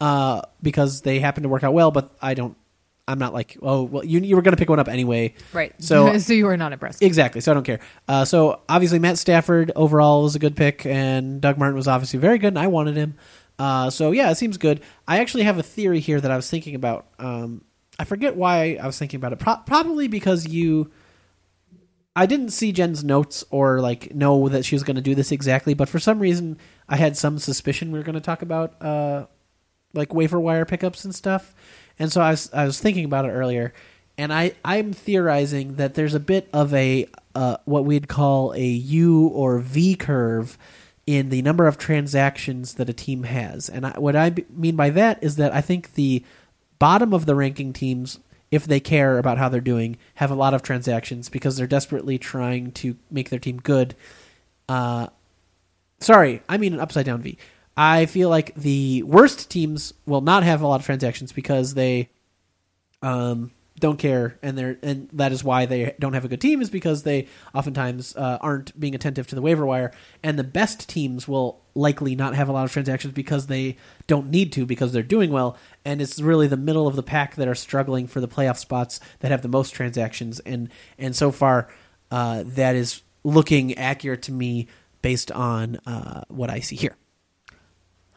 uh, 0.00 0.42
because 0.62 1.02
they 1.02 1.20
happen 1.20 1.42
to 1.42 1.48
work 1.48 1.64
out 1.64 1.74
well. 1.74 1.90
But 1.90 2.10
I 2.22 2.34
don't. 2.34 2.56
I'm 3.08 3.18
not 3.18 3.32
like 3.32 3.56
oh 3.62 3.82
well 3.82 4.04
you 4.04 4.20
you 4.20 4.36
were 4.36 4.42
going 4.42 4.52
to 4.52 4.58
pick 4.58 4.68
one 4.68 4.78
up 4.78 4.88
anyway. 4.88 5.34
Right. 5.52 5.74
So 5.82 6.18
so 6.18 6.32
you 6.32 6.44
were 6.44 6.56
not 6.56 6.72
impressed. 6.72 7.02
Exactly. 7.02 7.40
So 7.40 7.50
I 7.50 7.54
don't 7.54 7.64
care. 7.64 7.80
Uh, 8.06 8.24
so 8.24 8.60
obviously 8.68 8.98
Matt 8.98 9.18
Stafford 9.18 9.72
overall 9.74 10.22
was 10.22 10.36
a 10.36 10.38
good 10.38 10.54
pick, 10.54 10.84
and 10.86 11.40
Doug 11.40 11.58
Martin 11.58 11.76
was 11.76 11.88
obviously 11.88 12.18
very 12.20 12.38
good, 12.38 12.48
and 12.48 12.58
I 12.58 12.66
wanted 12.66 12.96
him. 12.96 13.14
Uh, 13.58 13.90
so 13.90 14.12
yeah, 14.12 14.30
it 14.30 14.36
seems 14.36 14.56
good. 14.58 14.82
I 15.08 15.18
actually 15.18 15.42
have 15.44 15.58
a 15.58 15.62
theory 15.62 16.00
here 16.00 16.20
that 16.20 16.30
I 16.30 16.36
was 16.36 16.48
thinking 16.48 16.74
about. 16.74 17.06
Um, 17.18 17.64
I 17.98 18.04
forget 18.04 18.36
why 18.36 18.78
I 18.80 18.86
was 18.86 18.98
thinking 18.98 19.18
about 19.18 19.32
it. 19.32 19.38
Pro- 19.38 19.62
probably 19.66 20.06
because 20.06 20.46
you. 20.46 20.90
I 22.14 22.26
didn't 22.26 22.50
see 22.50 22.72
Jen's 22.72 23.04
notes 23.04 23.44
or 23.50 23.80
like 23.80 24.12
know 24.12 24.48
that 24.48 24.64
she 24.64 24.74
was 24.74 24.82
going 24.82 24.96
to 24.96 25.02
do 25.02 25.14
this 25.14 25.30
exactly, 25.30 25.74
but 25.74 25.88
for 25.88 26.00
some 26.00 26.18
reason 26.18 26.58
I 26.88 26.96
had 26.96 27.16
some 27.16 27.38
suspicion 27.38 27.92
we 27.92 27.98
were 27.98 28.04
going 28.04 28.16
to 28.16 28.20
talk 28.20 28.42
about 28.42 28.82
uh, 28.82 29.26
like 29.94 30.12
waiver 30.12 30.40
wire 30.40 30.64
pickups 30.64 31.04
and 31.04 31.14
stuff. 31.14 31.54
And 31.98 32.12
so 32.12 32.20
I 32.20 32.30
was 32.30 32.52
I 32.52 32.64
was 32.64 32.80
thinking 32.80 33.04
about 33.04 33.24
it 33.24 33.30
earlier, 33.30 33.72
and 34.16 34.32
I 34.32 34.52
I'm 34.64 34.92
theorizing 34.92 35.76
that 35.76 35.94
there's 35.94 36.14
a 36.14 36.20
bit 36.20 36.48
of 36.52 36.72
a 36.74 37.08
uh, 37.34 37.56
what 37.64 37.84
we'd 37.84 38.08
call 38.08 38.52
a 38.54 38.64
U 38.64 39.28
or 39.28 39.58
V 39.58 39.94
curve 39.94 40.58
in 41.06 41.30
the 41.30 41.40
number 41.40 41.66
of 41.66 41.78
transactions 41.78 42.74
that 42.74 42.90
a 42.90 42.92
team 42.92 43.22
has. 43.22 43.68
And 43.70 43.86
I, 43.86 43.98
what 43.98 44.14
I 44.14 44.28
b- 44.28 44.44
mean 44.50 44.76
by 44.76 44.90
that 44.90 45.22
is 45.22 45.36
that 45.36 45.54
I 45.54 45.62
think 45.62 45.94
the 45.94 46.22
bottom 46.78 47.14
of 47.14 47.24
the 47.24 47.34
ranking 47.34 47.72
teams, 47.72 48.18
if 48.50 48.66
they 48.66 48.78
care 48.78 49.18
about 49.18 49.38
how 49.38 49.48
they're 49.48 49.60
doing, 49.62 49.96
have 50.16 50.30
a 50.30 50.34
lot 50.34 50.52
of 50.52 50.62
transactions 50.62 51.30
because 51.30 51.56
they're 51.56 51.66
desperately 51.66 52.18
trying 52.18 52.72
to 52.72 52.96
make 53.10 53.30
their 53.30 53.38
team 53.38 53.58
good. 53.58 53.96
Uh, 54.68 55.06
sorry, 55.98 56.42
I 56.46 56.58
mean 56.58 56.74
an 56.74 56.80
upside 56.80 57.06
down 57.06 57.22
V. 57.22 57.38
I 57.80 58.06
feel 58.06 58.28
like 58.28 58.56
the 58.56 59.04
worst 59.04 59.50
teams 59.50 59.94
will 60.04 60.20
not 60.20 60.42
have 60.42 60.62
a 60.62 60.66
lot 60.66 60.80
of 60.80 60.84
transactions 60.84 61.30
because 61.30 61.74
they 61.74 62.10
um, 63.02 63.52
don't 63.78 64.00
care, 64.00 64.36
and 64.42 64.58
they're 64.58 64.78
and 64.82 65.08
that 65.12 65.30
is 65.30 65.44
why 65.44 65.64
they 65.64 65.94
don't 66.00 66.14
have 66.14 66.24
a 66.24 66.28
good 66.28 66.40
team 66.40 66.60
is 66.60 66.70
because 66.70 67.04
they 67.04 67.28
oftentimes 67.54 68.16
uh, 68.16 68.38
aren't 68.40 68.78
being 68.80 68.96
attentive 68.96 69.28
to 69.28 69.36
the 69.36 69.40
waiver 69.40 69.64
wire. 69.64 69.92
And 70.24 70.36
the 70.36 70.42
best 70.42 70.88
teams 70.88 71.28
will 71.28 71.62
likely 71.76 72.16
not 72.16 72.34
have 72.34 72.48
a 72.48 72.52
lot 72.52 72.64
of 72.64 72.72
transactions 72.72 73.14
because 73.14 73.46
they 73.46 73.76
don't 74.08 74.28
need 74.28 74.52
to 74.54 74.66
because 74.66 74.90
they're 74.90 75.04
doing 75.04 75.30
well. 75.30 75.56
And 75.84 76.02
it's 76.02 76.20
really 76.20 76.48
the 76.48 76.56
middle 76.56 76.88
of 76.88 76.96
the 76.96 77.04
pack 77.04 77.36
that 77.36 77.46
are 77.46 77.54
struggling 77.54 78.08
for 78.08 78.20
the 78.20 78.26
playoff 78.26 78.58
spots 78.58 78.98
that 79.20 79.30
have 79.30 79.42
the 79.42 79.48
most 79.48 79.70
transactions. 79.70 80.40
And 80.40 80.68
and 80.98 81.14
so 81.14 81.30
far, 81.30 81.68
uh, 82.10 82.42
that 82.44 82.74
is 82.74 83.02
looking 83.22 83.78
accurate 83.78 84.22
to 84.22 84.32
me 84.32 84.66
based 85.00 85.30
on 85.30 85.76
uh, 85.86 86.24
what 86.26 86.50
I 86.50 86.58
see 86.58 86.74
here. 86.74 86.96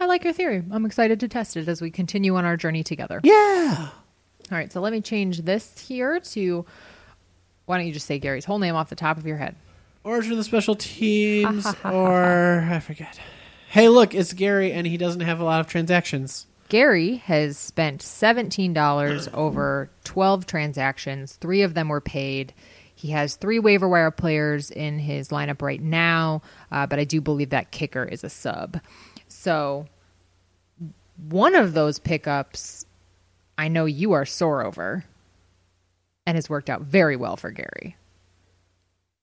I 0.01 0.05
like 0.05 0.23
your 0.23 0.33
theory. 0.33 0.63
I'm 0.71 0.83
excited 0.83 1.19
to 1.19 1.27
test 1.27 1.55
it 1.55 1.67
as 1.67 1.79
we 1.79 1.91
continue 1.91 2.35
on 2.35 2.43
our 2.43 2.57
journey 2.57 2.83
together. 2.83 3.21
Yeah. 3.23 3.89
All 4.51 4.57
right, 4.57 4.73
so 4.73 4.81
let 4.81 4.91
me 4.91 4.99
change 4.99 5.43
this 5.43 5.77
here 5.77 6.19
to 6.19 6.65
why 7.67 7.77
don't 7.77 7.85
you 7.85 7.93
just 7.93 8.07
say 8.07 8.17
Gary's 8.17 8.43
whole 8.43 8.57
name 8.57 8.73
off 8.73 8.89
the 8.89 8.95
top 8.95 9.19
of 9.19 9.27
your 9.27 9.37
head? 9.37 9.55
Origin 10.03 10.31
of 10.31 10.39
the 10.39 10.43
special 10.43 10.73
teams, 10.73 11.67
or 11.85 12.61
I 12.61 12.79
forget. 12.79 13.19
Hey, 13.69 13.89
look, 13.89 14.15
it's 14.15 14.33
Gary, 14.33 14.71
and 14.71 14.87
he 14.87 14.97
doesn't 14.97 15.21
have 15.21 15.39
a 15.39 15.43
lot 15.43 15.59
of 15.59 15.67
transactions. 15.67 16.47
Gary 16.67 17.17
has 17.17 17.59
spent 17.59 18.01
$17 18.01 19.33
over 19.35 19.91
12 20.03 20.47
transactions. 20.47 21.33
Three 21.33 21.61
of 21.61 21.75
them 21.75 21.89
were 21.89 22.01
paid. 22.01 22.55
He 22.95 23.09
has 23.09 23.35
three 23.35 23.59
waiver 23.59 23.87
wire 23.87 24.09
players 24.09 24.71
in 24.71 24.97
his 24.97 25.29
lineup 25.29 25.61
right 25.61 25.81
now, 25.81 26.41
uh, 26.71 26.87
but 26.87 26.97
I 26.97 27.03
do 27.03 27.21
believe 27.21 27.51
that 27.51 27.69
kicker 27.71 28.03
is 28.03 28.23
a 28.23 28.29
sub. 28.29 28.79
So 29.41 29.87
one 31.29 31.55
of 31.55 31.73
those 31.73 31.97
pickups 31.97 32.85
I 33.57 33.69
know 33.69 33.85
you 33.85 34.11
are 34.11 34.23
sore 34.23 34.63
over 34.63 35.03
and 36.27 36.35
has 36.35 36.47
worked 36.47 36.69
out 36.69 36.81
very 36.81 37.15
well 37.15 37.35
for 37.37 37.49
Gary. 37.49 37.97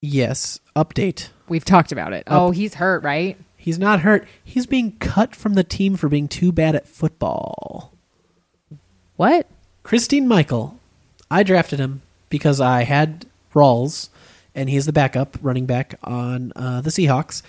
Yes. 0.00 0.58
Update. 0.74 1.28
We've 1.48 1.64
talked 1.64 1.92
about 1.92 2.12
it. 2.14 2.24
Oh, 2.26 2.50
he's 2.50 2.74
hurt, 2.74 3.04
right? 3.04 3.36
He's 3.56 3.78
not 3.78 4.00
hurt. 4.00 4.26
He's 4.42 4.66
being 4.66 4.96
cut 4.98 5.36
from 5.36 5.54
the 5.54 5.62
team 5.62 5.96
for 5.96 6.08
being 6.08 6.26
too 6.26 6.50
bad 6.50 6.74
at 6.74 6.88
football. 6.88 7.92
What? 9.14 9.46
Christine 9.84 10.26
Michael. 10.26 10.80
I 11.30 11.44
drafted 11.44 11.78
him 11.78 12.02
because 12.28 12.60
I 12.60 12.82
had 12.82 13.26
Rawls, 13.54 14.08
and 14.52 14.68
he's 14.68 14.86
the 14.86 14.92
backup 14.92 15.38
running 15.40 15.66
back 15.66 15.94
on 16.02 16.52
uh, 16.56 16.80
the 16.80 16.90
Seahawks. 16.90 17.42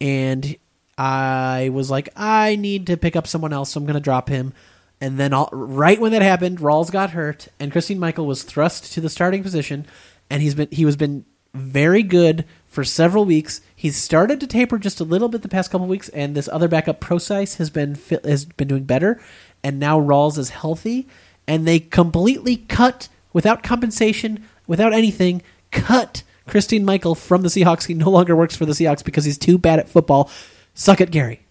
And 0.00 0.56
I 0.98 1.70
was 1.72 1.90
like, 1.90 2.10
I 2.16 2.56
need 2.56 2.86
to 2.88 2.96
pick 2.96 3.16
up 3.16 3.26
someone 3.26 3.52
else, 3.52 3.70
so 3.70 3.78
I'm 3.78 3.86
going 3.86 3.94
to 3.94 4.00
drop 4.00 4.28
him. 4.28 4.52
And 5.00 5.18
then, 5.18 5.32
all, 5.32 5.48
right 5.52 6.00
when 6.00 6.12
that 6.12 6.22
happened, 6.22 6.58
Rawls 6.58 6.90
got 6.92 7.10
hurt, 7.10 7.48
and 7.58 7.72
Christine 7.72 7.98
Michael 7.98 8.26
was 8.26 8.44
thrust 8.44 8.92
to 8.92 9.00
the 9.00 9.08
starting 9.08 9.42
position, 9.42 9.86
and 10.30 10.42
he's 10.42 10.54
been 10.54 10.68
he 10.70 10.84
was 10.84 10.96
been 10.96 11.24
very 11.54 12.02
good 12.02 12.44
for 12.68 12.84
several 12.84 13.24
weeks. 13.24 13.60
He's 13.74 13.96
started 13.96 14.38
to 14.40 14.46
taper 14.46 14.78
just 14.78 15.00
a 15.00 15.04
little 15.04 15.28
bit 15.28 15.42
the 15.42 15.48
past 15.48 15.70
couple 15.70 15.88
weeks, 15.88 16.08
and 16.10 16.34
this 16.34 16.48
other 16.52 16.68
backup, 16.68 17.00
Prosise, 17.00 17.56
has 17.56 17.68
been 17.68 17.98
has 18.24 18.44
been 18.44 18.68
doing 18.68 18.84
better. 18.84 19.20
And 19.64 19.80
now 19.80 20.00
Rawls 20.00 20.38
is 20.38 20.50
healthy, 20.50 21.08
and 21.48 21.66
they 21.66 21.80
completely 21.80 22.56
cut 22.56 23.08
without 23.32 23.62
compensation, 23.62 24.46
without 24.66 24.92
anything, 24.92 25.42
cut 25.70 26.22
Christine 26.46 26.84
Michael 26.84 27.14
from 27.14 27.42
the 27.42 27.48
Seahawks. 27.48 27.86
He 27.86 27.94
no 27.94 28.10
longer 28.10 28.36
works 28.36 28.56
for 28.56 28.66
the 28.66 28.72
Seahawks 28.72 29.04
because 29.04 29.24
he's 29.24 29.38
too 29.38 29.58
bad 29.58 29.78
at 29.78 29.88
football. 29.88 30.30
Suck 30.74 31.00
it, 31.00 31.10
Gary. 31.10 31.46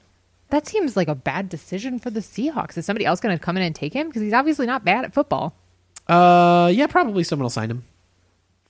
That 0.50 0.68
seems 0.68 0.98
like 0.98 1.08
a 1.08 1.16
bad 1.16 1.48
decision 1.48 1.98
for 2.00 2.10
the 2.10 2.20
Seahawks. 2.20 2.78
Is 2.78 2.86
somebody 2.86 3.06
else 3.06 3.20
going 3.20 3.38
to 3.38 3.44
come 3.44 3.56
in 3.56 3.64
and 3.64 3.74
take 3.74 3.94
him? 3.94 4.08
Because 4.08 4.22
he's 4.22 4.34
obviously 4.34 4.66
not 4.66 4.84
bad 4.84 5.06
at 5.06 5.14
football. 5.14 5.56
Uh, 6.08 6.70
yeah, 6.74 6.88
probably 6.88 7.24
someone 7.24 7.44
will 7.44 7.50
sign 7.50 7.72
him. 7.72 7.86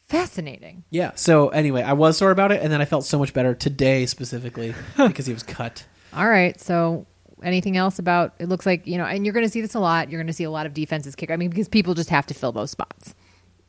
Fascinating. 0.08 0.84
Yeah. 0.90 1.12
So 1.16 1.50
anyway, 1.50 1.82
I 1.82 1.94
was 1.94 2.18
sore 2.18 2.32
about 2.32 2.52
it, 2.52 2.62
and 2.62 2.72
then 2.72 2.82
I 2.82 2.86
felt 2.86 3.06
so 3.06 3.18
much 3.18 3.34
better 3.34 3.56
today 3.56 4.06
specifically 4.06 4.76
because 4.98 5.26
he 5.26 5.34
was 5.34 5.42
cut. 5.42 5.86
All 6.14 6.28
right. 6.28 6.60
So, 6.60 7.08
anything 7.42 7.78
else 7.78 7.98
about 7.98 8.34
it? 8.38 8.50
Looks 8.50 8.66
like, 8.66 8.86
you 8.86 8.98
know, 8.98 9.06
and 9.06 9.26
you're 9.26 9.34
going 9.34 9.46
to 9.46 9.50
see 9.50 9.62
this 9.62 9.74
a 9.74 9.80
lot. 9.80 10.12
You're 10.12 10.20
going 10.20 10.28
to 10.28 10.34
see 10.34 10.44
a 10.44 10.52
lot 10.52 10.66
of 10.66 10.74
defenses 10.74 11.16
kick. 11.16 11.32
I 11.32 11.38
mean, 11.38 11.50
because 11.50 11.70
people 11.70 11.94
just 11.94 12.10
have 12.10 12.28
to 12.28 12.34
fill 12.34 12.52
those 12.52 12.72
spots. 12.72 13.16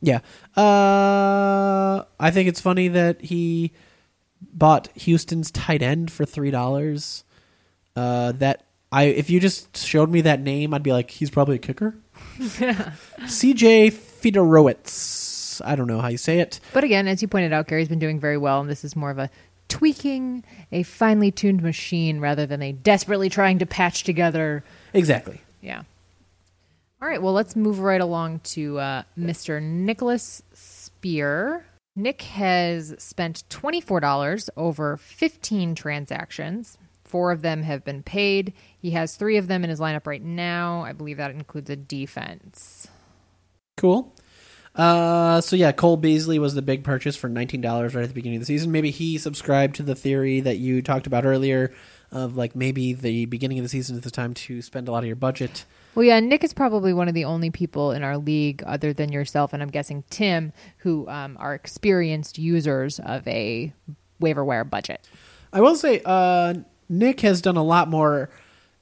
Yeah. 0.01 0.19
Uh, 0.57 2.05
I 2.19 2.31
think 2.33 2.49
it's 2.49 2.61
funny 2.61 2.89
that 2.89 3.21
he 3.23 3.73
bought 4.53 4.89
Houston's 4.95 5.51
tight 5.51 5.83
end 5.83 6.11
for 6.11 6.25
three 6.25 6.51
dollars. 6.51 7.25
Uh, 7.95 8.33
that 8.33 8.65
I 8.91 9.05
if 9.05 9.31
you 9.31 9.41
just 9.41 9.77
showed 9.77 10.11
me 10.11 10.21
that 10.23 10.41
name, 10.41 10.75
I'd 10.75 10.83
be 10.83 10.93
like, 10.93 11.11
he's 11.11 11.31
probably 11.31 11.57
a 11.57 11.59
kicker. 11.59 11.97
C.J. 13.27 13.91
Fiedorowicz. 13.91 15.61
I 15.65 15.77
don't 15.77 15.87
know 15.87 16.01
how 16.01 16.09
you 16.09 16.19
say 16.19 16.41
it. 16.41 16.61
But 16.73 16.85
again, 16.85 17.09
as 17.09 17.23
you 17.23 17.29
pointed 17.29 17.53
out, 17.53 17.67
Gary's 17.67 17.89
been 17.89 17.99
doing 17.99 18.19
very 18.19 18.39
well, 18.39 18.61
and 18.61 18.71
this 18.71 18.85
is 18.85 18.97
more 18.97 19.11
of 19.11 19.19
a 19.19 19.31
tweaking 19.69 20.45
a 20.71 20.83
finely 20.83 21.31
tuned 21.31 21.63
machine 21.63 22.21
rather 22.21 22.47
than 22.47 22.63
a 22.63 22.73
desperately 22.73 23.29
trying 23.29 23.59
to 23.59 23.67
patch 23.67 24.05
together. 24.05 24.63
Exactly. 24.93 25.41
Yeah. 25.61 25.83
All 27.01 27.09
right, 27.09 27.21
well, 27.21 27.33
let's 27.33 27.57
move 27.57 27.81
right 27.81 28.01
along 28.01 28.41
to 28.41 28.79
uh, 28.79 29.03
Mr. 29.19 29.61
Nicholas 29.61 30.43
Spear. 30.53 31.65
Nick 31.95 32.23
has 32.23 32.95
spent 32.99 33.45
$24 33.51 34.49
over 34.57 34.97
15 34.97 35.75
transactions. 35.75 36.79
Four 37.05 37.33
of 37.33 37.43
them 37.43 37.63
have 37.63 37.85
been 37.85 38.03
paid. 38.03 38.55
He 38.79 38.93
has 38.93 39.17
three 39.17 39.37
of 39.37 39.47
them 39.47 39.65
in 39.65 39.71
his 39.71 39.81
lineup 39.81 40.07
right 40.07 40.23
now. 40.23 40.83
I 40.83 40.93
believe 40.93 41.19
that 41.19 41.31
includes 41.31 41.69
a 41.69 41.77
defense. 41.77 42.89
Cool. 43.77 44.15
Uh, 44.75 45.43
so 45.43 45.55
yeah, 45.55 45.73
Cole 45.73 45.99
Beasley 45.99 46.39
was 46.39 46.55
the 46.55 46.63
big 46.63 46.83
purchase 46.83 47.15
for 47.15 47.29
nineteen 47.29 47.61
dollars 47.61 47.95
right 47.95 48.03
at 48.03 48.09
the 48.09 48.15
beginning 48.15 48.39
of 48.39 48.43
the 48.43 48.47
season. 48.47 48.73
Maybe 48.73 48.91
he 48.91 49.19
subscribed 49.19 49.75
to 49.77 49.83
the 49.83 49.95
theory 49.95 50.41
that 50.41 50.57
you 50.57 50.81
talked 50.81 51.07
about 51.07 51.27
earlier 51.27 51.75
of 52.11 52.37
like 52.37 52.57
maybe 52.57 52.95
the 52.95 53.27
beginning 53.27 53.59
of 53.59 53.65
the 53.65 53.69
season 53.69 53.97
is 53.97 54.03
the 54.03 54.11
time 54.11 54.33
to 54.33 54.63
spend 54.63 54.89
a 54.89 54.93
lot 54.93 55.03
of 55.03 55.07
your 55.07 55.17
budget. 55.17 55.67
Well, 55.95 56.05
yeah, 56.05 56.21
Nick 56.21 56.43
is 56.43 56.55
probably 56.55 56.95
one 56.95 57.09
of 57.09 57.15
the 57.15 57.27
only 57.27 57.51
people 57.51 57.93
in 57.93 58.03
our 58.03 58.17
league, 58.17 58.63
other 58.65 58.93
than 58.93 59.13
yourself, 59.13 59.53
and 59.53 59.63
I'm 59.63 59.69
guessing 59.69 60.05
Tim, 60.09 60.53
who 60.79 61.07
um, 61.09 61.37
are 61.39 61.55
experienced 61.55 62.39
users 62.39 62.99
of 62.99 63.27
a 63.29 63.73
waiver 64.19 64.45
wire 64.45 64.65
budget. 64.65 65.07
I 65.53 65.61
will 65.61 65.77
say, 65.77 66.01
uh, 66.05 66.55
Nick 66.89 67.21
has 67.21 67.43
done 67.43 67.57
a 67.57 67.63
lot 67.63 67.89
more 67.89 68.31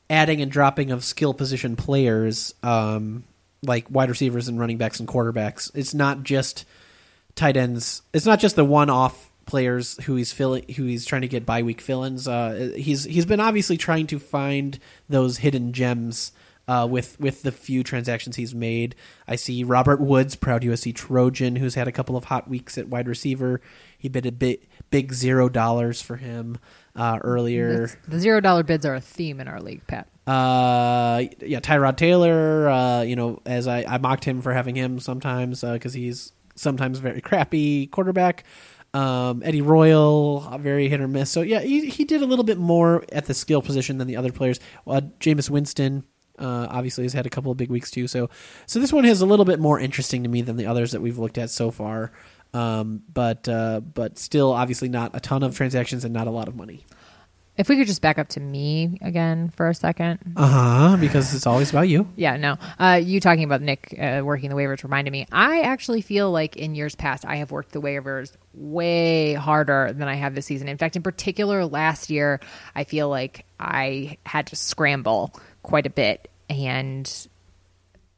adding 0.09 0.41
and 0.41 0.53
dropping 0.53 0.93
of 0.93 1.03
skill 1.03 1.35
position 1.35 1.75
players, 1.75 2.55
um, 2.63 3.25
like 3.63 3.91
wide 3.91 4.09
receivers 4.09 4.47
and 4.49 4.61
running 4.61 4.79
backs 4.79 5.01
and 5.01 5.09
quarterbacks. 5.09 5.71
It's 5.75 5.95
not 5.95 6.23
just 6.23 6.65
tight 7.35 7.57
ends. 7.57 8.03
It's 8.13 8.27
not 8.27 8.39
just 8.39 8.55
the 8.55 8.65
one-off 8.65 9.31
players 9.47 10.03
who 10.05 10.15
he's 10.15 10.33
filling, 10.33 10.65
who 10.75 10.85
he's 10.85 11.05
trying 11.05 11.23
to 11.23 11.29
get 11.29 11.45
bye 11.45 11.63
week 11.63 11.81
fill-ins. 11.81 12.29
Uh, 12.29 12.73
he's 12.77 13.03
he's 13.05 13.27
been 13.27 13.41
obviously 13.41 13.77
trying 13.77 14.07
to 14.09 14.21
find 14.21 14.79
those 15.09 15.39
hidden 15.39 15.73
gems. 15.73 16.31
Uh, 16.71 16.87
with 16.87 17.19
with 17.19 17.43
the 17.43 17.51
few 17.51 17.83
transactions 17.83 18.37
he's 18.37 18.55
made, 18.55 18.95
I 19.27 19.35
see 19.35 19.65
Robert 19.65 20.01
Woods, 20.01 20.37
proud 20.37 20.63
USC 20.63 20.95
Trojan, 20.95 21.57
who's 21.57 21.75
had 21.75 21.89
a 21.89 21.93
couple 21.93 22.17
of 22.17 22.25
hot 22.27 22.49
weeks 22.49 22.79
at 22.79 22.87
wide 22.87 23.09
receiver. 23.09 23.61
He 23.99 24.09
bid 24.09 24.25
a 24.25 24.31
bit 24.31 24.63
big 24.89 25.13
zero 25.13 25.49
dollars 25.49 26.01
for 26.01 26.15
him 26.17 26.59
uh, 26.95 27.19
earlier. 27.23 27.87
That's- 27.89 27.97
the 28.07 28.21
zero 28.21 28.41
dollar 28.41 28.63
bids 28.63 28.87
are 28.87 28.95
a 28.95 29.01
theme 29.01 29.41
in 29.41 29.49
our 29.49 29.61
league, 29.61 29.85
Pat. 29.89 30.07
Uh, 30.29 31.25
yeah, 31.41 31.59
Tyrod 31.59 31.97
Taylor. 31.97 32.69
Uh, 32.69 33.03
you 33.03 33.17
know, 33.17 33.41
as 33.45 33.67
I, 33.67 33.83
I 33.83 33.99
mocked 33.99 34.25
him 34.25 34.41
for 34.41 34.53
having 34.53 34.77
him 34.77 35.01
sometimes 35.01 35.63
because 35.63 35.93
he's 35.93 36.33
sometimes 36.55 37.01
very 37.01 37.21
crappy 37.31 37.89
quarterback. 37.89 38.45
Um, 38.95 39.43
Eddie 39.45 39.63
Royal, 39.63 40.47
uh, 40.49 40.59
very 40.59 40.89
hit 40.89 41.01
or 41.01 41.09
miss. 41.09 41.31
So 41.33 41.43
yeah, 41.43 41.63
he 41.63 41.89
he 41.89 42.05
did 42.05 42.23
a 42.23 42.27
little 42.27 42.45
bit 42.45 42.59
more 42.59 43.05
at 43.11 43.27
the 43.27 43.35
skill 43.35 43.61
position 43.63 43.99
than 43.99 44.07
the 44.07 44.17
other 44.17 44.31
players. 44.31 44.61
Uh, 44.87 45.01
Jameis 45.19 45.51
Winston. 45.51 46.05
Uh, 46.41 46.67
obviously 46.71 47.05
has 47.05 47.13
had 47.13 47.27
a 47.27 47.31
couple 47.31 47.53
of 47.53 47.59
big 47.59 47.71
weeks 47.71 47.91
too, 47.91 48.09
so 48.09 48.31
so 48.67 48.81
this 48.81 48.93
one 48.93 49.05
is 49.05 49.21
a 49.21 49.27
little 49.27 49.45
bit 49.45 49.61
more 49.61 49.79
interesting 49.79 50.23
to 50.23 50.29
me 50.29 50.43
than 50.43 50.57
the 50.57 50.67
others 50.67 50.93
that 50.93 51.01
we've 51.01 51.19
looked 51.19 51.39
at 51.39 51.51
so 51.51 51.71
far. 51.71 52.13
Um, 52.53 53.03
but 53.13 53.49
uh, 53.49 53.81
but 53.81 54.19
still, 54.19 54.53
obviously 54.53 54.89
not 54.89 55.15
a 55.15 55.21
ton 55.21 55.43
of 55.43 55.57
transactions 55.57 56.05
and 56.05 56.13
not 56.13 56.27
a 56.27 56.31
lot 56.31 56.49
of 56.49 56.57
money. 56.57 56.85
If 57.57 57.69
we 57.69 57.77
could 57.77 57.89
just 57.89 58.01
back 58.01 58.19
up 58.19 58.29
to 58.29 58.41
me 58.41 58.99
again 59.03 59.51
for 59.51 59.69
a 59.69 59.75
second. 59.75 60.19
Uh 60.35 60.47
huh. 60.47 60.97
Because 60.97 61.35
it's 61.35 61.47
always 61.47 61.69
about 61.69 61.89
you. 61.89 62.09
Yeah, 62.17 62.37
no. 62.39 62.57
Uh, 62.79 63.01
you 63.03 63.21
talking 63.21 63.45
about 63.45 63.61
Nick 63.61 63.95
uh, 64.01 64.23
working 64.25 64.49
the 64.49 64.57
waivers 64.57 64.83
reminded 64.83 65.11
me. 65.11 65.27
I 65.31 65.61
actually 65.61 66.01
feel 66.01 66.31
like 66.31 66.57
in 66.57 66.75
years 66.75 66.95
past, 66.95 67.27
I 67.27 67.37
have 67.37 67.51
worked 67.51 67.73
the 67.73 67.81
waivers 67.81 68.33
way 68.55 69.35
harder 69.35 69.93
than 69.93 70.09
I 70.09 70.15
have 70.15 70.35
this 70.35 70.47
season. 70.47 70.69
In 70.69 70.79
fact, 70.79 70.97
in 70.97 71.03
particular, 71.03 71.67
last 71.67 72.09
year, 72.09 72.41
I 72.75 72.85
feel 72.85 73.11
like 73.11 73.45
I 73.59 74.17
had 74.25 74.47
to 74.49 74.57
scramble 74.57 75.35
quite 75.63 75.85
a 75.87 75.91
bit. 75.91 76.30
And 76.51 77.29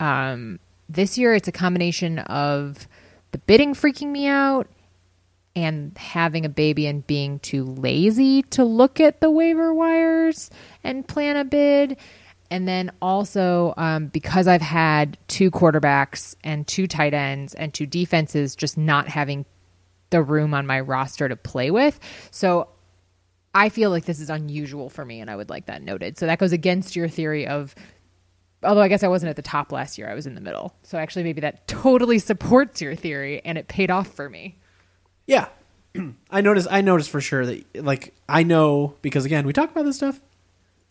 um, 0.00 0.58
this 0.88 1.16
year, 1.16 1.34
it's 1.34 1.46
a 1.46 1.52
combination 1.52 2.18
of 2.18 2.88
the 3.30 3.38
bidding 3.38 3.74
freaking 3.74 4.08
me 4.08 4.26
out 4.26 4.66
and 5.54 5.96
having 5.98 6.46
a 6.46 6.48
baby 6.48 6.86
and 6.86 7.06
being 7.06 7.38
too 7.38 7.62
lazy 7.62 8.42
to 8.42 8.64
look 8.64 8.98
at 9.00 9.20
the 9.20 9.30
waiver 9.30 9.74
wires 9.74 10.50
and 10.82 11.06
plan 11.06 11.36
a 11.36 11.44
bid. 11.44 11.98
And 12.50 12.66
then 12.66 12.90
also 13.00 13.74
um, 13.76 14.06
because 14.06 14.48
I've 14.48 14.62
had 14.62 15.18
two 15.28 15.50
quarterbacks 15.50 16.34
and 16.42 16.66
two 16.66 16.86
tight 16.86 17.14
ends 17.14 17.54
and 17.54 17.72
two 17.72 17.86
defenses, 17.86 18.56
just 18.56 18.76
not 18.78 19.08
having 19.08 19.44
the 20.10 20.22
room 20.22 20.54
on 20.54 20.66
my 20.66 20.80
roster 20.80 21.28
to 21.28 21.36
play 21.36 21.70
with. 21.70 22.00
So 22.30 22.68
I 23.54 23.68
feel 23.68 23.90
like 23.90 24.06
this 24.06 24.20
is 24.20 24.30
unusual 24.30 24.88
for 24.88 25.04
me, 25.04 25.20
and 25.20 25.30
I 25.30 25.36
would 25.36 25.50
like 25.50 25.66
that 25.66 25.82
noted. 25.82 26.18
So 26.18 26.24
that 26.26 26.38
goes 26.38 26.52
against 26.52 26.96
your 26.96 27.08
theory 27.08 27.46
of, 27.46 27.74
although 28.62 28.80
I 28.80 28.88
guess 28.88 29.02
I 29.02 29.08
wasn't 29.08 29.30
at 29.30 29.36
the 29.36 29.42
top 29.42 29.72
last 29.72 29.98
year, 29.98 30.08
I 30.08 30.14
was 30.14 30.26
in 30.26 30.34
the 30.34 30.40
middle. 30.40 30.74
So 30.82 30.98
actually, 30.98 31.24
maybe 31.24 31.40
that 31.42 31.66
totally 31.66 32.18
supports 32.18 32.80
your 32.80 32.94
theory, 32.94 33.40
and 33.44 33.58
it 33.58 33.68
paid 33.68 33.90
off 33.90 34.08
for 34.08 34.28
me. 34.28 34.56
Yeah. 35.26 35.48
I 36.30 36.40
noticed 36.40 36.68
I 36.70 36.80
noticed 36.80 37.10
for 37.10 37.20
sure 37.20 37.44
that 37.46 37.84
like 37.84 38.14
I 38.28 38.42
know 38.42 38.94
because 39.02 39.24
again, 39.24 39.46
we 39.46 39.52
talk 39.52 39.70
about 39.70 39.84
this 39.84 39.96
stuff. 39.96 40.20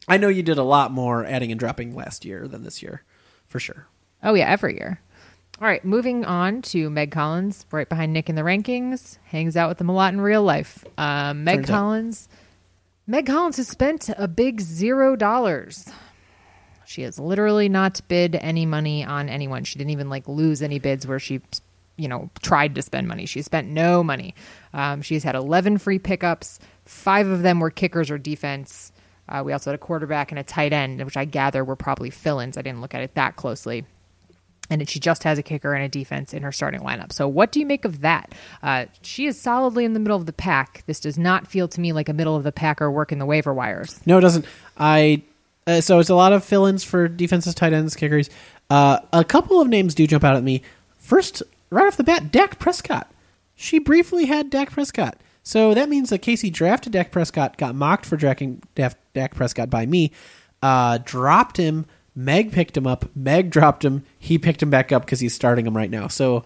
I 0.08 0.18
know 0.18 0.28
you 0.28 0.44
did 0.44 0.58
a 0.58 0.64
lot 0.64 0.92
more 0.92 1.26
adding 1.26 1.52
and 1.52 1.60
dropping 1.60 1.96
last 1.96 2.26
year 2.26 2.48
than 2.48 2.64
this 2.64 2.82
year. 2.82 3.04
For 3.48 3.60
sure. 3.60 3.88
Oh 4.24 4.34
yeah, 4.34 4.50
every 4.50 4.76
year. 4.76 5.02
All 5.60 5.68
right, 5.68 5.84
moving 5.86 6.26
on 6.26 6.64
to 6.64 6.90
Meg 6.90 7.12
Collins, 7.12 7.68
right 7.72 7.88
behind 7.88 8.14
Nick 8.14 8.30
in 8.30 8.36
the 8.36 8.42
rankings. 8.42 9.20
Hangs 9.26 9.56
out 9.56 9.70
with 9.70 9.78
them 9.78 9.90
a 9.90 9.94
lot 9.94 10.12
in 10.12 10.20
real 10.20 10.42
life. 10.42 10.84
Uh, 10.98 11.36
Meg 11.36 11.58
Turns 11.58 11.70
out. 11.70 11.74
Collins. 11.74 12.30
Meg 13.06 13.26
Collins 13.28 13.58
has 13.58 13.68
spent 13.68 14.10
a 14.18 14.28
big 14.28 14.60
zero 14.62 15.16
dollars. 15.16 15.88
She 16.92 17.04
has 17.04 17.18
literally 17.18 17.70
not 17.70 18.02
bid 18.10 18.36
any 18.36 18.66
money 18.66 19.06
on 19.06 19.30
anyone. 19.30 19.64
She 19.64 19.78
didn't 19.78 19.92
even 19.92 20.10
like 20.10 20.28
lose 20.28 20.62
any 20.62 20.78
bids 20.78 21.08
where 21.08 21.20
she, 21.20 21.42
you 21.96 22.10
know, 22.10 22.30
tried 22.42 22.76
to 22.76 22.82
spend 22.82 23.08
money. 23.08 23.26
She 23.26 23.42
spent 23.42 23.70
no 23.70 24.04
money. 24.04 24.36
Um, 24.74 25.02
she's 25.02 25.24
had 25.24 25.36
11 25.36 25.78
free 25.78 26.00
pickups. 26.00 26.60
Five 26.86 27.28
of 27.28 27.44
them 27.44 27.62
were 27.62 27.70
kickers 27.70 28.12
or 28.12 28.18
defense. 28.18 28.92
Uh, 29.30 29.42
we 29.46 29.54
also 29.54 29.70
had 29.70 29.76
a 29.76 29.78
quarterback 29.78 30.34
and 30.34 30.40
a 30.40 30.44
tight 30.44 30.74
end, 30.74 31.02
which 31.06 31.16
I 31.16 31.24
gather 31.24 31.64
were 31.64 31.78
probably 31.78 32.10
fill-ins. 32.10 32.58
I 32.58 32.62
didn't 32.62 32.82
look 32.82 32.94
at 32.94 33.02
it 33.02 33.16
that 33.16 33.38
closely 33.38 33.86
and 34.72 34.88
she 34.90 35.00
just 35.00 35.24
has 35.24 35.38
a 35.38 35.44
kicker 35.44 35.74
and 35.74 35.84
a 35.84 35.90
defense 35.90 36.34
in 36.34 36.44
her 36.44 36.52
starting 36.52 36.80
lineup. 36.80 37.12
So, 37.12 37.28
what 37.28 37.52
do 37.52 37.60
you 37.60 37.66
make 37.66 37.84
of 37.84 38.00
that? 38.02 38.34
Uh, 38.64 38.86
she 39.02 39.26
is 39.26 39.40
solidly 39.40 39.84
in 39.84 39.94
the 39.94 40.00
middle 40.00 40.16
of 40.16 40.26
the 40.26 40.34
pack. 40.34 40.84
This 40.88 41.02
does 41.02 41.18
not 41.18 41.46
feel 41.46 41.68
to 41.68 41.82
me 41.82 41.92
like 41.92 42.08
a 42.08 42.14
middle 42.14 42.38
of 42.38 42.44
the 42.44 42.54
pack 42.54 42.82
or 42.82 42.90
work 42.90 43.12
in 43.12 43.20
the 43.20 43.26
waiver 43.26 43.54
wires. 43.54 44.00
No, 44.06 44.18
it 44.18 44.22
doesn't. 44.22 44.46
I 44.78 45.24
uh, 45.68 45.82
so 45.82 46.00
it's 46.00 46.10
a 46.10 46.16
lot 46.16 46.34
of 46.34 46.44
fill-ins 46.44 46.84
for 46.84 47.08
defenses, 47.08 47.54
tight 47.54 47.74
ends, 47.74 47.96
kickers. 47.96 48.30
Uh, 48.70 49.00
a 49.14 49.24
couple 49.24 49.62
of 49.62 49.68
names 49.68 49.96
do 49.96 50.08
jump 50.08 50.24
out 50.24 50.36
at 50.36 50.44
me. 50.44 50.62
First, 50.98 51.44
right 51.70 51.88
off 51.88 51.98
the 51.98 52.04
bat, 52.04 52.32
Dak 52.32 52.60
Prescott. 52.60 53.12
She 53.56 53.80
briefly 53.80 54.26
had 54.26 54.50
Dak 54.50 54.72
Prescott, 54.72 55.18
so 55.44 55.74
that 55.74 55.90
means 55.90 56.10
that 56.10 56.20
Casey 56.20 56.50
drafted 56.50 56.94
Dak 56.94 57.12
Prescott, 57.12 57.58
got 57.58 57.76
mocked 57.76 58.06
for 58.06 58.18
drafting 58.18 58.62
Dak, 58.76 59.36
Prescott 59.36 59.70
by 59.70 59.86
me, 59.86 60.12
uh, 60.62 61.00
dropped 61.04 61.58
him. 61.58 61.86
Meg 62.16 62.52
picked 62.52 62.76
him 62.76 62.86
up. 62.86 63.06
Meg 63.16 63.50
dropped 63.50 63.86
him. 63.86 64.04
He 64.20 64.38
picked 64.38 64.62
him 64.62 64.70
back 64.70 64.92
up 64.92 65.06
because 65.06 65.20
he's 65.20 65.34
starting 65.34 65.66
him 65.66 65.78
right 65.78 65.90
now. 65.90 66.08
So 66.08 66.44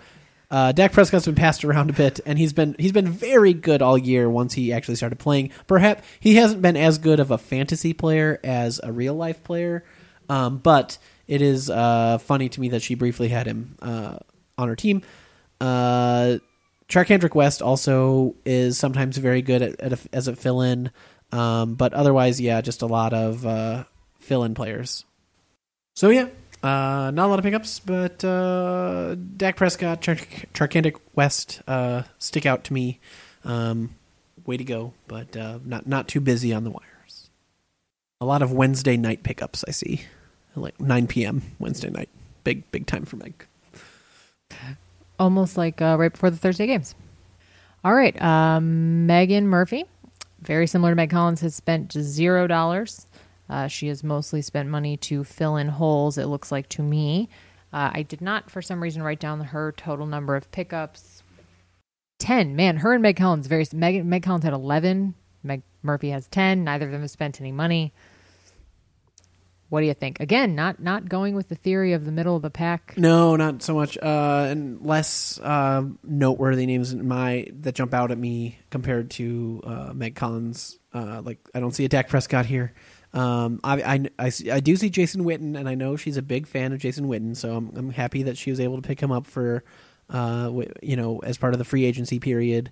uh, 0.56 0.72
Dak 0.72 0.94
Prescott's 0.94 1.26
been 1.26 1.36
passed 1.36 1.66
around 1.66 1.90
a 1.90 1.94
bit, 1.94 2.22
and 2.26 2.40
he's 2.40 2.54
been 2.54 2.78
he's 2.80 2.94
been 2.94 3.10
very 3.10 3.52
good 3.52 3.82
all 3.82 3.98
year. 3.98 4.30
Once 4.30 4.54
he 4.54 4.72
actually 4.72 4.96
started 4.96 5.20
playing, 5.20 5.50
perhaps 5.68 6.02
he 6.22 6.36
hasn't 6.36 6.62
been 6.62 6.78
as 6.78 6.98
good 6.98 7.20
of 7.20 7.30
a 7.30 7.38
fantasy 7.38 7.92
player 7.92 8.40
as 8.42 8.80
a 8.82 8.90
real 8.90 9.16
life 9.16 9.44
player, 9.44 9.84
um, 10.30 10.60
but 10.60 10.98
it 11.28 11.42
is 11.42 11.70
uh, 11.70 12.20
funny 12.20 12.48
to 12.48 12.62
me 12.62 12.70
that 12.70 12.82
she 12.82 12.96
briefly 12.96 13.28
had 13.28 13.48
him 13.48 13.76
uh, 13.82 14.16
on 14.58 14.70
her 14.70 14.78
team. 14.78 15.02
Uh, 15.60 16.38
Charcandrick 16.88 17.36
West 17.36 17.62
also 17.62 18.36
is 18.46 18.78
sometimes 18.78 19.18
very 19.18 19.42
good 19.42 19.62
at, 19.62 19.82
at 19.82 19.92
a, 19.92 20.00
as 20.14 20.30
a 20.30 20.38
fill 20.38 20.62
in, 20.62 20.90
um, 21.34 21.76
but 21.76 21.94
otherwise, 21.94 22.40
yeah, 22.40 22.62
just 22.62 22.82
a 22.82 22.88
lot 22.88 23.14
of 23.14 23.46
uh, 23.46 23.84
fill 24.20 24.46
in 24.46 24.54
players. 24.54 25.04
So 25.96 26.08
yeah, 26.08 26.30
uh, 26.66 27.12
not 27.12 27.28
a 27.28 27.28
lot 27.28 27.38
of 27.40 27.46
pickups, 27.46 27.80
but 27.80 28.24
uh, 28.24 29.16
Dak 29.38 29.56
Prescott, 29.56 30.02
Char- 30.02 30.16
Charcandrick 30.16 30.98
West 31.14 31.62
uh, 31.68 32.04
stick 32.18 32.46
out 32.46 32.64
to 32.66 32.74
me. 32.74 33.00
Um, 33.44 33.96
way 34.48 34.58
to 34.58 34.64
go, 34.64 34.94
but 35.08 35.38
uh, 35.38 35.60
not 35.64 35.86
not 35.86 36.08
too 36.08 36.20
busy 36.20 36.54
on 36.54 36.64
the 36.64 36.72
wires. 36.72 37.30
A 38.20 38.26
lot 38.26 38.42
of 38.42 38.52
Wednesday 38.52 38.98
night 38.98 39.22
pickups 39.22 39.64
I 39.68 39.72
see, 39.72 40.02
like 40.56 40.80
9 40.80 41.06
p.m. 41.08 41.44
Wednesday 41.60 41.90
night. 41.92 42.10
Big 42.44 42.70
big 42.72 42.88
time 42.88 43.06
for 43.06 43.18
Meg. 43.18 43.46
Almost 45.20 45.58
like 45.58 45.82
uh, 45.82 45.98
right 46.00 46.12
before 46.12 46.32
the 46.32 46.38
Thursday 46.38 46.66
games. 46.66 46.96
All 47.84 47.94
right, 47.94 48.20
um, 48.20 49.06
Megan 49.06 49.48
Murphy, 49.48 49.86
very 50.42 50.66
similar 50.66 50.92
to 50.92 50.96
Meg 50.96 51.12
Collins, 51.12 51.42
has 51.42 51.54
spent 51.54 51.94
zero 51.94 52.48
dollars. 52.48 53.06
Uh, 53.50 53.68
she 53.68 53.88
has 53.88 54.04
mostly 54.04 54.42
spent 54.42 54.70
money 54.70 54.98
to 54.98 55.24
fill 55.24 55.56
in 55.56 55.68
holes, 55.68 56.18
it 56.18 56.26
looks 56.26 56.52
like 56.52 56.68
to 56.70 56.82
me. 56.82 57.30
Uh, 57.72 57.92
I 57.94 58.04
did 58.04 58.22
not, 58.22 58.50
for 58.50 58.62
some 58.62 58.82
reason, 58.82 59.04
write 59.04 59.20
down 59.20 59.40
her 59.40 59.74
total 59.74 60.06
number 60.06 60.36
of 60.36 60.50
pickups. 60.52 61.24
10. 62.20 62.56
Man, 62.56 62.78
her 62.78 62.94
and 62.94 63.02
Meg 63.02 63.18
Collins, 63.18 63.48
very. 63.48 63.66
Meg, 63.74 64.06
Meg 64.06 64.24
Collins 64.24 64.46
had 64.46 64.54
11. 64.54 65.14
Meg 65.44 65.62
Murphy 65.84 66.10
has 66.10 66.28
10. 66.28 66.64
Neither 66.64 66.86
of 66.86 66.92
them 66.92 67.02
have 67.02 67.12
spent 67.12 67.42
any 67.42 67.52
money. 67.52 67.94
What 69.70 69.82
do 69.82 69.88
you 69.88 69.94
think? 69.94 70.20
Again, 70.20 70.56
not 70.56 70.80
not 70.80 71.10
going 71.10 71.36
with 71.36 71.50
the 71.50 71.56
theory 71.56 71.94
of 71.94 72.06
the 72.06 72.12
middle 72.12 72.36
of 72.36 72.44
the 72.44 72.52
pack. 72.52 72.94
No, 72.98 73.36
not 73.36 73.64
so 73.64 73.74
much. 73.74 73.98
Uh, 73.98 74.48
and 74.50 74.82
less 74.86 75.40
uh, 75.40 75.84
noteworthy 76.04 76.66
names 76.68 76.94
in 76.94 77.08
my 77.08 77.48
that 77.62 77.74
jump 77.74 77.94
out 77.94 78.12
at 78.12 78.18
me 78.18 78.60
compared 78.70 79.10
to 79.12 79.62
uh, 79.66 79.92
Meg 79.94 80.16
Collins. 80.16 80.78
Uh, 80.94 81.22
like 81.26 81.40
I 81.54 81.60
don't 81.60 81.74
see 81.74 81.84
a 81.84 81.90
Dak 81.90 82.10
Prescott 82.10 82.46
here. 82.46 82.74
Um, 83.16 83.62
I, 83.64 83.82
I, 83.82 84.06
I, 84.20 84.32
I 84.52 84.60
do 84.60 84.76
see 84.76 84.90
Jason 84.90 85.24
Witten, 85.24 85.58
and 85.58 85.70
I 85.70 85.76
know 85.76 85.96
she's 85.96 86.18
a 86.18 86.22
big 86.22 86.48
fan 86.48 86.74
of 86.74 86.80
Jason 86.80 87.08
Witten, 87.08 87.36
so 87.36 87.56
I'm, 87.56 87.72
I'm 87.76 87.90
happy 87.90 88.24
that 88.24 88.38
she 88.38 88.50
was 88.50 88.60
able 88.60 88.76
to 88.76 88.82
pick 88.82 89.00
him 89.00 89.12
up 89.12 89.26
for, 89.26 89.64
uh, 90.10 90.52
you 90.84 90.98
know, 90.98 91.20
as 91.20 91.38
part 91.38 91.54
of 91.54 91.58
the 91.58 91.64
free 91.64 91.86
agency 91.86 92.20
period. 92.20 92.72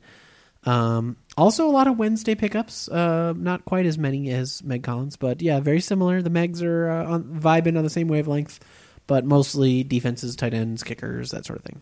Um, 0.65 1.15
also, 1.37 1.65
a 1.67 1.71
lot 1.71 1.87
of 1.87 1.97
Wednesday 1.97 2.35
pickups. 2.35 2.89
Uh, 2.89 3.33
not 3.37 3.63
quite 3.63 3.85
as 3.85 3.97
many 3.97 4.31
as 4.31 4.61
Meg 4.63 4.83
Collins, 4.83 5.15
but 5.15 5.41
yeah, 5.41 5.61
very 5.61 5.79
similar. 5.79 6.21
The 6.21 6.29
Megs 6.29 6.61
are 6.61 6.91
uh, 6.91 7.05
on, 7.05 7.23
vibing 7.23 7.77
on 7.77 7.83
the 7.85 7.89
same 7.89 8.09
wavelength, 8.09 8.59
but 9.07 9.23
mostly 9.23 9.83
defenses, 9.83 10.35
tight 10.35 10.53
ends, 10.53 10.83
kickers, 10.83 11.31
that 11.31 11.45
sort 11.45 11.59
of 11.59 11.65
thing. 11.65 11.79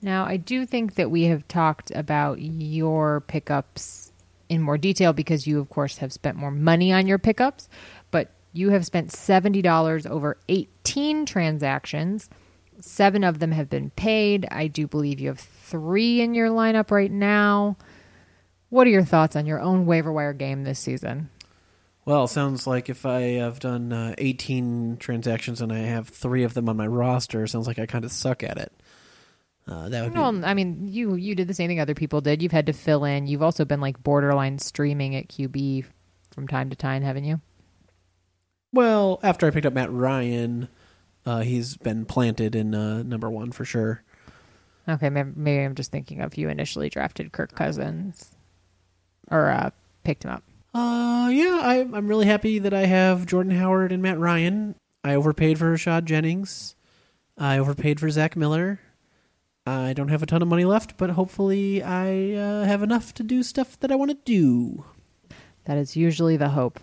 Now, 0.00 0.24
I 0.24 0.38
do 0.38 0.64
think 0.64 0.94
that 0.94 1.10
we 1.10 1.24
have 1.24 1.46
talked 1.48 1.90
about 1.90 2.40
your 2.40 3.20
pickups 3.22 4.07
in 4.48 4.62
more 4.62 4.78
detail 4.78 5.12
because 5.12 5.46
you, 5.46 5.58
of 5.58 5.68
course, 5.68 5.98
have 5.98 6.12
spent 6.12 6.36
more 6.36 6.50
money 6.50 6.92
on 6.92 7.06
your 7.06 7.18
pickups, 7.18 7.68
but 8.10 8.30
you 8.52 8.70
have 8.70 8.86
spent 8.86 9.10
$70 9.10 10.06
over 10.08 10.38
18 10.48 11.26
transactions. 11.26 12.28
Seven 12.80 13.24
of 13.24 13.38
them 13.38 13.52
have 13.52 13.68
been 13.68 13.90
paid. 13.90 14.46
I 14.50 14.68
do 14.68 14.86
believe 14.86 15.20
you 15.20 15.28
have 15.28 15.40
three 15.40 16.20
in 16.20 16.34
your 16.34 16.48
lineup 16.48 16.90
right 16.90 17.10
now. 17.10 17.76
What 18.70 18.86
are 18.86 18.90
your 18.90 19.04
thoughts 19.04 19.36
on 19.36 19.46
your 19.46 19.60
own 19.60 19.86
waiver 19.86 20.12
wire 20.12 20.32
game 20.32 20.64
this 20.64 20.78
season? 20.78 21.30
Well, 22.04 22.26
sounds 22.26 22.66
like 22.66 22.88
if 22.88 23.04
I 23.04 23.20
have 23.34 23.60
done 23.60 23.92
uh, 23.92 24.14
18 24.16 24.96
transactions 24.96 25.60
and 25.60 25.70
I 25.70 25.80
have 25.80 26.08
three 26.08 26.42
of 26.42 26.54
them 26.54 26.68
on 26.68 26.76
my 26.76 26.86
roster, 26.86 27.46
sounds 27.46 27.66
like 27.66 27.78
I 27.78 27.84
kind 27.84 28.04
of 28.04 28.12
suck 28.12 28.42
at 28.42 28.56
it. 28.56 28.72
Uh, 29.68 29.88
that 29.90 30.02
would 30.02 30.14
be 30.14 30.18
Well, 30.18 30.44
I 30.44 30.54
mean, 30.54 30.88
you 30.88 31.14
you 31.14 31.34
did 31.34 31.46
the 31.46 31.54
same 31.54 31.68
thing 31.68 31.78
other 31.78 31.94
people 31.94 32.20
did. 32.20 32.42
You've 32.42 32.52
had 32.52 32.66
to 32.66 32.72
fill 32.72 33.04
in. 33.04 33.26
You've 33.26 33.42
also 33.42 33.64
been 33.64 33.80
like 33.80 34.02
borderline 34.02 34.58
streaming 34.58 35.14
at 35.14 35.28
QB 35.28 35.84
from 36.32 36.48
time 36.48 36.70
to 36.70 36.76
time, 36.76 37.02
haven't 37.02 37.24
you? 37.24 37.40
well. 38.72 39.20
After 39.22 39.46
I 39.46 39.50
picked 39.50 39.66
up 39.66 39.72
Matt 39.74 39.92
Ryan, 39.92 40.68
uh, 41.26 41.40
he's 41.40 41.76
been 41.76 42.04
planted 42.06 42.54
in 42.54 42.74
uh, 42.74 43.02
number 43.02 43.30
one 43.30 43.52
for 43.52 43.64
sure. 43.64 44.02
Okay, 44.88 45.10
maybe, 45.10 45.32
maybe 45.36 45.64
I'm 45.64 45.74
just 45.74 45.90
thinking 45.92 46.22
of 46.22 46.36
you 46.38 46.48
initially 46.48 46.88
drafted 46.88 47.32
Kirk 47.32 47.54
Cousins 47.54 48.34
or 49.30 49.50
uh, 49.50 49.70
picked 50.04 50.24
him 50.24 50.30
up. 50.30 50.42
Uh, 50.72 51.28
yeah, 51.30 51.60
I, 51.62 51.80
I'm 51.92 52.08
really 52.08 52.26
happy 52.26 52.58
that 52.58 52.72
I 52.72 52.86
have 52.86 53.26
Jordan 53.26 53.52
Howard 53.52 53.92
and 53.92 54.02
Matt 54.02 54.18
Ryan. 54.18 54.74
I 55.04 55.14
overpaid 55.14 55.58
for 55.58 55.74
Rashad 55.74 56.04
Jennings. 56.04 56.74
I 57.36 57.58
overpaid 57.58 58.00
for 58.00 58.08
Zach 58.10 58.36
Miller. 58.36 58.80
I 59.68 59.92
don't 59.92 60.08
have 60.08 60.22
a 60.22 60.26
ton 60.26 60.42
of 60.42 60.48
money 60.48 60.64
left, 60.64 60.96
but 60.96 61.10
hopefully 61.10 61.82
I 61.82 62.32
uh, 62.32 62.64
have 62.64 62.82
enough 62.82 63.12
to 63.14 63.22
do 63.22 63.42
stuff 63.42 63.78
that 63.80 63.92
I 63.92 63.96
want 63.96 64.10
to 64.10 64.18
do. 64.24 64.84
That 65.64 65.76
is 65.76 65.96
usually 65.96 66.36
the 66.36 66.48
hope. 66.48 66.80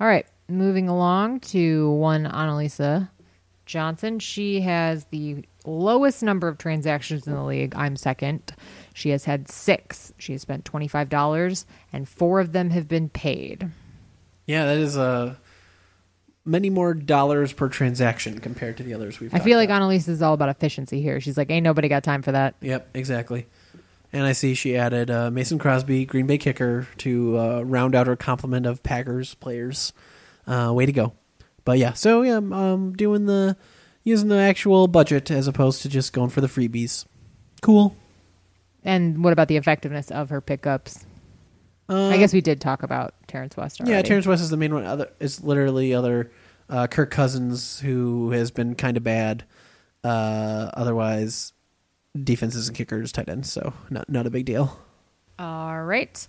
All 0.00 0.06
right, 0.06 0.26
moving 0.48 0.88
along 0.88 1.40
to 1.40 1.90
one 1.92 2.24
Annalisa 2.24 3.08
Johnson. 3.66 4.18
She 4.18 4.60
has 4.60 5.06
the 5.06 5.44
lowest 5.64 6.22
number 6.22 6.48
of 6.48 6.58
transactions 6.58 7.26
in 7.26 7.34
the 7.34 7.42
league. 7.42 7.74
I'm 7.76 7.96
second. 7.96 8.54
She 8.94 9.10
has 9.10 9.24
had 9.24 9.48
six. 9.48 10.12
She 10.18 10.32
has 10.32 10.42
spent 10.42 10.64
$25, 10.64 11.64
and 11.92 12.08
four 12.08 12.40
of 12.40 12.52
them 12.52 12.70
have 12.70 12.88
been 12.88 13.08
paid. 13.08 13.70
Yeah, 14.46 14.66
that 14.66 14.78
is 14.78 14.98
uh, 14.98 15.36
many 16.44 16.70
more 16.70 16.94
dollars 16.94 17.52
per 17.52 17.68
transaction 17.68 18.38
compared 18.38 18.76
to 18.78 18.82
the 18.82 18.94
others 18.94 19.20
we've. 19.20 19.34
I 19.34 19.40
feel 19.40 19.58
like 19.58 19.68
about. 19.68 19.82
Annalisa 19.82 20.08
is 20.08 20.22
all 20.22 20.34
about 20.34 20.48
efficiency 20.48 21.00
here. 21.00 21.20
She's 21.20 21.36
like, 21.36 21.50
ain't 21.50 21.64
nobody 21.64 21.88
got 21.88 22.02
time 22.02 22.22
for 22.22 22.32
that. 22.32 22.54
Yep, 22.60 22.90
exactly. 22.94 23.46
And 24.12 24.24
I 24.24 24.32
see 24.32 24.54
she 24.54 24.76
added 24.76 25.10
uh, 25.10 25.30
Mason 25.30 25.58
Crosby, 25.58 26.04
Green 26.04 26.26
Bay 26.26 26.38
kicker, 26.38 26.88
to 26.98 27.38
uh, 27.38 27.62
round 27.62 27.94
out 27.94 28.06
her 28.06 28.16
complement 28.16 28.66
of 28.66 28.82
Packers 28.82 29.34
players. 29.34 29.92
Uh, 30.46 30.72
way 30.74 30.86
to 30.86 30.92
go! 30.92 31.12
But 31.64 31.78
yeah, 31.78 31.92
so 31.92 32.22
yeah, 32.22 32.38
I'm 32.38 32.52
um, 32.52 32.92
doing 32.94 33.26
the 33.26 33.56
using 34.02 34.28
the 34.28 34.38
actual 34.38 34.88
budget 34.88 35.30
as 35.30 35.46
opposed 35.46 35.82
to 35.82 35.88
just 35.88 36.12
going 36.12 36.30
for 36.30 36.40
the 36.40 36.48
freebies. 36.48 37.04
Cool. 37.62 37.94
And 38.82 39.22
what 39.22 39.32
about 39.32 39.48
the 39.48 39.58
effectiveness 39.58 40.10
of 40.10 40.30
her 40.30 40.40
pickups? 40.40 41.06
Uh, 41.90 42.08
I 42.08 42.18
guess 42.18 42.32
we 42.32 42.40
did 42.40 42.60
talk 42.60 42.84
about 42.84 43.14
Terrance 43.26 43.56
West 43.56 43.80
already. 43.80 43.94
Yeah, 43.96 44.02
Terrance 44.02 44.26
West 44.26 44.42
is 44.42 44.50
the 44.50 44.56
main 44.56 44.72
one. 44.72 44.84
Other 44.84 45.10
is 45.18 45.42
literally 45.42 45.92
other 45.92 46.30
uh, 46.68 46.86
Kirk 46.86 47.10
Cousins 47.10 47.80
who 47.80 48.30
has 48.30 48.52
been 48.52 48.76
kind 48.76 48.96
of 48.96 49.02
bad. 49.02 49.44
Uh, 50.04 50.70
otherwise, 50.74 51.52
defenses 52.22 52.68
and 52.68 52.76
kickers, 52.76 53.10
tight 53.10 53.28
ends. 53.28 53.52
So 53.52 53.72
not 53.90 54.08
not 54.08 54.26
a 54.26 54.30
big 54.30 54.46
deal. 54.46 54.78
All 55.38 55.82
right. 55.82 56.28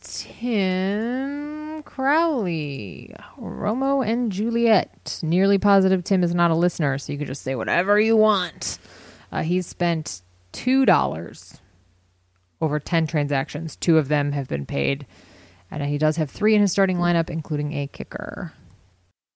Tim 0.00 1.82
Crowley, 1.84 3.14
Romo 3.40 4.06
and 4.06 4.30
Juliet. 4.30 5.20
Nearly 5.22 5.56
positive 5.58 6.04
Tim 6.04 6.22
is 6.22 6.34
not 6.34 6.50
a 6.50 6.54
listener, 6.54 6.98
so 6.98 7.12
you 7.12 7.18
can 7.18 7.26
just 7.26 7.42
say 7.42 7.54
whatever 7.54 7.98
you 7.98 8.16
want. 8.16 8.78
Uh, 9.32 9.42
he's 9.42 9.66
spent 9.66 10.20
$2 10.52 11.60
over 12.60 12.78
10 12.78 13.06
transactions. 13.06 13.76
Two 13.76 13.98
of 13.98 14.08
them 14.08 14.32
have 14.32 14.48
been 14.48 14.66
paid. 14.66 15.06
And 15.70 15.82
he 15.82 15.98
does 15.98 16.16
have 16.16 16.30
three 16.30 16.54
in 16.54 16.60
his 16.60 16.72
starting 16.72 16.98
lineup, 16.98 17.30
including 17.30 17.72
a 17.72 17.86
kicker. 17.88 18.52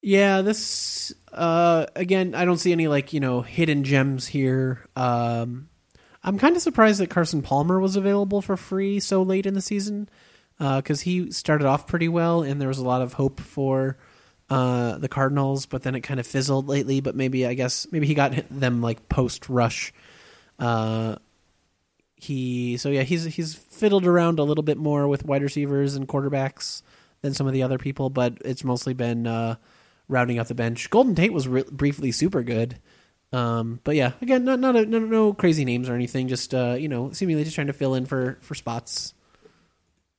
Yeah, 0.03 0.43
this 0.43 1.12
uh 1.32 1.86
again, 1.97 2.35
I 2.35 2.45
don't 2.45 2.59
see 2.59 2.73
any 2.73 2.86
like, 2.89 3.12
you 3.12 3.20
know, 3.20 3.43
hidden 3.43 3.85
gems 3.85 4.28
here. 4.28 4.86
Um 4.95 5.69
I'm 6.23 6.39
kind 6.39 6.55
of 6.57 6.62
surprised 6.62 7.01
that 7.01 7.11
Carson 7.11 7.43
Palmer 7.43 7.81
was 7.81 7.97
available 7.97 8.40
for 8.43 8.57
free 8.57 9.01
so 9.01 9.23
late 9.23 9.47
in 9.47 9.55
the 9.55 9.61
season 9.61 10.09
uh 10.61 10.81
cuz 10.82 11.01
he 11.03 11.31
started 11.32 11.66
off 11.66 11.86
pretty 11.86 12.09
well 12.09 12.43
and 12.43 12.61
there 12.61 12.69
was 12.69 12.78
a 12.78 12.85
lot 12.85 13.03
of 13.03 13.15
hope 13.15 13.40
for 13.40 13.97
uh 14.51 14.97
the 14.99 15.09
Cardinals, 15.09 15.66
but 15.66 15.82
then 15.82 15.95
it 15.97 16.03
kind 16.03 16.20
of 16.20 16.27
fizzled 16.27 16.69
lately, 16.69 17.01
but 17.01 17.16
maybe 17.16 17.45
I 17.45 17.55
guess 17.55 17.86
maybe 17.90 18.07
he 18.07 18.15
got 18.15 18.32
them 18.51 18.81
like 18.81 19.09
post 19.09 19.49
rush. 19.49 19.93
Uh 20.61 21.16
he 22.20 22.77
so 22.77 22.89
yeah, 22.90 23.03
he's 23.03 23.24
he's 23.24 23.55
fiddled 23.55 24.07
around 24.07 24.39
a 24.39 24.45
little 24.45 24.65
bit 24.65 24.78
more 24.78 25.07
with 25.09 25.24
wide 25.24 25.43
receivers 25.43 25.95
and 25.95 26.09
quarterbacks 26.09 26.82
than 27.23 27.35
some 27.35 27.47
of 27.47 27.53
the 27.53 27.62
other 27.62 27.78
people, 27.78 28.11
but 28.11 28.39
it's 28.45 28.65
mostly 28.65 28.95
been 28.95 29.27
uh 29.27 29.57
rounding 30.09 30.39
out 30.39 30.49
the 30.49 30.55
bench. 30.55 30.90
Golden 30.90 31.15
Tate 31.15 31.32
was 31.32 31.47
re- 31.47 31.65
briefly 31.70 32.12
super 32.12 32.43
good. 32.43 32.78
Um, 33.32 33.81
but 33.85 33.95
yeah, 33.95 34.12
again, 34.23 34.45
not 34.45 34.59
not 34.59 34.74
a, 34.74 34.86
no, 34.86 34.99
no 34.99 35.32
crazy 35.35 35.65
names 35.65 35.89
or 35.89 35.95
anything. 35.95 36.28
Just 36.28 36.55
uh, 36.55 36.77
you 36.78 36.89
know, 36.89 37.12
seemingly 37.12 37.45
just 37.45 37.55
trying 37.55 37.66
to 37.66 37.73
fill 37.73 37.95
in 37.95 38.07
for 38.07 38.39
for 38.40 38.55
spots. 38.55 39.15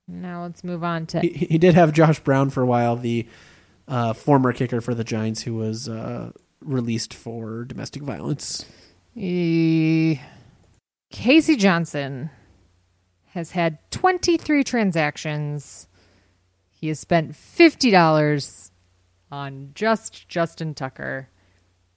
Now 0.07 0.43
let's 0.43 0.63
move 0.63 0.83
on 0.83 1.05
to 1.07 1.19
He, 1.19 1.29
he 1.29 1.57
did 1.57 1.75
have 1.75 1.93
Josh 1.93 2.19
Brown 2.19 2.49
for 2.49 2.61
a 2.61 2.65
while, 2.65 2.95
the 2.95 3.27
uh, 3.87 4.13
former 4.13 4.53
kicker 4.53 4.81
for 4.81 4.93
the 4.93 5.03
Giants, 5.03 5.43
who 5.43 5.55
was 5.55 5.89
uh, 5.89 6.31
released 6.61 7.13
for 7.13 7.65
domestic 7.65 8.03
violence. 8.03 8.65
Eh, 9.17 10.15
Casey 11.09 11.55
Johnson 11.55 12.29
has 13.33 13.51
had 13.51 13.79
23 13.91 14.63
transactions. 14.63 15.87
He 16.69 16.87
has 16.87 16.99
spent 16.99 17.33
$50 17.33 18.71
on 19.31 19.71
just 19.75 20.29
Justin 20.29 20.73
Tucker. 20.73 21.29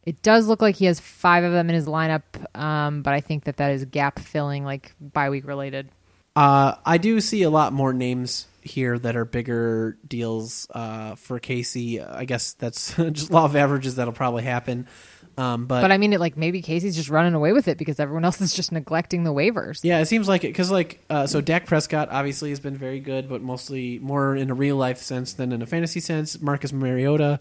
It 0.04 0.22
does 0.22 0.48
look 0.48 0.60
like 0.60 0.76
he 0.76 0.86
has 0.86 0.98
five 0.98 1.44
of 1.44 1.52
them 1.52 1.68
in 1.68 1.76
his 1.76 1.86
lineup, 1.86 2.22
um, 2.58 3.02
but 3.02 3.14
I 3.14 3.20
think 3.20 3.44
that 3.44 3.58
that 3.58 3.70
is 3.70 3.84
gap 3.84 4.18
filling, 4.18 4.64
like 4.64 4.94
bye 5.00 5.30
week 5.30 5.46
related. 5.46 5.88
Uh, 6.34 6.74
I 6.84 6.98
do 6.98 7.20
see 7.20 7.42
a 7.42 7.50
lot 7.50 7.72
more 7.72 7.92
names 7.92 8.46
here 8.62 8.98
that 8.98 9.16
are 9.16 9.24
bigger 9.24 9.98
deals 10.06 10.66
uh, 10.70 11.14
for 11.14 11.38
Casey. 11.38 12.00
I 12.00 12.24
guess 12.24 12.54
that's 12.54 12.94
just 13.12 13.30
law 13.30 13.44
of 13.44 13.54
averages 13.54 13.96
that'll 13.96 14.12
probably 14.12 14.42
happen. 14.42 14.88
Um, 15.38 15.66
but, 15.66 15.80
But 15.80 15.92
I 15.92 15.98
mean, 15.98 16.12
it 16.12 16.20
like 16.20 16.36
maybe 16.36 16.60
Casey's 16.60 16.94
just 16.94 17.08
running 17.08 17.34
away 17.34 17.52
with 17.52 17.68
it 17.68 17.78
because 17.78 17.98
everyone 17.98 18.24
else 18.26 18.40
is 18.40 18.54
just 18.54 18.72
neglecting 18.72 19.24
the 19.24 19.32
waivers. 19.32 19.80
Yeah, 19.82 20.00
it 20.00 20.06
seems 20.06 20.28
like 20.28 20.44
it 20.44 20.48
because 20.48 20.70
like 20.70 21.00
uh, 21.08 21.26
so 21.26 21.40
Dak 21.40 21.66
Prescott 21.66 22.08
obviously 22.10 22.50
has 22.50 22.60
been 22.60 22.76
very 22.76 23.00
good, 23.00 23.28
but 23.28 23.42
mostly 23.42 23.98
more 23.98 24.36
in 24.36 24.50
a 24.50 24.54
real 24.54 24.76
life 24.76 24.98
sense 24.98 25.32
than 25.32 25.52
in 25.52 25.62
a 25.62 25.66
fantasy 25.66 26.00
sense. 26.00 26.40
Marcus 26.40 26.72
Mariota 26.72 27.40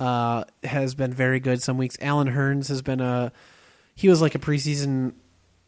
uh, 0.00 0.44
has 0.64 0.94
been 0.94 1.12
very 1.12 1.40
good 1.40 1.62
some 1.62 1.78
weeks. 1.78 1.96
Allen 2.00 2.28
Hurns 2.28 2.68
has 2.68 2.82
been 2.82 3.00
a 3.00 3.32
he 3.94 4.08
was 4.08 4.20
like 4.20 4.34
a 4.34 4.38
preseason 4.38 5.12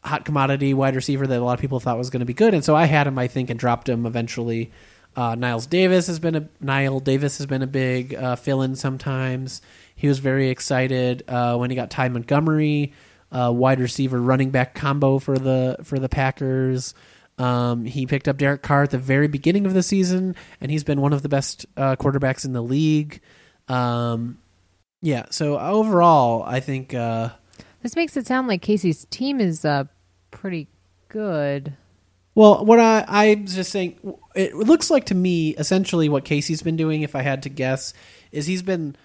hot 0.03 0.25
commodity 0.25 0.73
wide 0.73 0.95
receiver 0.95 1.25
that 1.25 1.39
a 1.39 1.43
lot 1.43 1.53
of 1.53 1.61
people 1.61 1.79
thought 1.79 1.97
was 1.97 2.09
going 2.09 2.19
to 2.19 2.25
be 2.25 2.33
good, 2.33 2.53
and 2.53 2.65
so 2.65 2.75
I 2.75 2.85
had 2.85 3.07
him 3.07 3.17
I 3.17 3.27
think 3.27 3.49
and 3.49 3.59
dropped 3.59 3.87
him 3.87 4.05
eventually. 4.05 4.71
Uh, 5.15 5.35
Niles 5.35 5.67
Davis 5.67 6.07
has 6.07 6.19
been 6.19 6.35
a 6.35 6.41
Knile 6.63 7.01
Davis 7.03 7.37
has 7.37 7.45
been 7.45 7.61
a 7.61 7.67
big 7.67 8.15
uh, 8.15 8.35
fill 8.35 8.63
in 8.63 8.75
sometimes. 8.75 9.61
He 10.03 10.09
was 10.09 10.19
very 10.19 10.49
excited 10.49 11.23
uh, 11.29 11.55
when 11.55 11.69
he 11.69 11.77
got 11.77 11.89
Ty 11.89 12.09
Montgomery, 12.09 12.91
uh, 13.31 13.53
wide 13.55 13.79
receiver 13.79 14.19
running 14.19 14.49
back 14.49 14.75
combo 14.75 15.17
for 15.17 15.39
the 15.39 15.77
for 15.85 15.97
the 15.97 16.09
Packers. 16.09 16.93
Um, 17.37 17.85
he 17.85 18.05
picked 18.05 18.27
up 18.27 18.35
Derek 18.35 18.61
Carr 18.63 18.83
at 18.83 18.89
the 18.91 18.97
very 18.97 19.29
beginning 19.29 19.65
of 19.65 19.73
the 19.73 19.81
season, 19.81 20.35
and 20.59 20.69
he's 20.69 20.83
been 20.83 20.99
one 20.99 21.13
of 21.13 21.21
the 21.21 21.29
best 21.29 21.65
uh, 21.77 21.95
quarterbacks 21.95 22.43
in 22.43 22.51
the 22.51 22.61
league 22.61 23.21
Um, 23.69 24.39
yeah. 25.01 25.27
So 25.29 25.57
overall, 25.57 26.43
I 26.43 26.59
think. 26.59 26.93
Uh, 26.93 27.29
This 27.81 27.95
makes 27.95 28.17
it 28.17 28.27
sound 28.27 28.49
like 28.49 28.61
Casey's 28.61 29.05
team 29.05 29.39
is 29.39 29.63
uh, 29.63 29.85
pretty 30.31 30.67
good. 31.07 31.77
Well, 32.35 32.65
what 32.65 32.81
I 32.81 33.05
I 33.07 33.35
was 33.41 33.55
just 33.55 33.71
saying, 33.71 33.99
it 34.35 34.53
looks 34.53 34.89
like 34.89 35.05
to 35.05 35.15
me 35.15 35.51
essentially 35.55 36.09
what 36.09 36.25
Casey's 36.25 36.61
been 36.61 36.75
doing. 36.75 37.03
If 37.03 37.15
I 37.15 37.21
had 37.21 37.43
to 37.43 37.49
guess, 37.49 37.93
is 38.33 38.47
he's 38.47 38.63
been 38.63 38.97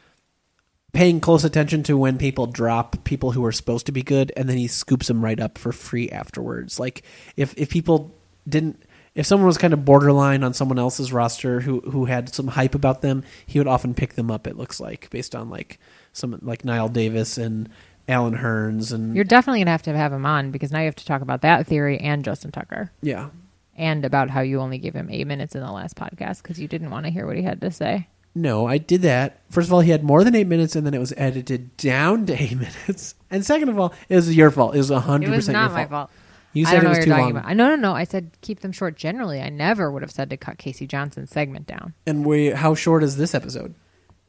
paying 0.92 1.20
close 1.20 1.44
attention 1.44 1.82
to 1.84 1.96
when 1.96 2.18
people 2.18 2.46
drop 2.46 3.04
people 3.04 3.32
who 3.32 3.44
are 3.44 3.52
supposed 3.52 3.86
to 3.86 3.92
be 3.92 4.02
good, 4.02 4.32
and 4.36 4.48
then 4.48 4.56
he 4.56 4.66
scoops 4.66 5.08
them 5.08 5.24
right 5.24 5.38
up 5.38 5.58
for 5.58 5.72
free 5.72 6.08
afterwards. 6.10 6.78
Like 6.78 7.02
if 7.36 7.54
if 7.56 7.70
people 7.70 8.14
didn't. 8.48 8.82
If 9.14 9.26
someone 9.26 9.48
was 9.48 9.58
kind 9.58 9.72
of 9.72 9.84
borderline 9.84 10.44
on 10.44 10.54
someone 10.54 10.78
else's 10.78 11.12
roster 11.12 11.60
who 11.60 11.80
who 11.80 12.04
had 12.04 12.32
some 12.32 12.46
hype 12.46 12.76
about 12.76 13.02
them, 13.02 13.24
he 13.46 13.58
would 13.58 13.66
often 13.66 13.92
pick 13.92 14.14
them 14.14 14.30
up. 14.30 14.46
It 14.46 14.56
looks 14.56 14.78
like 14.78 15.10
based 15.10 15.34
on 15.34 15.50
like 15.50 15.80
some 16.12 16.38
like 16.40 16.62
Knile 16.62 16.92
Davis 16.92 17.36
and 17.36 17.68
Allen 18.06 18.36
Hurns 18.36 18.92
and 18.92 19.16
You're 19.16 19.24
definitely 19.24 19.58
gonna 19.58 19.72
have 19.72 19.82
to 19.82 19.96
have 19.96 20.12
him 20.12 20.24
on 20.24 20.52
because 20.52 20.70
now 20.70 20.78
you 20.78 20.84
have 20.84 20.94
to 20.96 21.04
talk 21.04 21.20
about 21.20 21.42
that 21.42 21.66
theory 21.66 21.98
and 21.98 22.24
Justin 22.24 22.52
Tucker, 22.52 22.92
yeah 23.02 23.30
and 23.78 24.04
about 24.04 24.28
how 24.28 24.40
you 24.40 24.60
only 24.60 24.76
gave 24.76 24.94
him 24.94 25.08
eight 25.08 25.26
minutes 25.26 25.54
in 25.54 25.62
the 25.62 25.70
last 25.70 25.96
podcast 25.96 26.42
because 26.42 26.58
you 26.58 26.68
didn't 26.68 26.90
want 26.90 27.06
to 27.06 27.12
hear 27.12 27.26
what 27.26 27.36
he 27.36 27.42
had 27.42 27.60
to 27.60 27.70
say. 27.70 28.08
No, 28.40 28.66
I 28.66 28.78
did 28.78 29.02
that. 29.02 29.40
First 29.50 29.68
of 29.68 29.72
all, 29.72 29.80
he 29.80 29.90
had 29.90 30.04
more 30.04 30.22
than 30.24 30.34
eight 30.34 30.46
minutes, 30.46 30.76
and 30.76 30.86
then 30.86 30.94
it 30.94 30.98
was 30.98 31.12
edited 31.16 31.76
down 31.76 32.26
to 32.26 32.40
eight 32.40 32.52
minutes. 32.58 33.14
And 33.30 33.44
second 33.44 33.68
of 33.68 33.78
all, 33.78 33.92
it 34.08 34.14
was 34.16 34.34
your 34.34 34.50
fault. 34.50 34.74
It 34.74 34.78
was 34.78 34.90
It 34.90 34.98
hundred 35.00 35.30
was 35.30 35.38
percent 35.46 35.54
not 35.54 35.70
your 35.70 35.74
my 35.74 35.86
fault. 35.86 36.10
fault. 36.10 36.10
You 36.52 36.66
I 36.66 36.70
said 36.70 36.76
don't 36.76 36.80
it 36.80 36.84
know 36.84 36.88
was 36.90 36.98
what 36.98 37.04
too 37.04 37.08
you're 37.10 37.16
talking 37.18 37.34
long, 37.34 37.42
about. 37.44 37.56
No, 37.56 37.68
no, 37.70 37.76
no. 37.76 37.92
I 37.94 38.04
said 38.04 38.30
keep 38.40 38.60
them 38.60 38.72
short 38.72 38.96
generally. 38.96 39.40
I 39.40 39.48
never 39.50 39.90
would 39.90 40.02
have 40.02 40.10
said 40.10 40.30
to 40.30 40.36
cut 40.36 40.58
Casey 40.58 40.86
Johnson's 40.86 41.30
segment 41.30 41.66
down. 41.66 41.94
and 42.06 42.24
we. 42.24 42.50
How 42.50 42.74
short 42.74 43.02
is 43.02 43.16
this 43.16 43.34
episode? 43.34 43.74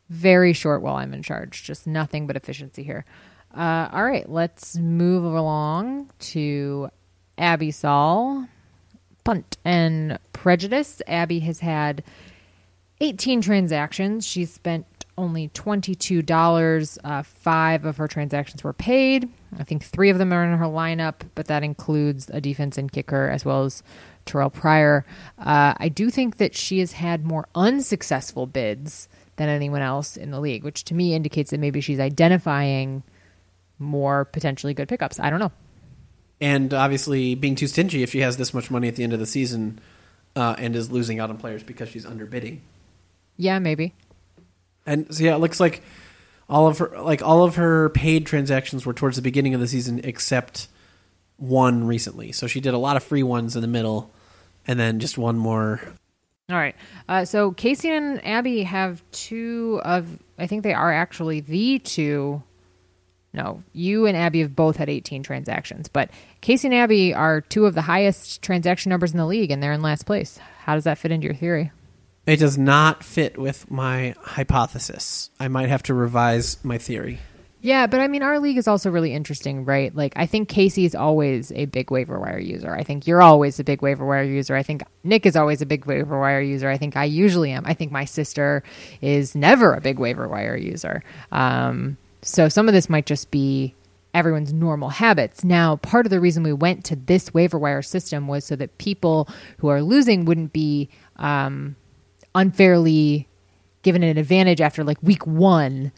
Very 0.10 0.54
short 0.54 0.82
while 0.82 0.96
I'm 0.96 1.14
in 1.14 1.22
charge. 1.24 1.64
Just 1.64 1.86
nothing 1.88 2.26
but 2.28 2.36
efficiency 2.36 2.84
here. 2.84 3.06
Uh, 3.56 3.90
all 3.92 4.04
right, 4.04 4.28
let's 4.30 4.76
move 4.78 5.24
along 5.24 6.10
to 6.20 6.90
Abby 7.38 7.72
Saul. 7.72 8.46
Punt 9.24 9.58
and 9.64 10.18
prejudice. 10.34 11.02
Abby 11.08 11.40
has 11.42 11.60
had 11.60 12.04
18 13.02 13.42
transactions. 13.42 14.26
She 14.26 14.46
spent 14.46 14.86
only 15.18 15.50
$22. 15.50 16.98
Uh, 17.04 17.24
five 17.24 17.86
of 17.86 17.98
her 17.98 18.08
transactions 18.08 18.64
were 18.64 18.74
paid. 18.74 19.30
I 19.58 19.64
think 19.64 19.84
three 19.84 20.10
of 20.10 20.18
them 20.18 20.34
are 20.34 20.44
in 20.44 20.58
her 20.58 20.66
lineup, 20.66 21.22
but 21.36 21.48
that 21.48 21.64
includes 21.64 22.30
a 22.30 22.40
defense 22.40 22.78
and 22.78 22.92
kicker 22.92 23.30
as 23.30 23.44
well 23.44 23.66
as 23.66 23.84
Terrelle 24.26 24.54
Pryor. 24.54 25.06
Uh, 25.38 25.74
I 25.78 25.90
do 25.90 26.10
think 26.10 26.38
that 26.38 26.56
she 26.56 26.80
has 26.80 26.94
had 26.94 27.26
more 27.26 27.48
unsuccessful 27.56 28.48
bids 28.48 29.10
than 29.36 29.50
anyone 29.50 29.82
else 29.82 30.18
in 30.18 30.32
the 30.32 30.40
league, 30.40 30.64
which 30.64 30.84
to 30.86 30.94
me 30.94 31.14
indicates 31.14 31.52
that 31.52 31.60
maybe 31.60 31.82
she's 31.82 32.00
identifying 32.00 33.04
more 33.78 34.26
potentially 34.26 34.74
good 34.74 34.88
pickups. 34.88 35.20
I 35.20 35.30
don't 35.30 35.40
know. 35.40 35.52
And 36.42 36.74
obviously, 36.74 37.36
being 37.36 37.56
too 37.56 37.68
stingy 37.68 38.04
if 38.04 38.12
she 38.12 38.20
has 38.20 38.38
this 38.38 38.54
much 38.54 38.72
money 38.72 38.88
at 38.88 38.96
the 38.96 39.04
end 39.04 39.12
of 39.14 39.20
the 39.20 39.26
season, 39.26 39.80
uh, 40.36 40.56
and 40.58 40.76
is 40.76 40.92
losing 40.92 41.20
out 41.20 41.30
on 41.30 41.38
players 41.38 41.64
because 41.64 41.90
she's 41.90 42.06
underbidding. 42.06 42.60
Yeah, 43.40 43.58
maybe. 43.58 43.94
And 44.86 45.14
so 45.16 45.24
yeah, 45.24 45.34
it 45.34 45.40
looks 45.40 45.60
like 45.60 45.82
all 46.50 46.68
of 46.68 46.78
her 46.80 46.92
like 47.00 47.22
all 47.22 47.44
of 47.44 47.56
her 47.56 47.90
paid 47.90 48.26
transactions 48.26 48.86
were 48.86 48.94
towards 48.94 49.16
the 49.16 49.22
beginning 49.22 49.54
of 49.54 49.62
the 49.62 49.68
season, 49.68 50.02
except 50.04 50.68
one 51.38 51.88
recently. 51.88 52.34
So 52.34 52.48
she 52.48 52.60
did 52.60 52.74
a 52.74 52.78
lot 52.78 52.98
of 52.98 53.04
free 53.04 53.24
ones 53.24 53.56
in 53.56 53.62
the 53.62 53.68
middle, 53.68 54.12
and 54.68 54.78
then 54.78 55.00
just 55.00 55.18
one 55.18 55.38
more 55.38 55.80
All 56.50 56.58
right. 56.58 56.76
Uh, 57.08 57.24
so 57.26 57.52
Casey 57.52 57.90
and 57.92 58.24
Abby 58.26 58.64
have 58.64 59.02
two 59.12 59.80
of, 59.86 60.20
I 60.38 60.48
think 60.48 60.64
they 60.64 60.74
are 60.74 60.92
actually 60.92 61.40
the 61.40 61.80
two. 61.80 62.44
No, 63.32 63.64
you 63.74 64.08
and 64.08 64.18
Abby 64.18 64.42
have 64.42 64.56
both 64.56 64.76
had 64.76 64.90
18 64.90 65.22
transactions, 65.22 65.88
but 65.88 66.10
Casey 66.42 66.68
and 66.68 66.74
Abby 66.74 67.14
are 67.14 67.42
two 67.42 67.68
of 67.68 67.76
the 67.76 67.84
highest 67.84 68.42
transaction 68.42 68.90
numbers 68.90 69.12
in 69.12 69.18
the 69.18 69.28
league, 69.28 69.52
and 69.52 69.62
they're 69.62 69.72
in 69.72 69.84
last 69.84 70.08
place. 70.08 70.40
How 70.64 70.74
does 70.74 70.86
that 70.86 70.98
fit 70.98 71.12
into 71.12 71.26
your 71.26 71.36
theory? 71.36 71.72
It 72.30 72.38
does 72.38 72.60
not 72.60 73.04
fit 73.04 73.40
with 73.40 73.72
my 73.72 74.14
hypothesis. 74.22 75.32
I 75.40 75.48
might 75.48 75.70
have 75.70 75.82
to 75.84 75.96
revise 75.96 76.64
my 76.64 76.78
theory. 76.78 77.22
Yeah, 77.60 77.88
but 77.88 78.02
I 78.02 78.08
mean, 78.08 78.22
our 78.22 78.40
league 78.40 78.58
is 78.58 78.68
also 78.68 78.92
really 78.92 79.16
interesting, 79.16 79.66
right? 79.66 79.94
Like, 79.96 80.14
I 80.16 80.28
think 80.28 80.48
Casey 80.48 80.86
is 80.86 80.94
always 80.94 81.52
a 81.54 81.66
big 81.66 81.90
waiver 81.90 82.20
wire 82.20 82.38
user. 82.38 82.72
I 82.72 82.84
think 82.84 83.08
you're 83.08 83.24
always 83.24 83.60
a 83.60 83.64
big 83.64 83.82
waiver 83.82 84.06
wire 84.06 84.24
user. 84.24 84.56
I 84.56 84.62
think 84.62 84.84
Nick 85.04 85.26
is 85.26 85.36
always 85.36 85.64
a 85.64 85.66
big 85.66 85.88
waiver 85.88 86.20
wire 86.20 86.40
user. 86.40 86.70
I 86.70 86.78
think 86.78 86.96
I 86.96 87.06
usually 87.06 87.50
am. 87.50 87.66
I 87.66 87.74
think 87.74 87.92
my 87.92 88.06
sister 88.06 88.62
is 89.02 89.34
never 89.34 89.74
a 89.74 89.82
big 89.82 89.98
waiver 89.98 90.28
wire 90.28 90.56
user. 90.56 91.04
Um, 91.32 91.98
so 92.22 92.48
some 92.48 92.68
of 92.68 92.76
this 92.76 92.90
might 92.90 93.08
just 93.08 93.32
be 93.32 93.74
everyone's 94.14 94.54
normal 94.54 94.90
habits. 94.90 95.44
Now, 95.44 95.78
part 95.78 96.06
of 96.06 96.12
the 96.12 96.20
reason 96.20 96.44
we 96.44 96.54
went 96.54 96.86
to 96.86 96.96
this 96.96 97.34
waiver 97.34 97.58
wire 97.58 97.82
system 97.82 98.28
was 98.28 98.46
so 98.46 98.56
that 98.56 98.78
people 98.78 99.28
who 99.58 99.70
are 99.70 99.82
losing 99.82 100.26
wouldn't 100.26 100.54
be 100.54 100.90
um, 101.16 101.76
unfairly 102.36 103.28
given 103.82 104.04
an 104.04 104.18
advantage 104.18 104.62
after 104.62 104.84
like 104.84 105.02
week 105.02 105.26
one 105.26 105.92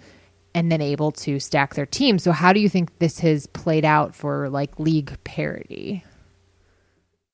and 0.54 0.72
then 0.72 0.82
able 0.82 1.12
to 1.12 1.40
stack 1.40 1.76
their 1.76 1.86
team. 1.86 2.20
So 2.20 2.32
how 2.32 2.54
do 2.54 2.60
you 2.60 2.70
think 2.70 3.00
this 3.00 3.20
has 3.20 3.48
played 3.48 3.86
out 3.86 4.16
for 4.16 4.50
like 4.50 4.80
league 4.80 5.18
parity? 5.24 6.04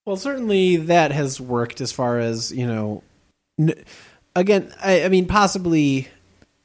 Well, 0.06 0.16
certainly 0.16 0.78
that 0.78 1.12
has 1.12 1.42
worked 1.42 1.82
as 1.82 1.92
far 1.92 2.20
as 2.20 2.52
you 2.52 2.66
know. 2.66 3.04
N- 3.60 3.84
again, 4.36 4.74
I, 4.82 5.04
I 5.04 5.10
mean, 5.10 5.26
possibly 5.26 6.08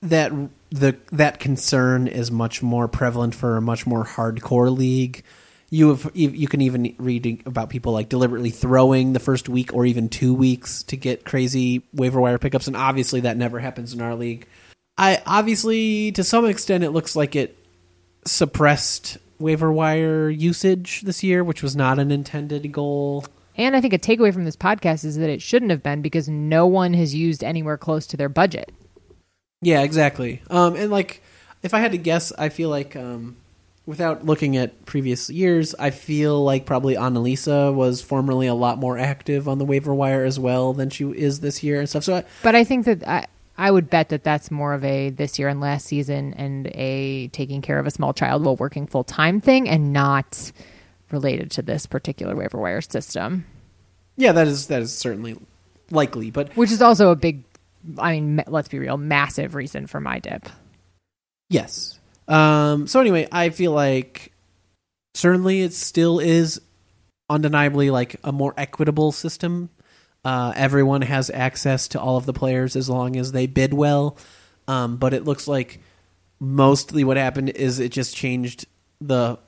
that 0.01 0.33
the 0.71 0.97
that 1.11 1.41
concern 1.41 2.07
is 2.07 2.31
much 2.31 2.63
more 2.63 2.87
prevalent 2.87 3.35
for 3.35 3.57
a 3.57 3.63
much 3.63 3.87
more 3.87 4.05
hardcore 4.05 4.77
league. 4.77 5.25
You 5.73 5.89
have 5.89 6.11
you 6.15 6.49
can 6.49 6.61
even 6.61 6.95
read 6.99 7.43
about 7.47 7.71
people 7.71 7.95
like 7.95 8.11
deliberately 8.11 8.51
throwing 8.51 9.15
the 9.15 9.19
first 9.19 9.49
week 9.49 9.73
or 9.73 9.87
even 9.87 10.11
two 10.11 10.35
weeks 10.35 10.83
to 10.85 10.99
get 10.99 11.25
crazy 11.25 11.83
waiver 11.95 12.21
wire 12.21 12.37
pickups, 12.37 12.67
and 12.67 12.77
obviously 12.77 13.21
that 13.21 13.39
never 13.39 13.59
happens 13.59 13.95
in 13.95 14.03
our 14.03 14.15
league. 14.15 14.47
I 14.99 15.23
obviously 15.25 16.13
to 16.13 16.25
some 16.25 16.45
extent 16.45 16.85
it 16.85 16.91
looks 16.91 17.17
like 17.17 17.35
it 17.35 17.57
suppressed 18.27 19.17
waiver 19.39 19.73
wire 19.73 20.29
usage 20.29 21.01
this 21.01 21.23
year, 21.23 21.43
which 21.43 21.63
was 21.63 21.75
not 21.75 21.99
an 21.99 22.11
intended 22.13 22.71
goal. 22.71 23.25
And 23.57 23.75
I 23.75 23.81
think 23.81 23.95
a 23.95 23.99
takeaway 23.99 24.33
from 24.33 24.45
this 24.45 24.57
podcast 24.57 25.05
is 25.05 25.17
that 25.17 25.31
it 25.31 25.43
shouldn't 25.43 25.71
have 25.71 25.83
been 25.83 26.03
because 26.03 26.29
no 26.29 26.67
one 26.67 26.95
has 26.95 27.15
used 27.15 27.43
anywhere 27.43 27.77
close 27.79 28.07
to 28.09 28.17
their 28.17 28.29
budget. 28.29 28.73
Yeah, 29.61 29.83
exactly. 29.83 30.43
Um, 30.51 30.77
and 30.77 30.91
like, 30.91 31.23
if 31.63 31.75
I 31.75 31.81
had 31.81 31.93
to 31.93 31.99
guess, 31.99 32.33
I 32.39 32.49
feel 32.49 32.69
like, 32.69 32.97
um, 32.97 33.37
without 33.87 34.25
looking 34.25 34.57
at 34.57 34.85
previous 34.87 35.29
years, 35.31 35.75
I 35.79 35.91
feel 35.91 36.43
like 36.43 36.67
probably 36.67 36.95
Annalisa 36.95 37.75
was 37.75 38.03
formerly 38.03 38.47
a 38.47 38.55
lot 38.55 38.79
more 38.79 38.99
active 38.99 39.49
on 39.49 39.59
the 39.59 39.65
waiver 39.65 39.95
wire 39.95 40.25
as 40.25 40.39
well 40.39 40.73
than 40.73 40.91
she 40.91 41.05
is 41.05 41.41
this 41.41 41.63
year 41.63 41.81
and 41.81 41.89
stuff. 41.89 42.05
So, 42.05 42.17
I, 42.17 42.25
But 42.43 42.55
I 42.55 42.65
think 42.65 42.87
that 42.87 43.07
I, 43.07 43.27
I 43.59 43.71
would 43.71 43.91
bet 43.91 44.09
that 44.11 44.25
that's 44.25 44.51
more 44.51 44.75
of 44.75 44.85
a 44.85 45.11
this 45.11 45.39
year 45.39 45.49
and 45.49 45.61
last 45.61 45.87
season 45.87 46.35
and 46.35 46.69
a 46.75 47.29
taking 47.29 47.63
care 47.63 47.79
of 47.79 47.87
a 47.87 47.91
small 47.91 48.13
child 48.13 48.45
while 48.45 48.57
working 48.57 48.87
full 48.87 49.05
time 49.05 49.41
thing 49.41 49.69
and 49.69 49.93
not 49.93 50.53
related 51.11 51.51
to 51.53 51.63
this 51.63 51.87
particular 51.87 52.35
waiver 52.35 52.59
wire 52.59 52.81
system, 52.81 53.45
yeah, 54.17 54.33
that 54.33 54.47
is 54.47 54.69
that 54.69 54.83
is 54.83 54.97
certainly 54.97 55.37
likely. 55.91 56.31
But 56.31 56.57
which 56.57 56.73
is 56.73 56.83
also 56.83 57.11
a 57.11 57.17
big, 57.17 57.45
I 57.99 58.13
mean, 58.13 58.43
let's 58.47 58.69
be 58.69 58.79
real, 58.79 58.97
massive 58.97 59.55
reason 59.55 59.87
for 59.87 60.01
my 60.01 60.19
dip. 60.19 60.49
yes. 61.49 61.99
Um, 62.29 62.87
so 62.87 63.01
anyway, 63.01 63.29
I 63.31 63.51
feel 63.51 63.73
like 63.73 64.33
certainly 65.15 65.63
it 65.63 65.73
still 65.73 66.19
is 66.19 66.61
undeniably 67.29 67.91
like 67.91 68.17
a 68.25 68.33
more 68.33 68.55
equitable 68.57 69.13
system. 69.13 69.71
Uh, 70.25 70.53
everyone 70.55 71.03
has 71.03 71.31
access 71.31 71.89
to 71.89 72.01
all 72.01 72.17
of 72.17 72.27
the 72.27 72.33
players 72.33 72.77
as 72.77 72.89
long 72.89 73.17
as 73.17 73.33
they 73.33 73.47
bid 73.47 73.75
well. 73.75 74.17
Um, 74.69 74.97
but 74.97 75.13
it 75.13 75.25
looks 75.25 75.49
like 75.49 75.81
mostly 76.39 77.05
what 77.05 77.17
happened 77.17 77.51
is 77.51 77.79
it 77.79 77.91
just 77.91 78.17
changed 78.17 78.67
the 79.01 79.39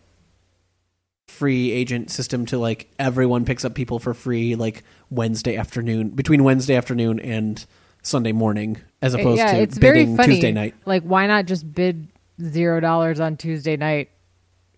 free 1.28 1.72
agent 1.72 2.10
system 2.10 2.46
to 2.46 2.59
like 2.59 2.88
everyone 2.98 3.44
picks 3.44 3.64
up 3.64 3.74
people 3.74 3.98
for 3.98 4.14
free 4.14 4.55
like 4.55 4.84
Wednesday 5.10 5.56
afternoon 5.56 6.10
between 6.10 6.44
Wednesday 6.44 6.76
afternoon 6.76 7.18
and 7.20 7.64
Sunday 8.02 8.32
morning 8.32 8.76
as 9.01 9.14
opposed 9.14 9.38
yeah, 9.38 9.64
to 9.64 9.80
bidding 9.80 10.16
funny. 10.16 10.34
Tuesday 10.34 10.52
night. 10.52 10.74
Like, 10.84 11.02
why 11.02 11.26
not 11.26 11.46
just 11.46 11.72
bid 11.72 12.09
zero 12.40 12.81
dollars 12.81 13.20
on 13.20 13.36
Tuesday 13.36 13.77
night? 13.77 14.11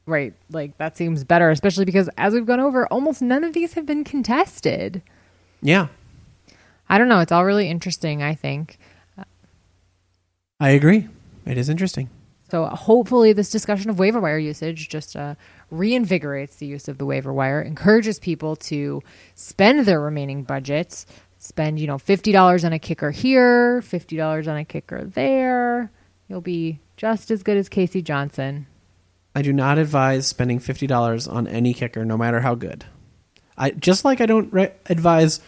Right, 0.07 0.35
like 0.51 0.78
that 0.78 0.97
seems 0.97 1.24
better, 1.24 1.51
especially 1.51 1.85
because 1.85 2.09
as 2.16 2.33
we've 2.33 2.47
gone 2.47 2.61
over, 2.61 2.87
almost 2.87 3.20
none 3.20 3.43
of 3.43 3.55
these 3.55 3.74
have 3.74 3.87
been 3.87 4.05
contested. 4.05 5.03
Yeah, 5.61 5.89
I 6.89 6.99
don't 6.99 7.09
know. 7.09 7.20
It's 7.20 7.33
all 7.33 7.45
really 7.45 7.69
interesting. 7.69 8.23
I 8.23 8.35
think. 8.35 8.78
I 10.61 10.70
agree. 10.70 11.09
It 11.45 11.59
is 11.59 11.69
interesting. 11.69 12.09
So 12.49 12.66
hopefully, 12.66 13.33
this 13.33 13.51
discussion 13.51 13.91
of 13.91 13.99
waiver 13.99 14.20
wire 14.20 14.39
usage 14.39 14.89
just 14.89 15.16
uh, 15.16 15.35
reinvigorates 15.73 16.59
the 16.59 16.66
use 16.66 16.87
of 16.87 16.99
the 16.99 17.05
waiver 17.05 17.33
wire, 17.33 17.61
encourages 17.61 18.20
people 18.20 18.55
to 18.57 19.03
spend 19.35 19.85
their 19.87 20.01
remaining 20.01 20.45
budgets, 20.45 21.05
spend 21.39 21.81
you 21.81 21.89
know 21.89 21.99
fifty 21.99 22.31
dollars 22.31 22.65
on 22.65 22.73
a 22.73 22.78
kicker 22.78 23.11
here, 23.11 23.83
fifty 23.83 24.16
dollars 24.16 24.47
on 24.47 24.57
a 24.57 24.65
kicker 24.65 25.05
there, 25.05 25.91
You'll 26.28 26.41
be 26.41 26.81
just 26.97 27.31
as 27.31 27.43
good 27.43 27.56
as 27.56 27.68
Casey 27.68 28.02
Johnson. 28.02 28.66
I 29.35 29.43
do 29.43 29.52
not 29.52 29.78
advise 29.78 30.27
spending 30.27 30.59
fifty 30.59 30.86
dollars 30.86 31.28
on 31.28 31.47
any 31.47 31.74
kicker, 31.74 32.05
no 32.05 32.16
matter 32.16 32.40
how 32.40 32.55
good. 32.55 32.86
I 33.59 33.70
just 33.70 34.05
like 34.05 34.20
I 34.20 34.27
don't 34.27 34.52
re- 34.52 34.73
advise 34.86 35.40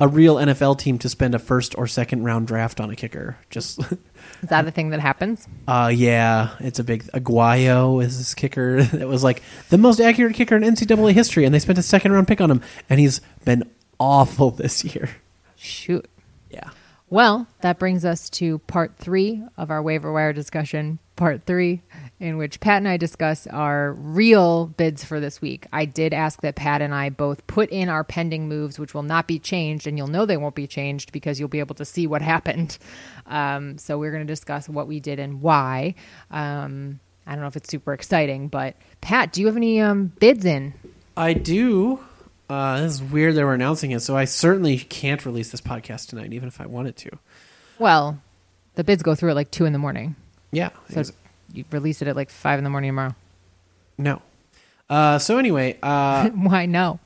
a 0.00 0.08
real 0.08 0.36
NFL 0.36 0.78
team 0.78 0.98
to 0.98 1.08
spend 1.10 1.34
a 1.34 1.38
first 1.38 1.76
or 1.76 1.86
second 1.86 2.24
round 2.24 2.46
draft 2.46 2.80
on 2.80 2.90
a 2.90 2.96
kicker. 2.96 3.36
Just, 3.50 3.78
Is 3.80 4.48
that 4.48 4.66
a 4.66 4.70
thing 4.70 4.90
that 4.90 5.00
happens? 5.00 5.46
uh, 5.68 5.92
yeah, 5.94 6.56
it's 6.60 6.78
a 6.78 6.84
big. 6.84 7.04
Aguayo 7.12 8.02
is 8.02 8.16
this 8.16 8.34
kicker 8.34 8.82
that 8.94 9.06
was 9.06 9.22
like 9.22 9.42
the 9.68 9.78
most 9.78 10.00
accurate 10.00 10.34
kicker 10.34 10.56
in 10.56 10.62
NCAA 10.62 11.12
history, 11.12 11.44
and 11.44 11.54
they 11.54 11.58
spent 11.58 11.78
a 11.78 11.82
second 11.82 12.12
round 12.12 12.26
pick 12.26 12.40
on 12.40 12.50
him, 12.50 12.62
and 12.88 12.98
he's 12.98 13.20
been 13.44 13.62
awful 13.98 14.50
this 14.50 14.84
year. 14.84 15.10
Shoot. 15.56 16.08
Well, 17.10 17.48
that 17.62 17.80
brings 17.80 18.04
us 18.04 18.30
to 18.30 18.60
part 18.60 18.96
three 18.96 19.42
of 19.56 19.72
our 19.72 19.82
waiver 19.82 20.12
wire 20.12 20.32
discussion. 20.32 21.00
Part 21.16 21.44
three, 21.44 21.82
in 22.20 22.38
which 22.38 22.60
Pat 22.60 22.78
and 22.78 22.88
I 22.88 22.96
discuss 22.96 23.48
our 23.48 23.92
real 23.94 24.66
bids 24.66 25.04
for 25.04 25.18
this 25.18 25.42
week. 25.42 25.66
I 25.72 25.86
did 25.86 26.14
ask 26.14 26.40
that 26.42 26.54
Pat 26.54 26.80
and 26.80 26.94
I 26.94 27.10
both 27.10 27.44
put 27.48 27.68
in 27.70 27.88
our 27.88 28.04
pending 28.04 28.48
moves, 28.48 28.78
which 28.78 28.94
will 28.94 29.02
not 29.02 29.26
be 29.26 29.40
changed, 29.40 29.88
and 29.88 29.98
you'll 29.98 30.06
know 30.06 30.24
they 30.24 30.36
won't 30.36 30.54
be 30.54 30.68
changed 30.68 31.10
because 31.10 31.40
you'll 31.40 31.48
be 31.48 31.58
able 31.58 31.74
to 31.74 31.84
see 31.84 32.06
what 32.06 32.22
happened. 32.34 32.78
Um, 33.26 33.76
so 33.76 33.98
we're 33.98 34.12
going 34.12 34.26
to 34.26 34.32
discuss 34.32 34.68
what 34.68 34.86
we 34.86 35.00
did 35.00 35.18
and 35.18 35.42
why. 35.42 35.96
Um, 36.30 37.00
I 37.26 37.32
don't 37.32 37.40
know 37.40 37.48
if 37.48 37.56
it's 37.56 37.68
super 37.68 37.92
exciting, 37.92 38.46
but 38.46 38.76
Pat, 39.00 39.32
do 39.32 39.40
you 39.40 39.48
have 39.48 39.56
any 39.56 39.80
um, 39.80 40.12
bids 40.20 40.44
in? 40.44 40.74
I 41.16 41.34
do. 41.34 42.00
Uh, 42.50 42.80
this 42.80 42.94
is 42.94 43.02
weird 43.02 43.34
that 43.36 43.44
we're 43.44 43.54
announcing 43.54 43.92
it, 43.92 44.00
so 44.00 44.16
I 44.16 44.24
certainly 44.24 44.76
can't 44.78 45.24
release 45.24 45.50
this 45.50 45.60
podcast 45.60 46.08
tonight, 46.08 46.32
even 46.32 46.48
if 46.48 46.60
I 46.60 46.66
wanted 46.66 46.96
to. 46.96 47.10
Well, 47.78 48.20
the 48.74 48.84
bids 48.84 49.02
go 49.02 49.14
through 49.14 49.30
at 49.30 49.36
like 49.36 49.50
two 49.50 49.64
in 49.66 49.72
the 49.72 49.78
morning. 49.78 50.16
Yeah. 50.50 50.70
So 50.90 51.04
you 51.52 51.64
release 51.70 52.02
it 52.02 52.08
at 52.08 52.16
like 52.16 52.28
five 52.30 52.58
in 52.58 52.64
the 52.64 52.70
morning 52.70 52.88
tomorrow. 52.90 53.14
no. 53.98 54.20
Uh, 54.88 55.20
so 55.20 55.38
anyway, 55.38 55.78
uh, 55.84 56.28
Why 56.34 56.66
no? 56.66 56.98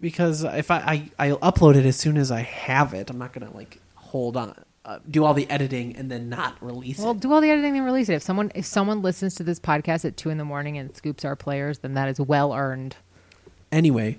because 0.00 0.42
if 0.42 0.70
I, 0.72 1.08
I 1.18 1.28
I'll 1.28 1.38
upload 1.38 1.76
it 1.76 1.86
as 1.86 1.96
soon 1.96 2.16
as 2.16 2.32
I 2.32 2.40
have 2.40 2.92
it, 2.92 3.08
I'm 3.08 3.18
not 3.18 3.32
gonna 3.32 3.54
like 3.54 3.78
hold 3.94 4.36
on, 4.36 4.54
uh, 4.84 4.98
do 5.08 5.24
all 5.24 5.32
the 5.32 5.48
editing 5.48 5.94
and 5.96 6.10
then 6.10 6.28
not 6.28 6.56
release 6.60 6.98
Well, 6.98 7.06
it. 7.06 7.10
Well, 7.12 7.14
do 7.20 7.32
all 7.32 7.40
the 7.40 7.50
editing 7.50 7.76
and 7.76 7.86
release 7.86 8.08
it. 8.08 8.14
If 8.14 8.22
someone 8.24 8.50
if 8.56 8.66
someone 8.66 9.00
listens 9.00 9.36
to 9.36 9.44
this 9.44 9.60
podcast 9.60 10.04
at 10.04 10.16
two 10.16 10.28
in 10.30 10.38
the 10.38 10.44
morning 10.44 10.76
and 10.76 10.94
scoops 10.96 11.24
our 11.24 11.36
players, 11.36 11.78
then 11.78 11.94
that 11.94 12.08
is 12.08 12.18
well 12.20 12.52
earned. 12.52 12.96
Anyway, 13.70 14.18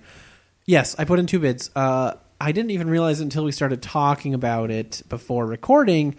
yes, 0.65 0.95
I 0.97 1.05
put 1.05 1.19
in 1.19 1.27
two 1.27 1.39
bids. 1.39 1.69
Uh, 1.75 2.13
I 2.39 2.51
didn't 2.51 2.71
even 2.71 2.89
realize 2.89 3.19
until 3.19 3.43
we 3.43 3.51
started 3.51 3.81
talking 3.81 4.33
about 4.33 4.71
it 4.71 5.01
before 5.07 5.45
recording. 5.45 6.15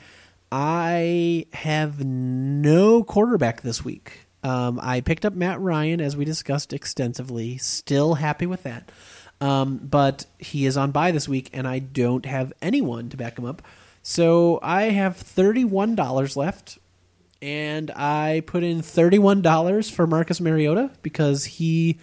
I 0.50 1.46
have 1.52 2.04
no 2.04 3.02
quarterback 3.04 3.62
this 3.62 3.84
week. 3.84 4.26
Um, 4.42 4.78
I 4.82 5.00
picked 5.00 5.24
up 5.24 5.34
Matt 5.34 5.60
Ryan 5.60 6.00
as 6.00 6.16
we 6.16 6.24
discussed 6.24 6.72
extensively. 6.72 7.58
Still 7.58 8.14
happy 8.14 8.46
with 8.46 8.62
that. 8.62 8.90
Um, 9.40 9.78
but 9.78 10.26
he 10.38 10.66
is 10.66 10.76
on 10.76 10.92
bye 10.92 11.10
this 11.10 11.28
week, 11.28 11.50
and 11.52 11.66
I 11.66 11.80
don't 11.80 12.24
have 12.24 12.52
anyone 12.62 13.08
to 13.10 13.16
back 13.16 13.38
him 13.38 13.44
up. 13.44 13.60
So 14.02 14.60
I 14.62 14.84
have 14.84 15.16
$31 15.16 16.36
left, 16.36 16.78
and 17.42 17.90
I 17.90 18.42
put 18.46 18.62
in 18.62 18.80
$31 18.80 19.90
for 19.90 20.06
Marcus 20.06 20.40
Mariota 20.40 20.92
because 21.02 21.44
he 21.44 21.98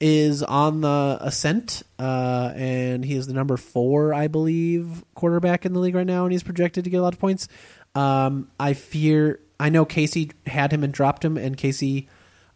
is 0.00 0.42
on 0.42 0.82
the 0.82 1.18
ascent, 1.20 1.82
uh, 1.98 2.52
and 2.54 3.04
he 3.04 3.14
is 3.14 3.26
the 3.26 3.32
number 3.32 3.56
four, 3.56 4.12
I 4.12 4.28
believe, 4.28 5.04
quarterback 5.14 5.64
in 5.64 5.72
the 5.72 5.80
league 5.80 5.94
right 5.94 6.06
now, 6.06 6.24
and 6.24 6.32
he's 6.32 6.42
projected 6.42 6.84
to 6.84 6.90
get 6.90 6.98
a 6.98 7.02
lot 7.02 7.14
of 7.14 7.20
points. 7.20 7.48
Um, 7.94 8.50
I 8.60 8.74
fear, 8.74 9.40
I 9.58 9.70
know 9.70 9.84
Casey 9.84 10.32
had 10.46 10.72
him 10.72 10.84
and 10.84 10.92
dropped 10.92 11.24
him, 11.24 11.36
and 11.38 11.56
Casey 11.56 12.08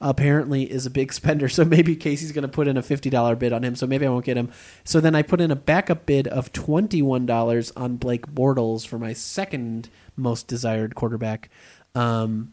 apparently 0.02 0.70
is 0.70 0.84
a 0.84 0.90
big 0.90 1.12
spender, 1.14 1.48
so 1.48 1.64
maybe 1.64 1.96
Casey's 1.96 2.32
going 2.32 2.42
to 2.42 2.48
put 2.48 2.68
in 2.68 2.76
a 2.76 2.82
fifty 2.82 3.08
dollar 3.08 3.36
bid 3.36 3.52
on 3.52 3.64
him, 3.64 3.74
so 3.74 3.86
maybe 3.86 4.06
I 4.06 4.10
won't 4.10 4.24
get 4.24 4.36
him. 4.36 4.50
So 4.84 5.00
then 5.00 5.14
I 5.14 5.22
put 5.22 5.40
in 5.40 5.50
a 5.50 5.56
backup 5.56 6.04
bid 6.04 6.28
of 6.28 6.52
twenty 6.52 7.00
one 7.00 7.24
dollars 7.24 7.72
on 7.74 7.96
Blake 7.96 8.26
Bortles 8.26 8.86
for 8.86 8.98
my 8.98 9.14
second 9.14 9.88
most 10.16 10.46
desired 10.46 10.94
quarterback. 10.94 11.48
Um, 11.94 12.52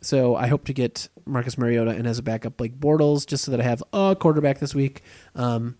so 0.00 0.36
I 0.36 0.46
hope 0.46 0.64
to 0.66 0.72
get 0.72 1.08
Marcus 1.28 1.56
Mariota 1.58 1.90
and 1.92 2.06
as 2.06 2.18
a 2.18 2.22
backup 2.22 2.56
Blake 2.56 2.78
Bortles, 2.78 3.26
just 3.26 3.44
so 3.44 3.50
that 3.50 3.60
I 3.60 3.64
have 3.64 3.82
a 3.92 4.16
quarterback 4.18 4.58
this 4.58 4.74
week. 4.74 5.02
Um, 5.34 5.76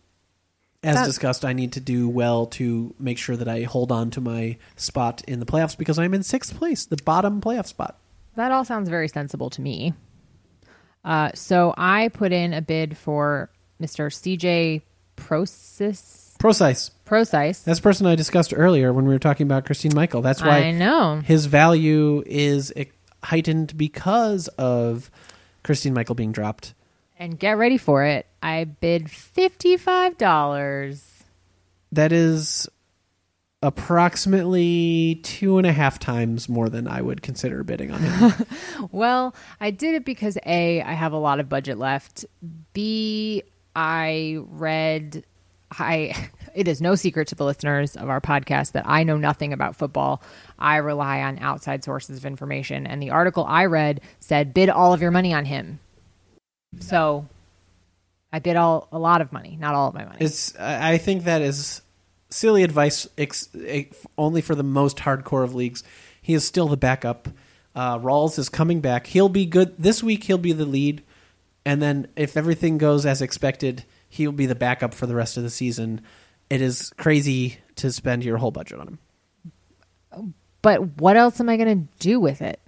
as 0.83 0.95
That- 0.97 1.07
discussed, 1.07 1.45
I 1.45 1.53
need 1.53 1.73
to 1.73 1.81
do 1.81 2.09
well 2.09 2.47
to 2.47 2.95
make 2.99 3.19
sure 3.19 3.37
that 3.37 3.49
I 3.49 3.63
hold 3.63 3.91
on 3.91 4.11
to 4.13 4.21
my 4.21 4.57
spot 4.77 5.23
in 5.27 5.41
the 5.41 5.47
playoffs 5.47 5.77
because 5.77 5.99
I'm 5.99 6.15
in 6.15 6.23
sixth 6.23 6.57
place, 6.57 6.85
the 6.87 6.97
bottom 7.05 7.41
playoff 7.41 7.67
spot. 7.67 7.99
That 8.37 8.53
all 8.53 8.65
sounds 8.65 8.89
very 8.89 9.09
sensible 9.09 9.51
to 9.51 9.61
me. 9.61 9.95
Uh, 11.05 11.31
so 11.35 11.75
I 11.77 12.09
put 12.09 12.33
in 12.33 12.53
a 12.53 12.63
bid 12.63 12.97
for 12.97 13.51
Mr. 13.83 14.13
CJ 14.13 14.83
Procis. 15.17 16.37
Prosise. 16.39 16.91
Prosise. 17.05 17.61
That's 17.63 17.81
the 17.81 17.83
person 17.83 18.07
I 18.07 18.15
discussed 18.15 18.53
earlier 18.57 18.93
when 18.93 19.05
we 19.07 19.13
were 19.13 19.19
talking 19.19 19.47
about 19.47 19.65
Christine 19.65 19.95
Michael. 19.95 20.23
That's 20.23 20.43
why 20.43 20.59
I 20.63 20.71
know. 20.71 21.21
his 21.25 21.47
value 21.47 22.23
is 22.27 22.73
heightened 23.25 23.77
because 23.77 24.47
of 24.59 25.11
Christine 25.69 25.93
Michael 25.93 26.15
being 26.15 26.33
dropped. 26.33 26.73
And 27.19 27.39
get 27.39 27.59
ready 27.59 27.77
for 27.77 28.03
it. 28.03 28.25
I 28.43 28.65
bid 28.65 29.11
fifty-five 29.11 30.17
dollars. 30.17 31.25
That 31.93 32.11
is 32.11 32.67
approximately 33.61 35.21
two 35.23 35.59
and 35.59 35.67
a 35.67 35.73
half 35.75 35.99
times 35.99 36.49
more 36.49 36.71
than 36.71 36.89
I 36.89 37.03
would 37.03 37.21
consider 37.21 37.63
bidding 37.65 37.91
on 37.91 38.01
him. 38.01 38.33
Well, 38.93 39.35
I 39.61 39.71
did 39.71 39.95
it 39.95 40.07
because 40.07 40.39
A, 40.47 40.81
I 40.81 40.93
have 40.95 41.13
a 41.13 41.19
lot 41.19 41.39
of 41.39 41.51
budget 41.51 41.77
left. 41.77 42.25
B, 42.73 43.43
I 43.77 44.39
read 44.47 45.23
I 45.71 46.31
it 46.55 46.69
is 46.69 46.81
no 46.81 46.95
secret 46.95 47.29
to 47.29 47.35
the 47.35 47.45
listeners 47.45 47.97
of 47.97 48.09
our 48.09 48.21
podcast 48.21 48.73
that 48.73 48.85
I 48.87 49.05
know 49.05 49.17
nothing 49.17 49.53
about 49.53 49.77
football. 49.77 50.23
I 50.59 50.77
rely 50.77 51.21
on 51.21 51.39
outside 51.39 51.85
sources 51.85 52.19
of 52.19 52.27
information 52.27 52.87
and 52.87 53.03
the 53.03 53.11
article 53.11 53.45
I 53.47 53.67
read 53.67 54.01
said 54.21 54.55
bid 54.55 54.69
all 54.69 54.93
of 54.93 55.03
your 55.03 55.11
money 55.11 55.33
on 55.35 55.45
him. 55.45 55.81
So 56.81 57.27
I 58.33 58.39
bid 58.39 58.57
all 58.57 58.89
a 58.93 58.99
lot 58.99 59.21
of 59.21 59.33
money, 59.33 59.57
not 59.61 59.75
all 59.75 59.89
of 59.89 59.95
my 59.95 60.05
money. 60.05 60.19
it's 60.21 60.57
I 60.59 60.99
think 60.99 61.25
that 61.25 61.43
is 61.43 61.83
silly 62.31 62.63
advice 62.63 63.07
ex, 63.17 63.49
eh, 63.65 63.85
only 64.17 64.41
for 64.41 64.55
the 64.55 64.63
most 64.63 64.99
hardcore 64.99 65.45
of 65.45 65.55
leagues. 65.55 65.83
He 66.21 66.35
is 66.35 66.45
still 66.45 66.69
the 66.69 66.77
backup. 66.77 67.29
Uh, 67.75 67.99
Rawls 67.99 68.39
is 68.39 68.49
coming 68.49 68.81
back. 68.81 69.07
He'll 69.07 69.29
be 69.29 69.47
good 69.47 69.75
this 69.79 70.03
week. 70.03 70.25
He'll 70.25 70.37
be 70.37 70.53
the 70.53 70.67
lead, 70.67 71.03
and 71.65 71.81
then 71.81 72.09
if 72.17 72.37
everything 72.37 72.77
goes 72.77 73.07
as 73.07 73.23
expected, 73.23 73.85
he'll 74.09 74.33
be 74.33 74.47
the 74.47 74.55
backup 74.55 74.95
for 74.95 75.07
the 75.07 75.15
rest 75.15 75.37
of 75.37 75.43
the 75.43 75.51
season. 75.51 76.01
It 76.51 76.61
is 76.63 76.91
crazy 76.97 77.59
to 77.77 77.93
spend 77.93 78.25
your 78.25 78.39
whole 78.39 78.51
budget 78.51 78.81
on 78.81 78.99
him. 80.13 80.35
but 80.63 80.99
what 81.01 81.17
else 81.17 81.41
am 81.41 81.49
I 81.49 81.57
going 81.57 81.87
to 81.87 81.89
do 81.99 82.19
with 82.21 82.41
it? 82.43 82.61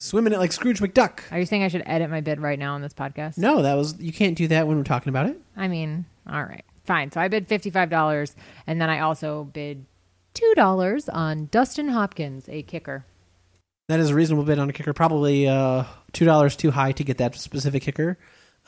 Swimming 0.00 0.32
it 0.32 0.38
like 0.38 0.52
Scrooge 0.52 0.78
McDuck. 0.80 1.20
Are 1.32 1.40
you 1.40 1.46
saying 1.46 1.64
I 1.64 1.68
should 1.68 1.82
edit 1.84 2.08
my 2.08 2.20
bid 2.20 2.40
right 2.40 2.58
now 2.58 2.74
on 2.74 2.82
this 2.82 2.94
podcast? 2.94 3.36
No, 3.36 3.62
that 3.62 3.74
was 3.74 3.98
you 3.98 4.12
can't 4.12 4.36
do 4.36 4.46
that 4.48 4.68
when 4.68 4.76
we're 4.76 4.84
talking 4.84 5.10
about 5.10 5.26
it. 5.26 5.40
I 5.56 5.66
mean, 5.66 6.04
all 6.30 6.42
right, 6.44 6.64
fine. 6.84 7.10
So 7.10 7.20
I 7.20 7.26
bid 7.26 7.48
fifty-five 7.48 7.90
dollars, 7.90 8.36
and 8.68 8.80
then 8.80 8.90
I 8.90 9.00
also 9.00 9.44
bid 9.52 9.86
two 10.34 10.52
dollars 10.54 11.08
on 11.08 11.46
Dustin 11.50 11.88
Hopkins, 11.88 12.48
a 12.48 12.62
kicker. 12.62 13.06
That 13.88 13.98
is 13.98 14.10
a 14.10 14.14
reasonable 14.14 14.44
bid 14.44 14.60
on 14.60 14.70
a 14.70 14.72
kicker. 14.72 14.92
Probably 14.92 15.48
uh, 15.48 15.82
two 16.12 16.24
dollars 16.24 16.54
too 16.54 16.70
high 16.70 16.92
to 16.92 17.02
get 17.02 17.18
that 17.18 17.34
specific 17.34 17.82
kicker. 17.82 18.18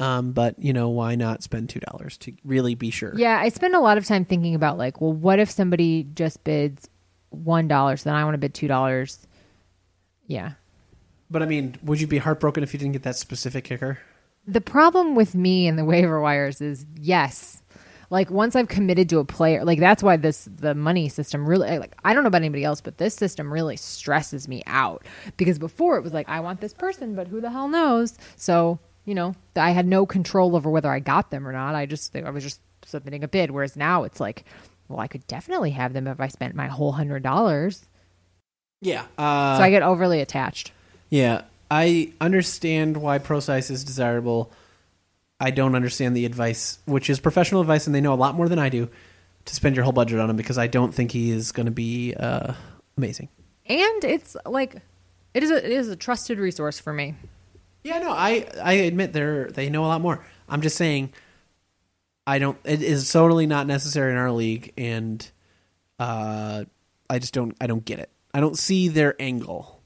Um, 0.00 0.32
but 0.32 0.58
you 0.58 0.72
know 0.72 0.88
why 0.88 1.14
not 1.14 1.42
spend 1.42 1.68
two 1.68 1.80
dollars 1.80 2.16
to 2.18 2.32
really 2.42 2.74
be 2.74 2.90
sure? 2.90 3.12
Yeah, 3.14 3.38
I 3.38 3.50
spend 3.50 3.74
a 3.74 3.80
lot 3.80 3.98
of 3.98 4.06
time 4.06 4.24
thinking 4.24 4.54
about 4.54 4.78
like, 4.78 5.00
well, 5.00 5.12
what 5.12 5.38
if 5.38 5.50
somebody 5.50 6.04
just 6.14 6.42
bids 6.42 6.88
one 7.28 7.68
dollar, 7.68 7.98
so 7.98 8.08
then 8.08 8.16
I 8.16 8.24
want 8.24 8.34
to 8.34 8.38
bid 8.38 8.54
two 8.54 8.66
dollars. 8.66 9.26
Yeah. 10.26 10.52
But 11.30 11.42
I 11.42 11.46
mean, 11.46 11.76
would 11.82 12.00
you 12.00 12.06
be 12.06 12.16
heartbroken 12.16 12.62
if 12.62 12.72
you 12.72 12.78
didn't 12.78 12.92
get 12.92 13.02
that 13.02 13.16
specific 13.16 13.64
kicker? 13.64 13.98
The 14.46 14.62
problem 14.62 15.14
with 15.14 15.34
me 15.34 15.68
and 15.68 15.78
the 15.78 15.84
waiver 15.92 16.18
wires 16.18 16.62
is 16.62 16.86
yes. 16.98 17.62
Like 18.08 18.30
once 18.30 18.56
I've 18.56 18.68
committed 18.68 19.08
to 19.10 19.18
a 19.18 19.24
player, 19.24 19.64
like 19.64 19.78
that's 19.78 20.02
why 20.02 20.16
this 20.16 20.48
the 20.50 20.74
money 20.74 21.10
system 21.10 21.46
really 21.46 21.78
like 21.78 21.94
I 22.04 22.14
don't 22.14 22.24
know 22.24 22.28
about 22.28 22.40
anybody 22.40 22.64
else, 22.64 22.80
but 22.80 22.96
this 22.96 23.14
system 23.14 23.52
really 23.52 23.76
stresses 23.76 24.48
me 24.48 24.62
out 24.66 25.04
because 25.36 25.58
before 25.58 25.98
it 25.98 26.02
was 26.02 26.14
like 26.14 26.28
I 26.28 26.40
want 26.40 26.62
this 26.62 26.72
person, 26.72 27.14
but 27.14 27.28
who 27.28 27.42
the 27.42 27.50
hell 27.50 27.68
knows? 27.68 28.16
So 28.36 28.80
you 29.10 29.16
know 29.16 29.34
I 29.56 29.72
had 29.72 29.86
no 29.86 30.06
control 30.06 30.54
over 30.54 30.70
whether 30.70 30.88
I 30.88 31.00
got 31.00 31.30
them 31.32 31.46
or 31.46 31.52
not. 31.52 31.74
I 31.74 31.84
just 31.86 32.14
I 32.14 32.30
was 32.30 32.44
just 32.44 32.60
submitting 32.86 33.24
a 33.24 33.28
bid. 33.28 33.50
Whereas 33.50 33.74
now 33.74 34.04
it's 34.04 34.20
like, 34.20 34.44
well, 34.88 35.00
I 35.00 35.08
could 35.08 35.26
definitely 35.26 35.72
have 35.72 35.92
them 35.92 36.06
if 36.06 36.20
I 36.20 36.28
spent 36.28 36.54
my 36.54 36.68
whole 36.68 36.92
hundred 36.92 37.24
dollars. 37.24 37.84
Yeah. 38.80 39.04
Uh, 39.18 39.58
so 39.58 39.64
I 39.64 39.70
get 39.70 39.82
overly 39.82 40.20
attached. 40.20 40.72
yeah. 41.10 41.42
I 41.72 42.12
understand 42.20 42.96
why 42.96 43.18
Prosise 43.18 43.70
is 43.70 43.84
desirable. 43.84 44.50
I 45.38 45.50
don't 45.52 45.76
understand 45.76 46.16
the 46.16 46.24
advice, 46.26 46.80
which 46.84 47.08
is 47.08 47.20
professional 47.20 47.60
advice, 47.60 47.86
and 47.86 47.94
they 47.94 48.00
know 48.00 48.12
a 48.12 48.16
lot 48.16 48.34
more 48.34 48.48
than 48.48 48.58
I 48.58 48.68
do, 48.70 48.88
to 49.44 49.54
spend 49.54 49.76
your 49.76 49.84
whole 49.84 49.92
budget 49.92 50.18
on 50.18 50.28
him 50.30 50.36
because 50.36 50.58
I 50.58 50.66
don't 50.66 50.92
think 50.92 51.12
he 51.12 51.30
is 51.30 51.52
going 51.52 51.66
to 51.66 51.72
be 51.72 52.14
uh, 52.14 52.54
amazing. 52.98 53.28
And 53.66 54.02
it's 54.04 54.36
like 54.44 54.76
It 55.32 55.44
is 55.44 55.50
a 55.52 55.64
it 55.64 55.70
is 55.70 55.88
a 55.88 55.96
trusted 55.96 56.38
resource 56.40 56.80
for 56.80 56.92
me. 56.92 57.14
Yeah, 57.82 57.98
no, 57.98 58.10
I 58.10 58.46
I 58.62 58.72
admit 58.74 59.12
they're 59.12 59.50
they 59.50 59.70
know 59.70 59.84
a 59.84 59.88
lot 59.88 60.00
more. 60.00 60.24
I'm 60.48 60.60
just 60.60 60.76
saying, 60.76 61.12
I 62.26 62.38
don't. 62.38 62.58
It 62.64 62.82
is 62.82 63.10
totally 63.10 63.46
not 63.46 63.66
necessary 63.66 64.12
in 64.12 64.18
our 64.18 64.30
league, 64.30 64.72
and 64.76 65.28
uh, 65.98 66.64
I 67.08 67.18
just 67.18 67.32
don't. 67.32 67.56
I 67.60 67.66
don't 67.66 67.84
get 67.84 67.98
it. 67.98 68.10
I 68.34 68.40
don't 68.40 68.58
see 68.58 68.88
their 68.88 69.14
angle. 69.20 69.80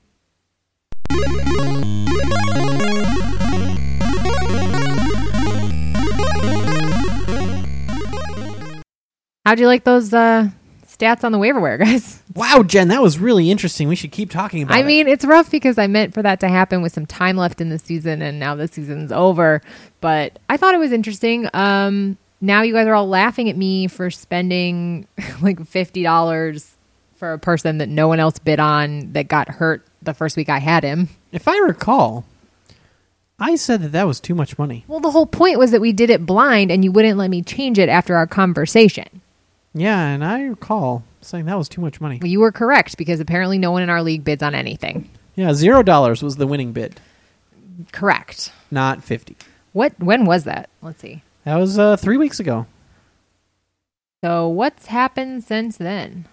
How'd 9.46 9.60
you 9.60 9.66
like 9.66 9.84
those 9.84 10.12
uh, 10.12 10.48
stats 10.96 11.24
on 11.24 11.32
the 11.32 11.38
waiver 11.38 11.60
wire, 11.60 11.78
guys? 11.84 12.22
Wow, 12.34 12.62
Jen, 12.62 12.88
that 12.88 13.02
was 13.02 13.18
really 13.18 13.50
interesting. 13.50 13.88
We 13.88 13.96
should 13.96 14.12
keep 14.12 14.30
talking 14.30 14.62
about 14.62 14.76
I 14.76 14.80
it. 14.80 14.86
mean, 14.86 15.08
it's 15.08 15.24
rough 15.24 15.50
because 15.50 15.78
I 15.78 15.86
meant 15.86 16.14
for 16.14 16.22
that 16.22 16.40
to 16.40 16.48
happen 16.48 16.82
with 16.82 16.92
some 16.92 17.06
time 17.06 17.36
left 17.36 17.60
in 17.60 17.68
the 17.68 17.78
season, 17.78 18.22
and 18.22 18.38
now 18.38 18.54
the 18.54 18.68
season's 18.68 19.10
over. 19.12 19.60
But 20.00 20.38
I 20.48 20.56
thought 20.56 20.74
it 20.74 20.78
was 20.78 20.92
interesting. 20.92 21.48
Um, 21.54 22.16
now 22.40 22.62
you 22.62 22.72
guys 22.72 22.86
are 22.86 22.94
all 22.94 23.08
laughing 23.08 23.48
at 23.48 23.56
me 23.56 23.86
for 23.86 24.10
spending 24.10 25.06
like 25.42 25.64
fifty 25.66 26.02
dollars 26.02 26.70
for 27.16 27.32
a 27.32 27.38
person 27.38 27.78
that 27.78 27.88
no 27.88 28.08
one 28.08 28.20
else 28.20 28.38
bid 28.38 28.60
on 28.60 29.12
that 29.12 29.28
got 29.28 29.48
hurt 29.48 29.86
the 30.02 30.12
first 30.12 30.36
week 30.36 30.48
I 30.50 30.58
had 30.58 30.84
him. 30.84 31.08
if 31.32 31.48
I 31.48 31.56
recall, 31.58 32.24
I 33.38 33.56
said 33.56 33.80
that 33.82 33.92
that 33.92 34.06
was 34.06 34.20
too 34.20 34.34
much 34.34 34.58
money. 34.58 34.84
Well, 34.86 35.00
the 35.00 35.10
whole 35.10 35.26
point 35.26 35.58
was 35.58 35.70
that 35.70 35.80
we 35.80 35.92
did 35.92 36.10
it 36.10 36.26
blind, 36.26 36.70
and 36.70 36.84
you 36.84 36.92
wouldn't 36.92 37.16
let 37.16 37.30
me 37.30 37.40
change 37.42 37.78
it 37.78 37.88
after 37.88 38.16
our 38.16 38.26
conversation. 38.26 39.06
Yeah, 39.74 40.06
and 40.06 40.24
I 40.24 40.42
recall 40.44 41.02
saying 41.20 41.46
that 41.46 41.58
was 41.58 41.68
too 41.68 41.80
much 41.80 42.00
money. 42.00 42.18
Well, 42.22 42.30
you 42.30 42.40
were 42.40 42.52
correct 42.52 42.96
because 42.96 43.18
apparently 43.20 43.58
no 43.58 43.72
one 43.72 43.82
in 43.82 43.90
our 43.90 44.02
league 44.02 44.24
bids 44.24 44.42
on 44.42 44.54
anything. 44.54 45.10
Yeah, 45.34 45.52
zero 45.52 45.82
dollars 45.82 46.22
was 46.22 46.36
the 46.36 46.46
winning 46.46 46.72
bid, 46.72 47.00
Correct. 47.92 48.52
not 48.70 49.02
fifty. 49.02 49.36
What? 49.72 49.98
When 49.98 50.24
was 50.26 50.44
that? 50.44 50.70
Let's 50.80 51.00
see. 51.00 51.22
That 51.44 51.56
was 51.56 51.78
uh, 51.78 51.96
three 51.96 52.16
weeks 52.16 52.38
ago. 52.38 52.66
So 54.22 54.48
what's 54.48 54.86
happened 54.86 55.42
since 55.44 55.76
then? 55.76 56.26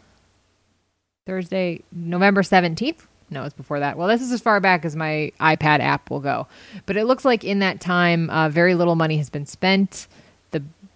Thursday, 1.27 1.81
November 1.91 2.41
17th? 2.41 3.05
No, 3.29 3.43
it's 3.43 3.53
before 3.55 3.79
that. 3.79 3.97
Well, 3.97 4.07
this 4.07 4.21
is 4.21 4.31
as 4.31 4.41
far 4.41 4.59
back 4.59 4.85
as 4.85 4.95
my 4.95 5.31
iPad 5.39 5.79
app 5.79 6.09
will 6.09 6.19
go. 6.19 6.47
But 6.85 6.97
it 6.97 7.05
looks 7.05 7.25
like 7.25 7.43
in 7.43 7.59
that 7.59 7.81
time, 7.81 8.29
uh, 8.29 8.49
very 8.49 8.75
little 8.75 8.95
money 8.95 9.17
has 9.17 9.29
been 9.29 9.45
spent. 9.45 10.07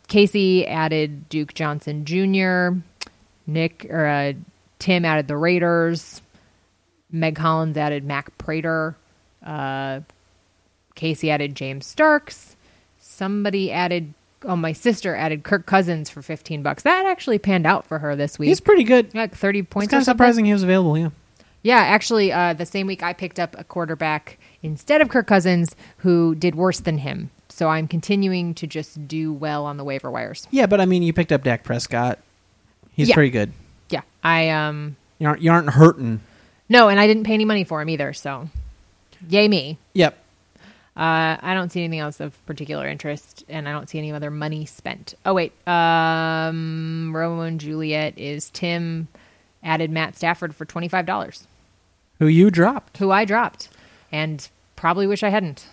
Casey 0.07 0.65
added 0.67 1.27
Duke 1.29 1.53
Johnson 1.53 2.05
Jr., 2.05 2.79
Nick 3.47 3.85
or 3.89 4.05
uh, 4.05 4.33
Tim 4.79 5.05
added 5.05 5.27
the 5.27 5.37
Raiders, 5.37 6.21
Meg 7.11 7.35
Collins 7.35 7.77
added 7.77 8.03
Matt 8.03 8.35
Prater, 8.37 8.95
uh, 9.45 10.01
Casey 10.95 11.29
added 11.31 11.55
James 11.55 11.85
Starks. 11.85 12.55
Somebody 12.99 13.71
added, 13.71 14.13
oh, 14.43 14.55
my 14.55 14.73
sister 14.73 15.15
added 15.15 15.43
Kirk 15.43 15.65
Cousins 15.65 16.09
for 16.09 16.21
15 16.21 16.63
bucks. 16.63 16.83
That 16.83 17.05
actually 17.05 17.37
panned 17.39 17.65
out 17.65 17.85
for 17.85 17.99
her 17.99 18.15
this 18.15 18.39
week. 18.39 18.47
He's 18.49 18.59
pretty 18.59 18.83
good. 18.83 19.13
like 19.13 19.35
30 19.35 19.59
It's 19.59 19.69
points 19.69 19.91
kind 19.91 20.01
of 20.01 20.05
surprising 20.05 20.45
he 20.45 20.53
was 20.53 20.63
available. 20.63 20.97
Yeah. 20.97 21.09
Yeah, 21.61 21.77
actually, 21.79 22.31
uh, 22.31 22.53
the 22.53 22.65
same 22.65 22.85
week 22.85 23.01
I 23.01 23.13
picked 23.13 23.39
up 23.39 23.55
a 23.57 23.63
quarterback 23.63 24.37
instead 24.61 25.01
of 25.01 25.09
Kirk 25.09 25.25
Cousins 25.25 25.75
who 25.97 26.35
did 26.35 26.53
worse 26.55 26.79
than 26.79 26.99
him. 26.99 27.31
So 27.55 27.69
I'm 27.69 27.87
continuing 27.87 28.53
to 28.55 28.67
just 28.67 29.07
do 29.07 29.31
well 29.31 29.63
on 29.65 29.77
the 29.77 29.85
waiver 29.85 30.11
wires. 30.11 30.45
Yeah, 30.51 30.65
but 30.65 30.81
I 30.81 30.85
mean, 30.85 31.03
you 31.03 31.13
picked 31.13 31.31
up 31.31 31.41
Dak 31.43 31.63
Prescott. 31.63 32.19
He's 32.91 33.07
Yeah. 33.07 33.15
pretty 33.15 33.29
good. 33.29 33.53
Yeah, 33.89 34.01
I 34.25 34.49
um 34.49 34.97
You 35.19 35.27
aren't 35.29 35.41
you 35.41 35.51
aren't 35.51 35.69
hurting. 35.69 36.19
no, 36.67 36.89
and 36.89 36.99
I 36.99 37.07
didn't 37.07 37.23
pay 37.23 37.33
any 37.33 37.45
money 37.45 37.63
for 37.63 37.81
him 37.81 37.87
either. 37.89 38.11
So, 38.11 38.49
yay 39.29 39.47
me. 39.47 39.77
Yep. 39.93 40.17
Uh, 40.97 41.37
I 41.41 41.53
don't 41.53 41.71
see 41.71 41.81
anything 41.81 41.99
else 41.99 42.19
of 42.19 42.45
particular 42.45 42.87
interest, 42.89 43.45
and 43.47 43.69
I 43.69 43.71
don't 43.71 43.87
see 43.89 43.99
any 43.99 44.11
other 44.11 44.31
money 44.31 44.65
spent. 44.65 45.13
Oh 45.25 45.33
wait, 45.33 45.53
um, 45.65 47.15
Romeo 47.15 47.41
and 47.45 47.59
Juliet 47.59 48.17
is 48.17 48.49
Tim 48.49 49.07
added 49.63 49.91
Matt 49.91 50.17
Stafford 50.17 50.53
for 50.55 50.65
twenty 50.65 50.87
five 50.89 51.05
dollars, 51.05 51.47
Who 52.19 52.27
you 52.27 52.49
dropped? 52.51 52.97
who 52.97 53.11
I 53.11 53.23
dropped, 53.25 53.69
and 54.11 54.47
probably 54.75 55.07
wish 55.07 55.23
I 55.23 55.29
hadn't. 55.29 55.67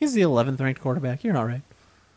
He's 0.00 0.14
the 0.14 0.22
11th 0.22 0.58
ranked 0.60 0.80
quarterback. 0.80 1.22
You're 1.22 1.36
all 1.36 1.44
right. 1.44 1.60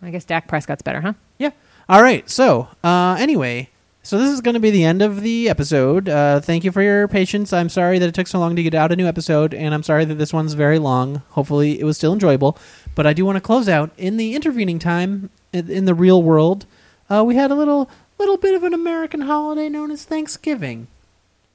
I 0.02 0.10
guess 0.10 0.24
Dak 0.24 0.48
Prescott's 0.48 0.82
better, 0.82 1.02
huh? 1.02 1.14
Yeah. 1.38 1.52
All 1.90 2.02
right. 2.02 2.30
So, 2.30 2.70
uh, 2.82 3.18
anyway, 3.20 3.70
so 4.04 4.18
this 4.18 4.32
is 4.32 4.40
going 4.40 4.54
to 4.54 4.62
be 4.62 4.72
the 4.72 4.86
end 4.86 5.02
of 5.02 5.20
the 5.20 5.50
episode. 5.50 6.08
Uh, 6.08 6.40
thank 6.40 6.64
you 6.64 6.72
for 6.72 6.82
your 6.82 7.10
patience. 7.10 7.52
I'm 7.52 7.68
sorry 7.68 8.00
that 8.00 8.08
it 8.08 8.16
took 8.16 8.28
so 8.28 8.40
long 8.40 8.56
to 8.56 8.64
get 8.64 8.74
out 8.74 8.94
a 8.94 8.96
new 8.96 9.06
episode, 9.06 9.54
and 9.54 9.74
I'm 9.74 9.84
sorry 9.84 10.06
that 10.06 10.16
this 10.16 10.32
one's 10.32 10.54
very 10.54 10.80
long. 10.80 11.24
Hopefully, 11.32 11.78
it 11.78 11.84
was 11.84 11.98
still 11.98 12.14
enjoyable. 12.14 12.58
But 12.96 13.06
I 13.06 13.12
do 13.12 13.26
want 13.26 13.36
to 13.36 13.42
close 13.42 13.68
out 13.68 13.92
in 13.98 14.16
the 14.16 14.34
intervening 14.34 14.80
time 14.80 15.30
in, 15.52 15.70
in 15.70 15.84
the 15.84 15.94
real 15.94 16.24
world. 16.24 16.66
Uh, 17.10 17.24
we 17.26 17.36
had 17.36 17.52
a 17.52 17.56
little 17.56 17.90
little 18.18 18.38
bit 18.38 18.56
of 18.56 18.64
an 18.64 18.74
American 18.74 19.22
holiday 19.22 19.68
known 19.68 19.92
as 19.92 20.06
Thanksgiving. 20.06 20.88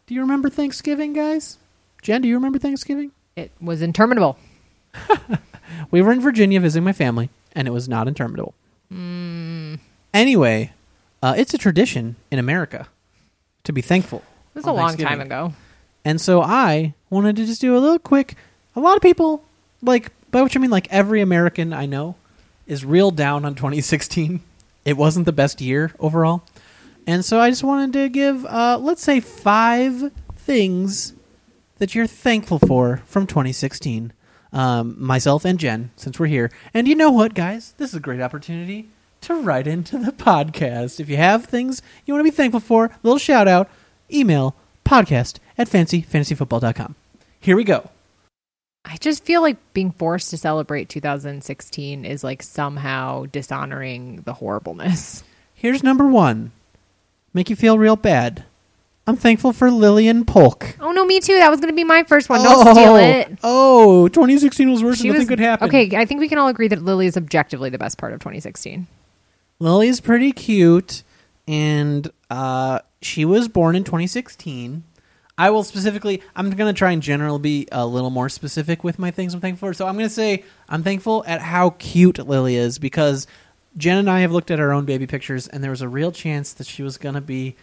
Do 0.07 0.15
you 0.15 0.21
remember 0.21 0.51
Thanksgiving, 0.51 1.15
guys? 1.15 1.57
Jen, 2.03 2.21
do 2.21 2.29
you 2.29 2.35
remember 2.35 2.59
Thanksgiving? 2.59 3.13
It 3.35 3.51
was 3.61 3.81
interminable. 3.81 4.37
We 5.91 6.03
were 6.03 6.13
in 6.13 6.21
Virginia 6.21 6.61
visiting 6.61 6.85
my 6.85 6.93
family, 6.93 7.31
and 7.53 7.67
it 7.69 7.73
was 7.73 7.89
not 7.89 8.09
interminable. 8.09 8.55
Anyway, 10.15 10.73
uh, 11.23 11.35
it's 11.37 11.55
a 11.55 11.59
tradition 11.59 12.17
in 12.31 12.39
America 12.39 12.89
to 13.65 13.73
be 13.73 13.83
thankful. 13.83 14.23
It 14.55 14.59
was 14.59 14.65
on 14.65 14.71
a 14.71 14.77
long 14.77 14.97
time 14.97 15.21
ago. 15.21 15.53
And 16.05 16.21
so 16.21 16.41
I 16.43 16.95
wanted 17.11 17.37
to 17.37 17.45
just 17.47 17.61
do 17.61 17.77
a 17.77 17.79
little 17.79 17.99
quick. 17.99 18.35
A 18.75 18.81
lot 18.81 18.97
of 18.97 19.03
people, 19.03 19.45
like, 19.83 20.11
by 20.31 20.43
which 20.43 20.57
I 20.57 20.61
mean, 20.61 20.71
like, 20.71 20.89
every 20.91 21.21
American 21.21 21.73
I 21.73 21.87
know 21.87 22.17
is 22.67 22.85
real 22.85 23.11
down 23.11 23.45
on 23.45 23.55
2016. 23.55 24.41
It 24.85 24.97
wasn't 24.97 25.27
the 25.27 25.33
best 25.33 25.61
year 25.61 25.93
overall. 25.99 26.43
And 27.07 27.25
so 27.25 27.41
I 27.41 27.51
just 27.51 27.65
wanted 27.65 27.93
to 27.95 28.09
give, 28.09 28.45
uh, 28.47 28.79
let's 28.81 29.03
say, 29.03 29.21
five 29.21 30.13
things 30.37 31.13
that 31.79 31.95
you're 31.95 32.07
thankful 32.07 32.59
for 32.59 33.03
from 33.07 33.27
2016. 33.27 34.13
Um, 34.53 34.97
myself 34.99 35.45
and 35.45 35.59
Jen, 35.59 35.91
since 35.97 36.19
we're 36.19 36.27
here. 36.27 36.51
And 36.73 36.89
you 36.89 36.95
know 36.95 37.11
what, 37.11 37.35
guys? 37.35 37.75
This 37.77 37.91
is 37.91 37.97
a 37.97 38.01
great 38.01 38.21
opportunity 38.21 38.89
to 39.23 39.35
write 39.35 39.67
into 39.67 39.99
the 39.99 40.13
podcast. 40.13 41.01
If 41.01 41.09
you 41.09 41.17
have 41.17 41.45
things 41.45 41.83
you 42.07 42.15
want 42.15 42.25
to 42.25 42.31
be 42.31 42.37
thankful 42.37 42.61
for, 42.61 42.91
little 43.03 43.19
shout 43.19 43.49
out, 43.49 43.69
email 44.13 44.55
podcast 44.85 45.39
at 45.59 45.69
fancyfantasyfootball.com. 45.69 46.95
Here 47.41 47.57
we 47.57 47.65
go. 47.65 47.91
I 48.85 48.97
just 48.97 49.25
feel 49.25 49.43
like 49.43 49.59
being 49.75 49.91
forced 49.91 50.31
to 50.31 50.39
celebrate 50.39 50.89
2016 50.89 52.07
is 52.07 52.25
like 52.25 52.43
somehow 52.43 53.27
dishonoring 53.27 54.23
the 54.23 54.33
horribleness. 54.33 55.25
Here's 55.55 55.83
number 55.83 56.07
one. 56.07 56.53
Make 57.35 57.51
you 57.51 57.57
feel 57.57 57.79
real 57.79 57.97
bad. 57.97 58.45
I'm 59.09 59.17
thankful 59.17 59.55
for 59.55 59.71
Lillian 59.71 60.27
Polk. 60.27 60.77
Oh 60.81 60.93
no, 60.93 61.03
me 61.07 61.19
too. 61.19 61.39
That 61.39 61.51
was 61.51 61.61
going 61.61 61.73
to 61.73 61.75
be 61.75 61.83
my 61.83 62.03
first 62.03 62.29
one. 62.29 62.43
Don't 62.43 62.75
steal 62.75 62.97
it. 62.97 63.39
Oh, 63.43 64.07
2016 64.09 64.71
was 64.71 64.85
worse. 64.85 64.99
She 64.99 65.09
Nothing 65.09 65.21
was 65.21 65.29
could 65.31 65.39
happen. 65.39 65.67
Okay, 65.67 65.97
I 65.97 66.05
think 66.05 66.21
we 66.21 66.29
can 66.29 66.37
all 66.37 66.49
agree 66.49 66.69
that 66.69 66.83
Lily 66.83 67.07
is 67.07 67.17
objectively 67.17 67.71
the 67.71 67.79
best 67.79 67.97
part 67.97 68.13
of 68.13 68.21
2016. 68.21 68.87
Lily's 69.61 70.01
pretty 70.01 70.31
cute, 70.33 71.05
and 71.47 72.13
uh, 72.29 72.81
she 73.01 73.25
was 73.25 73.49
born 73.49 73.77
in 73.77 73.83
2016. 73.83 74.85
I 75.39 75.49
will 75.49 75.65
specifically. 75.65 76.23
I'm 76.37 76.51
going 76.51 76.73
to 76.73 76.79
try 76.79 76.91
and 76.93 77.01
generally 77.01 77.39
be 77.39 77.69
a 77.73 77.87
little 77.87 78.11
more 78.11 78.29
specific 78.29 78.85
with 78.85 78.99
my 78.99 79.11
things 79.11 79.33
I'm 79.33 79.41
thankful 79.41 79.69
for. 79.69 79.73
So 79.73 79.87
I'm 79.87 79.95
going 79.95 80.09
to 80.09 80.15
say 80.15 80.45
I'm 80.69 80.83
thankful 80.83 81.25
at 81.27 81.41
how 81.41 81.71
cute 81.79 82.19
Lily 82.19 82.57
is 82.57 82.79
because 82.79 83.27
Jen 83.75 83.97
and 83.97 84.11
I 84.11 84.21
have 84.21 84.33
looked 84.33 84.51
at 84.51 84.61
our 84.61 84.73
own 84.73 84.85
baby 84.85 85.07
pictures, 85.07 85.49
and 85.49 85.65
there 85.65 85.71
was 85.71 85.81
a 85.81 85.89
real 85.89 86.13
chance 86.13 86.53
that 86.53 86.67
she 86.67 86.83
was 86.83 86.99
going 86.99 87.15
to 87.15 87.23
be 87.23 87.57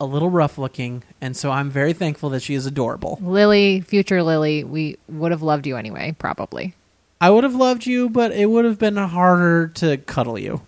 a 0.00 0.06
little 0.06 0.30
rough 0.30 0.58
looking, 0.58 1.02
and 1.20 1.36
so 1.36 1.50
I'm 1.50 1.70
very 1.70 1.92
thankful 1.92 2.30
that 2.30 2.42
she 2.42 2.54
is 2.54 2.66
adorable. 2.66 3.18
Lily, 3.20 3.80
future 3.80 4.22
Lily, 4.22 4.62
we 4.64 4.96
would 5.08 5.32
have 5.32 5.42
loved 5.42 5.66
you 5.66 5.76
anyway, 5.76 6.14
probably. 6.18 6.74
I 7.20 7.30
would 7.30 7.42
have 7.44 7.54
loved 7.56 7.84
you, 7.86 8.08
but 8.08 8.30
it 8.32 8.46
would 8.46 8.64
have 8.64 8.78
been 8.78 8.96
harder 8.96 9.68
to 9.76 9.96
cuddle 9.96 10.38
you. 10.38 10.62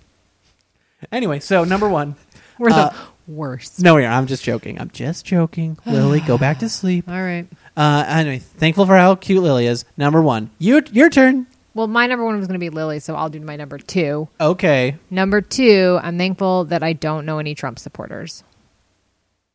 Anyway, 1.13 1.41
so 1.41 1.65
number 1.65 1.89
one. 1.89 2.17
We're 2.59 2.71
Uh, 2.71 2.91
the 2.91 2.97
worst. 3.33 3.81
No, 3.81 3.97
yeah, 3.97 4.17
I'm 4.17 4.27
just 4.27 4.43
joking. 4.43 4.81
I'm 4.81 4.91
just 4.91 5.25
joking. 5.25 5.79
Lily, 5.87 6.21
go 6.21 6.37
back 6.37 6.59
to 6.59 6.69
sleep. 6.69 7.09
All 7.09 7.23
right. 7.23 7.47
Uh, 7.77 8.05
anyway, 8.09 8.39
thankful 8.41 8.85
for 8.85 8.97
how 8.97 9.15
cute 9.15 9.43
Lily 9.43 9.67
is. 9.67 9.85
Number 9.97 10.21
one, 10.21 10.51
you, 10.59 10.83
your 10.91 11.09
turn. 11.09 11.47
Well, 11.73 11.87
my 11.87 12.09
number 12.09 12.25
one 12.25 12.37
was 12.37 12.49
going 12.49 12.59
to 12.59 12.65
be 12.65 12.69
Lily, 12.69 12.99
so 12.99 13.15
I'll 13.15 13.31
do 13.31 13.39
my 13.41 13.55
number 13.55 13.79
two. 13.79 14.29
Okay, 14.41 14.97
Number 15.09 15.41
two, 15.41 16.01
I'm 16.03 16.19
thankful 16.19 16.65
that 16.65 16.83
I 16.83 16.93
don't 16.95 17.25
know 17.25 17.39
any 17.39 17.55
Trump 17.55 17.79
supporters. 17.79 18.43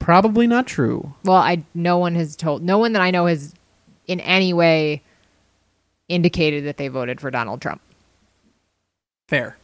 Probably 0.06 0.46
not 0.46 0.68
true. 0.68 1.16
Well, 1.24 1.38
I 1.38 1.64
no 1.74 1.98
one 1.98 2.14
has 2.14 2.36
told 2.36 2.62
no 2.62 2.78
one 2.78 2.94
that 2.94 3.02
I 3.02 3.10
know 3.10 3.26
has 3.26 3.56
in 4.06 4.20
any 4.20 4.54
way 4.54 5.02
indicated 6.08 6.64
that 6.66 6.78
they 6.78 6.90
voted 6.90 7.20
for 7.20 7.32
Donald 7.32 7.60
Trump. 7.60 7.82
Fair. 9.28 9.58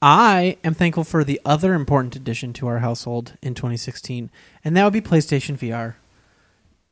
I 0.00 0.56
am 0.62 0.72
thankful 0.74 1.02
for 1.02 1.24
the 1.24 1.40
other 1.44 1.74
important 1.74 2.14
addition 2.14 2.52
to 2.52 2.68
our 2.68 2.78
household 2.78 3.32
in 3.42 3.54
2016, 3.54 4.30
and 4.64 4.76
that 4.76 4.84
would 4.84 4.92
be 4.92 5.00
PlayStation 5.00 5.58
VR. 5.58 5.94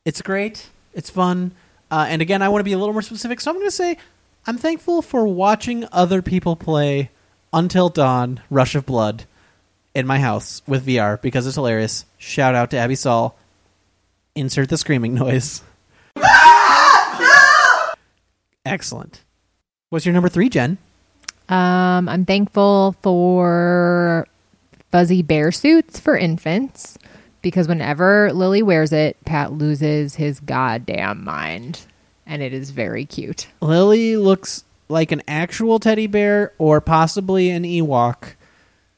It's 0.03 0.21
great. 0.21 0.67
It's 0.93 1.09
fun. 1.09 1.53
Uh, 1.89 2.07
and 2.09 2.21
again, 2.21 2.41
I 2.41 2.49
want 2.49 2.59
to 2.59 2.65
be 2.65 2.73
a 2.73 2.77
little 2.77 2.91
more 2.91 3.01
specific, 3.01 3.39
so 3.39 3.51
I'm 3.51 3.55
going 3.55 3.67
to 3.67 3.71
say 3.71 3.97
I'm 4.45 4.57
thankful 4.57 5.01
for 5.01 5.25
watching 5.25 5.85
other 5.93 6.21
people 6.21 6.57
play 6.57 7.09
Until 7.53 7.87
Dawn 7.87 8.41
Rush 8.49 8.75
of 8.75 8.85
Blood 8.85 9.23
in 9.95 10.07
my 10.07 10.19
house 10.19 10.61
with 10.67 10.85
VR 10.85 11.21
because 11.21 11.45
it's 11.47 11.55
hilarious. 11.55 12.05
Shout 12.17 12.55
out 12.55 12.71
to 12.71 12.77
Abby 12.77 12.95
Saul. 12.95 13.37
Insert 14.35 14.69
the 14.69 14.77
screaming 14.77 15.13
noise. 15.13 15.61
Excellent. 18.65 19.23
What's 19.89 20.05
your 20.05 20.13
number 20.13 20.29
three, 20.29 20.49
Jen? 20.49 20.77
Um, 21.49 22.09
I'm 22.09 22.25
thankful 22.25 22.95
for 23.03 24.27
fuzzy 24.91 25.21
bear 25.21 25.51
suits 25.51 25.99
for 25.99 26.17
infants 26.17 26.97
because 27.41 27.67
whenever 27.67 28.31
Lily 28.33 28.63
wears 28.63 28.91
it, 28.91 29.17
Pat 29.25 29.51
loses 29.51 30.15
his 30.15 30.39
goddamn 30.39 31.23
mind. 31.23 31.81
And 32.25 32.41
it 32.41 32.53
is 32.53 32.71
very 32.71 33.05
cute. 33.05 33.47
Lily 33.61 34.15
looks 34.15 34.63
like 34.87 35.11
an 35.11 35.21
actual 35.27 35.77
teddy 35.77 36.07
bear 36.07 36.53
or 36.57 36.79
possibly 36.79 37.49
an 37.49 37.63
Ewok. 37.63 38.35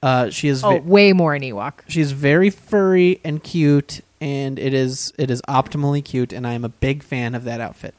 Uh, 0.05 0.29
she 0.29 0.47
is 0.49 0.63
Oh, 0.63 0.73
ve- 0.77 0.79
way 0.81 1.13
more 1.13 1.33
an 1.33 1.41
Ewok. 1.41 1.73
she's 1.87 2.11
very 2.11 2.49
furry 2.51 3.19
and 3.23 3.43
cute, 3.43 4.01
and 4.21 4.59
it 4.59 4.71
is 4.73 5.11
it 5.17 5.31
is 5.31 5.41
optimally 5.49 6.05
cute, 6.05 6.31
and 6.31 6.45
I 6.45 6.53
am 6.53 6.63
a 6.63 6.69
big 6.69 7.01
fan 7.01 7.33
of 7.33 7.43
that 7.45 7.59
outfit. 7.59 7.95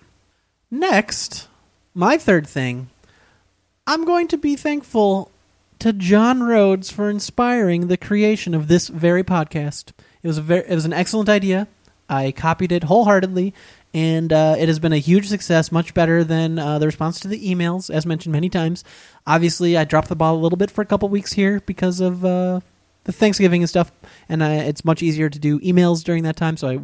Next, 0.70 1.49
my 1.95 2.16
third 2.16 2.47
thing, 2.47 2.89
I'm 3.87 4.05
going 4.05 4.28
to 4.28 4.37
be 4.39 4.57
thankful 4.57 5.31
to 5.81 5.93
John 5.93 6.43
Rhodes 6.43 6.91
for 6.91 7.11
inspiring 7.11 7.89
the 7.89 7.97
creation 7.97 8.55
of 8.55 8.69
this 8.69 8.89
very 8.89 9.23
podcast. 9.24 9.91
It 10.23 10.28
was 10.28 10.39
a 10.39 10.43
very, 10.43 10.65
it 10.69 10.74
was 10.74 10.85
an 10.85 10.93
excellent 10.93 11.28
idea. 11.28 11.69
I 12.09 12.31
copied 12.31 12.70
it 12.73 12.85
wholeheartedly, 12.85 13.53
and 13.95 14.33
uh, 14.33 14.57
it 14.59 14.69
has 14.69 14.79
been 14.79 14.93
a 14.93 14.99
huge 14.99 15.29
success, 15.29 15.73
much 15.73 15.95
better 15.95 16.23
than 16.23 16.59
uh, 16.59 16.79
the 16.79 16.87
response 16.87 17.21
to 17.21 17.29
the 17.29 17.49
emails, 17.49 17.89
as 17.89 18.05
mentioned 18.05 18.33
many 18.33 18.49
times. 18.49 18.85
Obviously, 19.27 19.77
I 19.77 19.85
dropped 19.85 20.09
the 20.09 20.17
ball 20.17 20.35
a 20.35 20.39
little 20.39 20.59
bit 20.59 20.71
for 20.71 20.83
a 20.83 20.87
couple 20.87 21.09
weeks 21.09 21.33
here 21.33 21.61
because 21.61 22.01
of 22.01 22.25
uh, 22.25 22.61
the 23.05 23.13
Thanksgiving 23.13 23.63
and 23.63 23.69
stuff, 23.69 23.91
and 24.29 24.43
uh, 24.43 24.47
it's 24.47 24.85
much 24.85 25.03
easier 25.03 25.31
to 25.31 25.39
do 25.39 25.61
emails 25.61 26.05
during 26.05 26.25
that 26.25 26.37
time. 26.37 26.57
So 26.57 26.69
I 26.69 26.81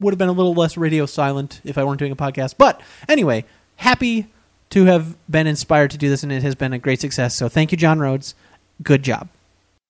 would 0.00 0.12
have 0.12 0.18
been 0.18 0.28
a 0.28 0.32
little 0.32 0.54
less 0.54 0.76
radio 0.76 1.06
silent 1.06 1.60
if 1.64 1.78
I 1.78 1.84
weren't 1.84 1.98
doing 1.98 2.12
a 2.12 2.16
podcast. 2.16 2.54
But 2.58 2.80
anyway, 3.08 3.44
happy 3.76 4.26
to 4.70 4.84
have 4.84 5.16
been 5.30 5.46
inspired 5.46 5.90
to 5.92 5.98
do 5.98 6.08
this, 6.08 6.22
and 6.22 6.30
it 6.30 6.42
has 6.42 6.54
been 6.54 6.72
a 6.72 6.78
great 6.78 7.00
success. 7.00 7.34
So 7.34 7.48
thank 7.48 7.72
you, 7.72 7.78
John 7.78 8.00
Rhodes. 8.00 8.34
Good 8.82 9.02
job. 9.02 9.28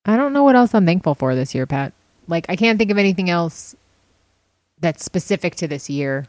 I 0.05 0.17
don't 0.17 0.33
know 0.33 0.45
what 0.45 0.57
else 0.57 0.75
I'm 0.75 0.87
thankful 0.87 1.15
for 1.15 1.35
this 1.35 1.55
year, 1.55 1.67
Pat. 1.67 1.93
Like, 2.29 2.47
I 2.49 2.57
can't 2.57 2.79
think 2.79 2.91
of 2.91 2.99
anything 2.99 3.29
else 3.29 3.75
that's 4.81 5.05
specific 5.05 5.55
to 5.57 5.69
this 5.69 5.89
year. 5.91 6.27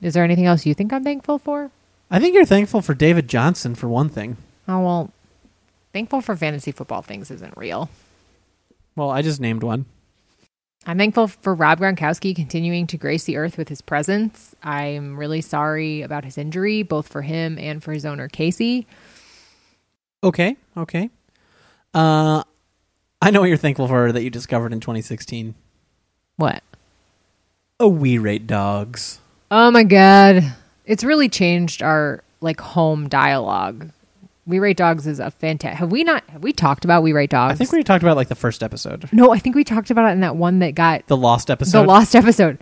Is 0.00 0.14
there 0.14 0.24
anything 0.24 0.46
else 0.46 0.66
you 0.66 0.74
think 0.74 0.92
I'm 0.92 1.04
thankful 1.04 1.38
for? 1.38 1.70
I 2.10 2.18
think 2.18 2.34
you're 2.34 2.44
thankful 2.44 2.80
for 2.80 2.94
David 2.94 3.28
Johnson 3.28 3.74
for 3.74 3.88
one 3.88 4.08
thing. 4.08 4.36
Oh, 4.66 4.80
well, 4.80 5.12
thankful 5.92 6.20
for 6.20 6.36
fantasy 6.36 6.72
football 6.72 7.02
things 7.02 7.30
isn't 7.30 7.56
real. 7.56 7.90
Well, 8.96 9.10
I 9.10 9.22
just 9.22 9.40
named 9.40 9.62
one. 9.62 9.86
I'm 10.86 10.96
thankful 10.96 11.28
for 11.28 11.54
Rob 11.54 11.80
Gronkowski 11.80 12.34
continuing 12.34 12.86
to 12.86 12.96
grace 12.96 13.24
the 13.24 13.36
earth 13.36 13.58
with 13.58 13.68
his 13.68 13.82
presence. 13.82 14.54
I'm 14.62 15.18
really 15.18 15.40
sorry 15.40 16.02
about 16.02 16.24
his 16.24 16.38
injury, 16.38 16.82
both 16.82 17.08
for 17.08 17.22
him 17.22 17.58
and 17.58 17.82
for 17.82 17.92
his 17.92 18.06
owner, 18.06 18.28
Casey. 18.28 18.86
Okay, 20.22 20.56
okay. 20.76 21.10
Uh, 21.92 22.42
I 23.20 23.30
know 23.30 23.40
what 23.40 23.48
you're 23.48 23.56
thankful 23.56 23.88
for 23.88 24.12
that 24.12 24.22
you 24.22 24.30
discovered 24.30 24.72
in 24.72 24.80
2016. 24.80 25.54
What? 26.36 26.62
Oh, 27.80 27.88
we 27.88 28.18
rate 28.18 28.46
dogs. 28.46 29.20
Oh 29.50 29.70
my 29.70 29.84
god. 29.84 30.52
It's 30.84 31.04
really 31.04 31.28
changed 31.28 31.82
our 31.82 32.22
like 32.40 32.60
home 32.60 33.08
dialogue. 33.08 33.90
We 34.46 34.58
Rate 34.60 34.78
Dogs 34.78 35.06
is 35.06 35.20
a 35.20 35.30
fantastic. 35.30 35.78
Have 35.78 35.92
we 35.92 36.04
not 36.04 36.24
have 36.30 36.42
we 36.42 36.54
talked 36.54 36.86
about 36.86 37.02
We 37.02 37.12
Rate 37.12 37.28
Dogs? 37.28 37.52
I 37.52 37.54
think 37.56 37.70
we 37.70 37.84
talked 37.84 38.02
about 38.02 38.16
like 38.16 38.28
the 38.28 38.34
first 38.34 38.62
episode, 38.62 39.06
No, 39.12 39.30
I 39.30 39.38
think 39.38 39.54
we 39.54 39.62
talked 39.62 39.90
about 39.90 40.08
it 40.08 40.12
in 40.12 40.20
that 40.20 40.36
one 40.36 40.60
that 40.60 40.74
got 40.74 41.06
the 41.06 41.18
lost 41.18 41.50
episode, 41.50 41.82
the 41.82 41.86
lost 41.86 42.16
episode. 42.16 42.58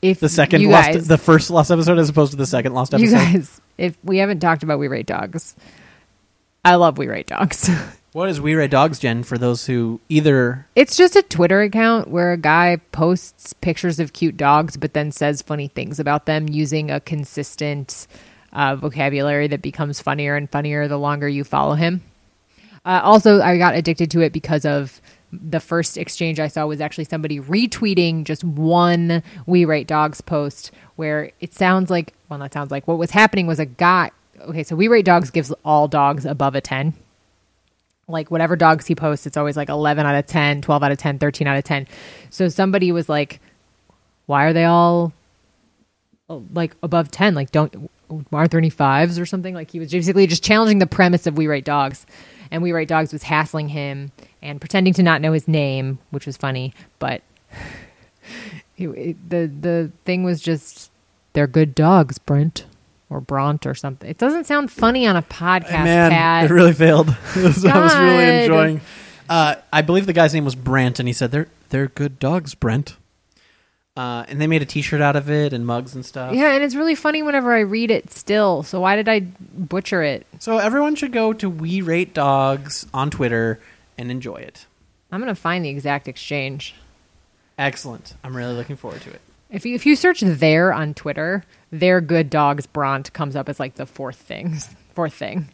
If 0.00 0.20
the 0.20 0.28
second 0.30 0.62
you 0.62 0.70
lost, 0.70 0.92
guys, 0.92 1.06
the 1.06 1.18
first 1.18 1.50
lost 1.50 1.70
episode, 1.70 1.98
as 1.98 2.08
opposed 2.08 2.30
to 2.30 2.38
the 2.38 2.46
second 2.46 2.72
lost 2.72 2.94
episode. 2.94 3.10
you 3.10 3.12
guys, 3.12 3.60
if 3.76 3.98
we 4.02 4.16
haven't 4.18 4.40
talked 4.40 4.62
about 4.62 4.78
We 4.78 4.88
Rate 4.88 5.06
Dogs, 5.06 5.54
I 6.68 6.74
love 6.74 6.98
We 6.98 7.06
Rate 7.06 7.26
Dogs. 7.26 7.70
What 8.12 8.30
is 8.30 8.40
We 8.40 8.54
Rate 8.54 8.70
Dogs, 8.70 8.98
Jen? 8.98 9.22
For 9.22 9.38
those 9.38 9.66
who 9.66 10.00
either 10.08 10.66
It's 10.74 10.96
just 10.96 11.14
a 11.14 11.22
Twitter 11.22 11.60
account 11.60 12.08
where 12.08 12.32
a 12.32 12.38
guy 12.38 12.80
posts 12.90 13.52
pictures 13.52 14.00
of 14.00 14.14
cute 14.14 14.36
dogs, 14.36 14.76
but 14.76 14.94
then 14.94 15.12
says 15.12 15.42
funny 15.42 15.68
things 15.68 16.00
about 16.00 16.24
them 16.26 16.48
using 16.48 16.90
a 16.90 17.00
consistent 17.00 18.06
uh, 18.52 18.76
vocabulary 18.76 19.46
that 19.48 19.60
becomes 19.62 20.00
funnier 20.00 20.36
and 20.36 20.50
funnier 20.50 20.88
the 20.88 20.98
longer 20.98 21.28
you 21.28 21.44
follow 21.44 21.74
him. 21.74 22.02
Uh, 22.84 23.00
also, 23.04 23.40
I 23.40 23.56
got 23.58 23.74
addicted 23.74 24.10
to 24.12 24.22
it 24.22 24.32
because 24.32 24.64
of 24.64 25.00
the 25.30 25.60
first 25.60 25.98
exchange 25.98 26.40
I 26.40 26.48
saw 26.48 26.66
was 26.66 26.80
actually 26.80 27.04
somebody 27.04 27.38
retweeting 27.40 28.24
just 28.24 28.42
one 28.42 29.22
We 29.46 29.64
Rate 29.66 29.86
Dogs 29.86 30.22
post 30.22 30.70
where 30.96 31.30
it 31.40 31.54
sounds 31.54 31.90
like, 31.90 32.14
well, 32.28 32.38
that 32.40 32.52
sounds 32.52 32.70
like 32.70 32.88
what 32.88 32.98
was 32.98 33.10
happening 33.10 33.46
was 33.46 33.58
a 33.58 33.66
guy. 33.66 34.10
Okay, 34.40 34.62
so 34.62 34.76
We 34.76 34.88
Rate 34.88 35.04
Dogs 35.04 35.30
gives 35.30 35.52
all 35.64 35.88
dogs 35.88 36.24
above 36.24 36.54
a 36.54 36.60
10 36.60 36.94
like 38.10 38.30
whatever 38.30 38.56
dogs 38.56 38.86
he 38.86 38.94
posts 38.94 39.26
it's 39.26 39.36
always 39.36 39.54
like 39.54 39.68
11 39.68 40.06
out 40.06 40.14
of 40.14 40.24
10 40.24 40.62
12 40.62 40.82
out 40.82 40.90
of 40.90 40.96
10 40.96 41.18
13 41.18 41.46
out 41.46 41.58
of 41.58 41.64
10 41.64 41.86
so 42.30 42.48
somebody 42.48 42.90
was 42.90 43.06
like 43.06 43.38
why 44.24 44.44
are 44.44 44.54
they 44.54 44.64
all 44.64 45.12
like 46.54 46.74
above 46.82 47.10
10 47.10 47.34
like 47.34 47.50
don't 47.50 47.90
aren't 48.32 48.50
there 48.50 48.58
any 48.58 48.70
fives 48.70 49.18
or 49.18 49.26
something? 49.26 49.54
Like 49.54 49.70
he 49.70 49.78
was 49.78 49.90
basically 49.90 50.26
just 50.26 50.42
challenging 50.42 50.78
the 50.78 50.86
premise 50.86 51.26
of 51.26 51.36
we 51.36 51.46
rate 51.46 51.64
dogs. 51.64 52.06
And 52.50 52.62
we 52.62 52.72
rate 52.72 52.88
dogs 52.88 53.12
was 53.12 53.22
hassling 53.22 53.68
him 53.68 54.12
and 54.40 54.60
pretending 54.60 54.94
to 54.94 55.02
not 55.02 55.20
know 55.20 55.32
his 55.32 55.46
name 55.46 55.98
which 56.10 56.24
was 56.24 56.36
funny. 56.36 56.72
But 56.98 57.22
it, 58.76 58.88
it- 58.88 59.30
the 59.30 59.50
the 59.60 59.92
thing 60.04 60.24
was 60.24 60.40
just 60.40 60.90
they're 61.34 61.46
good 61.46 61.74
dogs 61.74 62.18
brent 62.18 62.64
or 63.10 63.20
bront 63.20 63.64
or 63.66 63.74
something 63.74 64.08
it 64.08 64.18
doesn't 64.18 64.44
sound 64.44 64.70
funny 64.70 65.06
on 65.06 65.16
a 65.16 65.22
podcast 65.22 65.84
man, 65.84 66.10
Pat. 66.10 66.44
it 66.44 66.54
really 66.54 66.72
failed. 66.72 67.08
I 67.36 67.42
was 67.42 67.64
really 67.64 68.42
enjoying. 68.42 68.80
Uh, 69.28 69.56
I 69.72 69.82
believe 69.82 70.06
the 70.06 70.12
guy's 70.12 70.32
name 70.32 70.44
was 70.44 70.54
Brent, 70.54 70.98
and 70.98 71.06
he 71.06 71.12
said 71.12 71.30
they're 71.30 71.48
they're 71.68 71.88
good 71.88 72.18
dogs, 72.18 72.54
Brent. 72.54 72.96
Uh, 73.96 74.24
and 74.28 74.40
they 74.40 74.46
made 74.46 74.62
a 74.62 74.64
T-shirt 74.64 75.00
out 75.00 75.16
of 75.16 75.28
it 75.28 75.52
and 75.52 75.66
mugs 75.66 75.92
and 75.96 76.06
stuff. 76.06 76.32
Yeah, 76.32 76.52
and 76.54 76.62
it's 76.62 76.76
really 76.76 76.94
funny 76.94 77.20
whenever 77.20 77.52
I 77.52 77.60
read 77.60 77.90
it 77.90 78.12
still. 78.12 78.62
So 78.62 78.80
why 78.80 78.94
did 78.94 79.08
I 79.08 79.20
butcher 79.20 80.04
it? 80.04 80.24
So 80.38 80.58
everyone 80.58 80.94
should 80.94 81.10
go 81.10 81.32
to 81.32 81.50
We 81.50 81.80
Rate 81.82 82.14
Dogs 82.14 82.86
on 82.94 83.10
Twitter 83.10 83.58
and 83.98 84.10
enjoy 84.10 84.36
it. 84.36 84.66
I'm 85.10 85.20
gonna 85.20 85.34
find 85.34 85.64
the 85.64 85.68
exact 85.68 86.06
exchange. 86.06 86.74
Excellent. 87.58 88.14
I'm 88.22 88.36
really 88.36 88.54
looking 88.54 88.76
forward 88.76 89.00
to 89.02 89.10
it. 89.10 89.20
If 89.50 89.64
you 89.64 89.74
if 89.74 89.86
you 89.86 89.96
search 89.96 90.20
there 90.20 90.72
on 90.72 90.94
Twitter, 90.94 91.42
their 91.70 92.00
good 92.00 92.30
dogs 92.30 92.66
Bront 92.66 93.12
comes 93.12 93.34
up 93.34 93.48
as 93.48 93.58
like 93.58 93.74
the 93.74 93.86
fourth 93.86 94.16
thing. 94.16 94.58
Fourth 94.94 95.14
thing. 95.14 95.48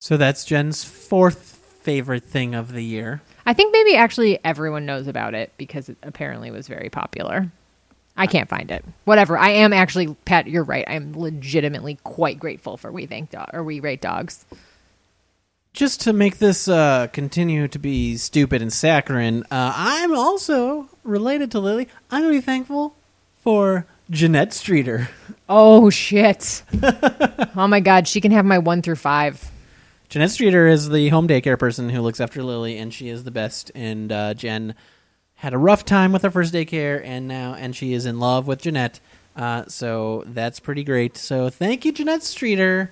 So 0.00 0.18
that's 0.18 0.44
Jen's 0.44 0.84
fourth 0.84 1.38
favorite 1.80 2.24
thing 2.24 2.54
of 2.54 2.72
the 2.72 2.84
year. 2.84 3.22
I 3.46 3.54
think 3.54 3.72
maybe 3.72 3.96
actually 3.96 4.38
everyone 4.44 4.84
knows 4.84 5.06
about 5.06 5.34
it 5.34 5.50
because 5.56 5.88
it 5.88 5.96
apparently 6.02 6.50
was 6.50 6.68
very 6.68 6.90
popular. 6.90 7.50
I 8.18 8.26
can't 8.26 8.50
find 8.50 8.70
it. 8.70 8.84
Whatever. 9.04 9.38
I 9.38 9.50
am 9.50 9.72
actually 9.72 10.14
Pat. 10.26 10.46
You're 10.46 10.62
right. 10.62 10.84
I 10.86 10.92
am 10.92 11.18
legitimately 11.18 11.98
quite 12.04 12.38
grateful 12.38 12.76
for 12.76 12.92
we 12.92 13.06
think 13.06 13.30
dog 13.30 13.48
or 13.54 13.64
we 13.64 13.80
rate 13.80 14.02
dogs. 14.02 14.44
Just 15.72 16.02
to 16.02 16.12
make 16.12 16.36
this 16.36 16.68
uh, 16.68 17.06
continue 17.06 17.66
to 17.66 17.78
be 17.78 18.18
stupid 18.18 18.60
and 18.60 18.70
saccharine, 18.70 19.42
uh, 19.44 19.72
I'm 19.74 20.14
also 20.14 20.90
related 21.02 21.50
to 21.52 21.60
Lily. 21.60 21.88
I'm 22.10 22.24
to 22.24 22.28
be 22.28 22.42
thankful 22.42 22.94
for 23.42 23.86
Jeanette 24.10 24.52
Streeter. 24.52 25.08
Oh 25.48 25.90
shit! 25.90 26.62
oh 27.56 27.66
my 27.68 27.80
god, 27.80 28.08
she 28.08 28.20
can 28.20 28.32
have 28.32 28.44
my 28.44 28.58
one 28.58 28.82
through 28.82 28.96
five. 28.96 29.50
Jeanette 30.08 30.30
Streeter 30.30 30.68
is 30.68 30.88
the 30.88 31.08
home 31.08 31.26
daycare 31.26 31.58
person 31.58 31.88
who 31.88 32.00
looks 32.00 32.20
after 32.20 32.42
Lily, 32.42 32.78
and 32.78 32.92
she 32.92 33.08
is 33.08 33.24
the 33.24 33.30
best. 33.30 33.70
And 33.74 34.12
uh, 34.12 34.34
Jen 34.34 34.74
had 35.36 35.54
a 35.54 35.58
rough 35.58 35.84
time 35.84 36.12
with 36.12 36.22
her 36.22 36.30
first 36.30 36.54
daycare, 36.54 37.02
and 37.04 37.26
now 37.26 37.54
and 37.54 37.74
she 37.74 37.92
is 37.92 38.06
in 38.06 38.20
love 38.20 38.46
with 38.46 38.62
Jeanette. 38.62 39.00
Uh, 39.34 39.64
so 39.66 40.22
that's 40.26 40.60
pretty 40.60 40.84
great. 40.84 41.16
So 41.16 41.50
thank 41.50 41.84
you, 41.84 41.92
Jeanette 41.92 42.22
Streeter. 42.22 42.90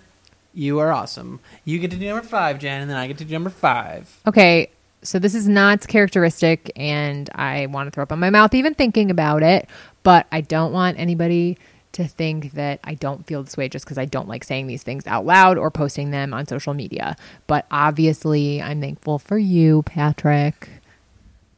You 0.53 0.81
are 0.81 0.91
awesome. 0.91 1.41
You 1.65 1.79
get 1.79 1.91
to 1.93 1.97
do 1.97 2.09
number 2.09 2.27
five, 2.27 2.59
Jen, 2.59 2.83
and 2.83 2.91
then 2.91 2.97
I 2.97 3.07
get 3.07 3.19
to 3.19 3.25
do 3.25 3.33
number 3.33 3.51
five. 3.51 4.21
Okay, 4.27 4.71
so 5.03 5.19
this 5.19 5.35
is 5.35 5.49
not 5.49 5.87
characteristic, 5.87 6.71
and 6.77 7.29
I 7.35 7.67
want 7.67 7.87
to 7.87 7.91
throw 7.91 8.03
up 8.03 8.13
on 8.13 8.19
my 8.19 8.31
mouth 8.31 8.55
even 8.55 8.75
thinking 8.75 9.11
about 9.11 9.43
it, 9.43 9.69
but 10.03 10.27
I 10.31 10.41
don't 10.41 10.73
want 10.73 10.99
anybody 10.99 11.59
to 11.93 12.07
think 12.07 12.53
that 12.53 12.81
I 12.85 12.95
don't 12.95 13.27
feel 13.27 13.43
this 13.43 13.57
way 13.57 13.69
just 13.69 13.85
because 13.85 13.99
I 13.99 14.05
don't 14.05 14.29
like 14.29 14.45
saying 14.45 14.67
these 14.67 14.83
things 14.83 15.07
out 15.07 15.27
loud 15.27 15.59
or 15.59 15.71
posting 15.71 16.11
them 16.11 16.33
on 16.33 16.47
social 16.47 16.75
media. 16.75 17.17
But 17.47 17.67
obviously, 17.71 18.63
I'm 18.63 18.81
thankful 18.81 19.19
for 19.19 19.39
you, 19.39 19.83
Patrick. 19.83 20.69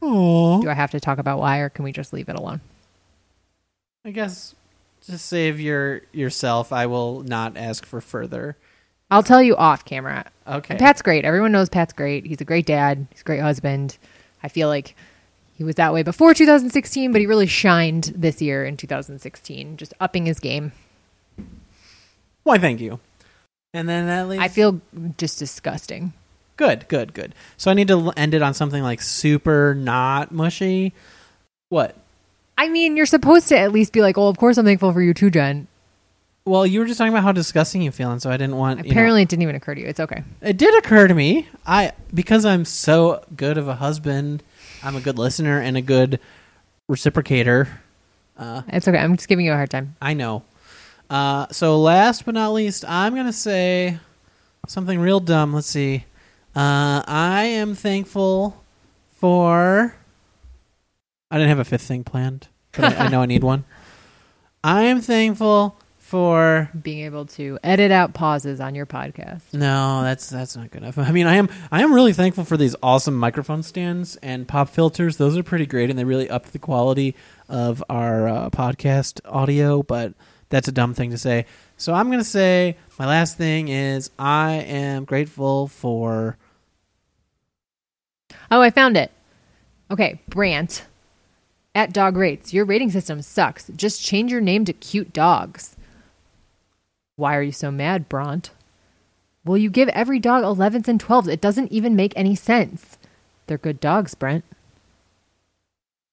Oh, 0.00 0.62
Do 0.62 0.70
I 0.70 0.74
have 0.74 0.90
to 0.92 1.00
talk 1.00 1.18
about 1.18 1.38
why, 1.38 1.58
or 1.58 1.68
can 1.68 1.84
we 1.84 1.92
just 1.92 2.12
leave 2.12 2.28
it 2.28 2.36
alone? 2.36 2.60
I 4.04 4.10
guess 4.10 4.54
to 5.06 5.18
save 5.18 5.60
your 5.60 6.02
yourself. 6.12 6.72
I 6.72 6.86
will 6.86 7.22
not 7.22 7.56
ask 7.56 7.84
for 7.84 8.00
further. 8.00 8.56
I'll 9.12 9.22
tell 9.22 9.42
you 9.42 9.54
off 9.56 9.84
camera. 9.84 10.24
Okay. 10.46 10.76
Pat's 10.76 11.02
great. 11.02 11.24
Everyone 11.24 11.52
knows 11.52 11.68
Pat's 11.68 11.92
great. 11.92 12.24
He's 12.24 12.40
a 12.40 12.46
great 12.46 12.64
dad. 12.66 13.06
He's 13.10 13.20
a 13.20 13.24
great 13.24 13.40
husband. 13.40 13.98
I 14.42 14.48
feel 14.48 14.68
like 14.68 14.96
he 15.54 15.64
was 15.64 15.74
that 15.76 15.92
way 15.92 16.02
before 16.02 16.32
2016, 16.32 17.12
but 17.12 17.20
he 17.20 17.26
really 17.26 17.46
shined 17.46 18.12
this 18.16 18.40
year 18.40 18.64
in 18.64 18.76
2016, 18.78 19.76
just 19.76 19.92
upping 20.00 20.24
his 20.24 20.40
game. 20.40 20.72
Why? 22.42 22.56
Thank 22.58 22.80
you. 22.80 23.00
And 23.74 23.88
then 23.88 24.06
that 24.06 24.28
leaves. 24.28 24.42
I 24.42 24.48
feel 24.48 24.80
just 25.18 25.38
disgusting. 25.38 26.14
good, 26.56 26.88
good, 26.88 27.12
good. 27.12 27.34
So 27.56 27.70
I 27.70 27.74
need 27.74 27.88
to 27.88 28.10
end 28.16 28.34
it 28.34 28.42
on 28.42 28.54
something 28.54 28.82
like 28.82 29.00
super 29.02 29.74
not 29.74 30.32
mushy. 30.32 30.92
What? 31.68 31.96
I 32.56 32.68
mean, 32.68 32.96
you're 32.96 33.06
supposed 33.06 33.48
to 33.48 33.58
at 33.58 33.72
least 33.72 33.92
be 33.92 34.00
like, 34.02 34.16
"Well, 34.16 34.28
of 34.28 34.36
course 34.38 34.58
I'm 34.58 34.64
thankful 34.64 34.92
for 34.92 35.02
you 35.02 35.14
too, 35.14 35.30
Jen." 35.30 35.66
Well, 36.44 36.66
you 36.66 36.80
were 36.80 36.86
just 36.86 36.98
talking 36.98 37.12
about 37.12 37.22
how 37.22 37.30
disgusting 37.32 37.82
you 37.82 37.92
feel, 37.92 38.10
and 38.10 38.20
so 38.20 38.28
I 38.30 38.36
didn't 38.36 38.56
want. 38.56 38.78
you 38.78 38.84
know- 38.86 38.90
Apparently, 38.90 39.22
it 39.22 39.28
didn't 39.28 39.42
even 39.42 39.54
occur 39.54 39.74
to 39.76 39.80
you. 39.80 39.86
It's 39.86 40.00
okay. 40.00 40.24
it 40.40 40.56
did 40.56 40.76
occur 40.76 41.06
to 41.06 41.14
me. 41.14 41.46
I 41.66 41.92
because 42.12 42.44
I'm 42.44 42.64
so 42.64 43.24
good 43.36 43.58
of 43.58 43.68
a 43.68 43.76
husband. 43.76 44.42
I'm 44.82 44.96
a 44.96 45.00
good 45.00 45.18
listener 45.18 45.60
and 45.60 45.76
a 45.76 45.80
good 45.82 46.18
reciprocator. 46.90 47.68
Uh, 48.36 48.62
It's 48.68 48.88
okay. 48.88 48.98
I'm 48.98 49.16
just 49.16 49.28
giving 49.28 49.46
you 49.46 49.52
a 49.52 49.56
hard 49.56 49.70
time. 49.70 49.94
I 50.02 50.14
know. 50.14 50.42
Uh, 51.08 51.46
so 51.52 51.78
last 51.80 52.24
but 52.24 52.34
not 52.34 52.52
least, 52.52 52.84
I'm 52.88 53.14
gonna 53.14 53.32
say 53.32 53.98
something 54.66 54.98
real 54.98 55.20
dumb. 55.20 55.52
Let's 55.52 55.68
see. 55.68 56.06
Uh, 56.56 57.02
I 57.06 57.44
am 57.44 57.74
thankful 57.76 58.62
for. 59.18 59.94
I 61.30 61.36
didn't 61.38 61.50
have 61.50 61.58
a 61.60 61.64
fifth 61.64 61.82
thing 61.82 62.02
planned, 62.04 62.48
but 62.72 62.98
I, 62.98 63.04
I 63.06 63.08
know 63.08 63.22
I 63.22 63.26
need 63.26 63.44
one. 63.44 63.64
I 64.64 64.82
am 64.84 65.00
thankful 65.00 65.76
for. 66.12 66.68
Being 66.82 67.06
able 67.06 67.24
to 67.24 67.58
edit 67.64 67.90
out 67.90 68.12
pauses 68.12 68.60
on 68.60 68.74
your 68.74 68.84
podcast. 68.84 69.54
No, 69.54 70.02
that's 70.02 70.28
that's 70.28 70.54
not 70.54 70.70
good 70.70 70.82
enough. 70.82 70.98
I 70.98 71.10
mean, 71.10 71.26
I 71.26 71.36
am 71.36 71.48
I 71.70 71.82
am 71.82 71.94
really 71.94 72.12
thankful 72.12 72.44
for 72.44 72.58
these 72.58 72.76
awesome 72.82 73.16
microphone 73.16 73.62
stands 73.62 74.16
and 74.16 74.46
pop 74.46 74.68
filters. 74.68 75.16
Those 75.16 75.38
are 75.38 75.42
pretty 75.42 75.64
great, 75.64 75.88
and 75.88 75.98
they 75.98 76.04
really 76.04 76.28
upped 76.28 76.52
the 76.52 76.58
quality 76.58 77.16
of 77.48 77.82
our 77.88 78.28
uh, 78.28 78.50
podcast 78.50 79.20
audio. 79.24 79.82
But 79.82 80.12
that's 80.50 80.68
a 80.68 80.72
dumb 80.72 80.92
thing 80.92 81.12
to 81.12 81.18
say. 81.18 81.46
So 81.78 81.94
I'm 81.94 82.10
gonna 82.10 82.24
say 82.24 82.76
my 82.98 83.06
last 83.06 83.38
thing 83.38 83.68
is 83.68 84.10
I 84.18 84.52
am 84.52 85.06
grateful 85.06 85.66
for. 85.66 86.36
Oh, 88.50 88.60
I 88.60 88.68
found 88.68 88.98
it. 88.98 89.10
Okay, 89.90 90.20
Brant. 90.28 90.84
At 91.74 91.94
Dog 91.94 92.18
Rates, 92.18 92.52
your 92.52 92.66
rating 92.66 92.90
system 92.90 93.22
sucks. 93.22 93.70
Just 93.74 94.04
change 94.04 94.30
your 94.30 94.42
name 94.42 94.66
to 94.66 94.74
Cute 94.74 95.14
Dogs. 95.14 95.74
Why 97.16 97.36
are 97.36 97.42
you 97.42 97.52
so 97.52 97.70
mad, 97.70 98.08
Brant? 98.08 98.50
Well, 99.44 99.58
you 99.58 99.70
give 99.70 99.88
every 99.90 100.18
dog 100.18 100.44
11s 100.44 100.88
and 100.88 101.02
12s. 101.02 101.28
It 101.28 101.40
doesn't 101.40 101.72
even 101.72 101.96
make 101.96 102.12
any 102.16 102.34
sense. 102.34 102.96
They're 103.46 103.58
good 103.58 103.80
dogs, 103.80 104.14
Brent. 104.14 104.44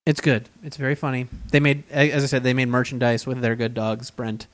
It's 0.05 0.21
good. 0.21 0.49
It's 0.63 0.77
very 0.77 0.95
funny. 0.95 1.27
They 1.51 1.59
made, 1.59 1.83
as 1.91 2.23
I 2.23 2.27
said, 2.27 2.43
they 2.43 2.53
made 2.53 2.67
merchandise 2.67 3.27
with 3.27 3.41
their 3.41 3.55
good 3.55 3.75
dogs, 3.75 4.09
Brent. 4.09 4.47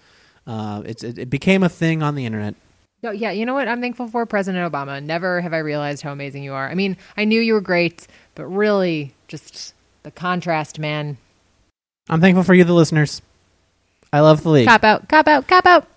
Uh, 0.46 0.84
it's 0.86 1.04
it, 1.04 1.18
it 1.18 1.30
became 1.30 1.64
a 1.64 1.70
thing 1.70 2.04
on 2.04 2.16
the 2.16 2.26
internet. 2.26 2.56
No, 3.02 3.12
yeah, 3.12 3.32
you 3.32 3.46
know 3.46 3.54
what? 3.54 3.68
I'm 3.68 3.82
thankful 3.82 4.08
for 4.08 4.26
President 4.26 4.72
Obama. 4.72 5.02
Never 5.02 5.42
have 5.42 5.54
I 5.54 5.60
realized 5.60 6.02
how 6.02 6.12
amazing 6.12 6.44
you 6.44 6.54
are. 6.54 6.68
I 6.70 6.76
mean, 6.76 6.98
I 7.16 7.24
knew 7.24 7.40
you 7.40 7.54
were 7.54 7.62
great, 7.62 8.08
but 8.36 8.46
really, 8.48 9.14
just 9.28 9.74
the 10.04 10.12
contrast, 10.12 10.78
man. 10.80 11.18
I'm 12.10 12.22
thankful 12.22 12.44
for 12.44 12.54
you, 12.54 12.64
the 12.64 12.74
listeners. 12.74 13.22
I 14.12 14.20
love 14.20 14.44
the 14.44 14.50
league. 14.50 14.68
Cop 14.68 14.84
out, 14.84 15.08
cop 15.08 15.28
out, 15.28 15.48
cop 15.48 15.66
out. 15.66 15.88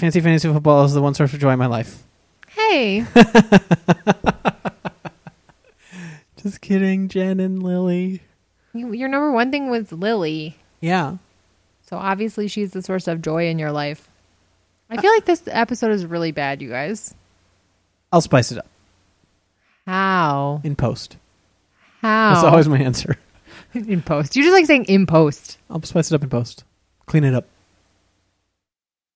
Fancy 0.00 0.20
fantasy 0.22 0.50
football 0.50 0.82
is 0.86 0.94
the 0.94 1.02
one 1.02 1.12
source 1.12 1.34
of 1.34 1.40
joy 1.40 1.50
in 1.52 1.58
my 1.58 1.66
life. 1.66 2.04
Hey. 2.48 3.04
Just 6.42 6.62
kidding, 6.62 7.08
Jen 7.08 7.38
and 7.38 7.62
Lily. 7.62 8.22
You, 8.72 8.94
your 8.94 9.10
number 9.10 9.30
one 9.30 9.50
thing 9.50 9.68
was 9.68 9.92
Lily. 9.92 10.56
Yeah. 10.80 11.18
So 11.82 11.98
obviously 11.98 12.48
she's 12.48 12.70
the 12.70 12.80
source 12.80 13.08
of 13.08 13.20
joy 13.20 13.48
in 13.48 13.58
your 13.58 13.72
life. 13.72 14.08
I 14.88 14.98
feel 14.98 15.12
like 15.12 15.26
this 15.26 15.42
episode 15.46 15.92
is 15.92 16.06
really 16.06 16.32
bad, 16.32 16.62
you 16.62 16.70
guys. 16.70 17.14
I'll 18.10 18.22
spice 18.22 18.50
it 18.50 18.56
up 18.56 18.68
How? 19.86 20.62
in 20.64 20.76
post. 20.76 21.18
How? 22.00 22.32
That's 22.32 22.44
always 22.44 22.68
my 22.70 22.78
answer. 22.78 23.18
in 23.74 24.00
post. 24.00 24.34
You 24.34 24.44
just 24.44 24.54
like 24.54 24.64
saying 24.64 24.86
in 24.86 25.04
post. 25.04 25.58
I'll 25.68 25.82
spice 25.82 26.10
it 26.10 26.14
up 26.14 26.22
in 26.22 26.30
post. 26.30 26.64
Clean 27.04 27.22
it 27.22 27.34
up. 27.34 27.44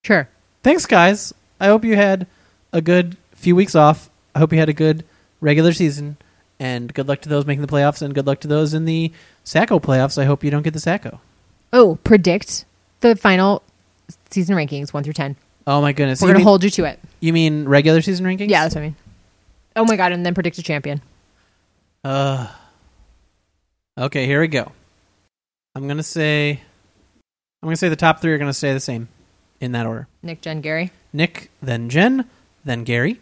Sure. 0.02 0.28
Thanks, 0.64 0.86
guys. 0.86 1.34
I 1.60 1.66
hope 1.66 1.84
you 1.84 1.94
had 1.94 2.26
a 2.72 2.80
good 2.80 3.18
few 3.34 3.54
weeks 3.54 3.74
off. 3.74 4.08
I 4.34 4.38
hope 4.38 4.50
you 4.50 4.58
had 4.58 4.70
a 4.70 4.72
good 4.74 5.04
regular 5.42 5.74
season. 5.74 6.16
And 6.58 6.92
good 6.92 7.06
luck 7.06 7.20
to 7.22 7.28
those 7.28 7.44
making 7.44 7.60
the 7.60 7.68
playoffs, 7.68 8.00
and 8.00 8.14
good 8.14 8.26
luck 8.26 8.40
to 8.40 8.48
those 8.48 8.72
in 8.72 8.86
the 8.86 9.12
Sacko 9.44 9.78
playoffs. 9.78 10.16
I 10.16 10.24
hope 10.24 10.42
you 10.42 10.50
don't 10.50 10.62
get 10.62 10.72
the 10.72 10.78
Sacko. 10.78 11.18
Oh, 11.72 11.98
predict 12.02 12.64
the 13.00 13.14
final 13.14 13.62
season 14.30 14.56
rankings 14.56 14.94
one 14.94 15.04
through 15.04 15.12
ten. 15.12 15.36
Oh 15.66 15.82
my 15.82 15.92
goodness! 15.92 16.22
We're 16.22 16.28
you, 16.28 16.32
gonna 16.32 16.38
mean, 16.38 16.46
hold 16.46 16.64
you 16.64 16.70
to 16.70 16.84
it. 16.84 16.98
you 17.20 17.32
mean 17.32 17.68
regular 17.68 18.00
season 18.00 18.24
rankings? 18.24 18.48
Yeah, 18.48 18.62
that's 18.62 18.74
what 18.74 18.82
I 18.82 18.84
mean. 18.84 18.96
Oh 19.76 19.84
my 19.84 19.96
god, 19.96 20.12
and 20.12 20.24
then 20.24 20.32
predict 20.32 20.56
a 20.58 20.62
champion. 20.62 21.02
Uh, 22.04 22.48
okay, 23.98 24.24
here 24.24 24.40
we 24.40 24.48
go. 24.48 24.72
I'm 25.74 25.88
gonna 25.88 26.02
say, 26.04 26.52
I'm 27.62 27.66
gonna 27.66 27.76
say 27.76 27.88
the 27.88 27.96
top 27.96 28.22
three 28.22 28.32
are 28.32 28.38
gonna 28.38 28.54
stay 28.54 28.72
the 28.72 28.80
same 28.80 29.08
in 29.64 29.72
that 29.72 29.86
order. 29.86 30.06
Nick, 30.22 30.40
Jen, 30.40 30.60
Gary. 30.60 30.92
Nick, 31.12 31.50
then 31.60 31.88
Jen, 31.88 32.28
then 32.64 32.84
Gary. 32.84 33.20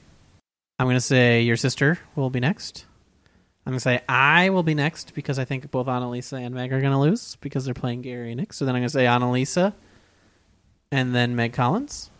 I'm 0.78 0.86
gonna 0.86 1.00
say 1.00 1.42
your 1.42 1.56
sister 1.56 1.98
will 2.16 2.30
be 2.30 2.40
next. 2.40 2.86
I'm 3.64 3.72
gonna 3.72 3.80
say 3.80 4.02
I 4.08 4.50
will 4.50 4.64
be 4.64 4.74
next 4.74 5.14
because 5.14 5.38
I 5.38 5.44
think 5.44 5.70
both 5.70 5.86
Annalisa 5.86 6.44
and 6.44 6.54
Meg 6.54 6.72
are 6.72 6.80
gonna 6.80 7.00
lose 7.00 7.36
because 7.40 7.64
they're 7.64 7.74
playing 7.74 8.02
Gary 8.02 8.32
and 8.32 8.40
Nick. 8.40 8.52
So 8.52 8.64
then 8.64 8.74
I'm 8.74 8.80
gonna 8.80 8.88
say 8.88 9.04
Annalisa, 9.04 9.72
and 10.90 11.14
then 11.14 11.36
Meg 11.36 11.52
Collins. 11.52 12.10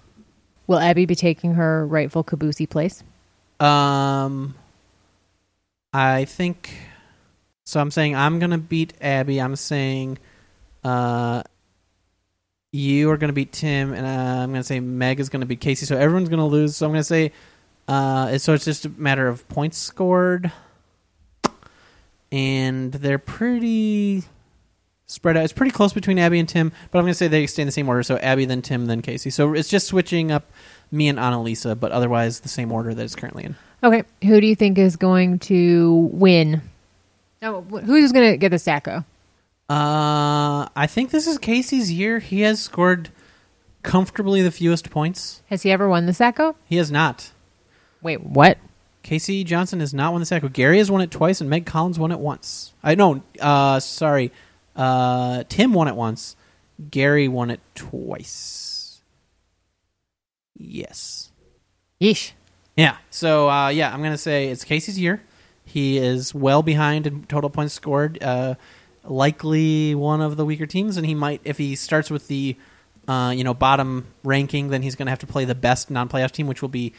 Will 0.68 0.78
Abby 0.78 1.06
be 1.06 1.16
taking 1.16 1.54
her 1.54 1.86
rightful 1.86 2.22
Kabusi 2.22 2.68
place? 2.70 3.02
Um, 3.58 4.54
I 5.92 6.24
think 6.24 6.70
so. 7.64 7.80
I'm 7.80 7.90
saying 7.90 8.14
I'm 8.14 8.38
gonna 8.38 8.58
beat 8.58 8.94
Abby. 9.00 9.40
I'm 9.40 9.56
saying, 9.56 10.18
uh, 10.84 11.42
you 12.72 13.10
are 13.10 13.16
gonna 13.18 13.32
beat 13.32 13.52
Tim, 13.52 13.92
and 13.92 14.06
uh, 14.06 14.42
I'm 14.42 14.50
gonna 14.50 14.64
say 14.64 14.80
Meg 14.80 15.20
is 15.20 15.28
gonna 15.28 15.46
beat 15.46 15.60
Casey. 15.60 15.86
So 15.86 15.96
everyone's 15.96 16.28
gonna 16.28 16.46
lose. 16.46 16.76
So 16.76 16.86
I'm 16.86 16.92
gonna 16.92 17.04
say, 17.04 17.32
uh, 17.86 18.38
so 18.38 18.54
it's 18.54 18.64
just 18.64 18.86
a 18.86 18.88
matter 18.88 19.28
of 19.28 19.46
points 19.48 19.76
scored, 19.78 20.50
and 22.32 22.92
they're 22.92 23.18
pretty 23.18 24.24
spread 25.06 25.36
out. 25.36 25.44
It's 25.44 25.52
pretty 25.52 25.72
close 25.72 25.92
between 25.92 26.18
Abby 26.18 26.38
and 26.38 26.48
Tim, 26.48 26.72
but 26.90 26.98
I'm 26.98 27.04
gonna 27.04 27.14
say 27.14 27.28
they 27.28 27.46
stay 27.46 27.62
in 27.62 27.68
the 27.68 27.72
same 27.72 27.88
order. 27.88 28.02
So 28.02 28.16
Abby, 28.16 28.46
then 28.46 28.62
Tim, 28.62 28.86
then 28.86 29.02
Casey. 29.02 29.28
So 29.30 29.52
it's 29.52 29.68
just 29.68 29.86
switching 29.86 30.32
up 30.32 30.50
me 30.90 31.08
and 31.08 31.18
Annalisa, 31.18 31.78
but 31.78 31.92
otherwise 31.92 32.40
the 32.40 32.48
same 32.48 32.72
order 32.72 32.94
that 32.94 33.02
it's 33.02 33.14
currently 33.14 33.44
in. 33.44 33.56
Okay, 33.84 34.04
who 34.22 34.40
do 34.40 34.46
you 34.46 34.54
think 34.54 34.78
is 34.78 34.96
going 34.96 35.40
to 35.40 36.08
win? 36.12 36.62
Oh, 37.42 37.62
who's 37.62 38.12
going 38.12 38.30
to 38.30 38.36
get 38.36 38.50
the 38.50 38.56
Sacko? 38.56 39.04
Uh, 39.68 40.68
I 40.76 40.86
think 40.86 41.10
this 41.10 41.26
is 41.26 41.38
Casey's 41.38 41.90
year. 41.90 42.18
He 42.18 42.42
has 42.42 42.60
scored 42.60 43.10
comfortably 43.82 44.42
the 44.42 44.50
fewest 44.50 44.90
points. 44.90 45.42
Has 45.46 45.62
he 45.62 45.70
ever 45.70 45.88
won 45.88 46.06
the 46.06 46.12
Sacko? 46.12 46.54
He 46.64 46.76
has 46.76 46.90
not. 46.90 47.32
Wait, 48.02 48.22
what? 48.22 48.58
Casey 49.02 49.44
Johnson 49.44 49.80
has 49.80 49.92
not 49.92 50.12
won 50.12 50.20
the 50.20 50.26
Sacko. 50.26 50.52
Gary 50.52 50.78
has 50.78 50.90
won 50.90 51.00
it 51.00 51.10
twice, 51.10 51.40
and 51.40 51.50
Meg 51.50 51.66
Collins 51.66 51.98
won 51.98 52.12
it 52.12 52.20
once. 52.20 52.72
I 52.82 52.94
know. 52.94 53.22
Uh, 53.40 53.80
sorry. 53.80 54.30
Uh, 54.76 55.44
Tim 55.48 55.72
won 55.72 55.88
it 55.88 55.96
once. 55.96 56.36
Gary 56.90 57.28
won 57.28 57.50
it 57.50 57.60
twice. 57.74 59.00
Yes. 60.56 61.30
Yeesh. 62.00 62.32
Yeah. 62.76 62.96
So 63.10 63.48
uh, 63.50 63.68
yeah, 63.68 63.92
I'm 63.92 64.02
gonna 64.02 64.18
say 64.18 64.48
it's 64.48 64.64
Casey's 64.64 64.98
year. 64.98 65.22
He 65.64 65.98
is 65.98 66.34
well 66.34 66.62
behind 66.62 67.06
in 67.06 67.24
total 67.24 67.50
points 67.50 67.74
scored. 67.74 68.22
Uh, 68.22 68.54
likely 69.04 69.94
one 69.94 70.20
of 70.20 70.36
the 70.36 70.44
weaker 70.44 70.66
teams, 70.66 70.96
and 70.96 71.06
he 71.06 71.14
might 71.14 71.40
if 71.44 71.58
he 71.58 71.74
starts 71.76 72.10
with 72.10 72.28
the 72.28 72.56
uh, 73.08 73.32
you 73.34 73.44
know 73.44 73.54
bottom 73.54 74.06
ranking, 74.24 74.68
then 74.68 74.82
he's 74.82 74.94
gonna 74.94 75.10
have 75.10 75.20
to 75.20 75.26
play 75.26 75.44
the 75.44 75.54
best 75.54 75.90
non-playoff 75.90 76.30
team, 76.30 76.46
which 76.46 76.62
will 76.62 76.68
be 76.68 76.92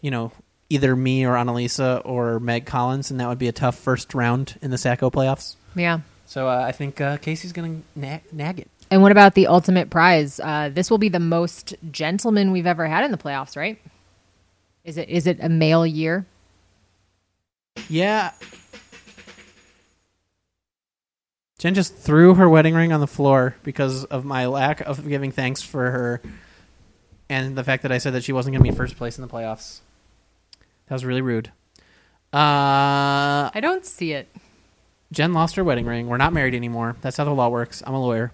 you 0.00 0.10
know 0.10 0.32
either 0.70 0.94
me 0.94 1.24
or 1.24 1.32
Annalisa 1.32 2.02
or 2.04 2.40
Meg 2.40 2.66
Collins, 2.66 3.10
and 3.10 3.20
that 3.20 3.28
would 3.28 3.38
be 3.38 3.48
a 3.48 3.52
tough 3.52 3.76
first 3.76 4.14
round 4.14 4.58
in 4.62 4.70
the 4.70 4.76
Sacko 4.76 5.10
playoffs. 5.10 5.56
Yeah. 5.74 6.00
So 6.26 6.48
uh, 6.48 6.64
I 6.66 6.72
think 6.72 7.00
uh, 7.00 7.16
Casey's 7.18 7.52
gonna 7.52 7.80
nag, 7.96 8.22
nag 8.32 8.60
it. 8.60 8.70
And 8.90 9.02
what 9.02 9.12
about 9.12 9.34
the 9.34 9.46
ultimate 9.46 9.90
prize? 9.90 10.40
Uh, 10.40 10.70
this 10.72 10.90
will 10.90 10.98
be 10.98 11.08
the 11.08 11.20
most 11.20 11.74
gentlemen 11.90 12.52
we've 12.52 12.66
ever 12.66 12.86
had 12.86 13.04
in 13.04 13.10
the 13.10 13.18
playoffs, 13.18 13.56
right? 13.56 13.78
Is 14.84 14.96
it 14.96 15.08
is 15.08 15.26
it 15.26 15.38
a 15.40 15.48
male 15.48 15.86
year? 15.86 16.26
Yeah. 17.88 18.32
Jen 21.58 21.74
just 21.74 21.94
threw 21.96 22.34
her 22.34 22.48
wedding 22.48 22.74
ring 22.74 22.92
on 22.92 23.00
the 23.00 23.06
floor 23.06 23.56
because 23.64 24.04
of 24.04 24.24
my 24.24 24.46
lack 24.46 24.80
of 24.80 25.06
giving 25.08 25.32
thanks 25.32 25.60
for 25.60 25.90
her 25.90 26.22
and 27.28 27.56
the 27.56 27.64
fact 27.64 27.82
that 27.82 27.92
I 27.92 27.98
said 27.98 28.14
that 28.14 28.24
she 28.24 28.32
wasn't 28.32 28.54
going 28.54 28.64
to 28.64 28.70
be 28.70 28.76
first 28.76 28.96
place 28.96 29.18
in 29.18 29.22
the 29.22 29.28
playoffs. 29.28 29.80
That 30.86 30.94
was 30.94 31.04
really 31.04 31.20
rude. 31.20 31.48
Uh, 32.32 33.50
I 33.52 33.58
don't 33.60 33.84
see 33.84 34.12
it. 34.12 34.28
Jen 35.12 35.32
lost 35.32 35.56
her 35.56 35.64
wedding 35.64 35.86
ring. 35.86 36.06
We're 36.06 36.16
not 36.16 36.32
married 36.32 36.54
anymore. 36.54 36.96
That's 37.00 37.16
how 37.16 37.24
the 37.24 37.32
law 37.32 37.48
works. 37.48 37.82
I'm 37.86 37.94
a 37.94 38.00
lawyer. 38.00 38.32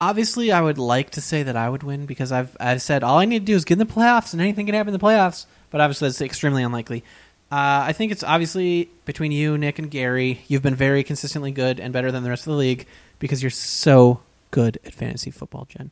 Obviously, 0.00 0.52
I 0.52 0.60
would 0.60 0.78
like 0.78 1.10
to 1.10 1.20
say 1.20 1.42
that 1.42 1.56
I 1.56 1.68
would 1.68 1.82
win 1.82 2.06
because 2.06 2.30
I've 2.30 2.56
I've 2.60 2.82
said 2.82 3.02
all 3.02 3.18
I 3.18 3.24
need 3.24 3.40
to 3.40 3.44
do 3.44 3.54
is 3.54 3.64
get 3.64 3.80
in 3.80 3.86
the 3.86 3.92
playoffs 3.92 4.32
and 4.32 4.40
anything 4.40 4.66
can 4.66 4.74
happen 4.74 4.94
in 4.94 4.98
the 4.98 5.04
playoffs. 5.04 5.46
But 5.70 5.80
obviously, 5.80 6.08
that's 6.08 6.20
extremely 6.20 6.62
unlikely. 6.62 7.02
Uh, 7.50 7.86
I 7.86 7.92
think 7.92 8.12
it's 8.12 8.22
obviously 8.22 8.90
between 9.06 9.32
you, 9.32 9.56
Nick, 9.56 9.78
and 9.78 9.90
Gary. 9.90 10.42
You've 10.48 10.62
been 10.62 10.74
very 10.74 11.02
consistently 11.02 11.50
good 11.50 11.80
and 11.80 11.92
better 11.92 12.12
than 12.12 12.22
the 12.22 12.28
rest 12.28 12.46
of 12.46 12.52
the 12.52 12.58
league 12.58 12.86
because 13.18 13.42
you're 13.42 13.50
so 13.50 14.20
good 14.50 14.78
at 14.84 14.92
fantasy 14.92 15.30
football, 15.30 15.66
Jen. 15.68 15.90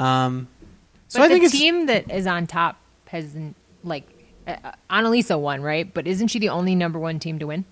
Um, 0.00 0.48
so 1.08 1.20
but 1.20 1.26
I 1.26 1.28
think 1.28 1.50
the 1.50 1.56
team 1.56 1.86
that 1.86 2.10
is 2.10 2.26
on 2.26 2.48
top 2.48 2.78
hasn't 3.06 3.54
like 3.84 4.04
uh, 4.48 4.72
Annalisa 4.90 5.38
won, 5.38 5.62
right? 5.62 5.92
But 5.92 6.08
isn't 6.08 6.28
she 6.28 6.40
the 6.40 6.48
only 6.48 6.74
number 6.74 6.98
one 6.98 7.20
team 7.20 7.38
to 7.38 7.46
win? 7.46 7.64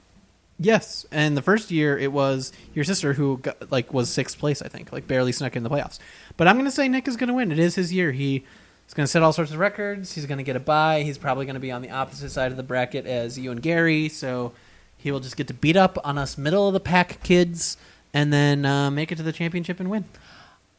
Yes, 0.58 1.04
and 1.10 1.36
the 1.36 1.42
first 1.42 1.72
year 1.72 1.98
it 1.98 2.12
was 2.12 2.52
your 2.74 2.84
sister 2.84 3.14
who 3.14 3.38
got, 3.38 3.72
like 3.72 3.92
was 3.92 4.08
sixth 4.08 4.38
place, 4.38 4.62
I 4.62 4.68
think, 4.68 4.92
like 4.92 5.08
barely 5.08 5.32
snuck 5.32 5.56
in 5.56 5.64
the 5.64 5.70
playoffs. 5.70 5.98
But 6.36 6.46
I'm 6.46 6.54
going 6.54 6.66
to 6.66 6.70
say 6.70 6.88
Nick 6.88 7.08
is 7.08 7.16
going 7.16 7.28
to 7.28 7.34
win. 7.34 7.50
It 7.50 7.58
is 7.58 7.74
his 7.74 7.92
year. 7.92 8.12
He 8.12 8.44
is 8.86 8.94
going 8.94 9.04
to 9.04 9.10
set 9.10 9.22
all 9.22 9.32
sorts 9.32 9.52
of 9.52 9.58
records. 9.58 10.12
He's 10.14 10.26
going 10.26 10.38
to 10.38 10.44
get 10.44 10.56
a 10.56 10.60
bye. 10.60 11.02
He's 11.02 11.18
probably 11.18 11.46
going 11.46 11.54
to 11.54 11.60
be 11.60 11.72
on 11.72 11.82
the 11.82 11.90
opposite 11.90 12.30
side 12.30 12.50
of 12.50 12.56
the 12.56 12.62
bracket 12.62 13.06
as 13.06 13.38
you 13.38 13.50
and 13.50 13.62
Gary, 13.62 14.08
so 14.08 14.52
he 14.96 15.10
will 15.10 15.20
just 15.20 15.36
get 15.36 15.48
to 15.48 15.54
beat 15.54 15.76
up 15.76 15.98
on 16.04 16.18
us 16.18 16.38
middle 16.38 16.66
of 16.66 16.74
the 16.74 16.80
pack 16.80 17.22
kids 17.22 17.76
and 18.12 18.32
then 18.32 18.64
uh, 18.64 18.90
make 18.90 19.12
it 19.12 19.16
to 19.16 19.22
the 19.22 19.32
championship 19.32 19.80
and 19.80 19.90
win. 19.90 20.04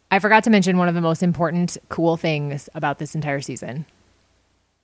I 0.10 0.19
forgot 0.19 0.44
to 0.45 0.49
mention 0.49 0.77
one 0.77 0.88
of 0.88 0.95
the 0.95 1.02
most 1.02 1.23
important 1.23 1.77
cool 1.90 2.15
things 2.15 2.69
about 2.73 2.99
this 2.99 3.15
entire 3.15 3.41
season. 3.41 3.86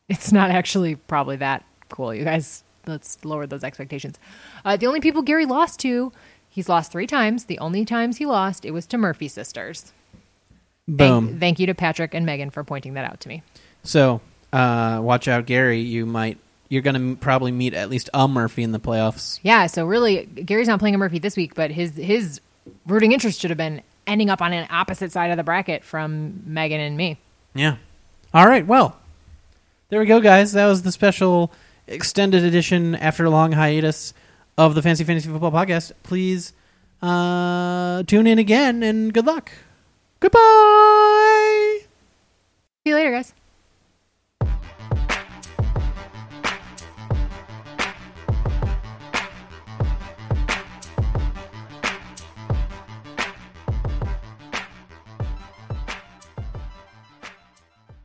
It's 0.10 0.31
not 0.31 0.52
actually 0.52 0.95
probably 0.95 1.38
that 1.38 1.64
cool, 1.89 2.14
you 2.14 2.23
guys. 2.23 2.64
Let's 2.88 3.23
lower 3.23 3.45
those 3.45 3.64
expectations. 3.64 4.18
Uh, 4.65 4.76
the 4.76 4.88
only 4.88 4.99
people 4.99 5.22
Gary 5.22 5.45
lost 5.45 5.80
to, 5.81 6.11
he's 6.49 6.68
lost 6.68 6.91
three 6.91 7.07
times. 7.07 7.45
The 7.45 7.60
only 7.60 7.85
times 7.85 8.18
he 8.18 8.26
lost, 8.26 8.65
it 8.65 8.72
was 8.72 8.85
to 8.88 8.98
Murphy 8.98 9.27
sisters. 9.27 9.93
Boom. 10.98 11.28
Thank, 11.28 11.40
thank 11.40 11.60
you 11.60 11.68
to 11.68 11.74
Patrick 11.76 12.14
and 12.14 12.26
Megan 12.26 12.50
for 12.50 12.64
pointing 12.64 12.96
that 12.96 13.06
out 13.06 13.20
to 13.22 13.30
me. 13.30 13.44
So 13.84 14.22
uh, 14.52 15.00
watch 15.02 15.28
out, 15.28 15.46
Gary. 15.46 15.80
You 15.80 16.06
might 16.06 16.38
you're 16.72 16.82
going 16.82 16.96
to 16.96 17.20
probably 17.20 17.52
meet 17.52 17.74
at 17.74 17.90
least 17.90 18.10
a 18.14 18.30
Murphy 18.30 18.64
in 18.64 18.72
the 18.72 18.80
playoffs. 18.80 19.42
Yeah, 19.44 19.68
so 19.68 19.86
really, 19.86 20.26
Gary's 20.26 20.70
not 20.70 20.80
playing 20.80 20.96
a 20.96 20.98
Murphy 20.98 21.20
this 21.20 21.36
week, 21.36 21.54
but 21.54 21.70
his 21.70 21.96
his 21.98 22.40
rooting 22.88 23.12
interest 23.12 23.42
should 23.42 23.50
have 23.50 23.58
been 23.58 23.82
ending 24.08 24.30
up 24.30 24.42
on 24.42 24.54
an 24.54 24.68
opposite 24.70 25.12
side 25.12 25.32
of 25.32 25.38
the 25.38 25.44
bracket 25.44 25.84
from 25.84 26.42
Megan 26.46 26.80
and 26.80 26.96
me. 26.96 27.18
Yeah. 27.54 27.76
All 28.34 28.48
right. 28.48 28.66
Well, 28.66 28.96
there 29.90 30.00
we 30.00 30.06
go, 30.06 30.22
guys. 30.22 30.54
That 30.54 30.68
was 30.68 30.84
the 30.84 30.94
special 30.94 31.52
extended 31.88 32.46
edition 32.46 32.96
after 32.96 33.26
a 33.26 33.30
long 33.30 33.52
hiatus 33.52 34.14
of 34.58 34.74
the 34.74 34.82
Fancy 34.82 35.04
Fantasy 35.04 35.28
Football 35.28 35.52
Podcast. 35.52 35.92
Please 36.04 36.54
uh, 37.02 38.04
tune 38.04 38.28
in 38.28 38.40
again 38.40 38.82
and 38.82 39.14
good 39.14 39.26
luck. 39.26 39.52
Goodbye. 40.22 41.80
See 41.81 42.89
you 42.91 42.95
later, 42.95 43.11
guys. 43.11 43.34